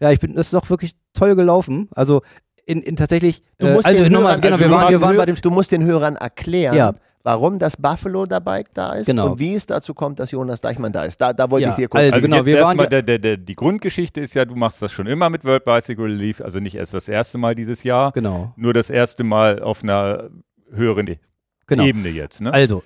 [0.00, 1.88] Ja, ich bin, das ist doch wirklich toll gelaufen.
[1.94, 2.22] Also
[2.66, 5.00] in, in tatsächlich, Du äh, musst, also den, nochmal, Hörern, genau, also wir waren, wir
[5.00, 6.94] waren bei dem, du musst den Hörern erklären, Ja.
[7.22, 9.32] Warum das Buffalo dabei da ist Genau.
[9.32, 11.20] und wie es dazu kommt, dass Jonas Deichmann da ist.
[11.20, 12.02] Da, da wollte Ja, ich dir kurz.
[12.02, 14.80] also Also genau, wir waren erstmal, der, der, der, die Grundgeschichte ist ja, du machst
[14.80, 18.12] das schon immer mit World Bicycle Relief, also nicht erst das erste Mal dieses Jahr,
[18.12, 20.30] genau, nur das erste Mal auf einer
[20.72, 21.18] höheren E-
[21.66, 21.84] genau.
[21.84, 22.40] Ebene jetzt.
[22.40, 22.52] Ne?
[22.52, 22.82] Also,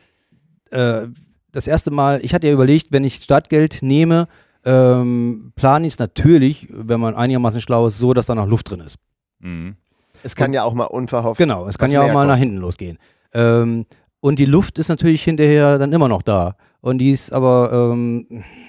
[0.70, 1.06] äh,
[1.52, 4.26] das erste Mal, ich hatte ja überlegt, wenn ich Startgeld nehme,
[4.64, 8.70] ähm, plane ich es natürlich, wenn man einigermaßen schlau ist, so, dass da noch Luft
[8.70, 8.96] drin ist.
[9.38, 9.76] Mhm.
[10.22, 11.38] es kann ja auch mal unverhofft.
[11.38, 12.40] Genau, es kann ja auch mal nach kosten.
[12.48, 12.98] hinten losgehen.
[13.34, 13.84] Ähm,
[14.24, 16.56] und die Luft ist natürlich hinterher dann immer noch da.
[16.80, 18.26] Und die ist aber, ähm,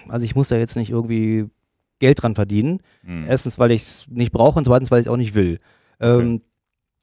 [0.10, 1.46] also ich muss da jetzt nicht irgendwie
[2.00, 2.82] Geld dran verdienen.
[3.04, 3.24] Mhm.
[3.26, 5.60] Erstens, weil ich es nicht brauche und zweitens, weil ich auch nicht will.
[6.02, 6.42] Ähm,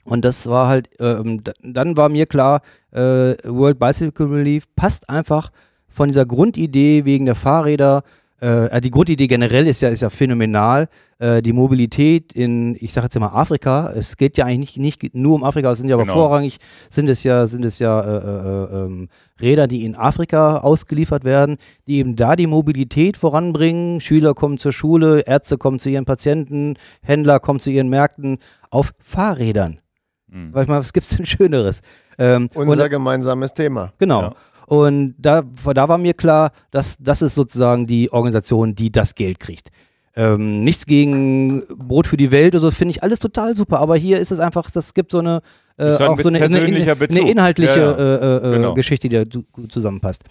[0.04, 2.60] Und das war halt, ähm, dann war mir klar,
[2.90, 5.50] äh, World Bicycle Relief passt einfach
[5.88, 8.02] von dieser Grundidee wegen der Fahrräder.
[8.42, 10.88] Äh, die Grundidee generell ist ja, ist ja phänomenal.
[11.20, 15.14] Äh, die Mobilität in, ich sage jetzt immer Afrika, es geht ja eigentlich nicht, nicht
[15.14, 16.14] nur um Afrika, es sind ja aber Genau.
[16.14, 16.58] vorrangig,
[16.90, 19.08] sind es ja, sind es ja äh, äh, ähm,
[19.40, 21.56] Räder, die in Afrika ausgeliefert werden,
[21.86, 24.00] die eben da die Mobilität voranbringen.
[24.00, 28.38] Schüler kommen zur Schule, Ärzte kommen zu ihren Patienten, Händler kommen zu ihren Märkten
[28.70, 29.78] auf Fahrrädern.
[30.26, 30.52] Mhm.
[30.52, 31.82] Weil ich mal, was gibt's denn Schöneres?
[32.18, 33.92] Ähm, Unser und, gemeinsames Thema.
[33.98, 34.22] genau.
[34.22, 34.32] Ja.
[34.72, 35.42] Und da,
[35.74, 39.68] da war mir klar, dass das ist sozusagen die Organisation, die das Geld kriegt.
[40.16, 43.80] Ähm, nichts gegen Brot für die Welt oder so, finde ich alles total super.
[43.80, 45.42] Aber hier ist es einfach, das gibt so eine,
[45.76, 48.14] äh, ein auch so eine, eine, eine, inhaltliche Ja, ja.
[48.16, 48.72] Äh, äh, Genau.
[48.72, 50.22] Geschichte, die da gut zusammenpasst.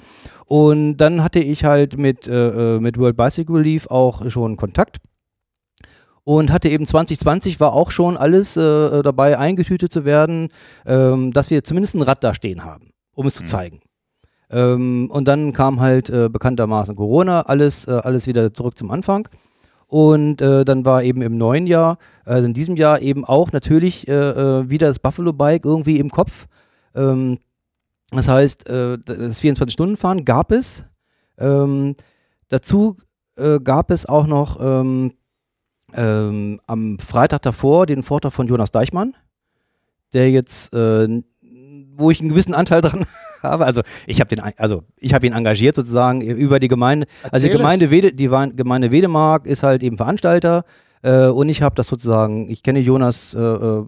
[0.47, 4.97] Und dann hatte ich halt mit, äh, äh, mit World Bicycle Relief auch schon Kontakt.
[6.23, 10.47] Und hatte eben 2020 war auch schon alles äh, dabei eingetütet zu werden,
[10.87, 13.47] ähm, dass wir zumindest ein Rad da stehen haben, um es zu Mhm.
[13.47, 13.79] zeigen.
[14.51, 19.27] Ähm, und dann kam halt äh, bekanntermaßen Corona, alles, äh, alles wieder zurück zum Anfang.
[19.87, 24.07] Und äh, dann war eben im neuen Jahr, also in diesem Jahr eben auch natürlich
[24.07, 26.47] äh, äh, wieder das Buffalo Bike irgendwie im Kopf.
[26.95, 27.39] Ähm,
[28.11, 30.85] das heißt, äh, das 24-Stunden-Fahren gab es.
[31.37, 31.95] Ähm,
[32.49, 32.97] dazu
[33.63, 35.13] gab es auch noch ähm,
[35.93, 39.15] ähm, am Freitag davor den Vortrag von Jonas Deichmann,
[40.13, 43.07] der jetzt, wo ich einen gewissen Anteil dran
[43.43, 43.65] habe.
[43.65, 47.07] Also ich habe den, also ich habe ihn engagiert sozusagen über die Gemeinde.
[47.23, 50.63] Also die Erzähl Gemeinde, Wede, die Gemeinde Wedemark ist halt eben Veranstalter
[51.01, 53.85] äh, und ich habe das sozusagen, ich kenne Jonas, äh, äh,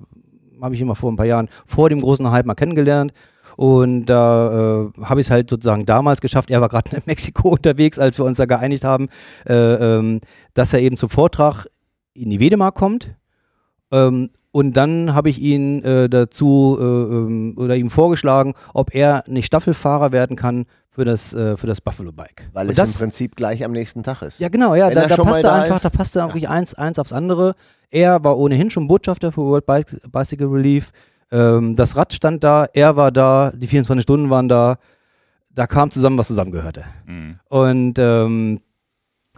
[0.62, 3.14] habe ich immer vor ein paar Jahren vor dem großen Hype mal kennengelernt
[3.56, 6.50] und da äh, habe ich es halt sozusagen damals geschafft.
[6.50, 9.10] Er war gerade in Mexiko unterwegs, als wir uns da geeinigt haben,
[9.48, 10.20] äh, ähm,
[10.54, 11.68] dass er eben zum Vortrag
[12.14, 13.16] in die Wedemark kommt.
[13.92, 19.24] Ähm, und dann habe ich ihn äh, dazu äh, ähm, oder ihm vorgeschlagen, ob er
[19.28, 22.48] nicht Staffelfahrer werden kann für das, äh, für das Buffalo Bike.
[22.54, 24.40] Weil Und es das, im Prinzip gleich am nächsten Tag ist.
[24.40, 25.86] ja, genau, ja, Wenn da, er da passte da einfach, ist.
[25.86, 27.56] da passte wirklich eins, eins aufs andere.
[27.90, 30.92] Er war ohnehin schon Botschafter für World Bike- Bicycle Relief.
[31.32, 34.78] Ähm, das Rad stand da, er war da, die 24 Stunden waren da.
[35.50, 36.84] Da kam zusammen, was zusammengehörte.
[37.08, 37.40] Mhm.
[37.50, 38.60] Und ähm,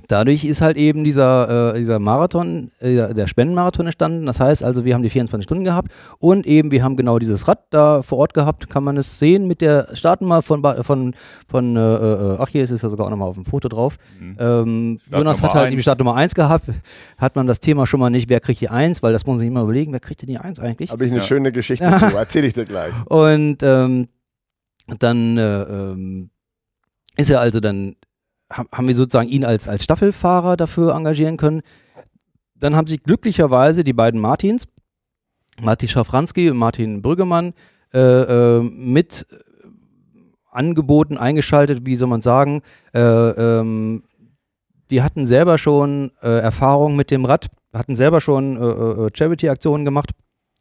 [0.07, 4.25] dadurch ist halt eben dieser, äh, dieser Marathon, äh, der Spendenmarathon entstanden.
[4.25, 7.47] Das heißt also, wir haben die 24 Stunden gehabt und eben wir haben genau dieses
[7.47, 8.69] Rad da vor Ort gehabt.
[8.69, 11.15] Kann man es sehen mit der, starten mal von, von,
[11.47, 13.97] von äh, äh, ach hier ist es ja sogar auch nochmal auf dem Foto drauf.
[14.19, 14.37] Mhm.
[14.39, 15.75] Ähm, Jonas hat halt eins.
[15.75, 16.65] die Startnummer 1 gehabt.
[17.17, 19.39] Hat man das Thema schon mal nicht, wer kriegt die 1, weil das muss man
[19.39, 20.91] sich immer überlegen, wer kriegt denn die 1 eigentlich?
[20.91, 21.25] Habe ich eine ja.
[21.25, 22.93] schöne Geschichte zu, erzähle ich dir gleich.
[23.07, 24.07] Und ähm,
[24.99, 26.29] dann äh, ähm,
[27.17, 27.95] ist er also dann
[28.51, 31.61] haben wir sozusagen ihn als, als Staffelfahrer dafür engagieren können.
[32.55, 34.65] Dann haben sich glücklicherweise die beiden Martins,
[35.61, 37.53] Martin Schafranski und Martin Brüggemann,
[37.93, 39.25] äh, äh, mit
[40.51, 42.61] angeboten, eingeschaltet, wie soll man sagen.
[42.93, 44.03] Äh, ähm,
[44.89, 49.83] die hatten selber schon äh, Erfahrung mit dem Rad, hatten selber schon äh, äh, Charity-Aktionen
[49.83, 50.11] gemacht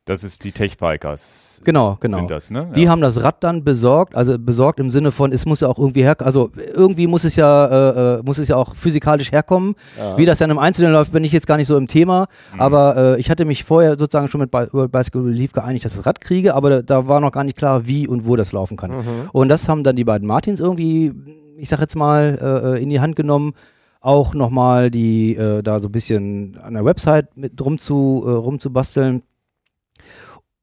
[0.07, 1.63] das ist die Tech-Bikers.
[1.65, 2.19] Genau, genau.
[2.19, 2.71] Sind das, ne?
[2.77, 2.91] Die ja.
[2.91, 6.03] haben das Rad dann besorgt, also besorgt im Sinne von, es muss ja auch irgendwie
[6.03, 9.75] her, also irgendwie muss es ja, äh, äh, muss es ja auch physikalisch herkommen.
[9.99, 10.19] Ja.
[10.19, 12.27] Wie das dann im Einzelnen läuft, bin ich jetzt gar nicht so im Thema.
[12.53, 12.61] Mhm.
[12.61, 16.07] Aber äh, ich hatte mich vorher sozusagen schon mit Bicycle Relief geeinigt, dass ich das
[16.07, 18.77] Rad kriege, aber da, da, war noch gar nicht klar, wie und wo das laufen
[18.77, 18.91] kann.
[18.91, 19.31] Mhm.
[19.33, 21.13] Und das haben dann die beiden Martins irgendwie,
[21.57, 23.55] ich sag jetzt mal, äh, äh in die Hand genommen
[24.01, 28.31] auch nochmal die äh, da so ein bisschen an der Website mit rum zu, äh,
[28.31, 29.23] rumzubasteln.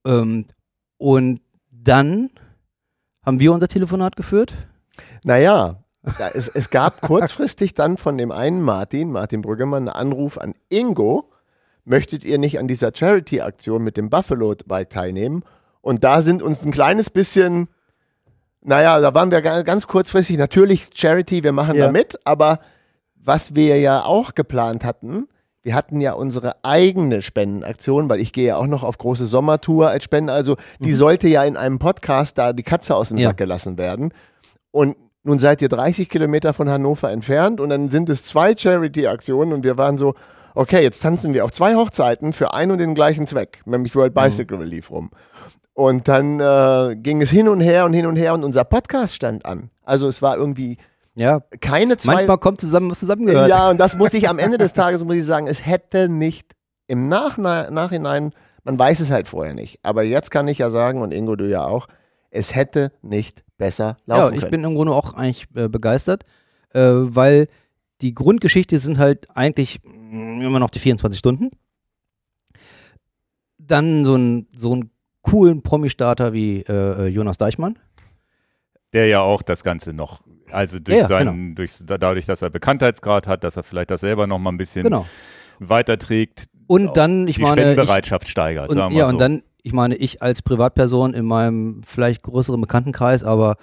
[0.06, 0.46] Ähm,
[0.98, 1.42] und
[1.72, 2.30] dann
[3.26, 4.54] haben wir unser Telefonat geführt.
[5.24, 5.84] Naja,
[6.34, 11.32] es, es gab kurzfristig dann von dem einen Martin, Martin Brüggemann, einen Anruf an Ingo.
[11.84, 15.44] Möchtet ihr nicht an dieser Charity-Aktion mit dem Buffalo Bike teilnehmen?
[15.82, 17.68] Und da sind uns ein kleines bisschen,
[18.62, 21.88] naja, da waren wir ganz kurzfristig, natürlich Charity, wir machen ja.
[21.88, 22.60] da mit, aber
[23.16, 25.28] was wir ja auch geplant hatten,
[25.64, 29.90] wir hatten ja unsere eigene Spendenaktion, weil ich gehe ja auch noch auf große Sommertour
[29.90, 30.34] als Spender.
[30.34, 30.96] Also die mhm.
[30.96, 33.30] sollte ja in einem Podcast da die Katze aus dem ja.
[33.30, 34.14] Sack gelassen werden.
[34.72, 39.54] Und nun seid ihr 30 Kilometer von Hannover entfernt und dann sind es zwei Charity-Aktionen
[39.54, 40.16] und wir waren so,
[40.56, 44.16] okay, jetzt tanzen wir auf zwei Hochzeiten für einen und den gleichen Zweck, nämlich World
[44.16, 44.22] mhm.
[44.22, 44.64] Bicycle mhm.
[44.64, 45.12] Relief rum.
[45.74, 49.14] Und dann äh, ging es hin und her und hin und her und unser Podcast
[49.14, 49.70] stand an.
[49.84, 50.78] Also es war irgendwie
[51.16, 51.42] ja.
[51.60, 52.16] Keine zwei.
[52.16, 53.50] Manchmal kommt zusammen, was zusammengehört.
[53.50, 56.56] Ja, und das muss ich am Ende des Tages, muss ich sagen, es hätte nicht
[56.88, 58.34] im Nach Nachhinein,
[58.64, 59.80] man weiß es halt vorher nicht.
[59.84, 61.88] Aber jetzt kann ich ja sagen, und Ingo, du ja auch,
[62.30, 64.34] es hätte nicht besser laufen können.
[64.34, 64.52] Ja, ich können.
[64.52, 66.24] bin im Grunde auch eigentlich äh, begeistert,
[66.74, 67.48] äh, weil
[68.02, 71.52] die Grundgeschichte sind halt eigentlich mm, immer noch die 24 Stunden.
[73.58, 77.78] Dann so ein, so einen coolen Promi-Starter wie äh, äh, Jonas Deichmann.
[78.94, 80.22] Der ja auch das Ganze noch
[80.54, 81.56] also durch ja, seinen, genau.
[81.56, 84.84] durch, dadurch, dass er Bekanntheitsgrad hat, dass er vielleicht das selber noch mal ein bisschen
[84.84, 85.06] genau.
[85.60, 86.48] weiterträgt.
[86.68, 87.62] Und dann, ich die meine.
[87.62, 89.12] Spendenbereitschaft ich, steigert, und, sagen wir Ja, so.
[89.12, 93.58] und dann, ich meine, ich als Privatperson in meinem vielleicht größeren Bekanntenkreis, aber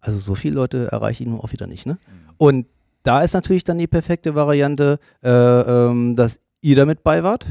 [0.00, 1.94] also so viele Leute erreiche ich nun auch wieder nicht, ne?
[1.94, 2.34] Mhm.
[2.36, 2.66] Und
[3.02, 7.46] da ist natürlich dann die perfekte Variante, äh, ähm, dass ihr damit bei wart.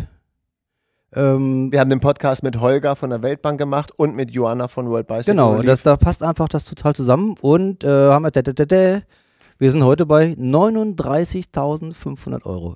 [1.16, 4.88] Ähm, wir haben den Podcast mit Holger von der Weltbank gemacht und mit Joanna von
[4.90, 5.34] World Bicycle.
[5.34, 9.00] Genau, das, da passt einfach das total zusammen und äh, haben wir, da, da, da,
[9.58, 12.76] wir sind heute bei 39.500 Euro.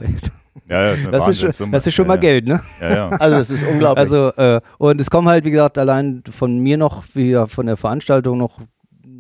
[0.69, 2.61] Ja, das ist, das ist, schon, das ist schon mal Geld, ne?
[2.79, 3.09] Ja, ja.
[3.19, 3.99] Also das ist unglaublich.
[3.99, 7.77] Also äh, und es kommen halt, wie gesagt, allein von mir noch, wie von der
[7.77, 8.59] Veranstaltung noch,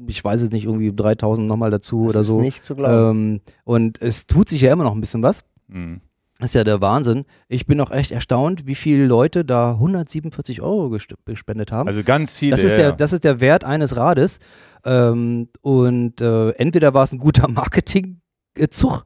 [0.07, 2.37] ich weiß es nicht, irgendwie 3.000 nochmal dazu das oder so.
[2.39, 3.09] Ist nicht zu glauben.
[3.09, 5.43] Ähm, und es tut sich ja immer noch ein bisschen was.
[5.67, 6.01] Mhm.
[6.43, 7.23] Das ist ja der Wahnsinn.
[7.47, 10.89] Ich bin auch echt erstaunt, wie viele Leute da 147 Euro
[11.23, 11.87] gespendet haben.
[11.87, 12.51] Also ganz viele.
[12.51, 14.39] Das ist, der, das ist der Wert eines Rades.
[14.83, 19.05] Ähm, und äh, entweder war es ein guter Marketingzug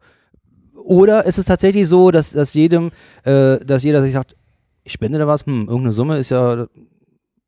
[0.74, 2.90] oder ist es tatsächlich so, dass, dass jedem,
[3.24, 4.36] äh, dass jeder sich sagt,
[4.84, 6.66] ich spende da was, hm, irgendeine Summe ist ja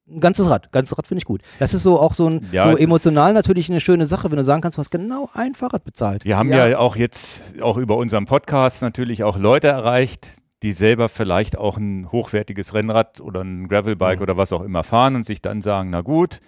[0.10, 0.72] ein ganzes Rad.
[0.72, 1.42] Ganzes Rad finde ich gut.
[1.60, 4.44] Das ist so auch so, ein, ja, so emotional natürlich eine schöne Sache, wenn du
[4.44, 6.26] sagen kannst, du hast genau ein Fahrrad bezahlt.
[6.26, 6.68] Wir haben ja.
[6.68, 11.78] ja auch jetzt, auch über unseren Podcast natürlich auch Leute erreicht, die selber vielleicht auch
[11.78, 14.24] ein hochwertiges Rennrad oder ein Gravelbike ja.
[14.24, 16.42] oder was auch immer fahren und sich dann sagen, na gut,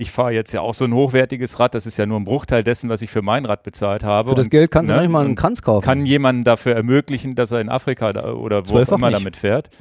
[0.00, 2.64] ich fahre jetzt ja auch so ein hochwertiges Rad, das ist ja nur ein Bruchteil
[2.64, 4.30] dessen, was ich für mein Rad bezahlt habe.
[4.30, 5.84] Für das Geld kannst ne, du manchmal einen Kranz kaufen.
[5.84, 9.18] Kann jemanden dafür ermöglichen, dass er in Afrika da, oder wo auch immer nicht.
[9.18, 9.70] damit fährt.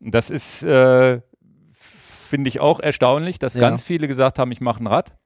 [0.00, 1.18] Das ist, äh,
[2.28, 3.60] finde ich auch erstaunlich, dass ja.
[3.60, 5.16] ganz viele gesagt haben, ich mache ein Rad.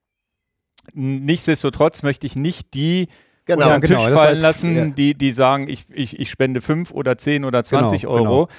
[0.95, 3.09] Nichtsdestotrotz möchte ich nicht die
[3.45, 4.87] genau, unter den genau, Tisch fallen lassen, ja.
[4.87, 8.59] die, die sagen, ich, ich, ich spende 5 oder 10 oder 20 genau, Euro, genau.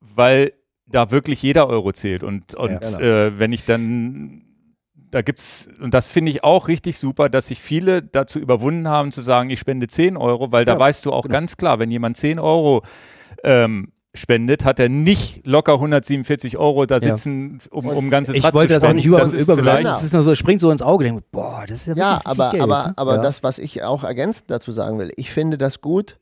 [0.00, 0.52] weil
[0.86, 2.22] da wirklich jeder Euro zählt.
[2.22, 2.98] Und, und ja, genau.
[2.98, 4.42] äh, wenn ich dann,
[5.10, 9.12] da gibt's, und das finde ich auch richtig super, dass sich viele dazu überwunden haben
[9.12, 11.32] zu sagen, ich spende 10 Euro, weil da weißt du auch genau.
[11.32, 12.82] ganz klar, wenn jemand 10 Euro
[13.42, 17.72] ähm, spendet, hat er nicht locker 147 Euro da sitzen, ja.
[17.72, 20.02] um, um ein ganzes ich Rad wollte zu das auch nicht über, das ist Das
[20.02, 21.04] ist nur so, springt so ins Auge.
[21.04, 22.92] Denke, boah, das ist ja Ja, aber, Geld, aber, ne?
[22.96, 23.22] aber ja.
[23.22, 26.18] das, was ich auch ergänzend dazu sagen will, ich finde das gut,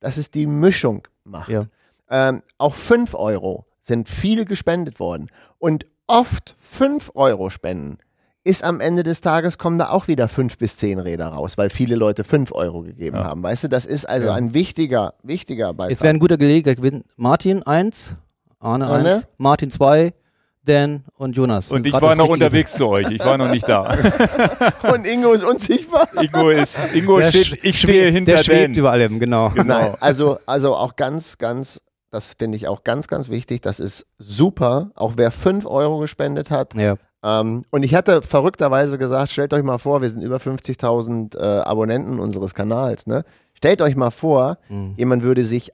[0.00, 1.50] dass es die Mischung macht.
[1.50, 1.62] Ja.
[2.10, 5.28] Ähm, auch 5 Euro sind viel gespendet worden.
[5.58, 7.98] Und oft 5 Euro spenden
[8.42, 11.68] ist am Ende des Tages kommen da auch wieder 5 bis 10 Räder raus, weil
[11.70, 13.24] viele Leute 5 Euro gegeben Ja.
[13.24, 13.42] haben.
[13.42, 14.34] Weißt du, das ist also Ja.
[14.34, 15.90] ein wichtiger, wichtiger Beitrag.
[15.90, 17.04] Jetzt wäre ein guter Gelegenheit gewesen.
[17.16, 18.16] Martin 1,
[18.58, 19.14] Arne Arne?
[19.14, 20.14] 1, Martin 2,
[20.64, 21.70] Dan und Jonas.
[21.72, 23.10] Und ich war noch unterwegs zu euch.
[23.10, 23.94] Ich war noch nicht da.
[24.92, 26.06] Und Ingo ist unsichtbar.
[26.20, 28.74] Ingo ist, Ingo Der steht, ich stehe hinter Der schwebt Dan.
[28.74, 29.50] über allem, genau.
[29.54, 31.80] Nein, also, also auch ganz, ganz,
[32.10, 33.62] das finde ich auch ganz, ganz wichtig.
[33.62, 34.90] Das ist super.
[34.96, 36.74] Auch wer 5 Euro gespendet hat.
[36.74, 36.96] Ja.
[37.22, 41.60] Ähm, und ich hatte verrückterweise gesagt, stellt euch mal vor, wir sind über 50.000 äh,
[41.62, 43.06] Abonnenten unseres Kanals.
[43.06, 43.24] Ne?
[43.54, 44.94] Stellt euch mal vor, Mhm.
[44.96, 45.72] jemand würde sich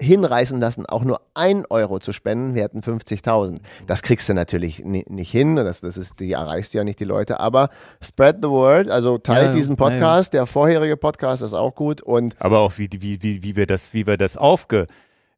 [0.00, 3.58] hinreißen lassen, auch nur ein Euro zu spenden, wir hätten 50.000.
[3.86, 6.98] Das kriegst du natürlich ni nicht hin, das, das ist, die erreichst du ja nicht
[6.98, 7.68] die Leute, aber
[8.02, 9.90] spread the word, also teilt Ja, diesen ja, ja.
[9.90, 13.66] Podcast, der vorherige Podcast ist auch gut und Aber auch wie, wie, wie, wie wir
[13.66, 14.88] das, wie wir das aufge,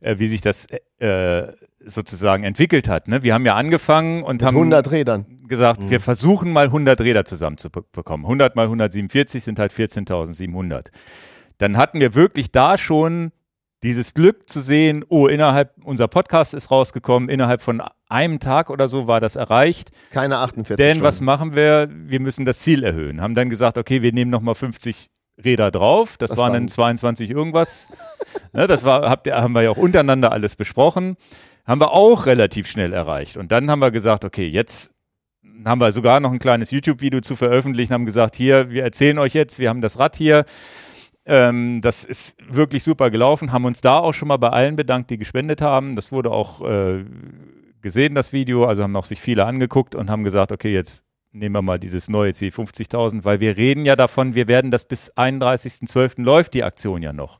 [0.00, 0.66] äh, wie sich das
[0.98, 1.52] äh,
[1.84, 3.08] sozusagen entwickelt hat.
[3.08, 3.22] Ne?
[3.22, 5.26] Wir haben ja angefangen und haben 100 Rädern.
[5.48, 5.90] gesagt, Mhm.
[5.90, 8.26] wir versuchen mal 100 Räder zusammenzubekommen.
[8.26, 10.88] 100 mal 147 sind halt 14.700.
[11.58, 13.32] Dann hatten wir wirklich da schon
[13.82, 18.88] dieses Glück zu sehen, oh, innerhalb, unser Podcast ist rausgekommen, innerhalb von einem Tag oder
[18.88, 19.90] so war das erreicht.
[20.10, 21.04] Keine 48 Denn Stunden.
[21.04, 21.88] was machen wir?
[21.90, 23.20] Wir müssen das Ziel erhöhen.
[23.20, 25.10] Haben dann gesagt, okay, wir nehmen nochmal 50
[25.42, 26.16] Räder drauf.
[26.16, 27.90] Das, Das waren dann 22 irgendwas.
[28.52, 31.16] ne, das war, habt ihr, haben wir ja auch untereinander alles besprochen.
[31.64, 33.36] Haben wir auch relativ schnell erreicht.
[33.36, 34.94] Und dann haben wir gesagt, okay, jetzt
[35.64, 39.34] haben wir sogar noch ein kleines YouTube-Video zu veröffentlichen, haben gesagt, hier, wir erzählen euch
[39.34, 40.44] jetzt, wir haben das Rad hier.
[41.24, 45.10] Ähm, das ist wirklich super gelaufen, haben uns da auch schon mal bei allen bedankt,
[45.10, 45.96] die gespendet haben.
[45.96, 47.04] Das wurde auch äh,
[47.82, 51.05] gesehen, das Video, also haben auch sich viele angeguckt und haben gesagt, okay, jetzt
[51.38, 54.84] nehmen wir mal dieses neue Ziel 50.000, weil wir reden ja davon, wir werden das
[54.84, 56.22] bis 31.12.
[56.22, 57.38] läuft die Aktion ja noch.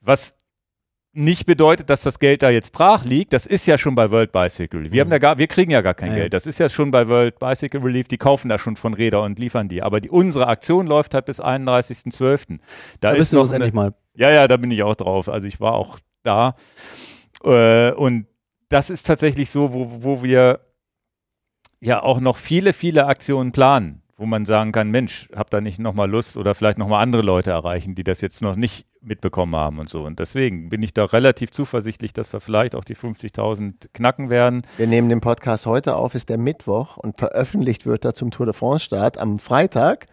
[0.00, 0.36] Was
[1.12, 3.32] nicht bedeutet, dass das Geld da jetzt brach liegt.
[3.32, 4.92] Das ist ja schon bei World Bicycle Relief.
[4.92, 6.20] Wir, haben da gar, wir kriegen ja gar kein Ja, ja.
[6.24, 6.34] Geld.
[6.34, 8.06] Das ist ja schon bei World Bicycle Relief.
[8.06, 9.82] Die kaufen da schon von Räder und liefern die.
[9.82, 12.58] Aber die, unsere Aktion läuft halt bis 31.12.
[13.00, 13.92] Da, Da ist bist du noch endlich mal.
[14.14, 15.30] ja, ja, da bin ich auch drauf.
[15.30, 16.52] Also ich war auch da.
[17.42, 18.26] Äh, und
[18.68, 20.60] das ist tatsächlich so, wo, wo wir
[21.80, 25.78] ja auch noch viele, viele Aktionen planen, wo man sagen kann, Mensch, hab da nicht
[25.78, 29.78] nochmal Lust oder vielleicht nochmal andere Leute erreichen, die das jetzt noch nicht mitbekommen haben
[29.78, 30.04] und so.
[30.04, 34.62] Und deswegen bin ich da relativ zuversichtlich, dass wir vielleicht auch die 50.000 knacken werden.
[34.76, 38.46] Wir nehmen den Podcast heute auf, ist der Mittwoch und veröffentlicht wird er zum Tour
[38.46, 40.06] de France Start am Freitag.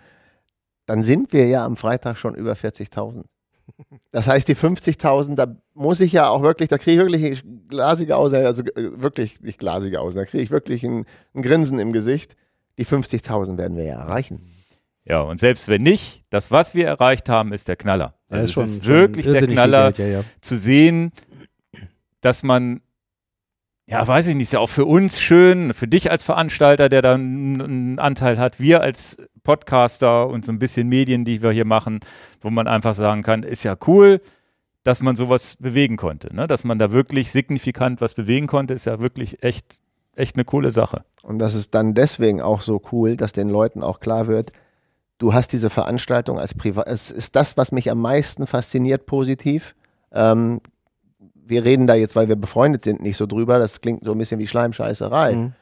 [0.85, 3.23] Dann sind wir ja am Freitag schon über 40.000.
[4.11, 8.15] Das heißt, die 50.000, da muss ich ja auch wirklich, da kriege ich wirklich glasige
[8.17, 11.91] Augen, also äh, wirklich nicht glasige Augen, da kriege ich wirklich ein, ein Grinsen im
[11.93, 12.35] Gesicht.
[12.77, 14.41] Die 50.000 werden wir ja erreichen.
[15.05, 18.15] Ja, und selbst wenn nicht, das, was wir erreicht haben, ist der Knaller.
[18.29, 19.91] Ja, Also ist schon- es ist schon wirklich der Knaller.
[19.91, 20.23] Geld, ja, ja.
[20.41, 21.11] zu sehen,
[22.21, 22.81] dass man,
[23.85, 27.01] ja, weiß ich nicht, ist ja auch für uns schön, für dich als Veranstalter, der
[27.01, 31.65] da einen Anteil hat, wir als Podcaster und so ein bisschen Medien, die wir hier
[31.65, 31.99] machen,
[32.41, 34.21] wo man einfach sagen kann, ist ja cool,
[34.83, 36.47] dass man sowas bewegen konnte, ne?
[36.47, 39.79] dass man da wirklich signifikant was bewegen konnte, ist ja wirklich echt,
[40.15, 41.03] echt eine coole Sache.
[41.21, 44.51] Und das ist dann deswegen auch so cool, dass den Leuten auch klar wird,
[45.17, 46.87] du hast diese Veranstaltung als Privat.
[46.87, 49.75] Es ist das, was mich am meisten fasziniert, positiv.
[50.11, 50.59] Ähm,
[51.45, 53.59] wir reden da jetzt, weil wir befreundet sind, nicht so drüber.
[53.59, 55.35] Das klingt so ein bisschen wie Schleimscheißerei.
[55.35, 55.53] Mhm.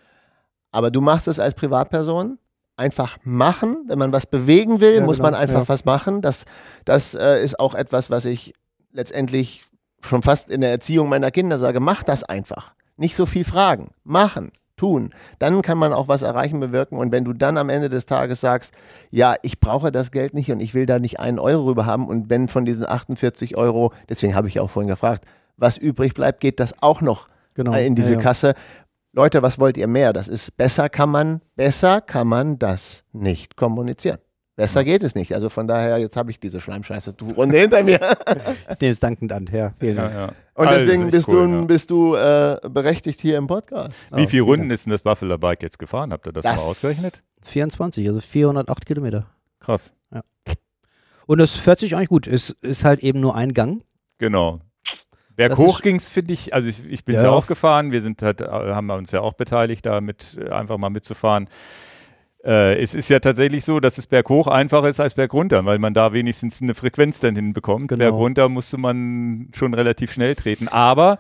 [0.72, 2.38] Aber du machst es als Privatperson.
[2.78, 3.84] Einfach machen.
[3.88, 5.70] Wenn man was bewegen will, Ja, muss genau, man einfach ja.
[5.70, 6.22] was machen.
[6.22, 6.46] Das,
[6.86, 8.54] das äh, ist auch etwas, was ich
[8.92, 9.64] letztendlich
[10.02, 11.80] schon fast in der Erziehung meiner Kinder sage.
[11.80, 12.74] Mach das einfach.
[12.98, 13.92] Nicht so viel fragen.
[14.04, 14.52] Machen.
[14.78, 15.14] Tun.
[15.38, 16.98] Dann kann man auch was erreichen, bewirken.
[16.98, 18.74] Und wenn du dann am Ende des Tages sagst,
[19.12, 22.08] ja, ich brauche das Geld nicht und ich will da nicht einen Euro rüber haben.
[22.08, 25.26] Und wenn von diesen 48 Euro, deswegen habe ich auch vorhin gefragt,
[25.62, 27.74] was übrig bleibt, geht das auch noch Genau.
[27.74, 28.24] äh, in diese ja, ja.
[28.24, 28.54] Kasse.
[29.14, 30.14] Leute, was wollt ihr mehr?
[30.14, 34.18] Das ist besser kann man, besser kann man das nicht kommunizieren.
[34.56, 35.34] Besser geht es nicht.
[35.34, 38.00] Also von daher, jetzt habe ich diese Schleimscheiße Runde hinter mir.
[38.70, 39.74] Ich nehme es dankend an, ja.
[39.80, 40.14] Vielen Dank.
[40.14, 40.32] ja.
[40.54, 41.62] Und Also, deswegen bist cool, du, ja.
[41.66, 43.96] bist du äh, berechtigt hier im Podcast.
[44.14, 46.12] Wie Oh, viele Runden ist denn das Buffalo Bike jetzt gefahren?
[46.14, 47.24] Habt ihr das, Das- mal ausgerechnet?
[47.44, 49.26] 24, also 408 Kilometer.
[49.60, 49.94] Krass.
[51.28, 52.28] Und es fährt sich eigentlich gut.
[52.28, 53.84] Es ist halt eben nur ein Gang.
[54.18, 54.60] Genau.
[55.48, 57.24] Berghoch ging es, finde ich, also ich, ich bin ja.
[57.24, 57.30] Ja.
[57.30, 60.50] auch gefahren, wir sind halt, äh, haben wir uns ja auch beteiligt, da mit, äh,
[60.50, 61.48] einfach mal mitzufahren.
[62.44, 65.94] Äh, es ist ja tatsächlich so, dass es berghoch einfacher ist als bergunter, weil man
[65.94, 67.90] da wenigstens eine Frequenz dann hinbekommt.
[67.90, 68.04] Genau.
[68.04, 71.20] Bergunter musste man schon relativ schnell treten, aber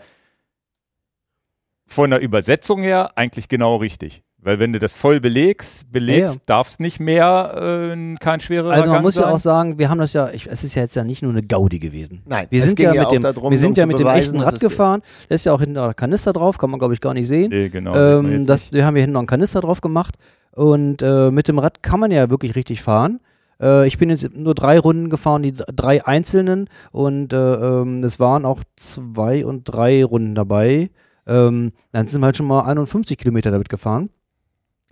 [1.85, 4.23] von der Übersetzung her eigentlich genau richtig.
[4.43, 8.71] Weil wenn du das voll belegst, belegst, Ja, darf es nicht mehr äh, kein schwerer
[8.71, 9.25] Also man Gang muss sein.
[9.25, 11.31] ja auch sagen, wir haben das ja, ich, es ist ja jetzt ja nicht nur
[11.31, 12.23] eine Gaudi gewesen.
[12.25, 13.85] Nein, Wir es sind ging ja ja mit auch dem, darum, wir sind um ja
[13.85, 15.01] mit dem beweisen, echten dass Rad gefahren.
[15.29, 17.27] Da ist ja auch hinten noch ein Kanister drauf, kann man glaube ich gar nicht
[17.27, 17.49] sehen.
[17.49, 17.95] Nee, genau.
[17.95, 18.73] Ähm, das, nicht.
[18.73, 20.15] wir haben hier hinten noch einen Kanister drauf gemacht
[20.53, 23.19] und äh, mit dem Rad kann man ja wirklich richtig fahren.
[23.61, 28.19] Äh, ich bin jetzt nur drei Runden gefahren, die drei einzelnen und äh, ähm, es
[28.19, 30.89] waren auch zwei und drei Runden dabei.
[31.27, 34.09] Ähm, dann sind wir halt schon mal 51 Kilometer damit gefahren.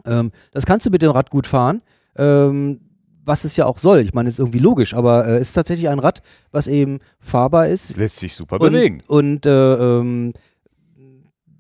[0.06, 1.82] Ähm, das kannst du mit dem Rad gut fahren.
[2.16, 2.82] Ähm,
[3.26, 4.00] was es ja auch soll.
[4.00, 6.22] Ich meine, ist irgendwie logisch, aber äh, es ist tatsächlich ein Rad,
[6.52, 9.04] was eben fahrbar ist, Es lässt sich super und, bewegen.
[9.08, 10.34] Und äh, ähm,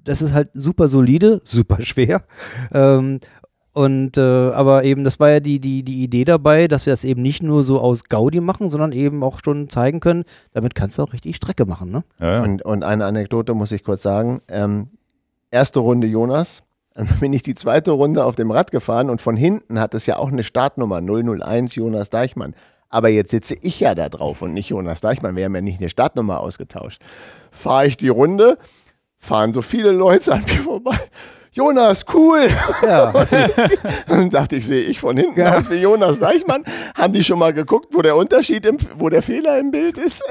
[0.04, 2.24] das ist halt super solide, super schwer.
[2.74, 3.20] Ähm,
[3.72, 7.04] und äh, aber eben, das war ja die, die, die Idee dabei, dass wir das
[7.04, 10.98] eben nicht nur so aus Gaudi machen, sondern eben auch schon zeigen können, damit kannst
[10.98, 12.04] du auch richtig Strecke machen, ne?
[12.20, 12.44] Ja, ja.
[12.44, 14.42] Und, und eine Anekdote muss ich kurz sagen.
[14.48, 14.90] Ähm,
[15.52, 16.64] erste Runde Jonas,
[17.00, 20.06] dann bin ich die zweite Runde auf dem Rad gefahren und von hinten hat es
[20.06, 22.54] ja auch eine Startnummer 001 Jonas Deichmann.
[22.90, 25.36] Aber jetzt sitze ich ja da drauf und nicht Jonas Deichmann.
[25.36, 27.02] Wir haben ja nicht eine Startnummer ausgetauscht.
[27.52, 28.58] Fahre ich die Runde,
[29.18, 30.98] fahren so viele Leute an mir vorbei.
[31.60, 32.48] Jonas, cool.
[32.82, 33.12] Ja,
[34.08, 35.58] Dann dachte ich, sehe ich von hinten Ja.
[35.58, 36.64] aus wie Jonas Deichmann.
[36.96, 40.24] Haben die schon mal geguckt, wo der Unterschied, im, wo der Fehler im Bild ist?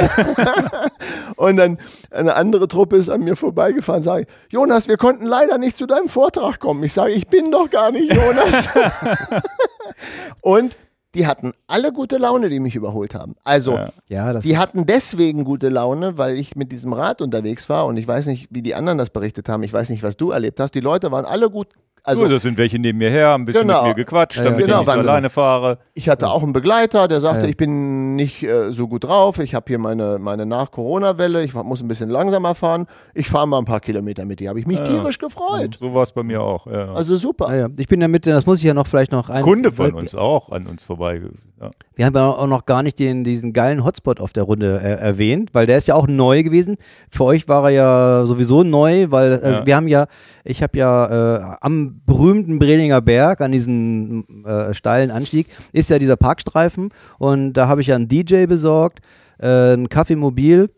[1.37, 1.77] und dann
[2.11, 5.87] eine andere Truppe ist an mir vorbeigefahren, sage ich, Jonas, wir konnten leider nicht zu
[5.87, 6.83] deinem Vortrag kommen.
[6.83, 8.69] Ich sage, ich bin doch gar nicht Jonas.
[10.41, 10.77] und
[11.19, 13.35] die hatten alle gute Laune, die mich überholt haben.
[13.45, 13.89] Also, Ja.
[14.09, 17.99] ja das die hatten deswegen gute Laune, weil ich mit diesem Rad unterwegs war und
[17.99, 19.63] ich weiß nicht, wie die anderen das berichtet haben.
[19.65, 20.75] Ich weiß nicht, was du erlebt hast.
[20.75, 21.69] Die Leute waren alle gut.
[22.09, 23.85] Also, Also, das sind welche neben mir her, haben ein bisschen Genau.
[23.87, 25.79] mit mir gequatscht, Ja, ja, damit genau, ich nicht so alleine fahre.
[25.95, 27.49] Ich hatte auch einen Begleiter, der sagte, Ja.
[27.49, 31.83] ich bin nicht äh, so gut drauf, ich habe hier meine, meine Nach-Corona-Welle, ich muss
[31.83, 34.49] ein bisschen langsamer fahren, ich fahre mal ein paar Kilometer mit dir.
[34.49, 34.85] Habe ich mich Ja.
[34.85, 35.77] tierisch gefreut.
[35.79, 36.67] So war es bei mir auch.
[36.67, 36.95] Ja.
[36.95, 37.49] Also super.
[37.55, 37.69] ja, ja.
[37.79, 39.43] Ich bin damit, das muss ich ja noch vielleicht noch ein.
[39.43, 41.21] Kunde von uns auch an uns vorbei.
[41.61, 41.71] Ja.
[41.97, 44.93] Wir haben ja auch noch gar nicht den, diesen geilen Hotspot auf der Runde äh,
[45.01, 46.77] erwähnt, weil der ist ja auch neu gewesen.
[47.11, 49.67] Für euch war er ja sowieso neu, weil also Ja.
[49.67, 50.07] wir haben ja,
[50.45, 55.99] ich habe ja äh, am berühmten Brelinger Berg, an diesem äh, steilen Anstieg, ist ja
[55.99, 59.01] dieser Parkstreifen und da habe ich ja einen DJ besorgt,
[59.39, 60.71] äh, ein Kaffeemobil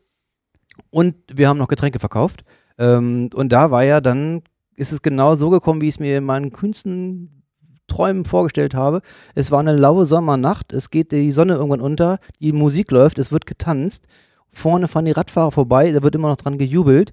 [0.90, 2.44] und wir haben noch Getränke verkauft.
[2.78, 4.42] Ähm, und da war ja dann,
[4.74, 7.42] ist es genau so gekommen, wie ich es mir in meinen kühnsten
[7.86, 9.02] Träumen vorgestellt habe.
[9.34, 13.32] Es war eine laue Sommernacht, es geht die Sonne irgendwann unter, die Musik läuft, es
[13.32, 14.06] wird getanzt.
[14.52, 17.12] Vorne fahren die Radfahrer vorbei, da wird immer noch dran gejubelt.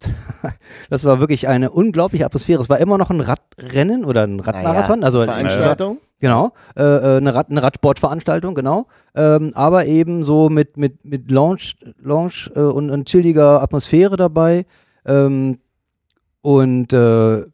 [0.90, 2.60] Das war wirklich eine unglaubliche Atmosphäre.
[2.62, 5.98] Es war immer noch ein Radrennen oder ein Radmarathon, also Veranstaltung.
[6.20, 8.86] Genau, äh, äh, eine, Rad, eine Radsportveranstaltung, genau.
[9.14, 14.64] Ähm, aber eben so mit, mit, mit Lounge, Lounge äh, und, und chilliger Atmosphäre dabei.
[15.04, 15.58] Ähm,
[16.40, 17.44] und äh,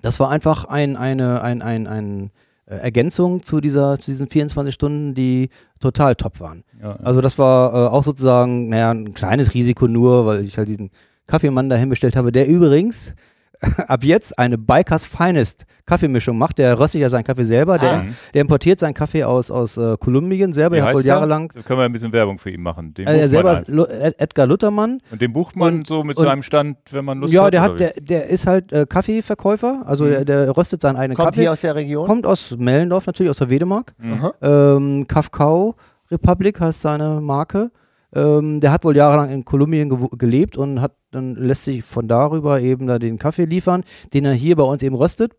[0.00, 2.30] das war einfach ein, eine ein, ein, ein,
[2.66, 6.64] äh, Ergänzung zu, dieser, zu diesen 24 Stunden, die total top waren.
[6.80, 6.96] Ja.
[7.02, 10.90] Also das war äh, auch sozusagen, naja, ein kleines Risiko nur, weil ich halt diesen
[11.26, 13.14] Kaffeemann dahin bestellt habe, der übrigens
[13.86, 16.58] ab jetzt eine Bikers Finest Kaffeemischung macht.
[16.58, 17.78] Der röstet ja seinen Kaffee selber.
[17.78, 18.04] Der, Ah.
[18.34, 20.74] der importiert seinen Kaffee aus, aus äh, Kolumbien selber.
[20.74, 21.14] Wie Der hat wohl der?
[21.14, 21.52] jahrelang.
[21.54, 22.92] So können wir ein bisschen Werbung für ihn machen.
[22.92, 24.98] Den Äh, er selber Ed- Edgar Luthermann.
[25.12, 27.54] Und den bucht man Und- so mit und- seinem Stand, wenn man Lust ja, hat?
[27.54, 29.82] der oder hat, der, der ist halt äh, Kaffeeverkäufer.
[29.86, 30.10] Also Mhm.
[30.10, 31.42] der, der röstet seinen eigenen Kommt Kaffee.
[31.42, 32.06] hier aus der Region?
[32.08, 33.94] Kommt aus Mellendorf natürlich, aus der Wedemark.
[33.98, 34.30] Mhm.
[34.42, 35.76] Ähm, Kafkau
[36.10, 37.70] Republic heißt seine Marke.
[38.14, 42.60] Ähm, der hat wohl jahrelang in Kolumbien gelebt und hat dann lässt sich von darüber
[42.60, 45.32] eben da den Kaffee liefern, den er hier bei uns eben röstet.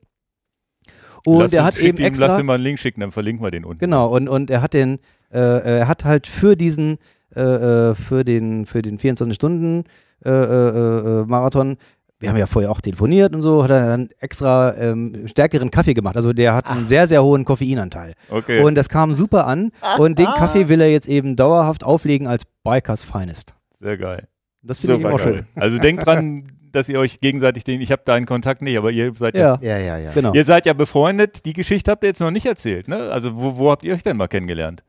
[1.26, 3.46] Und Lass er hat eben ihm, extra Lass ihm mal einen Link schicken, dann verlinken
[3.46, 3.80] wir den unten.
[3.80, 5.00] Genau, und, und er hat den,
[5.32, 6.98] äh, er hat halt für diesen,
[7.36, 9.86] äh, äh, für den, für den 24 Stunden
[10.26, 11.78] äh, äh, äh, Marathon,
[12.20, 15.94] wir haben ja vorher auch telefoniert und so, hat er dann extra ähm, stärkeren Kaffee
[15.94, 16.16] gemacht.
[16.16, 18.14] Also der hat einen sehr, sehr hohen Koffeinanteil.
[18.30, 18.62] Okay.
[18.62, 19.72] Und das kam super an.
[19.98, 23.56] Und den Kaffee will er jetzt eben dauerhaft auflegen als Bikers Finest.
[23.82, 24.30] Sehr geil.
[24.64, 25.48] Das finde ich Super eben auch schön.
[25.56, 29.14] Also denkt dran, dass ihr euch gegenseitig den, ich habe deinen Kontakt nicht, aber ihr
[29.14, 30.12] seid ja, Ja, Ja, ja, ja.
[30.12, 30.34] genau.
[30.34, 31.46] ihr seid ja befreundet.
[31.46, 33.12] Die Geschichte habt ihr jetzt noch nicht erzählt, ne?
[33.12, 34.84] Also wo, wo habt ihr euch denn mal kennengelernt?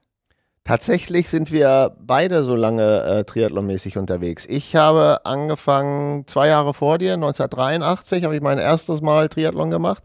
[0.65, 4.47] Tatsächlich sind wir beide so lange äh, triathlonmäßig unterwegs.
[4.47, 10.03] Ich habe angefangen zwei Jahre vor dir, 1983, habe ich mein erstes Mal Triathlon gemacht.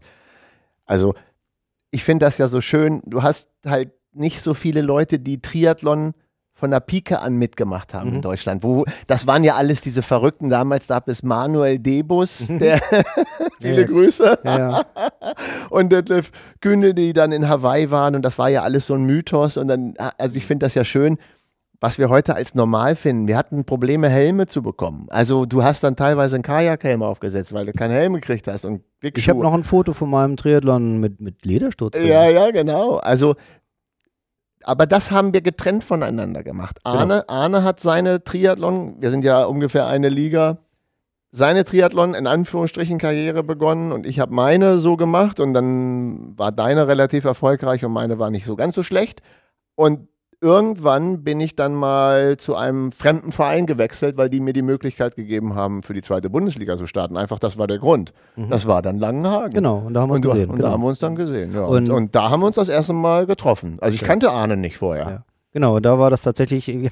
[0.84, 1.14] Also
[1.90, 3.00] ich finde das ja so schön.
[3.06, 6.12] Du hast halt nicht so viele Leute, die Triathlon
[6.60, 8.22] von der Pike an mitgemacht haben in Mhm.
[8.22, 8.62] Deutschland.
[8.62, 10.48] Wo, das waren ja alles diese Verrückten.
[10.50, 12.80] Damals gab es Manuel Debus, der
[13.60, 13.86] viele Ja.
[13.88, 14.84] Grüße Ja,
[15.70, 16.30] und Detlef
[16.60, 19.66] Kühne, die dann in Hawaii waren und das war ja alles so ein Mythos und
[19.68, 21.18] dann, also ich finde das ja schön,
[21.82, 23.26] was wir heute als normal finden.
[23.26, 25.06] Wir hatten Probleme, Helme zu bekommen.
[25.08, 28.82] Also du hast dann teilweise einen Kajakhelm aufgesetzt, weil du keinen Helm gekriegt hast und
[29.02, 31.96] Ich habe noch ein Foto von meinem Triathlon mit, mit Ledersturz.
[31.96, 32.96] Ja, ja, genau.
[32.96, 33.34] Also,
[34.64, 36.78] aber das haben wir getrennt voneinander gemacht.
[36.84, 40.58] Arne, Arne hat seine Triathlon, wir sind ja ungefähr eine Liga,
[41.30, 46.52] seine Triathlon in Anführungsstrichen Karriere begonnen und ich habe meine so gemacht und dann war
[46.52, 49.22] deine relativ erfolgreich und meine war nicht so ganz so schlecht.
[49.76, 50.08] Und
[50.40, 55.14] irgendwann bin ich dann mal zu einem fremden Verein gewechselt, weil die mir die Möglichkeit
[55.16, 57.16] gegeben haben, für die zweite Bundesliga zu starten.
[57.16, 58.12] Einfach, das war der Grund.
[58.36, 59.52] Das war dann Langenhagen.
[59.52, 60.50] Genau, und da haben wir uns Und, gesehen.
[60.50, 60.68] und genau.
[60.68, 61.54] da haben wir uns dann gesehen.
[61.54, 61.62] Ja.
[61.64, 63.78] Und- Und, da haben wir uns das erste Mal getroffen.
[63.80, 64.08] Also ich Okay.
[64.08, 65.04] kannte Arne nicht vorher.
[65.10, 65.22] Ja.
[65.52, 66.66] Genau, da war das tatsächlich.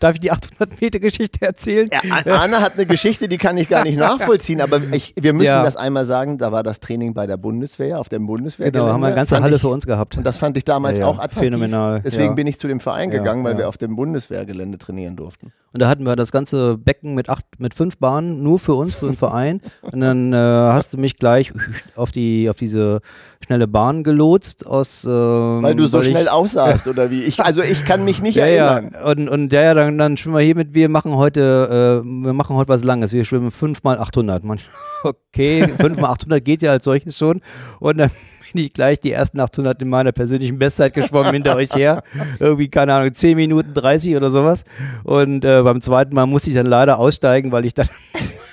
[0.00, 1.90] Darf ich die 800 Meter Geschichte erzählen?
[1.92, 5.46] Ja, Arne hat eine Geschichte, die kann ich gar nicht nachvollziehen, aber ich, wir müssen
[5.48, 5.64] Ja.
[5.64, 8.70] das einmal sagen, da war das Training bei der Bundeswehr, auf dem Bundeswehr.
[8.70, 10.16] Genau, haben wir eine ganze Halle für uns gehabt.
[10.16, 11.40] Und das fand ich damals Ja, auch attraktiv.
[11.50, 15.52] Phänomenal, Deswegen bin ich zu dem Verein gegangen, weil wir auf dem Bundeswehrgelände trainieren durften.
[15.72, 18.94] Und da hatten wir das ganze Becken mit acht, mit fünf Bahnen, nur für uns,
[18.94, 19.60] für den Verein.
[19.82, 21.52] Und dann äh, hast du mich gleich
[21.94, 23.00] auf die, auf diese
[23.44, 25.04] schnelle Bahn gelotst aus.
[25.04, 27.22] Ähm, Weil du so ich- schnell aussahst, oder wie?
[27.24, 28.90] Ich, also ich kann mich nicht ja, erinnern.
[28.94, 29.04] ja.
[29.04, 32.32] Und, und ja, ja, dann, dann schwimmen wir hier mit, wir machen heute, äh, wir
[32.32, 33.12] machen heute was Langes.
[33.12, 34.44] Wir schwimmen 5 mal 800.
[34.44, 34.58] Man,
[35.04, 37.42] okay, 5 mal 800 geht ja als solches schon.
[37.78, 38.10] Und dann
[38.52, 42.02] bin ich gleich die ersten 800 in meiner persönlichen Bestzeit geschwommen hinter euch her.
[42.38, 44.64] Irgendwie, keine Ahnung, 10 Minuten 30 oder sowas.
[45.04, 47.88] Und äh, beim zweiten Mal musste ich dann leider aussteigen, weil ich dann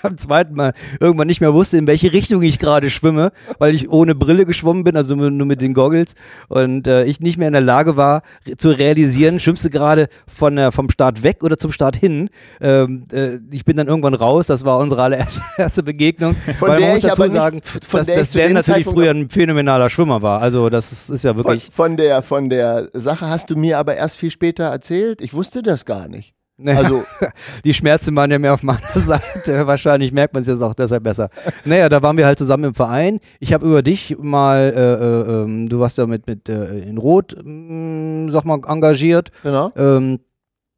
[0.05, 3.89] am zweiten Mal irgendwann nicht mehr wusste, in welche Richtung ich gerade schwimme, weil ich
[3.89, 6.13] ohne Brille geschwommen bin, also nur mit den Goggles
[6.47, 8.21] und äh, ich nicht mehr in der Lage war
[8.57, 12.29] zu realisieren, schwimmst du gerade von der, vom Start weg oder zum Start hin.
[12.61, 16.35] Ähm, äh, ich bin dann irgendwann raus, das war unsere allererste erste Begegnung.
[16.59, 18.85] Von weil der man muss ich dazu aber nicht- sagen, von dass, dass Dan natürlich
[18.85, 20.41] Zeitpunkt früher ein phänomenaler Schwimmer war.
[20.41, 21.69] Also das ist, ist ja Von, wirklich.
[21.73, 25.21] von, der, von der Sache hast du mir aber erst viel später erzählt.
[25.21, 26.34] Ich wusste das gar nicht.
[26.63, 27.03] Also,
[27.65, 29.67] die Schmerzen waren ja mehr auf meiner Seite.
[29.67, 31.29] Wahrscheinlich merkt man es jetzt auch deshalb besser.
[31.65, 33.19] Naja, da waren wir halt zusammen im Verein.
[33.39, 36.97] Ich habe über dich mal, äh, äh, ähm, du warst ja mit, mit äh, in
[36.97, 39.31] Rot, mh, sag mal, engagiert.
[39.43, 39.71] genau.
[39.75, 40.19] Ähm,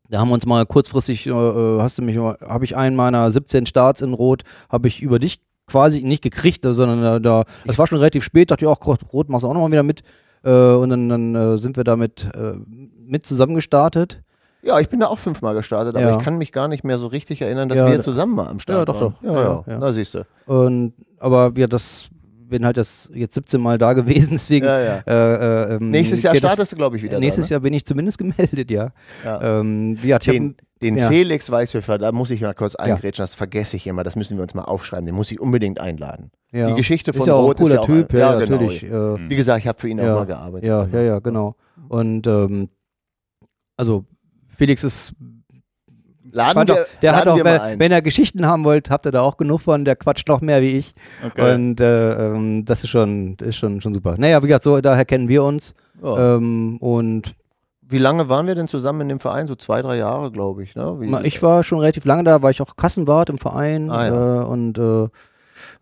[0.10, 3.30] da haben wir uns mal kurzfristig, äh, äh, hast du mich, habe ich einen meiner
[3.30, 7.78] 17 Starts in Rot, habe ich über dich quasi nicht gekriegt, sondern äh, da, das
[7.78, 8.80] war schon relativ spät, dachte ich auch,
[9.12, 10.02] Rot machst du auch nochmal wieder mit.
[10.44, 12.54] Äh, und dann, dann äh, sind wir damit äh,
[13.06, 14.22] mit zusammen gestartet.
[14.64, 16.18] Ja, ich bin da auch fünfmal gestartet, aber Ja.
[16.18, 18.60] ich kann mich gar nicht mehr so richtig erinnern, dass Ja, wir zusammen mal am
[18.60, 19.14] Start Ja, doch, waren.
[19.14, 19.24] doch.
[19.24, 19.80] Ja, Ja, ja, ja.
[19.80, 20.26] Da siehst du.
[20.46, 22.10] Und aber wir das
[22.50, 24.98] bin halt das jetzt 17 Mal da gewesen, deswegen Ja, ja.
[25.06, 27.20] Äh, äh, ähm, Nächstes Jahr startest du, glaube ich, wieder.
[27.20, 28.90] Nächstes da, Jahr bin ich zumindest gemeldet, ja.
[29.26, 29.60] Ja.
[29.60, 31.08] Ähm, hab Den, den ja.
[31.10, 34.44] Felix Weißhöfer, da muss ich mal kurz eingrätschen, das vergesse ich immer, das müssen wir
[34.44, 36.32] uns mal aufschreiben, den muss ich unbedingt einladen.
[36.54, 36.68] ja.
[36.70, 38.34] Die Geschichte von ist ja auch ein Rot cooler ist ja auch Typ, ein- ja,
[38.34, 38.52] ja, genau.
[38.62, 38.84] natürlich.
[38.84, 40.16] Äh, Wie gesagt, ich habe für ihn auch Ja.
[40.16, 40.68] mal gearbeitet.
[40.70, 41.56] ja, ja, ja, genau.
[41.90, 42.70] Und ähm,
[43.76, 44.06] also
[44.58, 45.14] Felix ist
[46.32, 47.80] Laden wir, auch, der laden hat auch, wir mal wenn, ein.
[47.80, 50.62] wenn ihr Geschichten haben wollt, habt ihr da auch genug von, der quatscht noch mehr
[50.62, 50.94] wie ich.
[51.26, 51.54] Okay.
[51.54, 54.16] Und äh, ähm, das ist schon, ist schon, schon super.
[54.18, 55.74] Naja, wie gesagt, so daher kennen wir uns.
[56.04, 56.36] Ja.
[56.36, 57.34] Ähm, und
[57.82, 59.48] Wie lange waren wir denn zusammen in dem Verein?
[59.48, 60.76] So zwei, drei Jahre, glaube ich.
[60.76, 60.98] Ne?
[61.02, 64.42] Na, ich war schon relativ lange da, war ich auch Kassenwart im Verein Ah, ja.
[64.42, 65.08] äh, und äh,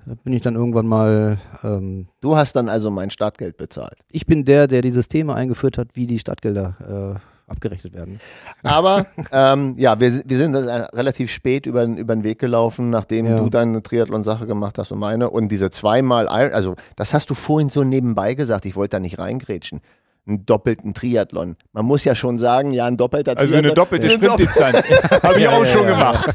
[0.05, 3.97] da bin ich dann irgendwann mal, ähm, du hast dann also mein Startgeld bezahlt.
[4.11, 8.19] ich bin der, der die Systeme eingeführt hat, wie die Stadtgelder äh, abgerechnet werden.
[8.64, 13.25] Aber ähm, ja, wir, wir sind relativ spät über, den- über den Weg gelaufen, nachdem
[13.25, 13.38] Ja.
[13.38, 15.30] du deine Triathlon-Sache gemacht hast und meine.
[15.30, 19.19] Und diese zweimal, also das hast du vorhin so nebenbei gesagt, ich wollte da nicht
[19.19, 19.82] reingrätschen.
[20.27, 21.55] Einen doppelten Triathlon.
[21.71, 23.65] Man muss ja schon sagen, ja, ein doppelter Also Triathlon.
[23.65, 24.89] eine doppelte Doppel- Sprintdistanz.
[25.23, 25.89] Habe ich Ja, auch ja, schon ja.
[25.91, 26.33] gemacht.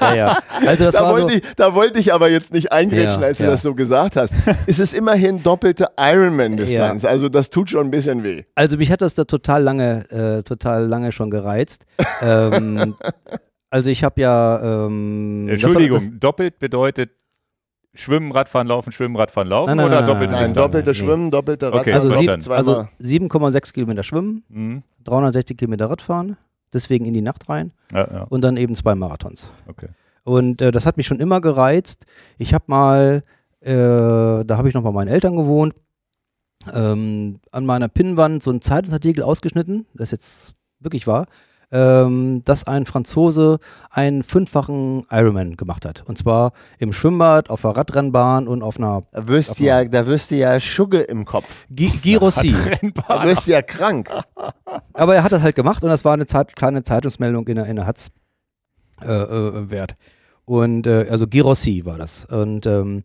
[0.00, 0.38] Ja, ja.
[0.64, 3.26] Also das Da war so, wollte, ich, da wollte ich aber jetzt nicht eingrätschen, Ja,
[3.26, 3.50] als du ja.
[3.50, 4.32] das so gesagt hast.
[4.68, 7.04] es ist immerhin doppelte Ironman-Distanz.
[7.04, 8.44] Also das tut schon ein bisschen weh.
[8.54, 11.86] also mich hat das da total lange, äh, total lange schon gereizt.
[12.22, 12.94] ähm,
[13.70, 17.10] also ich habe ja, ähm, das war- Entschuldigung, doppelt bedeutet
[17.94, 20.56] Schwimmen, Radfahren, Laufen, Schwimmen, Radfahren, Laufen Nein, nein, oder nein, doppelte nein, Distanz?
[20.72, 20.94] doppelte Nee.
[20.94, 22.42] Schwimmen, doppelte Okay, Radfahren, also, sieb, verstanden.
[22.42, 22.58] zweimal.
[22.58, 22.88] also
[23.58, 24.82] 7,6 Kilometer schwimmen, Mhm.
[25.04, 26.36] 360 Kilometer Radfahren,
[26.72, 29.50] deswegen in die Nacht rein Ja, ja, und dann eben zwei Marathons.
[29.68, 29.88] okay.
[30.24, 32.06] Und äh, das hat mich schon immer gereizt.
[32.38, 33.22] Ich habe mal,
[33.60, 35.74] äh, da habe ich noch bei meinen Eltern gewohnt,
[36.72, 41.26] ähm, an meiner Pinnwand so einen Zeitungsartikel ausgeschnitten, das jetzt wirklich war,
[41.74, 43.58] ähm, dass ein Franzose
[43.90, 46.04] einen fünffachen Ironman gemacht hat.
[46.06, 50.06] Und zwar im Schwimmbad, auf der Radrennbahn und auf einer Da wirst du ja, da
[50.06, 51.66] wirst du ja Schugge im Kopf.
[51.68, 52.54] Gi Girossi.
[53.08, 54.08] Da wirst du ja krank.
[54.92, 57.66] Aber er hat das halt gemacht und das war eine Zeit, kleine Zeitungsmeldung in der,
[57.66, 58.12] in der Hatz
[59.02, 59.96] äh, äh, wert.
[60.44, 62.24] Und äh, also Girossi war das.
[62.26, 63.02] Und ähm,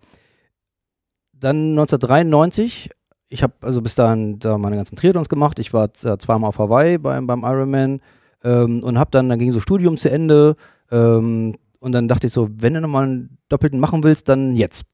[1.34, 2.92] dann 1993,
[3.30, 5.58] ich habe also bis dahin da meine ganzen Triathlons gemacht.
[5.58, 8.00] Ich war äh, zweimal auf Hawaii beim, beim Ironman.
[8.43, 10.56] Ähm, und habe dann, dann ging so Studium zu Ende
[10.92, 14.85] ähm, und dann dachte ich so, wenn du nochmal einen Doppelten machen willst, dann jetzt.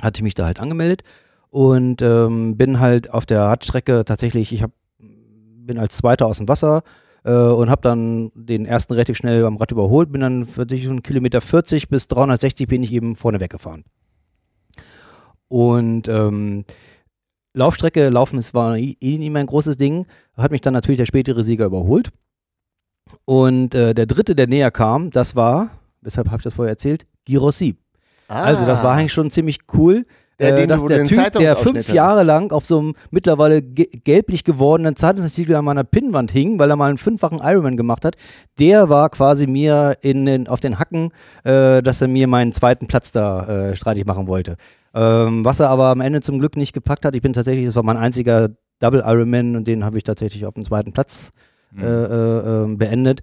[0.00, 1.02] Hatte ich mich da halt angemeldet
[1.50, 6.48] und ähm, bin halt auf der Radstrecke tatsächlich, ich hab, bin als Zweiter aus dem
[6.48, 6.82] Wasser
[7.24, 11.02] äh, und habe dann den ersten relativ schnell am Rad überholt, bin dann für schon
[11.02, 13.84] Kilometer 40 bis 360 bin ich eben vorne weggefahren.
[15.48, 16.64] Und ähm,
[17.52, 20.06] Laufstrecke, Laufen ist, war eh nie mein großes Ding,
[20.36, 22.10] hat mich dann natürlich der spätere Sieger überholt.
[23.24, 27.06] Und äh, der dritte, der näher kam, das war, weshalb habe ich das vorher erzählt,
[27.24, 27.76] Girossi.
[28.28, 28.44] Ah.
[28.44, 30.06] Also das war eigentlich schon ziemlich cool,
[30.38, 31.88] Der, äh, den dass der Typ, der fünf.
[31.92, 36.70] Jahre lang auf so einem mittlerweile ge gelblich gewordenen Zeitungsartikel an meiner Pinnwand hing, weil
[36.70, 38.16] er mal einen fünffachen Ironman gemacht hat,
[38.58, 41.10] der war quasi mir in den, auf den Hacken,
[41.44, 44.56] äh, dass er mir meinen zweiten Platz da äh, streitig machen wollte.
[44.94, 47.76] Ähm, was er aber am Ende zum Glück nicht gepackt hat, ich bin tatsächlich, das
[47.76, 51.32] war mein einziger Double Ironman und den habe ich tatsächlich auf dem zweiten Platz
[51.72, 51.82] Mhm.
[51.82, 53.20] äh, äh, äh, beendet.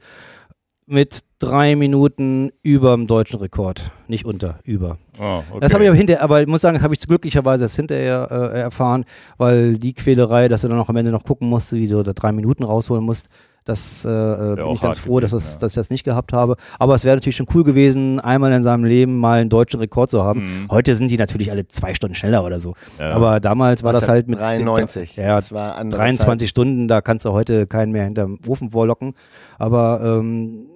[0.89, 3.91] Mit drei Minuten über dem deutschen Rekord.
[4.07, 4.97] Nicht unter, über.
[5.19, 5.59] Oh, okay.
[5.59, 8.59] Das habe ich aber hinterher, aber ich muss sagen, habe ich glücklicherweise erst hinterher äh,
[8.61, 9.03] erfahren,
[9.37, 12.13] weil die Quälerei, dass du dann auch am Ende noch gucken musst, wie du da
[12.13, 13.27] drei Minuten rausholen musst,
[13.67, 15.59] das äh, äh, bin ich ganz froh, dass, gewesen, das, ja.
[15.59, 16.55] dass ich das nicht gehabt habe.
[16.79, 20.09] Aber es wäre natürlich schon cool gewesen, einmal in seinem Leben mal einen deutschen Rekord
[20.09, 20.63] zu haben.
[20.63, 20.71] Mhm.
[20.71, 22.75] Heute sind die natürlich alle zwei Stunden schneller oder so.
[22.99, 23.11] Ja.
[23.11, 25.15] Aber damals war das halt mit 93.
[25.17, 29.13] Ja, das war andere 23 Stunden, da kannst du heute keinen mehr hinterm Ofen vorlocken.
[29.57, 30.67] Aber ähm,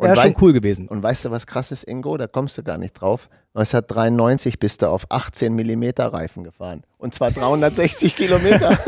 [0.00, 0.88] wäre schon cool gewesen.
[0.88, 2.16] Und weißt du, was krass ist, Ingo?
[2.16, 3.28] Da kommst du gar nicht drauf.
[3.56, 6.82] 1993 bist du auf 18 Millimeter Reifen gefahren.
[6.98, 8.78] Und zwar 360 Kilometer.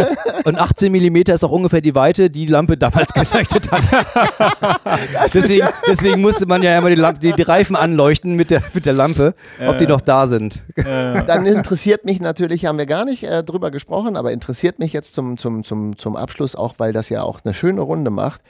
[0.45, 5.33] Und 18 Millimeter ist auch ungefähr die Weite, die die Lampe damals geleuchtet hat.
[5.33, 8.85] deswegen, deswegen musste man ja immer die, Lamp die, die Reifen anleuchten mit der, mit
[8.85, 9.33] der Lampe,
[9.67, 10.63] ob die noch da sind.
[10.77, 15.15] Dann interessiert mich natürlich, haben wir gar nicht äh, drüber gesprochen, aber interessiert mich jetzt
[15.15, 18.43] zum, zum, zum, zum Abschluss auch, weil das ja auch eine schöne Runde macht.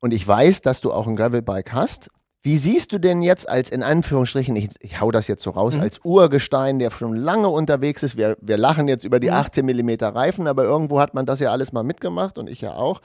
[0.00, 2.10] Und ich weiß, dass du auch ein Gravelbike hast.
[2.44, 5.78] Wie siehst du denn jetzt als, in Anführungsstrichen, ich, ich hau das jetzt so raus,
[5.78, 10.08] als Urgestein, der schon lange unterwegs ist, wir, wir lachen jetzt über die 18 Millimeter
[10.08, 13.00] Reifen, aber irgendwo hat man das ja alles mal mitgemacht und ich ja auch.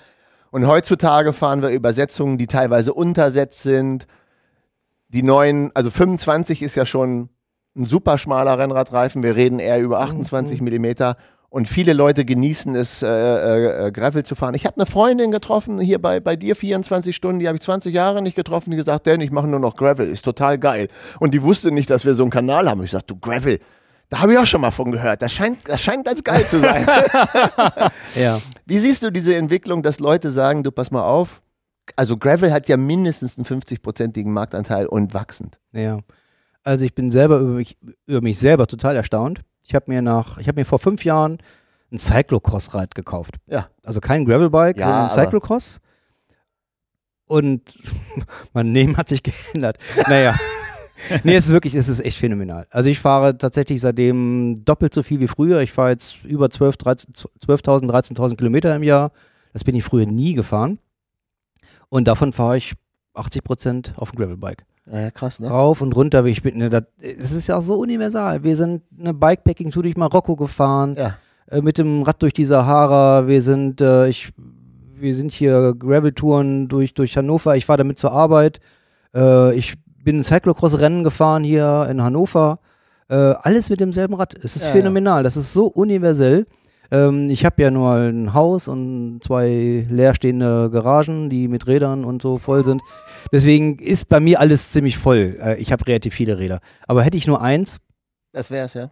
[0.49, 4.07] Und heutzutage fahren wir Übersetzungen, die teilweise untersetzt sind.
[5.09, 7.29] Die neuen, also 25 ist ja schon
[7.75, 9.21] ein super schmaler Rennradreifen.
[9.21, 11.15] Wir reden eher über 28 Millimeter.
[11.49, 14.53] Und viele Leute genießen es, äh, äh, Gravel zu fahren.
[14.53, 17.93] Ich habe eine Freundin getroffen, hier bei, bei dir 24 Stunden, die habe ich 20
[17.93, 20.89] Jahre nicht getroffen, die gesagt, Dan, ich mache nur noch Gravel, ist total geil.
[21.19, 22.83] Und die wusste nicht, dass wir so einen Kanal haben.
[22.83, 23.59] Ich sagte, du Gravel,
[24.09, 25.21] da habe ich auch schon mal von gehört.
[25.21, 26.85] Das scheint, das scheint ganz geil zu sein.
[28.15, 28.39] Ja.
[28.65, 31.41] Wie siehst du diese Entwicklung, dass Leute sagen, du pass mal auf,
[31.95, 35.59] also Gravel hat ja mindestens einen 50-prozentigen Marktanteil und wachsend.
[35.71, 35.99] Ja.
[36.63, 39.41] Also ich bin selber über mich, über mich selber total erstaunt.
[39.67, 41.39] Ich habe mir nach, ich habe mir vor fünf Jahren
[41.91, 43.35] ein Cyclocross-Rad gekauft.
[43.47, 43.69] Ja.
[43.83, 45.81] Also kein Gravelbike, Ja, sondern ein Cyclocross.
[47.25, 47.61] Und
[48.53, 49.21] mein Leben hat sich
[49.53, 49.77] geändert.
[50.07, 50.37] Naja.
[51.23, 52.65] nee, es ist wirklich, es ist echt phänomenal.
[52.69, 55.59] Also ich fahre tatsächlich seitdem doppelt so viel wie früher.
[55.59, 59.11] Ich fahre jetzt über 12 13 12.000, 13.000 Kilometer im Jahr.
[59.51, 60.79] Das bin ich früher nie gefahren.
[61.89, 62.73] Und davon fahre ich
[63.13, 65.49] 80 Prozent auf dem Gravelbike Ja, krass, ne?
[65.49, 66.23] rauf und runter.
[66.25, 68.43] wie Ich bin, ne, das, es ist ja auch so universal.
[68.43, 71.15] Wir sind eine Bikepacking-Tour durch Marokko gefahren, Ja.
[71.51, 73.27] äh, mit dem Rad durch die Sahara.
[73.27, 74.31] Wir sind, äh, ich,
[74.99, 77.55] wir sind hier Gravel-Touren durch, durch Hannover.
[77.57, 78.59] Ich fahre damit zur Arbeit.
[79.13, 82.59] Äh, ich bin Cyclocross-Rennen gefahren hier in Hannover.
[83.09, 84.35] Äh, alles mit demselben Rad.
[84.41, 84.71] Es ist ja.
[84.71, 85.23] phänomenal.
[85.23, 86.45] Das ist so universell.
[86.91, 92.21] Ähm, ich habe ja nur ein Haus und zwei leerstehende Garagen, die mit Rädern und
[92.21, 92.81] so voll sind.
[93.31, 95.37] Deswegen ist bei mir alles ziemlich voll.
[95.41, 96.59] Äh, ich habe relativ viele Räder.
[96.87, 97.77] Aber hätte ich nur eins,
[98.33, 98.91] Das wär's, ja.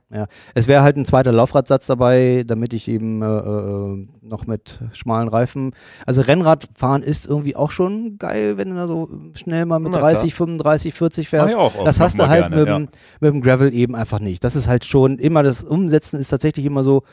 [0.55, 5.27] es wäre halt ein zweiter Laufradsatz dabei, damit ich eben äh, äh, noch mit schmalen
[5.27, 5.71] Reifen.
[6.05, 9.99] Also Rennradfahren ist irgendwie auch schon geil, wenn du da so schnell mal mit Na
[9.99, 10.11] klar.
[10.13, 11.55] 30, 35, 40 Mach fährst.
[11.55, 12.79] auch das hast du halt gerne, mit, ja.
[12.79, 14.43] mit dem Gravel eben einfach nicht.
[14.43, 17.03] Das ist halt schon immer das Umsetzen ist tatsächlich immer so.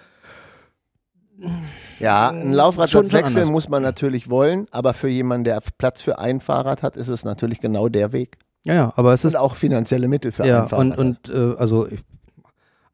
[2.00, 3.50] Ja, ein Schon- Laufradsatz schon wechseln anders.
[3.50, 7.24] muss man natürlich wollen, aber für jemanden, der Platz für ein Fahrrad hat, ist es
[7.24, 8.36] natürlich genau der Weg.
[8.64, 10.98] Ja, ja, aber es ist Und auch finanzielle Mittel für ja ein Fahrrad.
[10.98, 12.00] und und äh, also ich,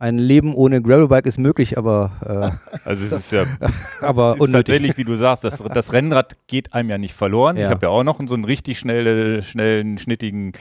[0.00, 3.46] ein Leben ohne Gravelbike ist möglich, aber Also es ist ja äh,
[4.00, 4.52] aber ist unnötig.
[4.66, 7.56] tatsächlich, wie du sagst, das, das Rennrad geht einem ja nicht verloren.
[7.56, 7.64] Ja.
[7.64, 10.52] Ich habe ja auch noch so einen richtig schnell, schnellen, schnittigen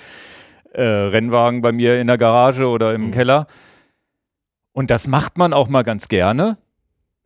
[0.74, 3.06] äh, Rennwagen bei mir in der Garage oder Mhm.
[3.06, 3.48] im Keller.
[4.74, 6.58] Und das macht man auch mal ganz gerne.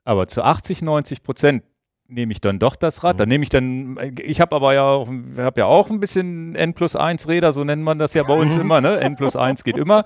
[0.04, 1.64] Aber zu 80, 90 Prozent
[2.12, 3.20] nehme ich dann doch das Rad.
[3.20, 6.74] Dann nehme ich dann, ich habe aber ja auch, hab ja auch ein bisschen N
[6.74, 9.00] plus 1 Räder, so nennt man das ja bei uns immer, ne?
[9.00, 10.04] N plus 1 geht immer.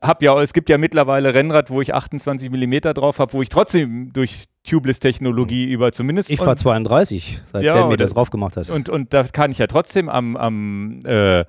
[0.00, 3.50] Hab ja, es gibt ja mittlerweile Rennrad, wo ich 28 Millimeter drauf habe, wo ich
[3.50, 6.30] trotzdem durch Tubeless-Technologie über zumindest.
[6.30, 8.70] Ich war 32, seit Ja, der mir das drauf gemacht hat.
[8.70, 11.44] und, und da kann ich ja trotzdem am, am äh,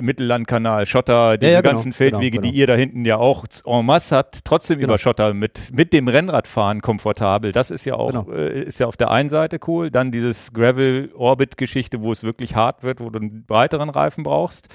[0.00, 2.52] Mittellandkanal, Schotter, die Ja, ja, genau, ganzen Feldwege, genau, genau.
[2.52, 4.90] die ihr da hinten ja auch en masse habt, trotzdem Genau.
[4.92, 7.52] über Schotter mit, mit dem Rennradfahren komfortabel.
[7.52, 8.30] Das ist ja auch, Genau.
[8.32, 9.90] äh, ist ja auf der einen Seite cool.
[9.90, 14.68] Dann dieses Gravel-Orbit-Geschichte, wo es wirklich hart wird, wo du einen breiteren Reifen brauchst.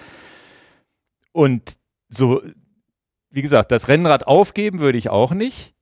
[1.31, 1.77] Und
[2.09, 2.41] so,
[3.29, 5.73] wie gesagt, das Rennrad aufgeben würde ich auch nicht.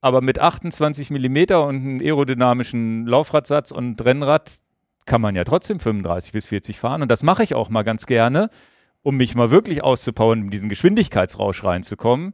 [0.00, 4.58] Aber mit 28 Millimeter und einem aerodynamischen Laufradsatz und Rennrad
[5.06, 7.02] kann man ja trotzdem 35 bis 40 fahren.
[7.02, 8.50] Und das mache ich auch mal ganz gerne,
[9.02, 12.32] um mich mal wirklich auszupowern, in diesen Geschwindigkeitsrausch reinzukommen.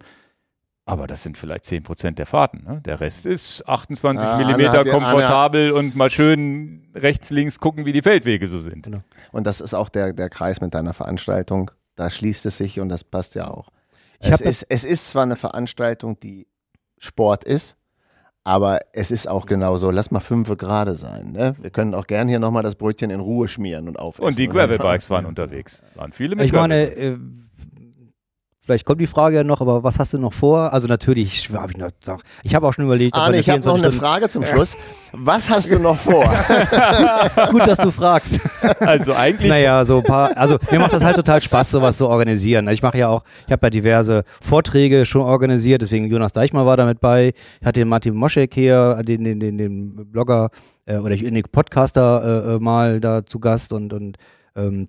[0.86, 2.62] Aber das sind vielleicht 10% der Fahrten.
[2.65, 2.83] Ne?
[2.84, 8.02] Der Rest ist 28 Ah, Millimeter komfortabel und mal schön rechts, links gucken, wie die
[8.02, 8.91] Feldwege so sind.
[9.33, 11.70] Und das ist auch der, der Kreis mit deiner Veranstaltung.
[11.97, 13.70] Da schließt es sich und das passt ja auch.
[14.20, 16.47] Ich Es ist, es ist zwar eine Veranstaltung, die
[16.99, 17.76] Sport ist,
[18.44, 21.32] aber es ist auch genauso, lass mal fünf gerade sein.
[21.32, 21.56] Ne?
[21.60, 24.26] Wir können auch gern hier nochmal das Brötchen in Ruhe schmieren und aufessen.
[24.26, 24.48] Und die.
[24.48, 25.82] Gravelbikes waren unterwegs.
[25.94, 27.16] Waren viele mit Ich meine, äh,
[28.65, 30.73] vielleicht kommt die Frage ja noch, aber was hast du noch vor?
[30.73, 31.91] Also natürlich habe ich noch,
[32.43, 34.44] ich habe auch schon überlegt, ob Arne, ich habe noch 24 eine Stunden- Frage zum
[34.52, 34.76] Schluss.
[35.12, 36.25] Was hast du noch vor?
[37.51, 38.41] Gut, dass du fragst.
[38.81, 42.09] Also eigentlich naja, so ein paar, also mir macht das halt total Spaß, sowas zu
[42.09, 42.67] organisieren.
[42.68, 46.76] Ich mache ja auch, ich habe ja diverse Vorträge schon organisiert, deswegen Jonas Deichmann war
[46.76, 47.33] da mit bei.
[47.60, 50.51] Ich hatte den Martin Moschek hier, den, den, den, den Blogger
[50.86, 54.17] äh, oder den Podcaster äh, äh, mal da zu Gast und, und
[54.57, 54.89] ähm,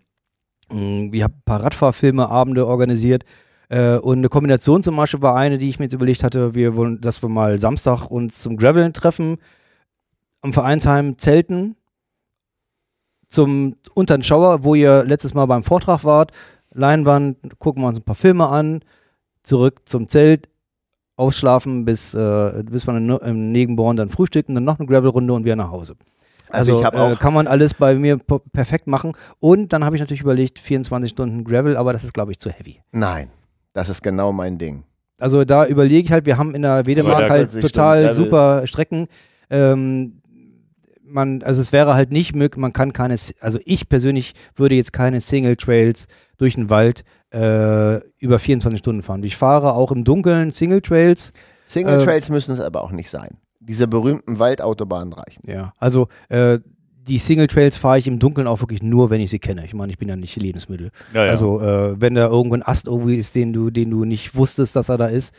[0.72, 3.24] mh, wir haben ein paar Radfahrfilme, Abende organisiert.
[3.70, 6.76] Äh, und eine Kombination zum Beispiel war eine, die ich mir jetzt überlegt hatte, wir
[6.76, 9.38] wollen, dass wir mal Samstag uns zum Graveln treffen,
[10.42, 11.76] am Vereinsheim zelten,
[13.28, 16.32] zum unter den Schauer, wo ihr letztes Mal beim Vortrag wart,
[16.74, 18.82] Leinwand, gucken wir uns ein paar Filme an,
[19.44, 20.50] zurück zum Zelt,
[21.16, 25.46] ausschlafen, bis, äh, bis wir in, im Negenborn dann frühstücken, dann noch eine Gravel-Runde und
[25.46, 25.96] wieder nach Hause.
[26.50, 28.18] Also Also, äh, kann man alles bei mir
[28.54, 29.14] perfekt machen.
[29.40, 32.50] Und dann habe ich natürlich überlegt, 24 Stunden Gravel, aber das ist, glaube ich, zu
[32.50, 32.82] heavy.
[32.92, 33.30] Nein,
[33.76, 34.86] das ist genau mein Ding.
[35.20, 39.08] Also da überlege ich halt, wir haben in der Wedemark halt 40 total super Strecken.
[39.50, 40.22] Ähm,
[41.04, 44.94] man, also es wäre halt nicht möglich, man kann keine, also ich persönlich würde jetzt
[44.94, 49.24] keine Single Trails durch den Wald äh, über 24 Stunden fahren.
[49.24, 51.34] Ich fahre auch im Dunkeln Single Trails.
[51.68, 53.38] Single Äh, Trails müssen es aber auch nicht sein.
[53.60, 55.42] Diese berühmten Waldautobahnen reichen.
[55.48, 55.74] Ja.
[55.80, 56.60] Also äh,
[57.08, 59.64] die Single Trails fahre ich im Dunkeln auch wirklich nur, wenn ich sie kenne.
[59.66, 60.90] Ich meine, ich bin ja nicht Lebensmittel.
[61.14, 61.32] Ja, ja.
[61.32, 64.76] Also äh, wenn da irgendwo ein Ast irgendwie ist, den du, den du nicht wusstest,
[64.76, 65.34] dass er da ist.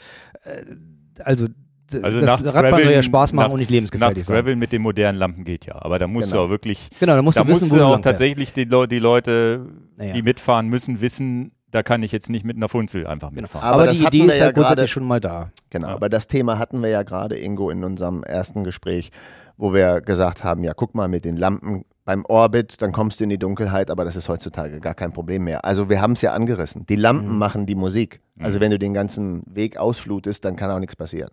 [0.44, 0.62] Äh,
[1.22, 1.46] also,
[2.02, 4.36] Also das nachts Radfahren soll ja Spaß machen und nachts- nicht lebensgefährlich nachts sein.
[4.36, 6.42] Gravel mit den modernen Lampen geht ja, aber da musst Genau.
[6.42, 8.52] du auch wirklich, Genau, da musst da du wissen, musst wo du du auch tatsächlich
[8.52, 10.12] die, Leu- die Leute, Naja.
[10.14, 13.64] die mitfahren müssen, wissen, da kann ich jetzt nicht mit einer Funzel einfach mitfahren.
[13.66, 15.50] Aber Aber, das die hatten Idee wir ist ja grundsätzlich gerade- schon mal da.
[15.70, 15.94] Genau, Ja.
[15.94, 19.10] aber das Thema hatten wir ja gerade, Ingo, in unserem ersten Gespräch,
[19.56, 23.24] wo wir gesagt haben, ja, guck mal mit den Lampen beim Orbit, dann kommst du
[23.24, 25.64] in die Dunkelheit, aber das ist heutzutage gar kein Problem mehr.
[25.64, 26.86] Also wir haben es ja angerissen.
[26.86, 27.38] Die Lampen Mhm.
[27.38, 28.20] machen die Musik.
[28.38, 31.30] Also wenn du den ganzen Weg ausflutest, dann kann auch nichts passieren.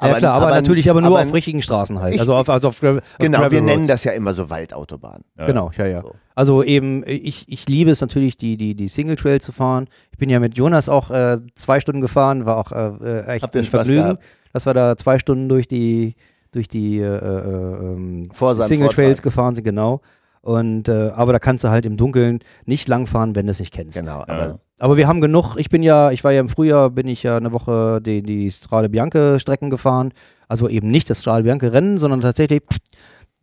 [0.00, 2.14] ja klar, aber, natürlich aber nur aber- auf richtigen Straßen halt.
[2.14, 3.88] Ich- also auf, also auf, auf Genau, Gravel wir nennen Roads.
[3.88, 5.22] das ja immer so Waldautobahn.
[5.38, 5.46] Ja.
[5.46, 6.02] Genau, ja, ja.
[6.02, 6.14] So.
[6.36, 9.86] Also eben, ich, ich liebe es natürlich, die, die, die Single Trail zu fahren.
[10.12, 13.42] Ich bin ja mit Jonas auch äh, zwei Stunden gefahren, war auch äh, äh, echt
[13.44, 14.18] Habt ein Vergnügen,
[14.52, 16.14] dass wir da zwei Stunden durch die,
[16.54, 20.00] durch die äh, äh, ähm, Single Trails gefahren sind, genau.
[20.40, 23.72] Und äh, aber da kannst du halt im Dunkeln nicht langfahren, wenn du es nicht
[23.72, 23.98] kennst.
[23.98, 24.28] Genau, Ja.
[24.28, 25.56] aber Aber wir haben genug.
[25.56, 28.50] Ich bin ja, ich war ja im Frühjahr, bin ich ja eine Woche die, die
[28.50, 30.12] Strade Bianche Strecken gefahren.
[30.46, 32.60] Also eben nicht das Strade Bianche Rennen, sondern tatsächlich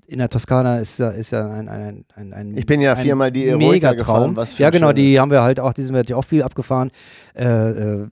[0.06, 3.02] in der Toskana ist ja, ist ja ein, ein, ein, ein ich bin ja ein
[3.02, 4.24] viermal die Eroica mega gefahren.
[4.24, 4.36] Traum.
[4.36, 6.26] Was für Ja, genau, die schönes- haben wir halt auch, die sind wir natürlich auch
[6.28, 6.92] viel abgefahren.
[7.34, 8.08] Äh, äh,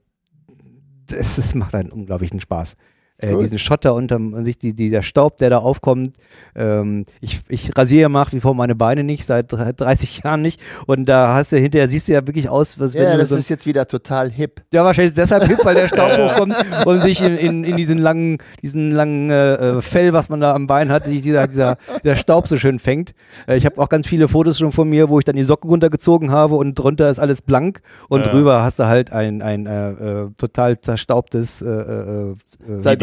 [1.06, 2.74] das, das macht einen unglaublichen Spaß.
[3.22, 3.42] Äh, Cool.
[3.42, 6.16] diesen Schotter unterm und sich die, die, der Staub, der da aufkommt.
[6.56, 10.60] Ähm, ich, ich rasiere nach wie vor meine Beine nicht, seit dre- 30 Jahren nicht.
[10.86, 13.28] Und da hast du hinterher, siehst du ja wirklich aus, was wenn Ja, du das
[13.28, 14.62] so ist jetzt wieder total hip.
[14.72, 18.38] ja, wahrscheinlich deshalb hip, weil der Staub hochkommt und sich in, in, in diesen langen,
[18.62, 22.16] diesen langen äh, äh, Fell, was man da am Bein hat, sich dieser, dieser, dieser
[22.16, 23.12] Staub so schön fängt.
[23.46, 25.68] Äh, ich habe auch ganz viele Fotos schon von mir, wo ich dann die Socken
[25.70, 28.32] runtergezogen habe und drunter ist alles blank und Ja.
[28.32, 32.34] drüber hast du halt ein, ein äh, äh, total zerstaubtes äh, äh, äh,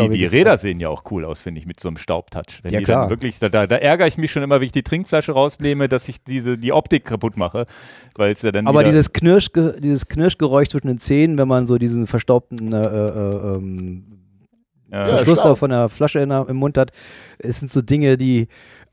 [0.08, 2.60] Seid Die, die Räder sehen ja auch cool aus, finde ich, mit so einem Staubtouch.
[2.64, 3.10] Wenn Ja, klar.
[3.10, 6.08] wirklich, da, da, da ärgere ich mich schon immer, wenn ich die Trinkflasche rausnehme, dass
[6.10, 7.66] ich diese, die Optik kaputt mache,
[8.16, 11.78] weil es ja dann Aber dieses, Knirsch, dieses Knirschgeräusch zwischen den Zähnen, wenn man so
[11.78, 14.04] diesen verstaubten äh, äh, äh, ähm,
[14.92, 15.08] Ja.
[15.08, 16.92] Verschluss da von der Flasche in im Mund hat.
[17.40, 18.48] Es sind so Dinge, die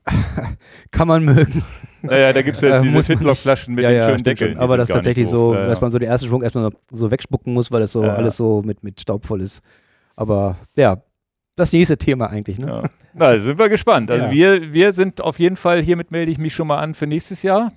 [0.91, 1.63] kann man mögen.
[2.01, 4.53] Naja, da gibt es jetzt Äh, diese Fitlock-Flaschen mit ja, den ja, schönen Deckeln.
[4.53, 4.61] schon.
[4.61, 5.55] Aber das ist tatsächlich so.
[5.55, 8.13] Ja, dass man so den ersten Schwung erstmal so wegspucken muss, weil das so Ja.
[8.13, 9.61] alles so mit, mit Staub voll ist.
[10.15, 10.97] Aber ja,
[11.55, 12.59] das nächste Thema eigentlich.
[12.59, 12.67] Ne?
[12.67, 12.83] Ja.
[13.13, 14.11] Na, sind wir gespannt.
[14.11, 14.31] Also Ja.
[14.31, 17.43] wir, wir sind auf jeden Fall, hiermit melde ich mich schon mal an für nächstes
[17.43, 17.71] Jahr.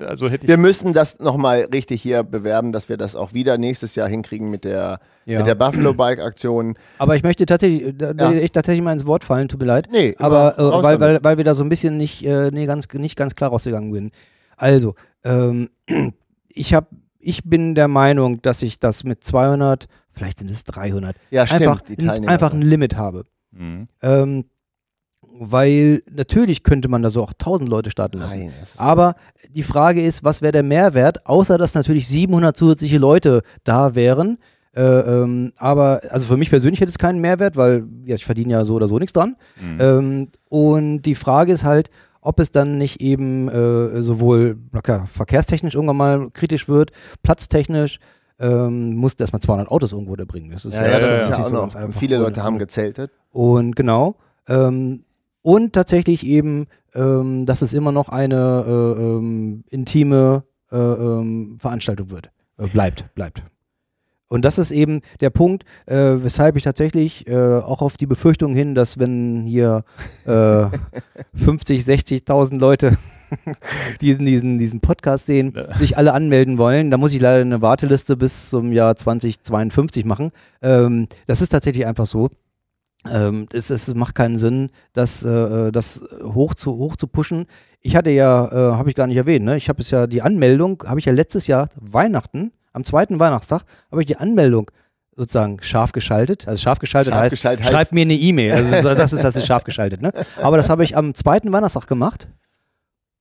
[0.00, 3.58] Also hätte ich Wir müssen das nochmal richtig hier bewerben, dass wir das auch wieder
[3.58, 5.38] nächstes Jahr hinkriegen mit der, Ja.
[5.38, 6.74] mit der Buffalo Bike Aktion.
[6.96, 8.32] Aber ich möchte tatsächlich, da, Ja.
[8.32, 9.88] ich tatsächlich mal ins Wort fallen, tut mir leid.
[9.92, 12.88] Nee, Aber äh, weil, weil, weil wir da so ein bisschen nicht, äh, nee, ganz,
[12.94, 14.14] nicht ganz klar rausgegangen sind.
[14.56, 15.68] Also, ähm,
[16.48, 16.86] ich habe,
[17.18, 19.86] ich bin der Meinung, dass ich das mit 200,
[20.18, 22.32] vielleicht sind es 300, ja, stimmt, einfach, die ein, Teilnehmer.
[22.32, 23.24] einfach ein Limit habe.
[23.52, 23.88] Mhm.
[24.02, 24.44] Ähm,
[25.40, 28.40] weil natürlich könnte man da so auch 1000 Leute starten lassen.
[28.40, 29.14] Nein, Aber
[29.50, 34.38] die Frage ist, was wäre der Mehrwert, außer dass natürlich 700 zusätzliche Leute da wären.
[34.74, 38.52] Äh, ähm, aber also für mich persönlich hätte es keinen Mehrwert, weil ja, ich verdiene
[38.52, 39.36] ja so oder so nichts dran.
[39.60, 39.76] Mhm.
[39.80, 41.90] Ähm, und die Frage ist halt,
[42.20, 46.90] ob es dann nicht eben äh, sowohl locker verkehrstechnisch irgendwann mal kritisch wird,
[47.22, 48.00] platztechnisch.
[48.40, 50.50] Ähm, musst erstmal 200 Autos irgendwo da bringen.
[50.52, 51.36] Das ist ja, ja, das ja, ist ja.
[51.38, 51.74] ja auch so noch.
[51.74, 51.98] einfach.
[51.98, 53.10] viele Und- Leute haben gezeltet.
[53.30, 54.16] und genau.
[54.48, 55.04] Ähm,
[55.42, 58.64] und tatsächlich eben, ähm, dass es immer noch eine
[58.96, 62.30] äh, ähm, intime äh, ähm, Veranstaltung wird.
[62.58, 63.42] Äh, bleibt, bleibt.
[64.28, 68.52] Und das ist eben der Punkt, äh, weshalb ich tatsächlich äh, auch auf die Befürchtung
[68.54, 69.84] hin, dass wenn hier
[70.26, 70.66] äh,
[71.34, 72.98] 50, 60.000 Leute
[74.00, 78.16] diesen, diesen, diesen Podcast sehen, sich alle anmelden wollen, da muss ich leider eine Warteliste
[78.16, 80.30] bis zum Jahr 2052 machen.
[80.62, 82.30] Ähm, das ist tatsächlich einfach so.
[83.08, 87.46] Ähm, es, es macht keinen Sinn, das, äh, das hoch zu, hoch zu pushen.
[87.80, 89.56] Ich hatte ja, äh, habe ich gar nicht erwähnt, ne?
[89.56, 93.62] ich habe es ja, die Anmeldung, habe ich ja letztes Jahr Weihnachten, am zweiten Weihnachtstag,
[93.90, 94.70] habe ich die Anmeldung
[95.16, 96.46] sozusagen scharf geschaltet.
[96.46, 98.52] Also scharf geschaltet Scharf heißt, geschaltet heißt- schreibt mir eine E-Mail.
[98.52, 100.00] Also das ist, das ist scharf geschaltet.
[100.00, 100.12] Ne?
[100.40, 102.28] Aber das habe ich am zweiten Weihnachtstag gemacht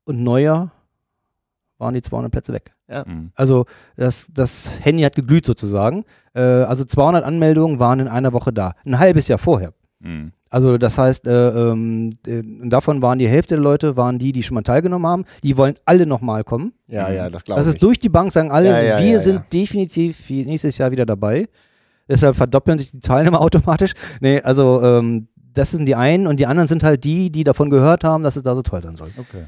[0.07, 0.71] und Neujahr
[1.77, 2.73] waren die 200 Plätze weg.
[3.05, 3.31] Mhm.
[3.35, 6.05] Also das, das Handy hat geglüht sozusagen.
[6.33, 8.73] Äh, also 200 Anmeldungen waren in einer Woche da.
[8.85, 9.73] Ein halbes Jahr vorher.
[9.99, 10.31] Mhm.
[10.49, 14.41] Also das heißt, äh, ähm, äh, davon waren die Hälfte der Leute, waren die, die
[14.43, 15.25] schon mal teilgenommen haben.
[15.43, 16.71] Die wollen alle nochmal kommen.
[16.87, 17.73] Ja, ja, das glaube Das ich.
[17.75, 19.45] ist durch die Bank, sagen alle, Ja, ja, wir ja, sind ja.
[19.51, 21.49] definitiv nächstes Jahr wieder dabei.
[22.07, 23.91] Deshalb verdoppeln sich die Teilnehmer automatisch.
[24.21, 27.69] Nee, also ähm, das sind die einen und die anderen sind halt die, die davon
[27.69, 29.09] gehört haben, dass es da so toll sein soll.
[29.17, 29.47] Okay.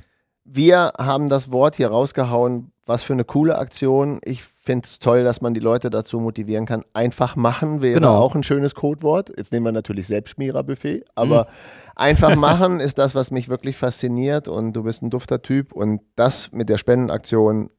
[0.51, 2.71] Wir haben das Wort hier rausgehauen.
[2.85, 4.19] Was für eine coole Aktion.
[4.23, 6.83] Ich finde es toll, dass man die Leute dazu motivieren kann.
[6.93, 8.15] Einfach machen wäre Genau.
[8.17, 9.31] auch ein schönes Codewort.
[9.37, 11.45] Jetzt nehmen wir natürlich Selbstschmierer-Buffet, aber
[11.95, 16.01] einfach machen ist das, was mich wirklich fasziniert und du bist ein dufter Typ und
[16.15, 17.69] das mit der Spendenaktion,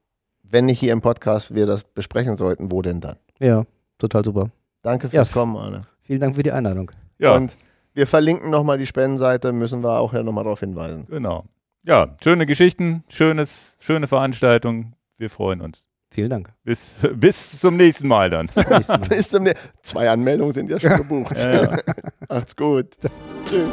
[0.44, 3.16] wenn nicht hier im Podcast wir das besprechen sollten, wo denn dann?
[3.40, 3.64] Ja,
[3.98, 4.50] total super.
[4.82, 5.82] Danke Ja, fürs Kommen, Arne.
[6.02, 6.88] Vielen Dank für die Einladung.
[7.18, 7.56] Ja, Und
[7.94, 11.06] wir verlinken nochmal die Spendenseite, müssen wir auch ja nochmal darauf hinweisen.
[11.10, 11.46] genau.
[11.84, 14.92] Ja, schöne Geschichten, schönes, schöne Veranstaltung.
[15.16, 15.88] Wir freuen uns.
[16.12, 16.52] Vielen Dank.
[16.64, 18.46] Bis, bis zum nächsten Mal dann.
[18.46, 19.08] Bis zum nächsten Mal.
[19.08, 21.36] Bis zum nä- Zwei Anmeldungen sind ja schon gebucht.
[21.36, 21.78] Ja, ja.
[22.28, 22.88] Macht's gut.
[23.46, 23.68] Tschüss.